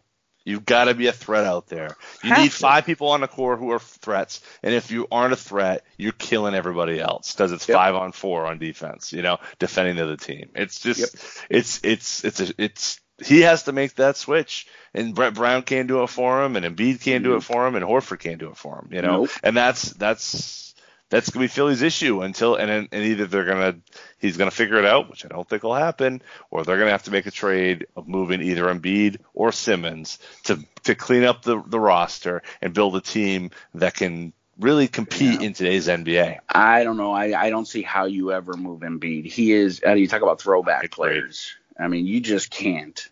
You've 0.47 0.65
got 0.65 0.85
to 0.85 0.95
be 0.95 1.09
a 1.09 1.13
threat 1.13 1.45
out 1.45 1.67
there. 1.67 1.97
You 2.23 2.31
Have 2.31 2.39
need 2.39 2.53
to. 2.53 2.57
five 2.57 2.87
people 2.87 3.09
on 3.09 3.21
the 3.21 3.27
core 3.29 3.57
who 3.57 3.73
are 3.73 3.81
threats, 3.81 4.41
and 4.63 4.73
if 4.73 4.91
you 4.93 5.09
aren't 5.11 5.33
a 5.33 5.37
threat, 5.37 5.85
you're 5.99 6.13
killing 6.13 6.55
everybody 6.55 7.01
else 7.01 7.33
because 7.33 7.51
it's 7.53 7.69
Yep. 7.69 7.75
five 7.77 7.95
on 7.97 8.13
four 8.13 8.47
on 8.47 8.59
defense. 8.59 9.13
You 9.13 9.23
know, 9.23 9.39
defending 9.59 9.97
the 9.97 10.05
other 10.05 10.17
team. 10.17 10.51
It's 10.55 10.81
just, 10.81 11.01
Yep. 11.01 11.11
it's, 11.51 11.81
it's, 11.85 12.25
it's, 12.25 12.41
a, 12.41 12.55
it's. 12.59 13.01
He 13.25 13.41
has 13.41 13.65
to 13.65 13.73
make 13.73 13.95
that 13.97 14.17
switch, 14.17 14.67
and 14.95 15.15
Brett 15.15 15.35
Brown 15.35 15.63
can't 15.63 15.89
do 15.89 16.03
it 16.03 16.09
for 16.11 16.45
him, 16.45 16.55
and 16.55 16.65
Embiid 16.65 17.03
can't 17.03 17.25
do 17.25 17.35
it 17.37 17.43
for 17.43 17.67
him, 17.67 17.75
and 17.75 17.85
Horford 17.85 18.21
can't 18.21 18.39
do 18.39 18.51
it 18.51 18.57
for 18.57 18.77
him. 18.79 18.91
You 18.93 19.03
know, 19.03 19.23
Nope. 19.23 19.31
and 19.43 19.57
that's 19.57 19.91
that's 19.95 20.66
that's 21.09 21.31
gonna 21.31 21.45
be 21.45 21.49
Philly's 21.49 21.83
issue 21.83 22.23
until 22.23 22.57
and 22.57 22.71
and 22.71 23.05
either 23.05 23.27
they're 23.27 23.45
gonna 23.45 23.77
he's 24.19 24.37
gonna 24.37 24.51
figure 24.51 24.79
it 24.79 24.85
out, 24.85 25.09
which 25.09 25.25
I 25.25 25.29
don't 25.29 25.49
think 25.49 25.63
will 25.63 25.75
happen, 25.75 26.23
or 26.51 26.65
they're 26.65 26.79
gonna 26.79 26.91
have 26.91 27.05
to 27.05 27.11
make 27.13 27.27
a 27.27 27.31
trade 27.31 27.87
of 27.97 28.09
moving 28.09 28.43
either 28.43 28.65
Embiid 28.65 29.19
or 29.35 29.53
Simmons 29.53 30.19
to 30.45 30.59
to 30.85 30.95
clean 30.95 31.25
up 31.25 31.43
the 31.43 31.63
the 31.67 31.81
roster 31.81 32.43
and 32.61 32.75
build 32.75 32.97
a 32.97 33.01
team 33.01 33.51
that 33.75 33.95
can 33.95 34.33
really 34.59 34.89
compete 34.89 35.43
in 35.43 35.53
today's 35.53 35.87
NBA. 35.87 36.39
I 36.49 36.83
don't 36.83 36.97
know. 36.97 37.13
I, 37.13 37.39
I 37.39 37.51
don't 37.51 37.67
see 37.69 37.83
how 37.83 38.07
you 38.07 38.33
ever 38.33 38.55
move 38.55 38.81
Embiid. 38.81 39.27
He 39.27 39.53
is. 39.53 39.83
Uh, 39.87 39.93
you 39.93 40.09
talk 40.09 40.23
about 40.23 40.41
throwback 40.41 40.79
Agreed. 40.85 40.93
players. 40.93 41.55
I 41.79 41.89
mean, 41.89 42.07
you 42.07 42.21
just 42.21 42.51
can't. 42.51 43.07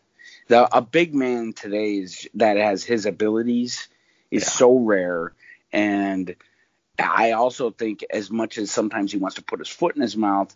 The, 0.49 0.75
a 0.77 0.81
big 0.81 1.15
man 1.15 1.53
today 1.53 1.97
is 1.97 2.27
that 2.35 2.57
has 2.57 2.83
his 2.83 3.05
abilities 3.07 3.89
is 4.31 4.43
Yeah. 4.45 4.49
so 4.49 4.79
rare, 4.79 5.33
and 5.73 6.35
I 6.99 7.33
also 7.33 7.71
think 7.71 8.05
as 8.11 8.31
much 8.31 8.59
as 8.59 8.71
sometimes 8.71 9.13
he 9.13 9.19
wants 9.19 9.37
to 9.37 9.43
put 9.43 9.59
his 9.59 9.69
foot 9.69 9.97
in 9.97 10.03
his 10.03 10.17
mouth, 10.17 10.55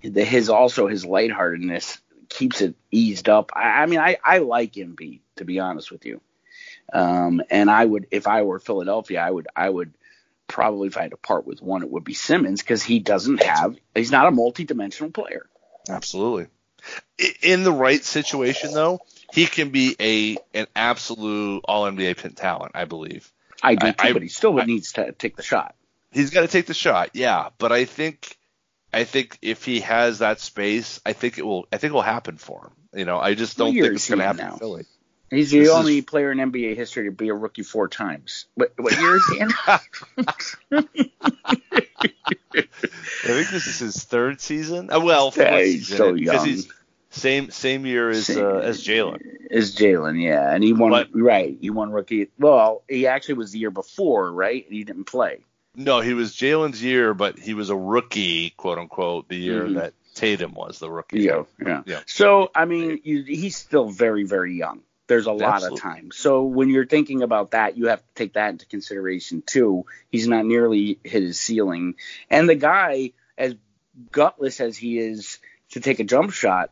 his 0.00 0.48
also 0.48 0.86
his 0.86 1.04
lightheartedness 1.04 1.98
keeps 2.28 2.60
it 2.60 2.74
eased 2.90 3.28
up. 3.28 3.52
I, 3.54 3.82
I 3.82 3.86
mean, 3.86 3.98
I, 3.98 4.18
I 4.24 4.38
like 4.38 4.74
Embiid 4.74 5.20
to 5.36 5.44
be 5.44 5.60
honest 5.60 5.90
with 5.90 6.04
you, 6.04 6.20
um, 6.92 7.42
and 7.50 7.70
I 7.70 7.84
would 7.84 8.06
if 8.10 8.26
I 8.26 8.42
were 8.42 8.58
Philadelphia, 8.58 9.20
I 9.20 9.30
would 9.30 9.48
I 9.54 9.68
would 9.68 9.92
probably 10.46 10.88
if 10.88 10.96
I 10.96 11.02
had 11.02 11.12
to 11.12 11.16
part 11.16 11.46
with 11.46 11.62
one, 11.62 11.82
it 11.82 11.90
would 11.90 12.04
be 12.04 12.14
Simmons 12.14 12.62
because 12.62 12.82
he 12.82 12.98
doesn't 12.98 13.42
have 13.42 13.76
he's 13.94 14.12
not 14.12 14.26
a 14.26 14.30
multi-dimensional 14.30 15.10
player. 15.10 15.46
Absolutely. 15.88 16.46
In 17.42 17.62
the 17.62 17.72
right 17.72 18.02
situation, 18.02 18.72
though, 18.72 19.00
he 19.32 19.46
can 19.46 19.70
be 19.70 19.96
a 20.00 20.36
an 20.58 20.66
absolute 20.74 21.62
All 21.64 21.84
NBA 21.84 22.34
talent. 22.34 22.72
I 22.74 22.84
believe. 22.84 23.32
I 23.62 23.74
do 23.76 23.92
too, 23.92 23.94
I- 23.98 24.12
but 24.12 24.22
he 24.22 24.28
still 24.28 24.60
I- 24.60 24.64
needs 24.64 24.92
to 24.94 25.12
take 25.12 25.36
the 25.36 25.42
shot. 25.42 25.74
He's 26.10 26.30
got 26.30 26.42
to 26.42 26.48
take 26.48 26.66
the 26.66 26.74
shot, 26.74 27.10
yeah. 27.14 27.48
But 27.56 27.72
I 27.72 27.84
think, 27.86 28.36
I 28.92 29.04
think 29.04 29.38
if 29.40 29.64
he 29.64 29.80
has 29.80 30.18
that 30.18 30.40
space, 30.40 31.00
I 31.06 31.14
think 31.14 31.38
it 31.38 31.46
will. 31.46 31.66
I 31.72 31.78
think 31.78 31.92
it 31.92 31.94
will 31.94 32.02
happen 32.02 32.36
for 32.36 32.66
him. 32.66 32.98
You 32.98 33.04
know, 33.06 33.18
I 33.18 33.34
just 33.34 33.56
don't 33.56 33.72
think 33.72 33.86
it's 33.86 34.08
going 34.10 34.18
to 34.18 34.24
happen 34.26 34.44
now? 34.46 34.56
Philly. 34.56 34.84
He's 35.30 35.50
the 35.50 35.60
This 35.60 35.68
is- 35.68 35.74
only 35.74 36.02
player 36.02 36.30
in 36.30 36.38
NBA 36.38 36.76
history 36.76 37.06
to 37.06 37.10
be 37.12 37.30
a 37.30 37.34
rookie 37.34 37.62
four 37.62 37.88
times. 37.88 38.44
What, 38.54 38.74
what 38.76 38.92
year 39.00 39.16
is 39.16 39.26
he 39.32 39.38
in? 39.40 39.48
I 42.52 42.58
think 43.24 43.48
this 43.50 43.66
is 43.66 43.78
his 43.78 44.04
third 44.04 44.40
season. 44.40 44.90
Uh, 44.92 45.00
well, 45.00 45.32
Yeah, 45.36 45.58
he's 45.60 45.86
season, 45.88 45.96
so 45.96 46.14
young. 46.14 46.44
he's 46.46 46.70
same 47.12 47.50
same 47.50 47.86
year 47.86 48.10
as 48.10 48.26
Same- 48.26 48.44
uh, 48.44 48.58
as 48.58 48.82
Jaylen. 48.84 49.20
is 49.50 49.76
Jaylen, 49.76 50.20
yeah, 50.22 50.52
and 50.52 50.64
he 50.64 50.72
won. 50.72 50.90
But- 50.90 51.08
right, 51.14 51.56
he 51.60 51.70
won 51.70 51.90
rookie. 51.92 52.28
Well, 52.38 52.82
he 52.88 53.06
actually 53.06 53.34
was 53.34 53.52
the 53.52 53.58
year 53.58 53.70
before, 53.70 54.32
right? 54.32 54.64
And 54.64 54.74
he 54.74 54.84
didn't 54.84 55.04
play. 55.04 55.38
No, 55.76 56.00
he 56.00 56.12
was 56.14 56.32
Jaylen's 56.34 56.82
year, 56.82 57.14
but 57.14 57.38
he 57.38 57.54
was 57.54 57.70
a 57.70 57.76
rookie, 57.76 58.50
quote 58.56 58.78
unquote, 58.78 59.28
the 59.28 59.36
year 59.36 59.64
Mhm. 59.64 59.74
that 59.76 59.94
Tatum 60.14 60.52
was 60.52 60.78
the 60.78 60.90
rookie. 60.90 61.20
Yeah, 61.20 61.44
yeah. 61.64 61.82
Yeah. 61.86 62.00
So 62.06 62.50
I 62.54 62.64
mean, 62.66 63.00
you, 63.04 63.22
he's 63.22 63.56
still 63.56 63.88
very, 63.88 64.24
very 64.24 64.54
young. 64.54 64.80
There's 65.08 65.26
a 65.26 65.32
lot 65.32 65.62
of 65.62 65.78
time. 65.78 66.10
So 66.12 66.44
when 66.44 66.68
you're 66.70 66.86
thinking 66.86 67.22
about 67.22 67.50
that, 67.50 67.76
you 67.76 67.88
have 67.88 68.00
to 68.00 68.14
take 68.14 68.34
that 68.34 68.50
into 68.50 68.66
consideration 68.66 69.42
too. 69.44 69.84
He's 70.10 70.26
not 70.28 70.44
nearly 70.46 70.98
hit 71.04 71.22
his 71.22 71.38
ceiling, 71.40 71.94
and 72.30 72.48
the 72.48 72.54
guy, 72.54 73.12
as 73.36 73.54
gutless 74.10 74.60
as 74.60 74.76
he 74.76 74.98
is 74.98 75.38
to 75.70 75.80
take 75.80 76.00
a 76.00 76.04
jump 76.04 76.32
shot, 76.32 76.70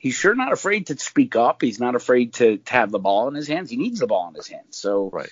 he's 0.00 0.14
sure 0.14 0.34
not 0.34 0.52
afraid 0.52 0.88
to 0.88 0.98
speak 0.98 1.36
up. 1.36 1.62
He's 1.62 1.78
not 1.78 1.94
afraid 1.94 2.34
to, 2.34 2.56
to 2.56 2.72
have 2.72 2.90
the 2.90 2.98
ball 2.98 3.28
in 3.28 3.34
his 3.34 3.46
hands. 3.46 3.70
He 3.70 3.76
needs 3.76 4.00
the 4.00 4.08
ball 4.08 4.28
in 4.28 4.34
his 4.34 4.48
hands. 4.48 4.76
So 4.76 5.10
Right. 5.12 5.28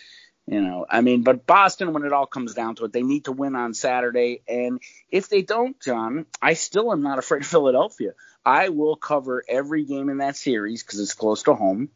you 0.47 0.61
know, 0.62 0.87
I 0.89 1.01
mean, 1.01 1.25
but 1.25 1.47
Boston, 1.47 1.93
when 1.93 2.05
it 2.05 2.12
all 2.12 2.27
comes 2.27 2.55
down 2.55 2.77
to 2.77 2.85
it, 2.85 2.93
they 2.93 3.03
need 3.03 3.25
to 3.25 3.33
win 3.33 3.57
on 3.57 3.75
Saturday. 3.75 4.43
And 4.47 4.81
if 5.11 5.29
they 5.29 5.43
don't, 5.43 5.79
John, 5.81 6.27
I 6.41 6.53
still 6.55 6.93
am 6.93 7.03
not 7.03 7.19
afraid 7.19 7.43
of 7.43 7.49
Philadelphia. 7.57 8.12
I 8.47 8.69
will 8.71 8.97
cover 8.97 9.43
every 9.47 9.85
game 9.85 10.09
in 10.09 10.19
that 10.19 10.37
series 10.37 10.83
because 10.83 11.01
it's 11.01 11.12
close 11.12 11.43
to 11.43 11.55
home. 11.55 11.91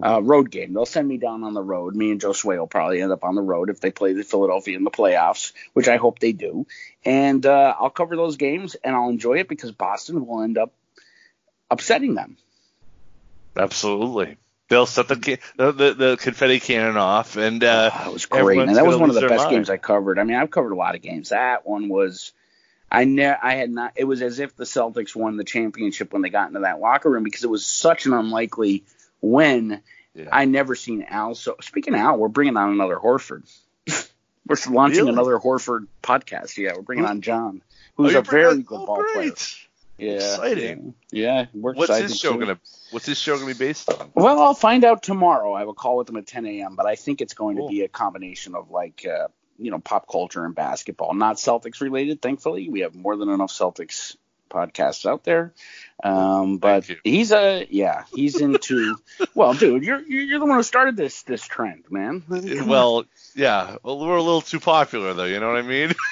Uh, 0.00 0.20
road 0.22 0.50
game. 0.50 0.72
They'll 0.74 0.84
send 0.86 1.08
me 1.08 1.16
down 1.16 1.42
on 1.42 1.54
the 1.54 1.62
road. 1.62 1.96
Me 1.96 2.10
and 2.12 2.20
Joe 2.20 2.32
Sway 2.34 2.58
will 2.58 2.66
probably 2.68 3.00
end 3.00 3.10
up 3.10 3.24
on 3.24 3.34
the 3.34 3.40
road 3.42 3.70
if 3.70 3.80
they 3.80 3.90
play 3.90 4.12
the 4.12 4.22
Philadelphia 4.22 4.76
in 4.76 4.84
the 4.84 4.90
playoffs, 4.90 5.52
which 5.72 5.88
I 5.88 5.96
hope 5.96 6.18
they 6.18 6.32
do. 6.32 6.66
And 7.04 7.44
uh, 7.44 7.74
I'll 7.80 7.90
cover 7.90 8.14
those 8.14 8.36
games 8.36 8.74
and 8.76 8.94
I'll 8.94 9.08
enjoy 9.08 9.38
it 9.38 9.48
because 9.48 9.72
Boston 9.72 10.26
will 10.26 10.42
end 10.42 10.58
up 10.58 10.74
upsetting 11.70 12.14
them. 12.14 12.36
Absolutely. 13.56 14.36
They'll 14.68 14.86
set 14.86 15.06
the, 15.08 15.16
ca- 15.16 15.38
the 15.56 15.72
the, 15.72 15.94
the 15.94 16.16
confetti 16.20 16.58
cannon 16.58 16.96
off, 16.96 17.36
and 17.36 17.62
uh, 17.62 17.90
that 17.90 18.12
was 18.12 18.26
great, 18.26 18.58
and 18.58 18.76
that 18.76 18.84
was 18.84 18.96
one 18.96 19.10
of 19.10 19.14
the 19.14 19.20
best 19.28 19.44
mind. 19.44 19.50
games 19.50 19.70
I 19.70 19.76
covered. 19.76 20.18
I 20.18 20.24
mean, 20.24 20.36
I've 20.36 20.50
covered 20.50 20.72
a 20.72 20.76
lot 20.76 20.96
of 20.96 21.02
games. 21.02 21.28
That 21.28 21.64
one 21.64 21.88
was, 21.88 22.32
I 22.90 23.04
ne- 23.04 23.36
I 23.40 23.54
had 23.54 23.70
not. 23.70 23.92
It 23.94 24.04
was 24.04 24.22
as 24.22 24.40
if 24.40 24.56
the 24.56 24.64
Celtics 24.64 25.14
won 25.14 25.36
the 25.36 25.44
championship 25.44 26.12
when 26.12 26.22
they 26.22 26.30
got 26.30 26.48
into 26.48 26.60
that 26.60 26.80
locker 26.80 27.08
room 27.08 27.22
because 27.22 27.44
it 27.44 27.50
was 27.50 27.64
such 27.64 28.06
an 28.06 28.12
unlikely 28.12 28.82
win. 29.20 29.82
Yeah. 30.14 30.30
I 30.32 30.46
never 30.46 30.74
seen 30.74 31.04
Al. 31.08 31.36
So 31.36 31.56
speaking 31.60 31.94
of 31.94 32.00
Al, 32.00 32.18
we're 32.18 32.26
bringing 32.28 32.56
on 32.56 32.70
another 32.72 32.96
Horford. 32.96 33.44
we're 34.48 34.56
launching 34.68 35.00
Really? 35.00 35.12
another 35.12 35.38
Horford 35.38 35.86
podcast. 36.02 36.56
Yeah, 36.56 36.72
we're 36.74 36.82
bringing 36.82 37.04
on 37.04 37.20
John, 37.20 37.62
Oh, 37.98 38.02
who's 38.02 38.12
you're 38.14 38.22
a 38.22 38.24
very 38.24 38.62
good 38.62 38.80
oh, 38.80 38.86
ball 38.86 39.04
player. 39.14 39.30
Yeah, 39.98 40.14
Exciting. 40.14 40.94
Yeah, 41.10 41.46
we're 41.54 41.72
What's 41.72 41.88
excited 41.90 42.10
his 42.10 42.18
show 42.18 42.32
too. 42.34 42.40
gonna 42.40 42.58
What's 42.90 43.06
his 43.06 43.18
show 43.18 43.34
gonna 43.36 43.46
be 43.46 43.58
based 43.58 43.90
on? 43.90 44.10
Well, 44.14 44.40
I'll 44.42 44.54
find 44.54 44.84
out 44.84 45.02
tomorrow. 45.02 45.54
I 45.54 45.60
have 45.60 45.68
a 45.68 45.74
call 45.74 45.96
with 45.96 46.06
them 46.06 46.16
at 46.18 46.26
10 46.26 46.44
a.m., 46.46 46.76
but 46.76 46.86
I 46.86 46.96
think 46.96 47.20
it's 47.22 47.34
going 47.34 47.56
Cool. 47.56 47.68
to 47.68 47.72
be 47.74 47.80
a 47.82 47.88
combination 47.88 48.54
of 48.54 48.70
like 48.70 49.06
uh, 49.10 49.28
you 49.58 49.70
know 49.70 49.78
pop 49.78 50.06
culture 50.10 50.44
and 50.44 50.54
basketball, 50.54 51.14
not 51.14 51.36
Celtics 51.36 51.80
related. 51.80 52.20
Thankfully, 52.20 52.68
we 52.68 52.80
have 52.80 52.94
more 52.94 53.16
than 53.16 53.30
enough 53.30 53.50
Celtics 53.50 54.16
podcasts 54.50 55.06
out 55.06 55.24
there. 55.24 55.52
Um, 56.04 56.58
but 56.58 56.88
he's 57.02 57.32
a 57.32 57.66
yeah, 57.70 58.04
he's 58.14 58.38
into. 58.40 58.96
well, 59.34 59.54
dude, 59.54 59.82
you're 59.82 60.00
you're 60.02 60.38
the 60.38 60.46
one 60.46 60.56
who 60.58 60.62
started 60.62 60.96
this 60.96 61.22
this 61.22 61.42
trend, 61.46 61.84
man. 61.90 62.22
Well, 62.28 63.06
yeah, 63.34 63.76
well, 63.82 63.98
we're 63.98 64.16
a 64.16 64.22
little 64.22 64.42
too 64.42 64.60
popular 64.60 65.14
though. 65.14 65.24
You 65.24 65.40
know 65.40 65.48
what 65.48 65.56
I 65.56 65.62
mean? 65.62 65.92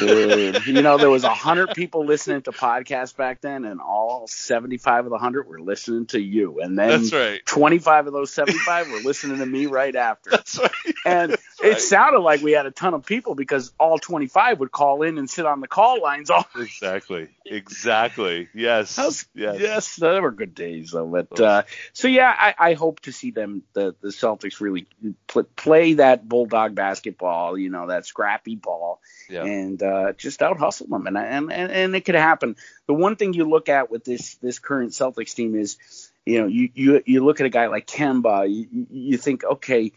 Dude, 0.00 0.66
you 0.66 0.82
know 0.82 0.98
there 0.98 1.10
was 1.10 1.24
a 1.24 1.34
hundred 1.34 1.74
people 1.74 2.04
listening 2.04 2.42
to 2.42 2.52
podcasts 2.52 3.14
back 3.16 3.40
then, 3.40 3.64
and 3.64 3.80
all 3.80 4.26
seventy-five 4.26 5.04
of 5.04 5.10
the 5.10 5.18
hundred 5.18 5.46
were 5.46 5.60
listening 5.60 6.06
to 6.06 6.20
you, 6.20 6.60
and 6.60 6.78
then 6.78 6.88
That's 7.02 7.12
right. 7.12 7.44
twenty-five 7.46 8.06
of 8.06 8.12
those 8.12 8.32
seventy-five 8.32 8.90
were 8.90 8.98
listening 9.00 9.38
to 9.38 9.46
me 9.46 9.66
right 9.66 9.94
after. 9.94 10.30
That's 10.30 10.58
right. 10.58 10.70
And 11.04 11.30
right. 11.32 11.40
it 11.62 11.80
sounded 11.80 12.20
like 12.20 12.40
we 12.42 12.52
had 12.52 12.66
a 12.66 12.70
ton 12.70 12.94
of 12.94 13.04
people 13.06 13.34
because 13.34 13.72
all 13.78 13.98
twenty-five 13.98 14.58
would 14.60 14.72
call 14.72 15.02
in 15.02 15.18
and 15.18 15.28
sit 15.28 15.46
on 15.46 15.60
the 15.60 15.68
call 15.68 16.00
lines 16.02 16.30
all. 16.30 16.46
Exactly. 16.56 17.28
Exactly. 17.46 18.48
Yes. 18.54 18.96
How's- 18.96 19.26
yes. 19.34 19.56
yes, 19.60 19.96
they 19.96 20.20
were 20.20 20.30
good 20.30 20.54
days 20.54 20.90
though. 20.92 21.06
But 21.06 21.40
uh, 21.40 21.62
so 21.92 22.08
yeah, 22.08 22.34
I, 22.36 22.54
I 22.70 22.74
hope 22.74 23.00
to 23.00 23.12
see 23.12 23.30
them 23.30 23.62
the 23.72 23.94
the 24.00 24.08
Celtics 24.08 24.60
really 24.60 24.86
pl- 25.26 25.44
play 25.56 25.94
that 25.94 26.28
bulldog 26.28 26.74
basketball, 26.74 27.58
you 27.58 27.70
know, 27.70 27.88
that 27.88 28.06
scrappy 28.06 28.56
ball, 28.56 29.00
Yeah. 29.28 29.44
and 29.44 29.82
uh, 29.82 29.86
Uh, 29.90 30.12
just 30.12 30.42
out 30.42 30.58
hustle 30.58 30.86
them, 30.88 31.06
and, 31.06 31.18
and 31.18 31.52
and 31.52 31.96
it 31.96 32.04
could 32.04 32.14
happen. 32.14 32.56
The 32.86 32.94
one 32.94 33.16
thing 33.16 33.34
you 33.34 33.44
look 33.48 33.68
at 33.68 33.90
with 33.90 34.04
this 34.04 34.36
this 34.36 34.58
current 34.58 34.92
Celtics 34.92 35.34
team 35.34 35.54
is, 35.56 35.78
you 36.24 36.40
know, 36.40 36.46
you 36.46 36.70
you 36.74 37.02
you 37.06 37.24
look 37.24 37.40
at 37.40 37.46
a 37.46 37.50
guy 37.50 37.66
like 37.66 37.86
Kemba, 37.86 38.48
you, 38.48 38.66
you- 38.70 38.86
you 38.90 39.16
think, 39.18 39.44
okay. 39.44 39.92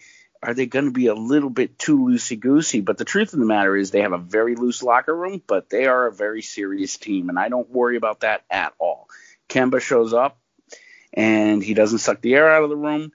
Are 0.45 0.53
they 0.53 0.65
going 0.65 0.83
to 0.83 0.91
be 0.91 1.07
a 1.07 1.15
little 1.15 1.49
bit 1.49 1.79
too 1.79 1.97
loosey 1.99 2.37
goosey? 2.37 2.81
But 2.81 2.97
the 2.97 3.05
truth 3.05 3.31
of 3.31 3.39
the 3.39 3.45
matter 3.45 3.77
is, 3.77 3.91
they 3.91 4.01
have 4.01 4.11
a 4.11 4.17
very 4.17 4.55
loose 4.55 4.83
locker 4.83 5.15
room, 5.15 5.41
but 5.47 5.69
they 5.69 5.85
are 5.85 6.07
a 6.07 6.11
very 6.11 6.41
serious 6.41 6.97
team, 6.97 7.29
and 7.29 7.39
I 7.39 7.47
don't 7.47 7.69
worry 7.69 7.95
about 7.95 8.19
that 8.21 8.41
at 8.49 8.73
all. 8.77 9.07
Kemba 9.47 9.79
shows 9.79 10.13
up 10.13 10.37
and 11.13 11.63
he 11.63 11.73
doesn't 11.73 11.99
suck 11.99 12.21
the 12.21 12.35
air 12.35 12.51
out 12.51 12.63
of 12.63 12.69
the 12.69 12.75
room. 12.75 13.11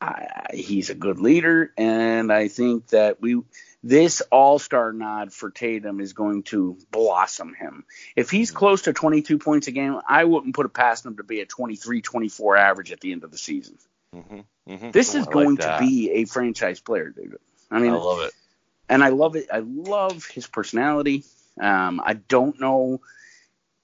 I, 0.00 0.48
he's 0.52 0.90
a 0.90 0.94
good 0.94 1.18
leader, 1.18 1.72
and 1.78 2.32
I 2.32 2.48
think 2.48 2.88
that 2.88 3.20
we 3.22 3.40
this 3.88 4.20
All 4.32 4.58
Star 4.58 4.92
nod 4.92 5.32
for 5.32 5.50
Tatum 5.50 6.00
is 6.00 6.12
going 6.12 6.42
to 6.44 6.76
blossom 6.90 7.54
him. 7.54 7.84
If 8.16 8.30
he's 8.30 8.50
close 8.50 8.82
to 8.82 8.92
22 8.92 9.38
points 9.38 9.68
a 9.68 9.70
game, 9.72 10.00
I 10.08 10.24
wouldn't 10.24 10.54
put 10.54 10.66
it 10.66 10.74
past 10.74 11.06
him 11.06 11.16
to 11.18 11.22
be 11.22 11.40
a 11.40 11.46
23, 11.46 12.00
24 12.02 12.56
average 12.56 12.92
at 12.92 13.00
the 13.00 13.12
end 13.12 13.22
of 13.24 13.30
the 13.30 13.38
season. 13.38 13.78
Mhm. 14.14 14.92
This 14.92 15.14
Oh, 15.14 15.18
is 15.18 15.22
I 15.22 15.26
like 15.26 15.30
going 15.32 15.56
to 15.58 15.76
be 15.78 16.10
a 16.10 16.24
franchise 16.24 16.80
player, 16.80 17.10
David. 17.10 17.38
I 17.70 17.78
mean, 17.78 17.92
I 17.92 17.96
love 17.96 18.22
it. 18.22 18.32
and 18.88 19.04
I 19.04 19.08
love 19.10 19.36
it. 19.36 19.46
I 19.52 19.58
love 19.60 20.26
his 20.26 20.46
personality. 20.46 21.24
Um, 21.60 22.00
I 22.04 22.14
don't 22.14 22.58
know 22.60 23.00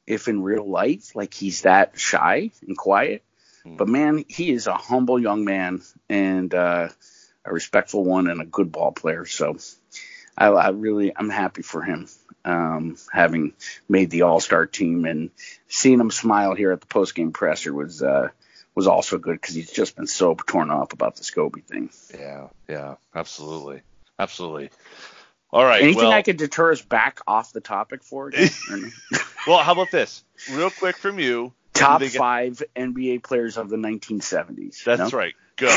if 0.06 0.26
in 0.28 0.42
real 0.42 0.68
life, 0.68 1.14
like 1.14 1.32
he's 1.34 1.62
that 1.62 1.98
shy 1.98 2.50
and 2.66 2.76
quiet, 2.76 3.22
Hmm. 3.62 3.76
but 3.76 3.88
man, 3.88 4.24
he 4.28 4.50
is 4.50 4.66
a 4.66 4.74
humble 4.74 5.20
young 5.20 5.44
man 5.44 5.82
and 6.08 6.52
uh, 6.52 6.88
a 7.44 7.52
respectful 7.52 8.04
one 8.04 8.26
and 8.28 8.40
a 8.40 8.44
good 8.44 8.72
ball 8.72 8.90
player. 8.92 9.24
So 9.26 9.56
I, 10.36 10.46
I 10.48 10.68
really, 10.70 11.12
I'm 11.14 11.30
happy 11.30 11.62
for 11.62 11.82
him 11.82 12.08
um, 12.44 12.96
having 13.12 13.52
made 13.88 14.10
the 14.10 14.22
All 14.22 14.40
Star 14.40 14.66
team 14.66 15.04
and 15.04 15.30
seeing 15.68 16.00
him 16.00 16.10
smile 16.10 16.54
here 16.54 16.72
at 16.72 16.80
the 16.80 16.86
post 16.86 17.14
game 17.14 17.32
presser 17.32 17.72
was 17.72 18.02
uh, 18.02 18.28
was 18.74 18.86
also 18.86 19.18
good 19.18 19.40
because 19.40 19.54
he's 19.54 19.70
just 19.70 19.96
been 19.96 20.06
so 20.06 20.34
torn 20.34 20.70
up 20.70 20.92
about 20.92 21.16
the 21.16 21.22
Scobie 21.22 21.64
thing. 21.64 21.90
Yeah. 22.18 22.48
Yeah. 22.68 22.94
Absolutely. 23.14 23.82
Absolutely. 24.18 24.70
All 25.50 25.64
right. 25.64 25.82
Anything 25.82 26.04
well, 26.04 26.12
I 26.12 26.22
could 26.22 26.38
deter 26.38 26.72
us 26.72 26.80
back 26.80 27.20
off 27.26 27.52
the 27.52 27.60
topic 27.60 28.02
for? 28.02 28.28
again, 28.28 28.48
well, 29.46 29.58
how 29.58 29.72
about 29.72 29.90
this? 29.90 30.24
Real 30.50 30.70
quick 30.70 30.96
from 30.96 31.18
you. 31.18 31.52
Top 31.74 32.00
get- 32.00 32.12
five 32.12 32.62
NBA 32.76 33.22
players 33.22 33.56
of 33.56 33.68
the 33.68 33.76
1970s. 33.76 34.84
That's 34.84 35.12
no? 35.12 35.18
right. 35.18 35.34
Go. 35.56 35.68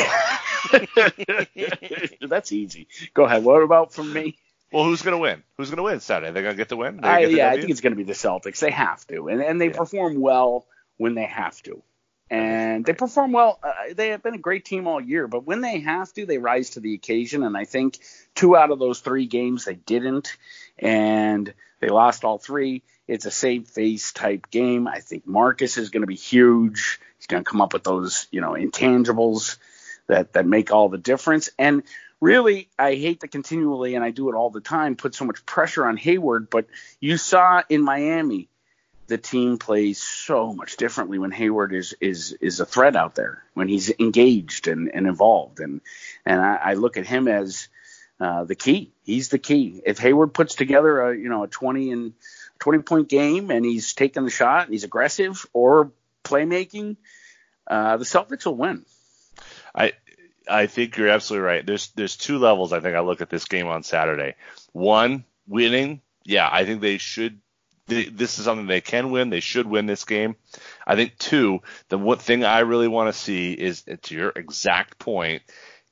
That's 2.27 2.51
easy. 2.51 2.87
Go 3.13 3.25
ahead. 3.25 3.43
What 3.43 3.61
about 3.61 3.93
from 3.93 4.11
me? 4.11 4.37
Well, 4.71 4.83
who's 4.83 5.01
gonna 5.01 5.17
win? 5.19 5.43
Who's 5.57 5.69
gonna 5.69 5.83
win 5.83 5.99
Saturday? 5.99 6.31
They're 6.31 6.43
gonna 6.43 6.55
get 6.55 6.69
the 6.69 6.77
win. 6.77 6.99
I, 7.03 7.21
get 7.21 7.27
the 7.31 7.37
yeah, 7.37 7.47
I 7.47 7.49
W? 7.51 7.61
think 7.61 7.71
it's 7.71 7.81
going 7.81 7.93
to 7.93 7.97
be 7.97 8.03
the 8.03 8.13
Celtics. 8.13 8.59
They 8.59 8.71
have 8.71 9.05
to, 9.07 9.27
and 9.29 9.41
and 9.41 9.61
they 9.61 9.67
Yeah. 9.67 9.77
perform 9.77 10.19
well 10.19 10.65
when 10.97 11.15
they 11.15 11.25
have 11.25 11.61
to, 11.63 11.81
and 12.29 12.83
they 12.83 12.93
perform 12.93 13.31
well. 13.31 13.59
Uh, 13.63 13.93
they 13.93 14.09
have 14.09 14.23
been 14.23 14.33
a 14.33 14.39
great 14.39 14.65
team 14.65 14.87
all 14.87 14.99
year, 14.99 15.27
but 15.27 15.45
when 15.45 15.61
they 15.61 15.79
have 15.79 16.11
to, 16.13 16.25
they 16.25 16.39
rise 16.39 16.71
to 16.71 16.79
the 16.79 16.93
occasion. 16.95 17.43
And 17.43 17.55
I 17.55 17.65
think 17.65 17.99
two 18.33 18.55
out 18.57 18.71
of 18.71 18.79
those 18.79 18.99
three 18.99 19.27
games 19.27 19.65
they 19.65 19.75
didn't, 19.75 20.35
and 20.79 21.53
they 21.79 21.87
lost 21.87 22.23
all 22.23 22.37
three. 22.37 22.81
It's 23.07 23.25
a 23.25 23.31
save 23.31 23.67
face 23.67 24.11
type 24.13 24.49
game. 24.49 24.87
I 24.87 24.99
think 24.99 25.27
Marcus 25.27 25.77
is 25.77 25.89
going 25.91 26.01
to 26.01 26.07
be 26.07 26.15
huge. 26.15 26.99
He's 27.17 27.27
going 27.27 27.43
to 27.43 27.49
come 27.49 27.61
up 27.61 27.73
with 27.73 27.83
those 27.83 28.27
you 28.31 28.41
know 28.41 28.51
intangibles 28.53 29.57
that 30.07 30.33
that 30.33 30.45
make 30.45 30.71
all 30.71 30.89
the 30.89 30.97
difference. 30.97 31.49
And 31.57 31.83
really, 32.19 32.69
I 32.77 32.95
hate 32.95 33.21
to 33.21 33.27
continually, 33.27 33.95
and 33.95 34.03
I 34.03 34.11
do 34.11 34.29
it 34.29 34.35
all 34.35 34.49
the 34.49 34.61
time, 34.61 34.95
put 34.95 35.15
so 35.15 35.25
much 35.25 35.45
pressure 35.45 35.85
on 35.85 35.97
Hayward. 35.97 36.49
But 36.49 36.67
you 36.99 37.17
saw 37.17 37.63
in 37.69 37.81
Miami, 37.81 38.49
the 39.07 39.17
team 39.17 39.57
plays 39.57 40.01
so 40.01 40.53
much 40.53 40.77
differently 40.77 41.19
when 41.19 41.31
Hayward 41.31 41.73
is 41.73 41.95
is 42.01 42.31
is 42.33 42.59
a 42.59 42.65
threat 42.65 42.95
out 42.95 43.15
there, 43.15 43.43
when 43.53 43.67
he's 43.67 43.91
engaged 43.99 44.67
and, 44.67 44.89
and 44.93 45.07
involved. 45.07 45.59
And 45.59 45.81
and 46.25 46.41
I, 46.41 46.55
I 46.55 46.73
look 46.73 46.97
at 46.97 47.05
him 47.05 47.27
as 47.27 47.67
uh, 48.19 48.45
the 48.45 48.55
key. 48.55 48.91
He's 49.03 49.29
the 49.29 49.39
key. 49.39 49.81
If 49.85 49.99
Hayward 49.99 50.33
puts 50.33 50.55
together 50.55 51.01
a 51.01 51.17
you 51.17 51.29
know 51.29 51.43
a 51.43 51.47
20 51.47 51.91
and 51.91 52.13
20 52.59 52.79
point 52.79 53.09
game 53.09 53.51
and 53.51 53.65
he's 53.65 53.93
taking 53.93 54.23
the 54.23 54.31
shot 54.31 54.65
and 54.65 54.73
he's 54.73 54.83
aggressive 54.85 55.45
or 55.53 55.91
playmaking, 56.23 56.95
uh, 57.67 57.97
the 57.97 58.05
Celtics 58.05 58.45
will 58.45 58.55
win. 58.55 58.85
I 59.75 59.93
I 60.47 60.67
think 60.67 60.97
you're 60.97 61.09
absolutely 61.09 61.45
right. 61.45 61.65
There's 61.65 61.89
there's 61.89 62.17
two 62.17 62.37
levels 62.37 62.73
I 62.73 62.79
think 62.79 62.95
I 62.95 63.01
look 63.01 63.21
at 63.21 63.29
this 63.29 63.45
game 63.45 63.67
on 63.67 63.83
Saturday. 63.83 64.35
One, 64.71 65.25
winning. 65.47 66.01
Yeah, 66.23 66.49
I 66.51 66.65
think 66.65 66.81
they 66.81 66.97
should. 66.97 67.39
They, 67.87 68.05
this 68.05 68.39
is 68.39 68.45
something 68.45 68.65
they 68.65 68.81
can 68.81 69.11
win. 69.11 69.29
They 69.29 69.41
should 69.41 69.67
win 69.67 69.85
this 69.85 70.05
game. 70.05 70.35
I 70.87 70.95
think 70.95 71.17
two, 71.19 71.59
the 71.89 71.99
one 71.99 72.17
thing 72.17 72.43
I 72.43 72.59
really 72.59 72.87
want 72.87 73.13
to 73.13 73.19
see 73.19 73.53
is 73.53 73.83
to 74.03 74.15
your 74.15 74.29
exact 74.35 74.97
point, 74.97 75.43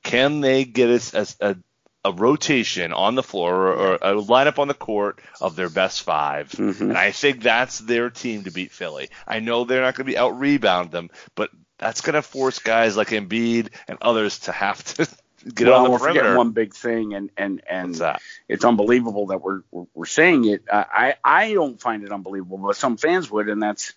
can 0.02 0.40
they 0.40 0.64
get 0.64 0.90
us 0.90 1.14
as 1.14 1.36
a, 1.40 1.56
a 2.04 2.12
rotation 2.12 2.92
on 2.92 3.14
the 3.14 3.22
floor 3.22 3.54
or, 3.54 3.72
or 3.72 3.94
a 3.94 4.14
lineup 4.14 4.58
on 4.58 4.66
the 4.66 4.74
court 4.74 5.20
of 5.40 5.54
their 5.54 5.70
best 5.70 6.02
5 6.02 6.50
Mm-hmm. 6.50 6.82
And 6.82 6.98
I 6.98 7.12
think 7.12 7.42
that's 7.42 7.78
their 7.78 8.10
team 8.10 8.44
to 8.44 8.50
beat 8.50 8.72
Philly. 8.72 9.08
I 9.26 9.38
know 9.38 9.64
they're 9.64 9.82
not 9.82 9.94
going 9.94 10.06
to 10.06 10.12
be 10.12 10.18
out 10.18 10.38
rebound 10.38 10.90
them, 10.90 11.10
but 11.36 11.50
that's 11.84 12.00
going 12.00 12.14
to 12.14 12.22
force 12.22 12.60
guys 12.60 12.96
like 12.96 13.08
Embiid 13.08 13.68
and 13.88 13.98
others 14.00 14.38
to 14.40 14.52
have 14.52 14.82
to 14.94 15.06
get 15.54 15.68
well, 15.68 15.80
on 15.80 15.84
the 15.84 15.90
we're 15.90 15.98
forgetting 15.98 16.20
perimeter. 16.22 16.38
one 16.38 16.52
big 16.52 16.74
thing, 16.74 17.12
and 17.12 17.30
and 17.36 17.60
and 17.68 18.00
it's 18.48 18.64
unbelievable 18.64 19.26
that 19.26 19.42
we're 19.42 19.60
we're, 19.70 20.06
saying 20.06 20.46
it. 20.46 20.64
I 20.72 21.16
I 21.22 21.52
don't 21.52 21.78
find 21.78 22.02
it 22.02 22.10
unbelievable, 22.10 22.56
but 22.56 22.76
some 22.76 22.96
fans 22.96 23.30
would, 23.30 23.50
and 23.50 23.62
that's 23.62 23.92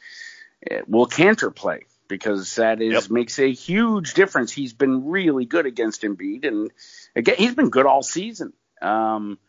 uh, 0.69 0.79
will 0.85 1.07
Kanter 1.07 1.55
play 1.55 1.85
because 2.09 2.55
that 2.55 2.81
is 2.81 3.03
Yep. 3.03 3.11
makes 3.11 3.39
a 3.39 3.49
huge 3.53 4.13
difference. 4.15 4.51
He's 4.51 4.73
been 4.73 5.05
really 5.05 5.45
good 5.45 5.65
against 5.65 6.01
Embiid, 6.01 6.45
and 6.45 6.69
again 7.15 7.35
he's 7.37 7.55
been 7.55 7.69
good 7.69 7.85
all 7.85 8.03
season. 8.03 8.51
Um, 8.81 9.39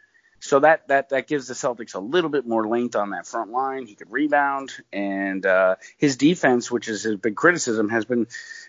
so 0.40 0.60
that 0.60 0.88
that 0.88 1.10
that 1.10 1.26
gives 1.26 1.48
the 1.48 1.54
Celtics 1.54 1.94
a 1.94 2.00
little 2.00 2.30
bit 2.30 2.46
more 2.46 2.66
length 2.66 2.96
on 2.96 3.10
that 3.10 3.26
front 3.26 3.50
line. 3.50 3.86
He 3.86 3.94
could 3.94 4.10
rebound, 4.10 4.72
and 4.92 5.44
uh, 5.44 5.76
his 5.96 6.16
defense, 6.16 6.70
which 6.70 6.88
is 6.88 7.02
his 7.02 7.16
big 7.16 7.36
criticism, 7.36 7.88
has 7.88 8.04
been 8.04 8.26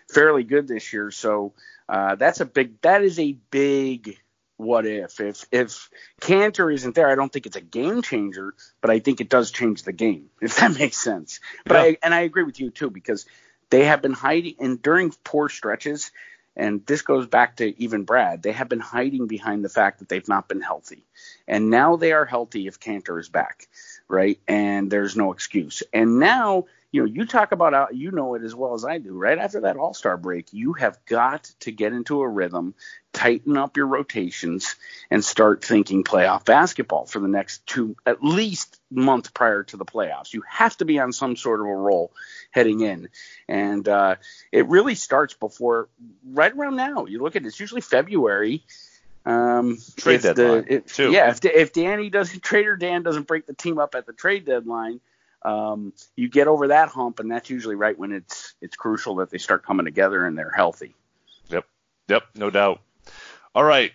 fairly 0.08 0.42
good 0.42 0.66
this 0.66 0.92
year. 0.92 1.10
So 1.10 1.52
uh, 1.88 2.16
that's 2.16 2.40
a 2.40 2.44
big 2.44 2.80
that 2.82 3.02
is 3.02 3.18
a 3.18 3.32
big 3.50 4.18
what 4.56 4.86
if 4.86 5.20
if 5.20 5.46
if 5.50 5.90
Kanter 6.20 6.72
isn't 6.72 6.94
there. 6.94 7.08
I 7.08 7.14
don't 7.14 7.32
think 7.32 7.46
it's 7.46 7.56
a 7.56 7.62
game 7.62 8.02
changer, 8.02 8.54
but 8.80 8.90
I 8.90 8.98
think 8.98 9.20
it 9.20 9.28
does 9.28 9.50
change 9.50 9.82
the 9.84 9.92
game 9.92 10.30
if 10.40 10.56
that 10.56 10.78
makes 10.78 10.98
sense. 10.98 11.40
But 11.64 11.74
Yeah. 11.74 11.82
I 11.82 11.96
and 12.02 12.14
I 12.14 12.20
agree 12.20 12.42
with 12.42 12.60
you 12.60 12.70
too 12.70 12.90
because 12.90 13.26
they 13.70 13.84
have 13.84 14.02
been 14.02 14.12
hiding 14.12 14.56
and 14.58 14.82
during 14.82 15.12
poor 15.24 15.48
stretches. 15.48 16.10
And 16.60 16.84
this 16.86 17.00
goes 17.00 17.26
back 17.26 17.56
to 17.56 17.82
even 17.82 18.04
Brad. 18.04 18.42
They 18.42 18.52
have 18.52 18.68
been 18.68 18.80
hiding 18.80 19.26
behind 19.26 19.64
the 19.64 19.70
fact 19.70 19.98
that 20.00 20.10
they've 20.10 20.28
not 20.28 20.46
been 20.46 20.60
healthy. 20.60 21.06
And 21.48 21.70
now 21.70 21.96
they 21.96 22.12
are 22.12 22.26
healthy 22.26 22.66
if 22.66 22.78
Kanter 22.78 23.18
is 23.18 23.30
back, 23.30 23.68
right? 24.10 24.40
And 24.48 24.90
there's 24.90 25.16
no 25.16 25.32
excuse. 25.32 25.82
And 25.92 26.18
now, 26.18 26.66
you 26.92 27.02
know, 27.02 27.06
you 27.06 27.24
talk 27.24 27.52
about, 27.52 27.72
uh, 27.72 27.86
you 27.92 28.10
know 28.10 28.34
it 28.34 28.42
as 28.42 28.54
well 28.54 28.74
as 28.74 28.84
I 28.84 28.98
do, 28.98 29.16
right? 29.16 29.38
After 29.38 29.60
that 29.60 29.76
All 29.76 29.94
Star 29.94 30.16
break, 30.16 30.52
you 30.52 30.72
have 30.74 30.98
got 31.06 31.44
to 31.60 31.70
get 31.70 31.92
into 31.92 32.20
a 32.20 32.28
rhythm, 32.28 32.74
tighten 33.12 33.56
up 33.56 33.76
your 33.76 33.86
rotations, 33.86 34.74
and 35.10 35.24
start 35.24 35.64
thinking 35.64 36.02
playoff 36.02 36.44
basketball 36.44 37.06
for 37.06 37.20
the 37.20 37.28
next 37.28 37.64
two, 37.66 37.96
at 38.04 38.24
least 38.24 38.80
month 38.90 39.32
prior 39.32 39.62
to 39.62 39.76
the 39.76 39.84
playoffs. 39.84 40.32
You 40.32 40.42
have 40.48 40.76
to 40.78 40.84
be 40.84 40.98
on 40.98 41.12
some 41.12 41.36
sort 41.36 41.60
of 41.60 41.66
a 41.66 41.74
roll 41.74 42.12
heading 42.50 42.80
in. 42.80 43.08
And 43.48 43.88
uh, 43.88 44.16
it 44.50 44.66
really 44.66 44.96
starts 44.96 45.34
before, 45.34 45.88
right 46.24 46.52
around 46.52 46.74
now. 46.74 47.06
You 47.06 47.22
look 47.22 47.36
at 47.36 47.42
it, 47.42 47.46
it's 47.46 47.60
usually 47.60 47.82
February 47.82 48.64
Um, 49.26 49.78
Trade 49.96 50.14
if 50.16 50.22
the- 50.22 50.34
deadline, 50.34 50.66
if- 50.68 50.94
too. 50.94 51.12
Yeah, 51.12 51.30
if, 51.30 51.44
if 51.44 51.72
Danny 51.72 52.10
doesn't, 52.10 52.40
Trader 52.42 52.76
Dan 52.76 53.02
doesn't 53.02 53.26
break 53.26 53.46
the 53.46 53.54
team 53.54 53.78
up 53.78 53.94
at 53.94 54.06
the 54.06 54.12
trade 54.12 54.44
deadline, 54.46 55.00
um, 55.42 55.92
you 56.16 56.28
get 56.28 56.48
over 56.48 56.68
that 56.68 56.88
hump, 56.88 57.20
and 57.20 57.30
that's 57.30 57.50
usually 57.50 57.74
right 57.74 57.98
when 57.98 58.12
it's 58.12 58.54
it's 58.60 58.76
crucial 58.76 59.16
that 59.16 59.30
they 59.30 59.38
start 59.38 59.64
coming 59.64 59.84
together 59.84 60.24
and 60.26 60.36
they're 60.36 60.50
healthy. 60.50 60.94
Yep. 61.48 61.66
Yep. 62.08 62.22
No 62.36 62.50
doubt. 62.50 62.80
All 63.54 63.64
right. 63.64 63.92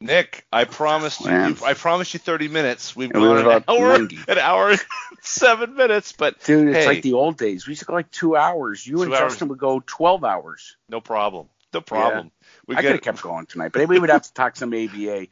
Nick, 0.00 0.44
I 0.52 0.64
promised 0.64 1.24
you, 1.24 1.30
I 1.64 1.72
promised 1.72 2.12
you 2.12 2.20
30 2.20 2.48
minutes. 2.48 2.94
We've 2.94 3.10
gone 3.10 3.38
an 3.38 3.64
hour, 3.66 3.98
90. 3.98 4.18
an 4.28 4.38
hour, 4.38 4.70
and 4.70 4.84
seven 5.22 5.76
minutes, 5.76 6.12
but 6.12 6.42
Dude, 6.44 6.68
it's 6.68 6.78
hey, 6.78 6.86
like 6.86 7.02
the 7.02 7.14
old 7.14 7.38
days. 7.38 7.66
We 7.66 7.70
used 7.70 7.80
to 7.80 7.86
go 7.86 7.94
like 7.94 8.10
two 8.10 8.36
hours. 8.36 8.86
You 8.86 9.02
and 9.02 9.14
hours. 9.14 9.32
Justin 9.32 9.48
would 9.48 9.58
go 9.58 9.82
twelve 9.86 10.22
hours. 10.24 10.76
no 10.90 11.00
problem. 11.00 11.48
No 11.74 11.80
problem. 11.80 12.30
We 12.66 12.76
I 12.76 12.82
could 12.82 12.92
have 12.92 13.02
kept 13.02 13.22
going 13.22 13.46
tonight, 13.46 13.72
but 13.72 13.86
we 13.88 13.98
would 13.98 14.10
have 14.10 14.22
to 14.22 14.32
talk 14.32 14.56
some 14.56 14.72
ABA. 14.72 15.26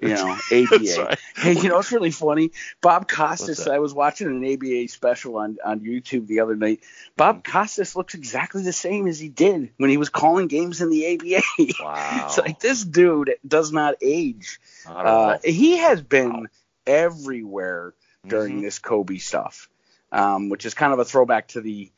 You 0.00 0.10
know, 0.10 0.30
ABA. 0.52 1.16
Hey, 1.34 1.54
you 1.54 1.68
know 1.68 1.80
it's 1.80 1.90
really 1.90 2.12
funny? 2.12 2.52
Bob 2.80 3.08
Costas. 3.08 3.66
I 3.66 3.80
was 3.80 3.92
watching 3.92 4.28
an 4.28 4.44
ABA 4.44 4.86
special 4.88 5.36
on 5.38 5.56
on 5.64 5.80
YouTube 5.80 6.28
the 6.28 6.38
other 6.40 6.54
night. 6.54 6.80
Bob 7.16 7.42
Costas 7.42 7.96
looks 7.96 8.14
exactly 8.14 8.62
the 8.62 8.72
same 8.72 9.08
as 9.08 9.18
he 9.18 9.28
did 9.28 9.70
when 9.76 9.90
he 9.90 9.96
was 9.96 10.08
calling 10.08 10.46
games 10.46 10.80
in 10.80 10.90
the 10.90 11.14
ABA. 11.14 11.42
Wow. 11.82 12.26
it's 12.26 12.38
like 12.38 12.60
this 12.60 12.84
dude 12.84 13.34
does 13.46 13.72
not 13.72 13.96
age. 14.00 14.60
Uh, 14.86 15.38
he 15.42 15.78
has 15.78 16.00
been 16.00 16.46
everywhere 16.86 17.94
during 18.26 18.58
Mhm. 18.58 18.62
this 18.62 18.78
Kobe 18.78 19.18
stuff, 19.18 19.68
um, 20.12 20.48
which 20.48 20.64
is 20.64 20.74
kind 20.74 20.92
of 20.92 20.98
a 21.00 21.04
throwback 21.04 21.48
to 21.48 21.60
the 21.60 21.90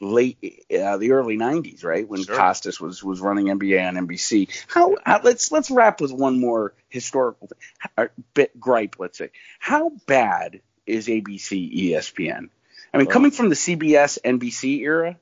late, 0.00 0.64
uh, 0.70 0.96
the 0.96 1.12
early 1.12 1.36
'90s, 1.36 1.84
right? 1.84 2.06
When 2.08 2.22
Sure. 2.24 2.36
Costas 2.36 2.80
was 2.80 3.02
was 3.02 3.20
running 3.20 3.46
NBA 3.46 3.86
on 3.88 3.94
NBC. 4.06 4.48
How, 4.68 4.96
how 5.04 5.20
let's 5.22 5.50
let's 5.52 5.70
wrap 5.70 6.00
with 6.00 6.12
one 6.12 6.40
more 6.40 6.74
historical 6.88 7.48
thing, 7.48 7.58
uh, 7.96 8.06
bit 8.34 8.58
gripe. 8.58 8.96
Let's 8.98 9.18
say, 9.18 9.30
how 9.58 9.92
bad 10.06 10.60
is 10.86 11.06
ABC, 11.08 11.90
ESPN? 11.92 12.48
I 12.92 12.98
mean, 12.98 13.06
coming 13.06 13.30
from 13.32 13.48
the 13.48 13.56
CBS, 13.56 14.18
NBC 14.24 14.80
era, 14.80 15.16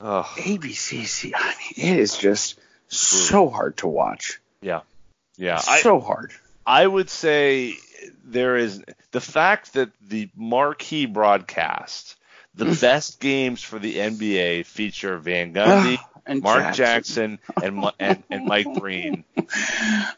Ugh. 0.00 0.24
ABC, 0.24 1.32
I 1.34 1.48
mean, 1.76 1.92
it 1.92 1.98
is 2.00 2.16
just 2.16 2.58
so 2.88 3.48
hard 3.48 3.76
to 3.78 3.86
watch. 3.88 4.40
yeah. 4.60 4.80
Yeah. 5.36 5.60
I, 5.66 5.80
so 5.80 6.00
hard. 6.00 6.32
I 6.66 6.86
would 6.86 7.08
say 7.08 7.74
there 8.24 8.56
is 8.56 8.82
the 9.10 9.20
fact 9.22 9.72
that 9.72 9.90
the 10.06 10.28
marquee 10.36 11.06
broadcast, 11.06 12.16
the 12.54 12.64
best 12.80 13.20
games 13.20 13.62
for 13.62 13.78
the 13.78 13.96
NBA 13.96 14.66
feature 14.66 15.16
Van 15.18 15.52
Gundy, 15.54 15.98
And 16.26 16.42
Mark 16.42 16.74
Jackson. 16.74 17.38
Jackson, 17.38 17.74
and, 17.78 17.92
and 17.98 18.22
and 18.30 18.46
Mike 18.46 18.66
Breen. 18.78 19.24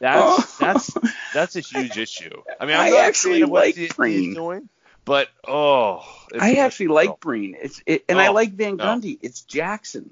That's 0.00 0.58
that's 0.58 0.90
that's 1.34 1.56
a 1.56 1.60
huge 1.60 1.96
issue. 1.98 2.42
I 2.60 2.66
mean, 2.66 2.76
I'm 2.76 2.94
I 2.94 2.98
actually 3.06 3.44
like 3.44 3.74
the- 3.74 3.88
Breen. 3.94 4.34
doing, 4.34 4.68
but 5.04 5.28
oh, 5.46 6.04
I 6.38 6.54
actually 6.54 6.88
like 6.88 7.20
Breen. 7.20 7.56
It's 7.60 7.82
it, 7.86 8.04
and 8.08 8.18
I 8.20 8.28
Oh, 8.28 8.32
like 8.32 8.52
Van 8.52 8.76
no. 8.76 8.84
Gundy. 8.84 9.18
It's 9.22 9.42
Jackson. 9.42 10.10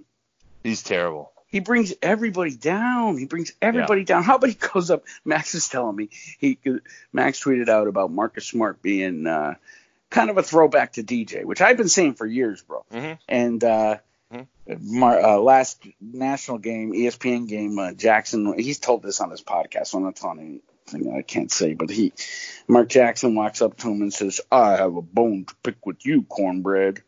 he's 0.62 0.82
terrible. 0.82 1.32
He 1.48 1.58
brings 1.58 1.92
everybody 2.00 2.54
down. 2.54 3.18
He 3.18 3.26
brings 3.26 3.52
everybody 3.60 4.04
down. 4.04 4.22
How 4.22 4.36
about 4.36 4.50
he 4.50 4.54
goes 4.54 4.88
up? 4.92 5.02
Max 5.24 5.54
is 5.56 5.68
telling 5.68 5.96
me 5.96 6.08
he 6.38 6.56
Max 7.12 7.42
tweeted 7.42 7.68
out 7.68 7.88
about 7.88 8.12
Marcus 8.12 8.46
Smart 8.46 8.80
being 8.82 9.26
uh, 9.26 9.54
kind 10.10 10.28
of 10.30 10.36
a 10.38 10.42
throwback 10.42 10.94
to 10.94 11.02
DJ, 11.02 11.44
which 11.44 11.60
I've 11.60 11.76
been 11.76 11.88
saying 11.88 12.14
for 12.14 12.26
years, 12.26 12.62
bro. 12.62 12.84
Mhm. 12.92 13.18
And 13.28 13.64
uh, 13.64 13.96
Mar- 14.78 15.20
uh, 15.20 15.36
last 15.38 15.84
national 16.00 16.58
game, 16.58 16.92
ESPN 16.92 17.48
game, 17.48 17.78
uh, 17.78 17.92
Jackson. 17.92 18.54
He's 18.56 18.78
told 18.78 19.02
this 19.02 19.20
on 19.20 19.30
his 19.30 19.42
podcast, 19.42 19.88
so 19.88 19.98
I'm 19.98 20.04
not 20.04 20.14
telling 20.16 20.60
anything 20.92 21.12
I 21.12 21.22
can't 21.22 21.50
say. 21.50 21.74
But 21.74 21.90
he, 21.90 22.12
Mark 22.68 22.88
Jackson, 22.88 23.34
walks 23.34 23.62
up 23.62 23.76
to 23.78 23.88
him 23.90 24.02
and 24.02 24.14
says, 24.14 24.40
"I 24.52 24.76
have 24.76 24.94
a 24.94 25.02
bone 25.02 25.46
to 25.46 25.54
pick 25.64 25.84
with 25.84 26.06
you, 26.06 26.22
cornbread." 26.22 27.02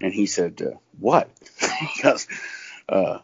And 0.00 0.12
he 0.14 0.26
said, 0.26 0.62
uh, 0.62 0.76
"What?" 1.00 1.28
he 1.60 2.02
goes, 2.02 2.28
uh, 2.88 3.18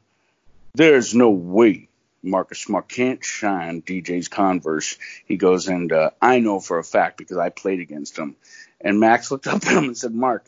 "There's 0.75 1.15
no 1.15 1.31
way." 1.31 1.89
Marcus 2.21 2.59
Smart 2.59 2.89
can't 2.89 3.25
shine 3.25 3.81
DJ's 3.83 4.27
Converse. 4.27 4.99
He 5.27 5.37
goes, 5.37 5.69
and 5.69 5.93
uh, 5.93 6.11
I 6.21 6.41
know 6.41 6.59
for 6.59 6.79
a 6.79 6.85
fact 6.85 7.17
because 7.17 7.37
I 7.37 7.51
played 7.51 7.79
against 7.79 8.19
him. 8.19 8.35
And 8.81 9.01
Max 9.01 9.31
looked 9.31 9.47
up 9.47 9.57
at 9.67 9.77
him 9.77 9.85
and 9.85 9.97
said, 9.97 10.15
Mark, 10.15 10.45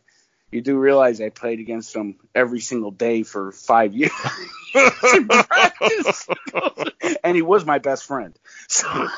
you 0.51 0.61
do 0.61 0.77
realize 0.78 1.20
I 1.20 1.31
played 1.31 1.61
against 1.61 1.94
him 1.94 2.16
every 2.35 2.61
single 2.61 2.90
day 2.90 3.23
for 3.23 3.52
five 3.52 3.94
years 3.94 4.11
in 5.15 5.28
practice. 5.28 6.28
and 7.24 7.36
he 7.36 7.43
was 7.43 7.65
my 7.65 7.78
best 7.78 8.05
friend. 8.07 8.36
So, 8.69 8.89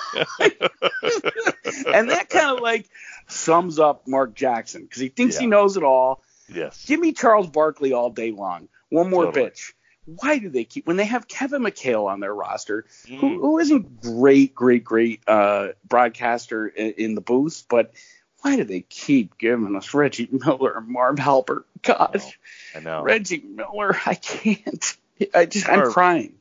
and 1.95 2.11
that 2.11 2.27
kind 2.31 2.57
of 2.57 2.61
like 2.61 2.89
sums 3.29 3.79
up 3.79 4.07
Mark 4.07 4.35
Jackson 4.35 4.83
because 4.83 5.01
he 5.01 5.09
thinks 5.09 5.37
he 5.39 5.47
knows 5.47 5.77
it 5.77 5.83
all. 5.83 6.23
Yes. 6.53 6.85
Give 6.87 7.01
me 7.01 7.13
Charles 7.13 7.49
Barkley 7.49 7.93
all 7.93 8.11
day 8.11 8.31
long. 8.31 8.69
One 8.91 9.09
more 9.11 9.27
Totally. 9.27 9.51
bitch. 9.51 9.73
Why 10.05 10.39
do 10.39 10.49
they 10.49 10.65
keep 10.65 10.87
when 10.87 10.97
they 10.97 11.05
have 11.05 11.29
Kevin 11.29 11.63
McHale 11.63 12.07
on 12.07 12.21
their 12.21 12.35
roster, 12.35 12.85
Mm. 13.07 13.21
who, 13.21 13.41
who 13.41 13.59
isn't 13.59 14.01
great, 14.03 14.55
great, 14.55 14.85
great 14.85 15.21
uh, 15.29 15.69
broadcaster 15.89 16.67
in, 16.67 16.93
in 16.99 17.15
the 17.15 17.21
booth, 17.21 17.65
but 17.71 17.93
why 18.43 18.57
do 18.57 18.65
they 18.65 18.83
keep 18.83 19.39
giving 19.39 19.75
us 19.77 19.95
Reggie 19.95 20.29
Miller 20.31 20.77
and 20.77 20.89
Marv 20.89 21.19
Albert? 21.21 21.67
God, 21.83 22.21
I 22.75 22.81
know. 22.81 23.03
Reggie 23.03 23.43
Miller, 23.43 23.97
I 24.05 24.15
can't. 24.15 24.97
I 25.35 25.47
just, 25.47 25.69
I'm 25.69 25.91
crying. 25.91 26.35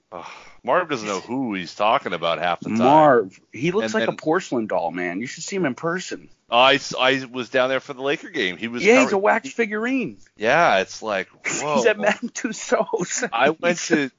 Marv 0.64 0.90
doesn't 0.90 1.08
know 1.08 1.20
who 1.20 1.54
he's 1.54 1.74
talking 1.74 2.14
about 2.14 2.40
half 2.40 2.60
the 2.60 2.70
time. 2.70 2.78
Marv, 2.80 3.40
he 3.52 3.72
looks 3.72 3.94
And 3.94 3.94
like 3.94 4.10
a 4.10 4.14
porcelain 4.14 4.68
doll, 4.68 4.92
man. 4.92 5.20
You 5.20 5.28
should 5.28 5.44
see 5.44 5.56
him 5.56 5.66
in 5.66 5.76
person. 5.76 6.30
I, 6.50 6.74
I, 6.74 6.80
I 7.00 7.26
was 7.32 7.50
down 7.50 7.70
there 7.70 7.80
for 7.80 7.94
the 7.94 8.02
Laker 8.02 8.30
game. 8.30 8.58
He 8.58 8.68
was. 8.68 8.84
Yeah, 8.84 9.02
he's 9.02 9.14
a 9.14 9.18
wax 9.18 9.52
figurine. 9.54 10.18
Yeah, 10.36 10.80
it's 10.80 11.02
like 11.02 11.30
whoa. 11.62 11.76
He's 11.76 11.86
at 11.86 11.98
Madame 11.98 12.30
Tussauds. 12.30 13.28
I 13.32 13.52
went 13.52 13.78
to. 13.80 14.12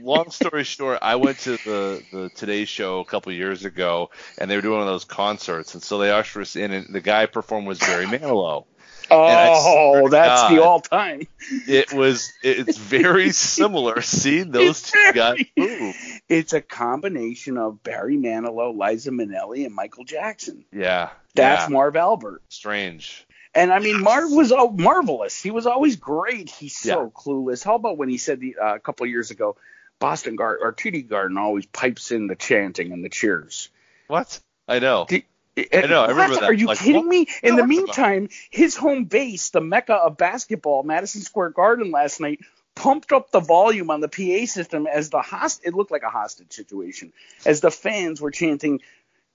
Long 0.00 0.30
story 0.30 0.64
short, 0.64 0.98
I 1.02 1.16
went 1.16 1.38
to 1.40 1.52
the 1.52 2.02
the 2.12 2.30
Today 2.30 2.64
Show 2.64 3.00
a 3.00 3.04
couple 3.04 3.32
years 3.32 3.64
ago, 3.64 4.10
and 4.38 4.50
they 4.50 4.56
were 4.56 4.62
doing 4.62 4.78
one 4.78 4.86
of 4.86 4.92
those 4.92 5.04
concerts, 5.04 5.74
and 5.74 5.82
so 5.82 5.98
they 5.98 6.10
ushered 6.10 6.42
us 6.42 6.56
in, 6.56 6.72
and 6.72 6.92
the 6.92 7.00
guy 7.00 7.26
performed 7.26 7.66
was 7.66 7.78
Barry 7.78 8.06
Manilow. 8.06 8.64
Oh, 9.10 10.08
that's 10.10 10.50
the 10.50 10.62
all 10.62 10.80
time. 10.80 11.26
It 11.66 11.92
was 11.92 12.30
it's 12.42 12.76
very 12.76 13.30
similar 13.30 14.02
seeing 14.02 14.50
those 14.50 14.80
It's 14.80 14.90
two 14.92 15.12
guys 15.14 15.44
move. 15.56 15.94
It's 16.28 16.52
a 16.52 16.60
combination 16.60 17.56
of 17.56 17.82
Barry 17.82 18.16
Manilow, 18.16 18.76
Liza 18.76 19.10
Minnelli, 19.10 19.64
and 19.64 19.74
Michael 19.74 20.04
Jackson. 20.04 20.64
Yeah, 20.72 21.10
That's 21.34 21.68
yeah, 21.68 21.72
Marv 21.72 21.96
Albert. 21.96 22.42
strange. 22.48 23.26
And 23.58 23.72
I 23.72 23.80
mean, 23.80 24.00
Marv 24.02 24.30
was 24.30 24.52
all 24.52 24.70
marvelous. 24.70 25.42
He 25.42 25.50
was 25.50 25.66
always 25.66 25.96
great. 25.96 26.48
He's 26.48 26.76
so 26.76 27.10
clueless. 27.10 27.64
How 27.64 27.74
about 27.74 27.98
when 27.98 28.08
he 28.08 28.16
said 28.16 28.38
the, 28.38 28.56
uh, 28.56 28.76
a 28.76 28.78
couple 28.78 29.04
of 29.04 29.10
years 29.10 29.32
ago, 29.32 29.56
Boston 29.98 30.36
Garden 30.36 30.64
or 30.64 30.72
TD 30.72 31.08
Garden 31.08 31.38
always 31.38 31.66
pipes 31.66 32.12
in 32.12 32.28
the 32.28 32.36
chanting 32.36 32.92
and 32.92 33.04
the 33.04 33.08
cheers. 33.08 33.68
What 34.06 34.38
I 34.68 34.78
know. 34.78 35.06
Do- 35.08 35.22
I 35.56 35.86
know, 35.86 36.04
I 36.04 36.10
remember 36.10 36.36
that. 36.36 36.44
Are 36.44 36.52
you 36.52 36.68
Like, 36.68 36.78
kidding 36.78 37.06
what? 37.06 37.10
me? 37.10 37.26
In 37.42 37.54
Yeah, 37.56 37.62
the 37.62 37.66
meantime, 37.66 38.28
his 38.48 38.76
home 38.76 39.06
base, 39.06 39.50
the 39.50 39.60
mecca 39.60 39.94
of 39.94 40.16
basketball, 40.16 40.84
Madison 40.84 41.22
Square 41.22 41.50
Garden 41.50 41.90
last 41.90 42.20
night, 42.20 42.38
pumped 42.76 43.10
up 43.10 43.32
the 43.32 43.40
volume 43.40 43.90
on 43.90 44.00
the 44.00 44.08
PA 44.08 44.46
system 44.46 44.86
as 44.86 45.10
the 45.10 45.20
host. 45.20 45.62
It 45.64 45.74
looked 45.74 45.90
like 45.90 46.04
a 46.04 46.10
hostage 46.10 46.52
situation 46.52 47.12
as 47.44 47.60
the 47.60 47.72
fans 47.72 48.20
were 48.20 48.30
chanting, 48.30 48.82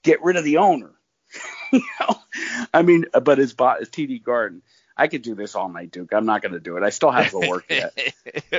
"Get 0.02 0.24
rid 0.24 0.38
of 0.38 0.45
the 0.45 0.58
owner." 0.60 0.91
you 1.72 1.81
know, 1.99 2.15
I 2.73 2.81
mean, 2.81 3.05
but 3.23 3.39
it's, 3.39 3.53
bo- 3.53 3.76
it's 3.80 3.89
TD 3.89 4.23
Garden. 4.23 4.61
I 4.95 5.07
could 5.07 5.23
do 5.23 5.34
this 5.34 5.55
all 5.55 5.69
night, 5.69 5.91
Duke. 5.91 6.14
I'm 6.14 6.27
not 6.27 6.43
going 6.43 6.51
to 6.51 6.60
do 6.60 6.77
it. 6.77 6.84
I 6.84 6.91
still 6.91 7.10
have 7.10 7.31
to 7.31 7.39
work 7.39 7.65
yet. 7.69 7.97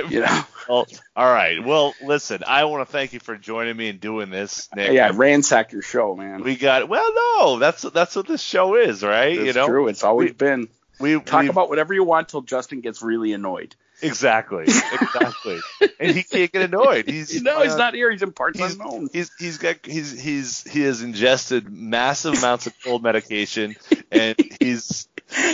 You 0.09 0.21
know. 0.21 0.43
Well, 0.67 0.87
all 1.15 1.33
right. 1.33 1.63
Well, 1.63 1.93
listen, 2.03 2.43
I 2.45 2.65
want 2.65 2.85
to 2.85 2.91
thank 2.91 3.13
you 3.13 3.19
for 3.21 3.37
joining 3.37 3.77
me 3.77 3.87
and 3.87 3.99
doing 3.99 4.29
this, 4.29 4.67
Nick. 4.75 4.91
Yeah, 4.91 5.11
ransack 5.13 5.71
your 5.71 5.81
show, 5.81 6.15
man. 6.15 6.43
We 6.43 6.57
got 6.57 6.89
well, 6.89 7.09
no, 7.15 7.59
that's 7.59 7.83
that's 7.83 8.15
what 8.15 8.27
this 8.27 8.41
show 8.41 8.75
is, 8.75 9.03
right? 9.03 9.37
it's 9.37 9.45
you 9.45 9.53
know, 9.53 9.67
true. 9.67 9.87
It's 9.87 10.03
always 10.03 10.31
we- 10.31 10.33
been. 10.33 10.67
we 10.99 11.19
Talk 11.21 11.45
about 11.45 11.69
whatever 11.69 11.93
you 11.93 12.03
want 12.03 12.29
till 12.29 12.41
Justin 12.41 12.81
gets 12.81 13.01
really 13.01 13.31
annoyed. 13.31 13.75
Exactly, 14.01 14.63
exactly, 14.63 15.59
and 15.99 16.15
he 16.15 16.23
can't 16.23 16.51
get 16.51 16.61
annoyed. 16.63 17.07
He's 17.07 17.41
No, 17.43 17.61
he's 17.61 17.73
uh, 17.73 17.77
not 17.77 17.93
here. 17.93 18.11
He's 18.11 18.21
in 18.21 18.31
parts 18.31 18.59
He's, 18.59 18.73
unknown. 18.73 19.09
he's 19.11 19.31
he's 19.39 19.57
got 19.57 19.77
he's 19.85 20.19
he's 20.19 20.63
he 20.63 20.81
has 20.81 21.01
ingested 21.01 21.69
massive 21.69 22.37
amounts 22.37 22.67
of 22.67 22.73
cold 22.83 23.03
medication, 23.03 23.75
and 24.11 24.35
he's 24.59 25.07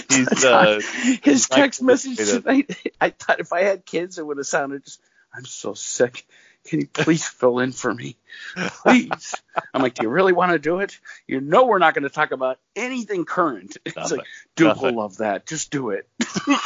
he's 0.10 0.46
uh 0.46 0.80
His 1.24 1.48
text 1.48 1.82
message 1.82 2.18
tonight. 2.18 2.76
I 3.00 3.10
thought 3.12 3.40
if 3.40 3.54
I 3.54 3.64
had 3.64 3.86
kids, 3.86 4.18
it 4.18 4.26
would 4.26 4.38
have 4.38 4.48
sounded 4.48 4.84
just. 4.84 5.02
I'm 5.34 5.46
so 5.46 5.74
sick. 5.76 6.26
Can 6.68 6.82
you 6.82 6.88
please 6.88 7.26
fill 7.26 7.60
in 7.60 7.72
for 7.72 7.92
me, 7.92 8.18
please? 8.56 9.34
I'm 9.74 9.82
like, 9.82 9.96
do 9.96 10.04
you 10.04 10.10
really 10.10 10.34
want 10.34 10.52
to 10.52 10.60
do 10.60 10.80
it? 10.80 11.00
You 11.26 11.42
know, 11.42 11.66
we're 11.66 11.80
not 11.80 11.96
going 11.96 12.04
to 12.04 12.10
talk 12.10 12.32
about 12.32 12.60
anything 12.76 13.26
current. 13.26 13.78
It's 13.84 13.96
Nothing. 13.96 14.18
like, 14.20 14.28
Duke 14.56 14.68
Nothing. 14.68 14.84
will 14.96 15.02
love 15.02 15.18
that. 15.18 15.48
Just 15.48 15.72
do 15.72 15.90
it. 15.90 16.08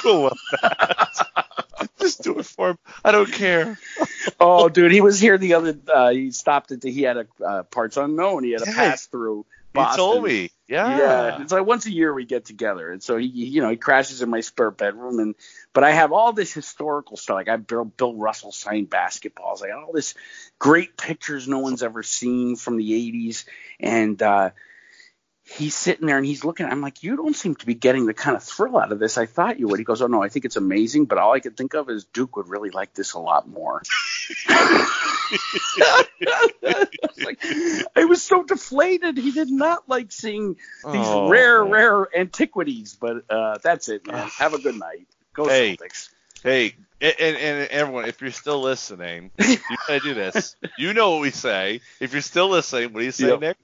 cool. 0.02 0.32
Just 2.00 2.24
do 2.24 2.40
it 2.40 2.46
for 2.46 2.72
him. 2.72 2.78
I 3.04 3.12
don't 3.12 3.32
care. 3.32 3.78
Oh, 4.40 4.70
dude, 4.70 4.92
he 4.92 5.02
was 5.02 5.20
here 5.20 5.38
the 5.38 5.54
other. 5.54 5.78
Uh, 5.88 6.10
he 6.10 6.32
stopped 6.32 6.72
at 6.72 6.82
the. 6.82 6.92
He 6.92 7.04
had 7.04 7.18
a 7.18 7.28
uh, 7.46 7.64
parts 7.64 7.96
unknown. 7.96 8.44
He 8.44 8.52
had 8.52 8.64
a 8.64 8.66
pass 8.66 9.06
through. 9.06 9.46
Boston. 9.76 9.92
He 9.92 10.12
told 10.12 10.24
me. 10.24 10.52
Yeah. 10.68 10.98
Yeah, 10.98 11.42
it's 11.42 11.52
like 11.52 11.66
once 11.66 11.86
a 11.86 11.92
year 11.92 12.12
we 12.12 12.26
get 12.26 12.46
together, 12.46 12.92
and 12.92 13.04
so 13.04 13.18
he, 13.18 13.28
you 13.28 13.62
know, 13.62 13.70
he 13.70 13.76
crashes 13.76 14.24
in 14.24 14.32
my 14.32 14.40
spare 14.42 14.72
bedroom, 14.72 15.20
and 15.20 15.36
but 15.74 15.84
I 15.84 15.92
have 15.92 16.12
all 16.12 16.34
this 16.34 16.52
historical 16.52 17.18
stuff. 17.18 17.36
Like 17.36 17.50
I 17.50 17.58
Bill, 17.58 17.86
Bill 17.86 18.16
Russell 18.16 18.52
signed 18.52 18.90
basketballs. 18.90 19.64
I 19.64 19.68
got 19.68 19.84
all 19.84 19.94
this 19.94 20.16
great 20.58 20.98
pictures 20.98 21.48
no 21.48 21.60
one's 21.60 21.84
ever 21.84 22.02
seen 22.02 22.56
from 22.56 22.78
the 22.78 22.92
'80s, 22.94 23.46
and 23.80 24.20
uh, 24.24 24.52
he's 25.46 25.76
sitting 25.76 26.08
there 26.08 26.18
and 26.18 26.26
he's 26.26 26.44
looking. 26.44 26.66
I'm 26.66 26.82
like, 26.82 27.04
you 27.04 27.16
don't 27.16 27.36
seem 27.36 27.56
to 27.56 27.66
be 27.66 27.74
getting 27.76 28.06
the 28.08 28.14
kind 28.14 28.36
of 28.36 28.44
thrill 28.44 28.78
out 28.78 28.92
of 28.92 29.00
this 29.00 29.18
I 29.18 29.26
thought 29.28 29.60
you 29.60 29.68
would. 29.68 29.80
He 29.80 29.86
goes, 29.86 30.02
oh 30.02 30.08
no, 30.08 30.22
I 30.24 30.30
think 30.30 30.46
it's 30.46 30.56
amazing, 30.56 31.06
but 31.06 31.18
all 31.18 31.34
I 31.34 31.40
could 31.40 31.56
think 31.56 31.74
of 31.76 31.90
is 31.90 32.06
Duke 32.06 32.36
would 32.38 32.48
really 32.50 32.72
like 32.72 32.94
this 32.94 33.14
a 33.14 33.20
lot 33.20 33.48
more. 33.48 33.82
I 34.50 36.06
was 36.22 37.24
like, 37.24 37.40
I 37.96 38.06
was 38.06 38.22
so 38.24 38.44
deflated. 38.44 39.18
He 39.18 39.32
did 39.32 39.50
not 39.52 39.88
like 39.88 40.12
seeing 40.12 40.56
these 40.56 40.60
Oh. 40.84 41.30
rare, 41.30 41.64
rare 41.64 42.08
antiquities. 42.18 42.98
But 43.00 43.24
uh, 43.30 43.58
that's 43.62 43.90
it, 43.90 44.06
man. 44.08 44.28
Have 44.38 44.54
a 44.54 44.60
good 44.60 44.76
night. 44.80 45.08
Go 45.34 45.48
Hey. 45.48 45.78
Celtics. 45.78 46.10
Hey, 46.44 46.76
and, 47.02 47.16
and, 47.20 47.68
everyone, 47.70 48.06
if 48.06 48.22
you're 48.22 48.30
still 48.32 48.62
listening, 48.62 49.32
you 49.40 49.58
gotta 49.88 50.00
do 50.00 50.14
this. 50.14 50.56
You 50.78 50.94
know 50.94 51.12
what 51.12 51.22
we 51.22 51.32
say. 51.32 51.82
If 52.00 52.14
you're 52.14 52.22
still 52.22 52.50
listening, 52.50 52.94
what 52.94 53.00
do 53.00 53.06
you 53.06 53.12
say, 53.12 53.28
Yep. 53.30 53.40
Nick? 53.40 53.58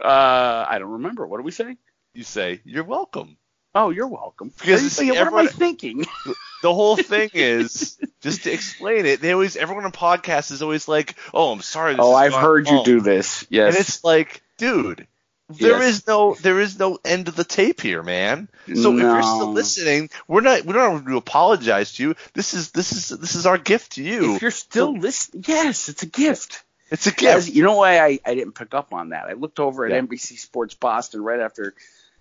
Uh, 0.00 0.66
I 0.68 0.78
don't 0.78 0.92
remember. 0.92 1.26
What 1.26 1.38
do 1.38 1.42
we 1.42 1.50
say? 1.50 1.76
You 2.14 2.24
say 2.24 2.60
you're 2.64 2.84
welcome. 2.84 3.36
Oh, 3.74 3.90
you're 3.90 4.06
welcome. 4.06 4.52
Because 4.58 4.82
What, 4.82 4.92
see, 4.92 5.10
what 5.10 5.18
am 5.26 5.34
I 5.34 5.46
thinking? 5.46 6.04
The 6.62 6.72
whole 6.72 6.96
thing 6.96 7.28
is 7.34 7.98
just 8.22 8.44
to 8.44 8.50
explain 8.50 9.04
it. 9.04 9.20
They 9.20 9.32
always, 9.32 9.56
everyone 9.56 9.84
on 9.84 9.92
podcast 9.92 10.50
is 10.50 10.62
always 10.62 10.88
like, 10.88 11.14
"Oh, 11.34 11.52
I'm 11.52 11.60
sorry." 11.60 11.92
This 11.92 12.02
oh, 12.02 12.14
I've 12.14 12.32
heard 12.32 12.66
you 12.66 12.82
do 12.82 13.00
this. 13.02 13.46
Yes. 13.50 13.74
and 13.74 13.80
it's 13.80 14.02
like, 14.02 14.42
dude, 14.56 15.06
there 15.50 15.78
Yes. 15.78 15.94
is 15.96 16.06
no, 16.06 16.34
there 16.34 16.58
is 16.58 16.78
no 16.78 16.98
end 17.04 17.26
to 17.26 17.32
the 17.32 17.44
tape 17.44 17.82
here, 17.82 18.02
man. 18.02 18.48
So 18.74 18.94
if 18.94 19.00
you're 19.00 19.22
still 19.22 19.52
listening, 19.52 20.08
we're 20.26 20.40
not, 20.40 20.64
we 20.64 20.72
don't 20.72 20.96
have 20.96 21.06
to 21.06 21.16
apologize 21.18 21.92
to 21.92 22.02
you. 22.02 22.14
This 22.32 22.54
is, 22.54 22.70
this 22.72 22.92
is, 22.92 23.16
this 23.20 23.36
is 23.36 23.46
our 23.46 23.58
gift 23.58 23.92
to 23.92 24.02
you. 24.02 24.34
if 24.36 24.42
you're 24.42 24.50
still 24.50 24.96
listening, 24.98 25.44
yes, 25.46 25.88
it's 25.88 26.02
a 26.02 26.06
gift. 26.06 26.64
It's 26.90 27.06
a 27.06 27.12
gift. 27.12 27.48
you 27.48 27.62
know 27.62 27.76
why 27.76 27.98
I, 27.98 28.18
I 28.24 28.34
didn't 28.34 28.52
pick 28.54 28.72
up 28.74 28.92
on 28.94 29.08
that? 29.10 29.24
I 29.26 29.32
looked 29.32 29.58
over 29.60 29.84
at 29.86 29.92
Yeah. 29.92 30.00
NBC 30.00 30.38
Sports 30.38 30.74
Boston 30.74 31.22
right 31.22 31.40
after, 31.40 31.74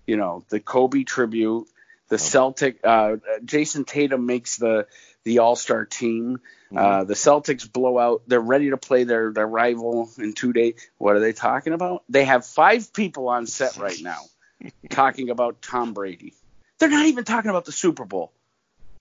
you 0.08 0.18
know, 0.18 0.44
the 0.50 0.60
Kobe 0.60 1.04
tribute, 1.04 1.68
Oh. 1.68 2.08
the 2.10 2.18
Celtic. 2.18 2.80
Uh, 2.84 3.18
Jayson 3.44 3.86
Tatum 3.86 4.26
makes 4.26 4.58
the 4.58 4.88
the 5.24 5.40
All 5.40 5.56
Star 5.56 5.86
team. 5.86 6.40
Mm-hmm. 6.72 6.78
Uh, 6.78 7.04
the 7.04 7.14
Celtics 7.16 7.72
blow 7.72 7.98
out. 8.00 8.22
They're 8.28 8.40
ready 8.40 8.70
to 8.72 8.78
play 8.78 9.04
their 9.06 9.32
their 9.32 9.48
rival 9.48 10.10
in 10.18 10.34
two 10.34 10.54
days. 10.54 10.76
What 10.98 11.16
are 11.16 11.20
they 11.20 11.34
talking 11.34 11.74
about? 11.74 12.04
They 12.10 12.26
have 12.26 12.46
five 12.46 12.92
people 12.94 13.28
on 13.30 13.46
set 13.48 13.78
right 13.78 13.98
now 14.02 14.20
talking 14.90 15.30
about 15.30 15.62
Tom 15.62 15.94
Brady. 15.94 16.34
They're 16.80 16.90
not 16.90 17.06
even 17.08 17.24
talking 17.24 17.50
about 17.50 17.66
the 17.66 17.72
Super 17.72 18.06
Bowl. 18.06 18.32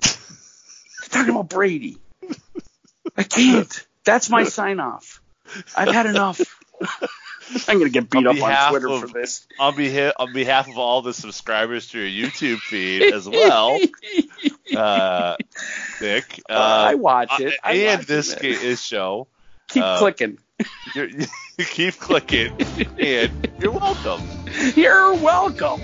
They're 0.01 0.13
talking 1.11 1.31
about 1.31 1.49
Brady. 1.49 1.99
I 3.17 3.23
can't. 3.23 3.87
That's 4.05 4.31
my 4.31 4.45
sign 4.45 4.81
off. 4.81 5.21
I've 5.77 5.93
had 5.93 6.07
enough. 6.07 6.41
I'm 7.69 7.79
gonna 7.79 7.91
get 7.91 8.09
beat 8.09 8.19
On 8.19 8.27
up 8.27 8.31
on 8.43 8.49
behalf 8.49 8.71
Twitter 8.71 8.89
of- 8.89 9.01
for 9.03 9.07
this. 9.09 9.47
on 9.59 9.77
behalf 9.77 10.15
on 10.19 10.33
behalf 10.33 10.69
of 10.69 10.79
all 10.79 11.03
the 11.03 11.13
subscribers 11.13 11.89
to 11.89 11.99
your 12.01 12.29
YouTube 12.31 12.59
feed 12.59 13.13
as 13.13 13.29
well, 13.29 13.79
uh, 14.77 15.37
Nick. 16.01 16.41
Uh, 16.49 16.53
I 16.55 16.95
watch 16.95 17.39
it. 17.41 17.55
I 17.63 17.73
and 17.75 17.99
watch 18.01 18.07
this 18.07 18.33
it. 18.33 18.41
ga- 18.41 18.55
this 18.59 18.81
show. 18.83 19.29
Keep 19.69 19.83
uh, 19.83 19.99
clicking. 19.99 20.39
You're, 20.95 21.09
you 21.59 21.65
keep 21.65 21.99
clicking, 21.99 22.57
and 22.99 23.49
you're 23.61 23.73
welcome. 23.73 24.23
You're 24.75 25.15
welcome. 25.15 25.81